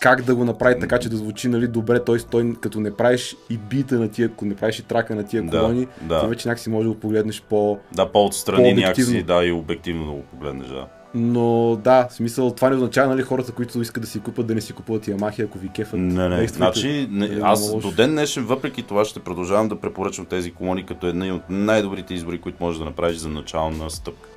как 0.02 0.22
да 0.22 0.34
го 0.34 0.44
направи 0.44 0.80
така, 0.80 0.98
че 0.98 1.08
да 1.08 1.16
звучи 1.16 1.48
нали, 1.48 1.68
добре. 1.68 2.04
Той, 2.04 2.18
той 2.30 2.54
като 2.60 2.80
не 2.80 2.96
правиш 2.96 3.36
и 3.50 3.58
бита 3.58 3.98
на 3.98 4.08
тия, 4.08 4.30
ако 4.32 4.44
не 4.44 4.54
правиш 4.54 4.78
и 4.78 4.82
трака 4.82 5.14
на 5.14 5.24
тия 5.24 5.42
Да, 5.42 5.58
колони, 5.58 5.86
да. 6.00 6.20
ти 6.20 6.26
вече 6.26 6.48
някакси 6.48 6.70
може 6.70 6.88
да 6.88 6.94
го 6.94 7.00
погледнеш 7.00 7.42
по... 7.42 7.78
Да, 7.94 8.12
по-отстрани 8.12 8.74
някакси, 8.74 9.22
да, 9.22 9.44
и 9.44 9.52
обективно 9.52 10.04
да 10.04 10.10
го 10.10 10.22
погледнеш, 10.22 10.68
да. 10.68 10.86
Но 11.14 11.76
да, 11.84 12.08
в 12.10 12.14
смисъл, 12.14 12.50
това 12.50 12.70
не 12.70 12.76
означава 12.76 13.08
нали, 13.08 13.22
хората, 13.22 13.52
които 13.52 13.80
искат 13.80 14.02
да 14.02 14.06
си 14.06 14.20
купат, 14.20 14.46
да 14.46 14.54
не 14.54 14.60
си 14.60 14.72
купуват 14.72 15.08
Ямахи, 15.08 15.42
ако 15.42 15.58
ви 15.58 15.68
кефат. 15.68 16.00
Не, 16.00 16.28
не. 16.28 16.48
Значи, 16.48 17.08
не, 17.10 17.28
Нали, 17.28 17.40
аз 17.42 17.76
до 17.76 17.90
ден 17.90 18.10
днешен, 18.10 18.44
въпреки 18.44 18.82
това, 18.82 19.04
ще 19.04 19.20
продължавам 19.20 19.68
да 19.68 19.80
препоръчвам 19.80 20.26
тези 20.26 20.50
колони 20.50 20.86
като 20.86 21.06
една 21.06 21.34
от 21.34 21.42
най-добрите 21.50 22.14
избори, 22.14 22.40
които 22.40 22.64
можеш 22.64 22.78
да 22.78 22.84
направиш 22.84 23.16
за 23.16 23.28
начална 23.28 23.90
стъпка. 23.90 24.28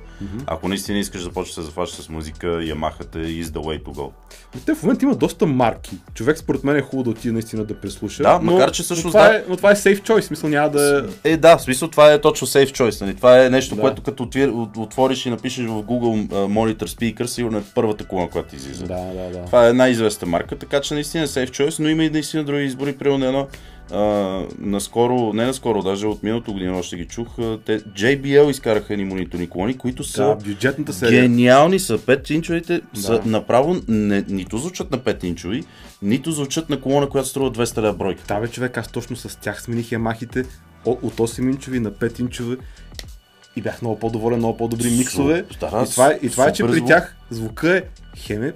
Ако 0.46 0.68
наистина 0.68 0.98
искаш 0.98 1.22
да 1.22 1.30
почнеш 1.30 1.54
да 1.54 1.62
се 1.62 1.66
зафащаш 1.66 2.04
с 2.04 2.08
музика, 2.08 2.46
Yamaha 2.46 3.04
is 3.14 3.42
the 3.42 3.60
way 3.60 3.82
to 3.82 3.88
go. 3.88 4.10
Те 4.66 4.74
в 4.74 4.82
момента 4.82 5.04
има 5.04 5.14
доста 5.14 5.46
марки. 5.46 5.98
Човек 6.14 6.38
според 6.38 6.64
мен 6.64 6.76
е 6.76 6.80
хубаво 6.80 7.02
да 7.02 7.10
отиде 7.10 7.32
наистина 7.32 7.64
да 7.64 7.80
преслуша. 7.80 8.22
Да, 8.22 8.40
но, 8.42 8.52
макар 8.52 8.70
че 8.70 8.82
всъщност 8.82 9.04
но 9.04 9.10
това, 9.10 9.28
да. 9.28 9.36
е, 9.36 9.42
но 9.48 9.56
това 9.56 9.70
е 9.70 9.74
safe 9.74 10.00
choice, 10.00 10.20
смисъл 10.20 10.50
няма 10.50 10.70
да... 10.70 11.08
Е, 11.24 11.36
да, 11.36 11.56
в 11.56 11.62
смисъл 11.62 11.88
това 11.88 12.12
е 12.12 12.20
точно 12.20 12.46
safe 12.46 12.70
choice. 12.70 13.00
Нали? 13.00 13.14
Това 13.14 13.44
е 13.44 13.50
нещо, 13.50 13.74
Да. 13.74 13.80
което 13.80 14.02
като 14.02 14.22
отвир, 14.22 14.48
отвориш 14.76 15.26
и 15.26 15.30
напишеш 15.30 15.66
в 15.66 15.82
Google 15.82 16.28
Monitor 16.28 16.84
Speaker, 16.84 17.26
сигурно 17.26 17.58
е 17.58 17.62
първата 17.74 18.04
колона, 18.04 18.28
която 18.30 18.56
излиза. 18.56 18.84
Да, 18.86 19.00
да, 19.00 19.30
да. 19.30 19.44
Това 19.44 19.68
е 19.68 19.72
най-известна 19.72 20.28
марка, 20.28 20.58
така 20.58 20.80
че 20.80 20.94
наистина 20.94 21.24
е 21.24 21.26
safe 21.26 21.50
choice, 21.50 21.80
но 21.80 21.88
има 21.88 22.04
и 22.04 22.10
наистина 22.10 22.44
други 22.44 22.64
избори. 22.64 22.96
Примерно 22.96 23.26
едно, 23.26 23.46
а, 23.90 23.98
наскоро, 24.58 25.32
не 25.32 25.46
наскоро, 25.46 25.82
даже 25.82 26.06
от 26.06 26.22
миналото 26.22 26.52
година 26.52 26.78
още 26.78 26.96
ги 26.96 27.04
чух, 27.06 27.28
те, 27.66 27.80
JBL 27.80 28.50
изкараха 28.50 28.92
едни 28.92 29.04
мониторни 29.04 29.48
колони, 29.48 29.78
които 29.78 30.04
са 30.04 30.22
Да, 30.24 30.36
бюджетната 30.36 30.92
серия. 30.92 31.22
гениални 31.22 31.78
са. 31.78 31.98
5 31.98 32.30
инчовите 32.30 32.80
са 32.94 33.12
Да. 33.14 33.22
направо 33.26 33.76
не, 33.88 34.24
нито 34.28 34.58
звучат 34.58 34.90
на 34.90 34.98
5 34.98 35.24
инчови, 35.24 35.64
нито 36.02 36.32
звучат 36.32 36.70
на 36.70 36.80
колона, 36.80 37.08
която 37.08 37.28
струва 37.28 37.50
200 37.50 37.78
лева 37.78 37.92
бройка. 37.92 38.22
Да, 38.28 38.40
бе, 38.40 38.48
човек, 38.48 38.78
аз 38.78 38.88
точно 38.88 39.16
с 39.16 39.36
тях 39.36 39.62
смених 39.62 39.92
ямахите 39.92 40.44
от 40.84 41.14
8 41.14 41.38
инчови 41.42 41.80
на 41.80 41.90
5 41.90 42.20
инчови 42.20 42.56
и 43.56 43.62
бях 43.62 43.82
много 43.82 43.98
по-доволен, 43.98 44.38
много 44.38 44.56
по-добри 44.56 44.84
Су- 44.84 44.98
миксове. 44.98 45.34
да, 45.60 45.66
и 45.82 45.90
това, 45.90 46.08
е, 46.08 46.18
и 46.22 46.30
това 46.30 46.48
е, 46.48 46.52
че 46.52 46.62
при 46.64 46.72
звук. 46.72 46.86
тях 46.88 47.16
звука 47.30 47.76
е 47.76 47.82
хем 48.16 48.42
е 48.42 48.52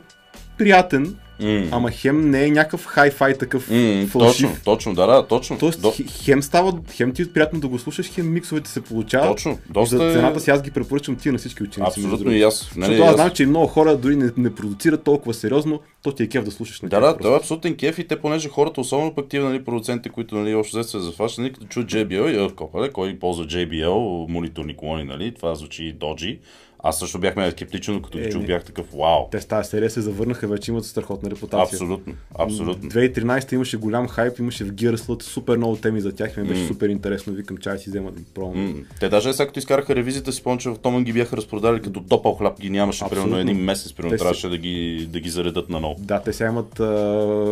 приятен, 0.58 1.16
М. 1.40 1.68
ама 1.70 1.90
хем 1.90 2.30
не 2.30 2.44
е 2.44 2.50
някакъв 2.50 2.86
хай-фай 2.86 3.38
такъв 3.38 3.70
М, 3.70 4.06
фалшив. 4.06 4.48
точно, 4.48 4.56
точно, 4.64 4.94
да, 4.94 5.06
да, 5.06 5.26
точно. 5.26 5.58
Тоест, 5.58 5.82
До, 5.82 5.92
хем 6.24 6.42
става, 6.42 6.72
хем 6.92 7.12
ти 7.12 7.22
е 7.22 7.32
приятно 7.32 7.60
да 7.60 7.68
го 7.68 7.78
слушаш, 7.78 8.10
хем 8.10 8.32
миксовете 8.32 8.70
се 8.70 8.80
получават. 8.80 9.28
точно, 9.30 9.58
доста 9.70 9.96
за 9.96 10.06
е... 10.06 10.12
цената 10.12 10.40
си 10.40 10.50
аз 10.50 10.62
ги 10.62 10.70
препоръчвам 10.70 11.16
тия 11.16 11.32
на 11.32 11.38
всички 11.38 11.62
ученици. 11.62 12.00
Абсолютно 12.00 12.32
и 12.32 12.42
аз. 12.42 12.70
Нали, 12.76 12.92
Защото 12.92 13.08
аз 13.10 13.14
знам, 13.14 13.30
че 13.30 13.42
и 13.42 13.46
много 13.46 13.66
хора 13.66 13.96
дори 13.96 14.16
не, 14.16 14.30
не 14.36 14.54
продуцират 14.54 15.04
толкова 15.04 15.34
сериозно, 15.34 15.80
то 16.02 16.12
ти 16.12 16.22
е 16.22 16.28
кеф 16.28 16.44
да 16.44 16.50
слушаш 16.50 16.80
на 16.80 16.88
Да, 16.88 17.00
да, 17.00 17.16
това 17.16 17.34
е 17.34 17.36
абсолютен 17.36 17.76
кеф 17.76 17.98
и 17.98 18.06
те, 18.06 18.16
понеже 18.20 18.48
хората, 18.48 18.80
особено 18.80 19.14
пък 19.14 19.28
тия 19.28 19.42
нали, 19.44 19.64
продуцентите, 19.64 20.08
които 20.08 20.34
нали, 20.34 20.54
още 20.54 20.82
се 20.84 20.98
зафащат, 20.98 21.38
нали, 21.42 21.52
като 21.52 21.66
чуят 21.66 21.88
JBL 21.90 22.30
и 22.30 22.44
«Е, 22.44 22.50
копале, 22.50 22.90
кой 22.90 23.18
ползва 23.18 23.44
JBL, 23.44 24.28
мониторни 24.28 24.76
колони, 24.76 25.04
нали, 25.04 25.34
това 25.34 25.54
звучи 25.54 25.92
доджи. 25.92 26.38
Аз 26.82 26.98
също 26.98 27.18
бях 27.18 27.36
ме 27.36 27.50
скептичен, 27.50 27.94
но 27.94 28.02
като 28.02 28.18
Е, 28.18 28.20
ги 28.20 28.30
чух 28.30 28.40
не. 28.40 28.46
бях 28.46 28.64
такъв 28.64 28.86
вау. 28.90 29.28
Те 29.30 29.40
с 29.40 29.46
тази 29.46 29.68
серия 29.68 29.90
се 29.90 30.00
завърнаха, 30.00 30.48
вече 30.48 30.70
имат 30.70 30.84
страхотна 30.84 31.30
репутация. 31.30 31.76
Абсолютно, 31.76 32.14
абсолютно. 32.34 32.90
2013 32.90 33.52
имаше 33.52 33.76
голям 33.76 34.08
хайп, 34.08 34.38
имаше 34.38 34.64
в 34.64 34.72
Gear 34.72 34.96
Slot 34.96 35.22
супер 35.22 35.56
много 35.56 35.76
теми 35.76 36.00
за 36.00 36.12
тях, 36.12 36.36
ми 36.36 36.44
беше 36.44 36.66
супер 36.66 36.88
интересно, 36.88 37.32
викам 37.32 37.56
чай 37.56 37.78
си 37.78 37.90
взема 37.90 38.10
да 38.10 38.20
пробвам. 38.34 38.64
М, 38.66 38.74
Те 39.00 39.08
даже 39.08 39.32
сега 39.32 39.46
като 39.46 39.58
изкараха 39.58 39.94
ревизията 39.94 40.32
си, 40.32 40.42
помня, 40.42 40.58
че 40.58 40.68
в 40.68 40.76
Томан 40.76 41.04
ги 41.04 41.12
бяха 41.12 41.36
разпродали 41.36 41.80
като 41.82 42.00
топъл 42.00 42.34
хляб 42.34 42.60
ги 42.60 42.70
нямаше 42.70 42.98
примерно 43.00 43.22
Абсолютно. 43.26 43.50
един 43.50 43.64
месец, 43.64 43.92
примерно 43.92 44.18
трябваше 44.18 44.48
да 44.48 44.58
ги, 44.58 45.08
да 45.10 45.20
ги 45.20 45.30
заредат 45.30 45.68
на 45.68 45.80
ново. 45.80 45.96
Да, 45.98 46.20
те 46.20 46.32
сега 46.32 46.50
имат 46.50 46.80
а, 46.80 46.88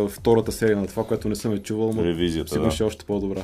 втората 0.09 0.51
серия 0.51 0.77
на 0.77 0.87
това, 0.87 1.03
което 1.03 1.29
не 1.29 1.35
съм 1.35 1.53
е 1.53 1.59
чувал, 1.59 1.93
но 1.95 2.03
Ревизията, 2.03 2.59
да. 2.59 2.69
е 2.79 2.83
още 2.83 3.05
по-добра. 3.05 3.41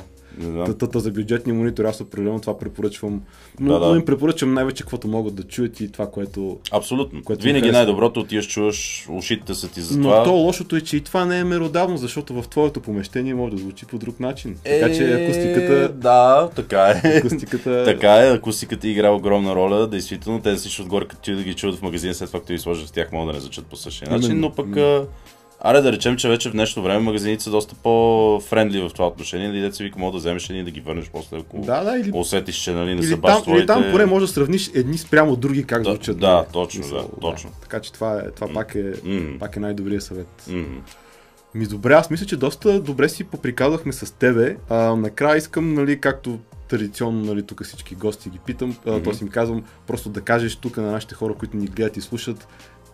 Тата 0.78 1.00
за 1.00 1.10
бюджетни 1.10 1.52
монитори, 1.52 1.86
аз 1.86 2.00
определено 2.00 2.40
това 2.40 2.58
препоръчвам. 2.58 3.22
Но, 3.60 3.72
Да, 3.72 3.80
да. 3.80 3.86
но 3.86 3.94
им 3.96 4.04
препоръчвам 4.04 4.54
най-вече 4.54 4.82
каквото 4.82 5.08
могат 5.08 5.34
да 5.34 5.42
чуят 5.42 5.80
и 5.80 5.92
това, 5.92 6.10
което... 6.10 6.58
Абсолютно. 6.72 7.22
Което 7.22 7.44
Винаги 7.44 7.70
най-доброто 7.70 8.20
отиваш, 8.20 8.48
чуваш, 8.48 9.06
ушите 9.10 9.54
са 9.54 9.68
ти 9.68 9.80
за 9.80 9.96
Но 9.98 10.02
това. 10.02 10.22
то 10.24 10.32
лошото 10.32 10.76
е, 10.76 10.80
че 10.80 10.96
и 10.96 11.00
това 11.00 11.24
не 11.24 11.38
е 11.38 11.44
меродавно, 11.44 11.96
защото 11.96 12.42
в 12.42 12.48
твоето 12.48 12.80
помещение 12.80 13.34
може 13.34 13.52
да 13.52 13.58
звучи 13.58 13.86
по 13.86 13.98
друг 13.98 14.20
начин. 14.20 14.56
Така 14.64 14.94
че 14.94 15.04
Е, 15.10 15.24
акустиката... 15.24 15.92
Да, 15.92 16.48
така 16.56 17.00
е. 17.04 17.18
Акустиката... 17.18 17.84
Така 17.86 18.26
е, 18.26 18.30
акустиката 18.34 18.88
играе 18.88 19.10
огромна 19.10 19.54
роля, 19.54 19.86
действително. 19.86 20.40
Те 20.42 20.54
всички 20.54 20.82
отгоре, 20.82 21.06
като 21.06 21.22
ти 21.22 21.32
да 21.34 21.42
ги 21.42 21.54
чуят 21.54 21.76
в 21.76 21.82
магазина, 21.82 22.14
след 22.14 22.28
това 22.28 22.40
като 22.40 22.52
ги 22.52 22.58
сложат 22.58 22.88
в 22.88 22.92
тях, 22.92 23.12
могат 23.12 23.28
да 23.28 23.32
не 23.32 23.40
звучат 23.40 23.66
по 23.66 23.76
същия 23.76 24.10
начин, 24.10 24.40
но 24.40 24.52
пък... 24.52 24.76
Аре 25.60 25.80
да 25.80 25.92
речем, 25.92 26.16
че 26.16 26.28
вече 26.28 26.48
в 26.50 26.52
днешно 26.52 26.82
време 26.82 26.98
магазините 26.98 27.42
са 27.44 27.50
доста 27.50 27.74
по-френдли 27.74 28.80
в 28.80 28.90
това 28.90 29.06
отношение. 29.06 29.48
Или 29.48 29.60
деца 29.60 29.84
вика, 29.84 29.98
мога 29.98 30.12
да 30.12 30.18
вземеш 30.18 30.50
и 30.50 30.62
да 30.64 30.70
ги 30.70 30.80
върнеш 30.80 31.10
после, 31.12 31.38
ако 31.38 31.58
Да, 31.58 31.84
да, 31.84 31.98
или, 31.98 32.10
усетиш, 32.14 32.56
че 32.56 32.72
нали, 32.72 32.94
не 32.94 33.02
са 33.02 33.08
или, 33.08 33.16
баш 33.16 33.32
там, 33.34 33.42
твоите... 33.42 33.58
или 33.58 33.66
там 33.66 33.84
поне 33.92 34.06
можеш 34.06 34.28
да 34.28 34.34
сравниш 34.34 34.70
едни 34.74 34.98
спрямо 34.98 35.36
други 35.36 35.64
как 35.64 35.82
Да, 35.82 35.90
звучат. 35.90 36.18
да, 36.18 36.34
нали? 36.34 36.46
точно, 36.52 36.80
Мисъл, 36.80 36.98
да, 36.98 37.20
точно. 37.20 37.50
Така 37.62 37.80
че 37.80 37.92
това, 37.92 38.18
е, 38.18 38.30
това 38.30 38.48
пак 38.54 38.74
е, 38.74 38.92
М, 39.04 39.38
пак 39.38 39.56
е 39.56 39.60
най-добрият 39.60 40.02
съвет. 40.02 40.28
м. 40.48 40.64
Ми 41.54 41.66
добре, 41.66 41.92
аз 41.94 42.10
мисля, 42.10 42.26
че 42.26 42.36
доста 42.36 42.80
добре 42.80 43.08
си 43.08 43.24
поприказвахме 43.24 43.92
с 43.92 44.14
тебе. 44.14 44.56
А, 44.68 44.76
накрая 44.96 45.36
искам, 45.36 45.74
нали, 45.74 46.00
както 46.00 46.38
традиционно, 46.68 47.24
нали, 47.24 47.42
тук 47.42 47.64
всички 47.64 47.94
гости 47.94 48.30
ги 48.30 48.38
питам, 48.46 48.76
то 49.04 49.14
си 49.14 49.24
им 49.24 49.30
казвам, 49.30 49.64
просто 49.86 50.08
да 50.08 50.20
кажеш 50.20 50.56
тук 50.56 50.76
на 50.76 50.90
нашите 50.90 51.14
хора, 51.14 51.34
които 51.34 51.56
ни 51.56 51.66
гледат 51.66 51.96
и 51.96 52.00
слушат, 52.00 52.48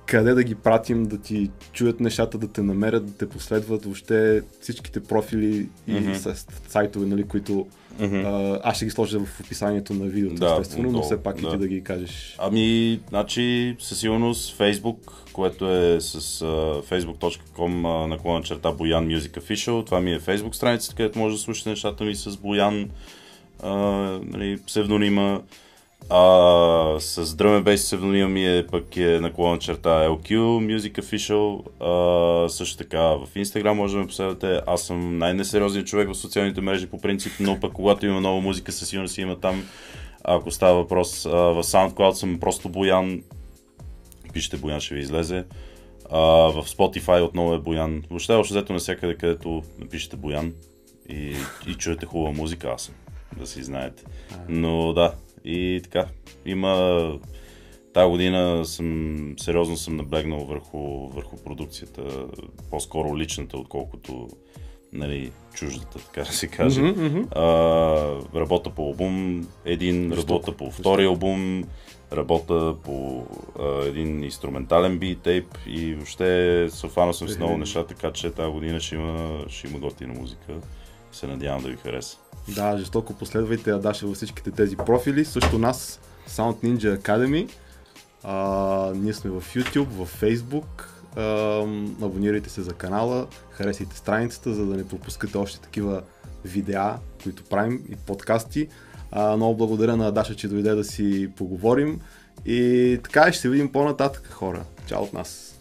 къде 0.07 0.35
да 0.35 0.45
ги 0.45 0.55
пратим, 0.55 1.03
да 1.03 1.19
ти 1.19 1.51
чуят 1.73 2.01
нещата, 2.01 2.39
да 2.39 2.49
те 2.49 2.63
намерят, 2.63 3.07
да 3.07 3.13
те 3.13 3.29
последват, 3.29 3.85
въобще 3.85 4.43
всичките 4.61 5.03
профили 5.03 5.69
и 5.87 6.15
с 6.15 6.47
сайтове, 6.69 7.07
нали, 7.07 7.25
които 7.25 7.67
Мгм. 8.01 8.17
а, 8.17 8.61
аз 8.63 8.77
ще 8.77 8.85
ги 8.85 8.91
сложа 8.91 9.21
в 9.21 9.41
описанието 9.41 9.95
на 9.95 10.05
видеото, 10.05 10.35
Да, 10.35 10.53
естествено, 10.53 10.83
но 10.83 10.89
отдолу, 10.89 11.05
все 11.05 11.23
пак 11.23 11.39
и 11.39 11.43
да. 11.43 11.51
ти 11.51 11.57
да 11.57 11.69
ги 11.69 11.85
кажеш. 11.85 12.37
Ами, 12.39 13.01
значи, 13.09 13.77
със 13.79 14.01
сигурност 14.01 14.59
Facebook, 14.59 15.13
което 15.33 15.73
е 15.73 16.01
с 16.01 16.21
uh, 16.21 16.85
facebook.com 16.85 18.07
наклона 18.07 18.43
черта 18.43 18.73
Боян 18.73 19.07
Music 19.07 19.41
Official. 19.41 19.87
Това 19.87 20.01
ми 20.01 20.13
е 20.13 20.21
Facebook 20.21 20.53
страницата, 20.53 20.95
където 20.95 21.19
може 21.19 21.35
да 21.35 21.41
слушате 21.43 21.71
нещата 21.71 22.05
ми 22.05 22.15
с 22.15 22.37
Боян, 22.37 22.91
uh, 23.63 24.21
нали, 24.25 24.59
псевдонима. 24.67 25.41
А, 26.11 27.01
с 27.01 27.27
Drum 27.27 27.63
and 27.63 27.63
Bass 27.63 27.77
псевдонима 27.77 28.29
ми 28.29 28.59
е 28.59 28.67
пък 28.67 28.97
е 28.97 29.21
наклона 29.21 29.59
черта 29.59 29.89
LQ 29.89 30.31
Music 30.39 30.93
Official. 30.93 31.63
А, 31.81 32.49
също 32.49 32.77
така 32.79 33.03
в 33.03 33.29
Instagram 33.37 33.73
може 33.73 33.95
да 33.95 34.01
ме 34.01 34.07
последвате. 34.07 34.61
Аз 34.67 34.83
съм 34.83 35.19
най-несериозният 35.19 35.87
човек 35.87 36.09
в 36.09 36.15
социалните 36.15 36.61
мрежи 36.61 36.87
по 36.87 37.01
принцип, 37.01 37.33
но 37.41 37.61
пък 37.61 37.73
когато 37.73 38.07
има 38.07 38.21
нова 38.21 38.41
музика, 38.41 38.73
със 38.73 38.89
сигурност 38.89 39.19
има 39.19 39.41
там. 39.41 39.65
Ако 40.25 40.51
става 40.51 40.75
въпрос 40.75 41.27
а, 41.27 41.31
в 41.31 41.63
SoundCloud 41.63 42.13
съм 42.13 42.41
просто 42.41 42.69
Боян. 42.69 43.23
Пишете 44.33 44.57
Боян, 44.57 44.81
ще 44.81 44.95
ви 44.95 45.01
излезе. 45.01 45.45
А, 46.11 46.21
в 46.51 46.65
Spotify 46.67 47.23
отново 47.23 47.55
е 47.55 47.59
Боян. 47.59 48.03
Въобще, 48.11 48.33
общо 48.33 48.55
взето 48.55 48.73
навсякъде, 48.73 49.15
където 49.15 49.63
напишете 49.79 50.17
Боян 50.17 50.53
и, 51.09 51.35
и 51.67 51.75
чуете 51.75 52.07
хубава 52.07 52.33
музика, 52.37 52.69
аз 52.75 52.83
съм. 52.83 52.95
Да 53.37 53.47
си 53.47 53.63
знаете. 53.63 54.05
Но 54.49 54.93
да, 54.93 55.15
и 55.45 55.81
така. 55.83 56.07
Има... 56.47 57.19
Тая 57.93 58.09
година 58.09 58.65
съм, 58.65 59.35
сериозно 59.39 59.77
съм 59.77 59.97
наблегнал 59.97 60.45
върху, 60.45 61.09
върху 61.09 61.37
продукцията, 61.37 62.03
по-скоро 62.71 63.19
личната, 63.19 63.57
отколкото 63.57 64.29
нали, 64.93 65.33
чуждата, 65.55 65.99
така 65.99 66.21
да 66.21 66.33
се 66.33 66.47
каже. 66.47 66.83
Мгм, 66.83 67.05
мгм. 67.05 67.23
А, 67.31 67.45
работа 68.35 68.71
по 68.71 68.83
албум 68.83 69.47
един, 69.65 70.13
работа 70.13 70.57
по 70.57 70.71
втори 70.71 71.05
албум, 71.05 71.65
работа 72.13 72.77
по 72.85 73.27
а, 73.59 73.85
един 73.85 74.25
инструментален 74.25 74.99
бит 74.99 75.23
тейп 75.23 75.59
и 75.67 75.95
въобще 75.95 76.69
се 76.71 76.87
офанал 76.87 77.13
съм 77.13 77.29
с 77.29 77.39
много 77.39 77.57
неща, 77.57 77.87
така 77.87 78.13
че 78.13 78.31
тази 78.31 78.53
година 78.53 78.81
ще 78.81 78.95
има, 78.95 79.45
ще 79.49 79.69
има 79.69 79.79
готина 79.79 80.15
музика. 80.15 80.53
Се 81.13 81.27
надявам 81.27 81.63
да 81.63 81.69
ви 81.69 81.77
хареса. 81.77 82.19
Да, 82.49 82.79
жестоко 82.79 83.15
последвайте 83.15 83.71
Адаша 83.71 84.07
във 84.07 84.17
всичките 84.17 84.51
тези 84.51 84.77
профили. 84.77 85.25
Също 85.25 85.59
нас, 85.59 86.01
Sound 86.29 86.65
Ninja 86.65 86.99
Academy. 86.99 87.51
А, 88.23 88.93
ние 88.95 89.13
сме 89.13 89.31
в 89.31 89.43
YouTube, 89.55 89.89
в 89.89 90.21
Facebook. 90.23 90.85
А, 91.17 91.61
абонирайте 92.07 92.51
се 92.51 92.63
за 92.63 92.73
канала, 92.73 93.27
харесайте 93.51 93.97
страницата, 93.97 94.55
за 94.55 94.67
да 94.67 94.77
не 94.77 94.89
пропускате 94.89 95.39
още 95.39 95.61
такива 95.61 96.03
видеа, 96.45 96.97
които 97.23 97.45
правим 97.45 97.83
и 97.89 97.97
подкасти. 97.97 98.69
А, 99.11 99.37
много 99.37 99.57
благодаря 99.57 99.97
на 99.97 100.09
Адаша, 100.09 100.35
че 100.35 100.49
дойде 100.49 100.75
да 100.75 100.85
си 100.85 101.31
поговорим. 101.37 102.01
И 102.47 103.01
така 103.05 103.33
ще 103.33 103.41
се 103.41 103.49
видим 103.49 103.73
по-нататък, 103.73 104.31
хора. 104.31 104.65
Чао 104.87 105.03
от 105.03 105.13
нас! 105.13 105.52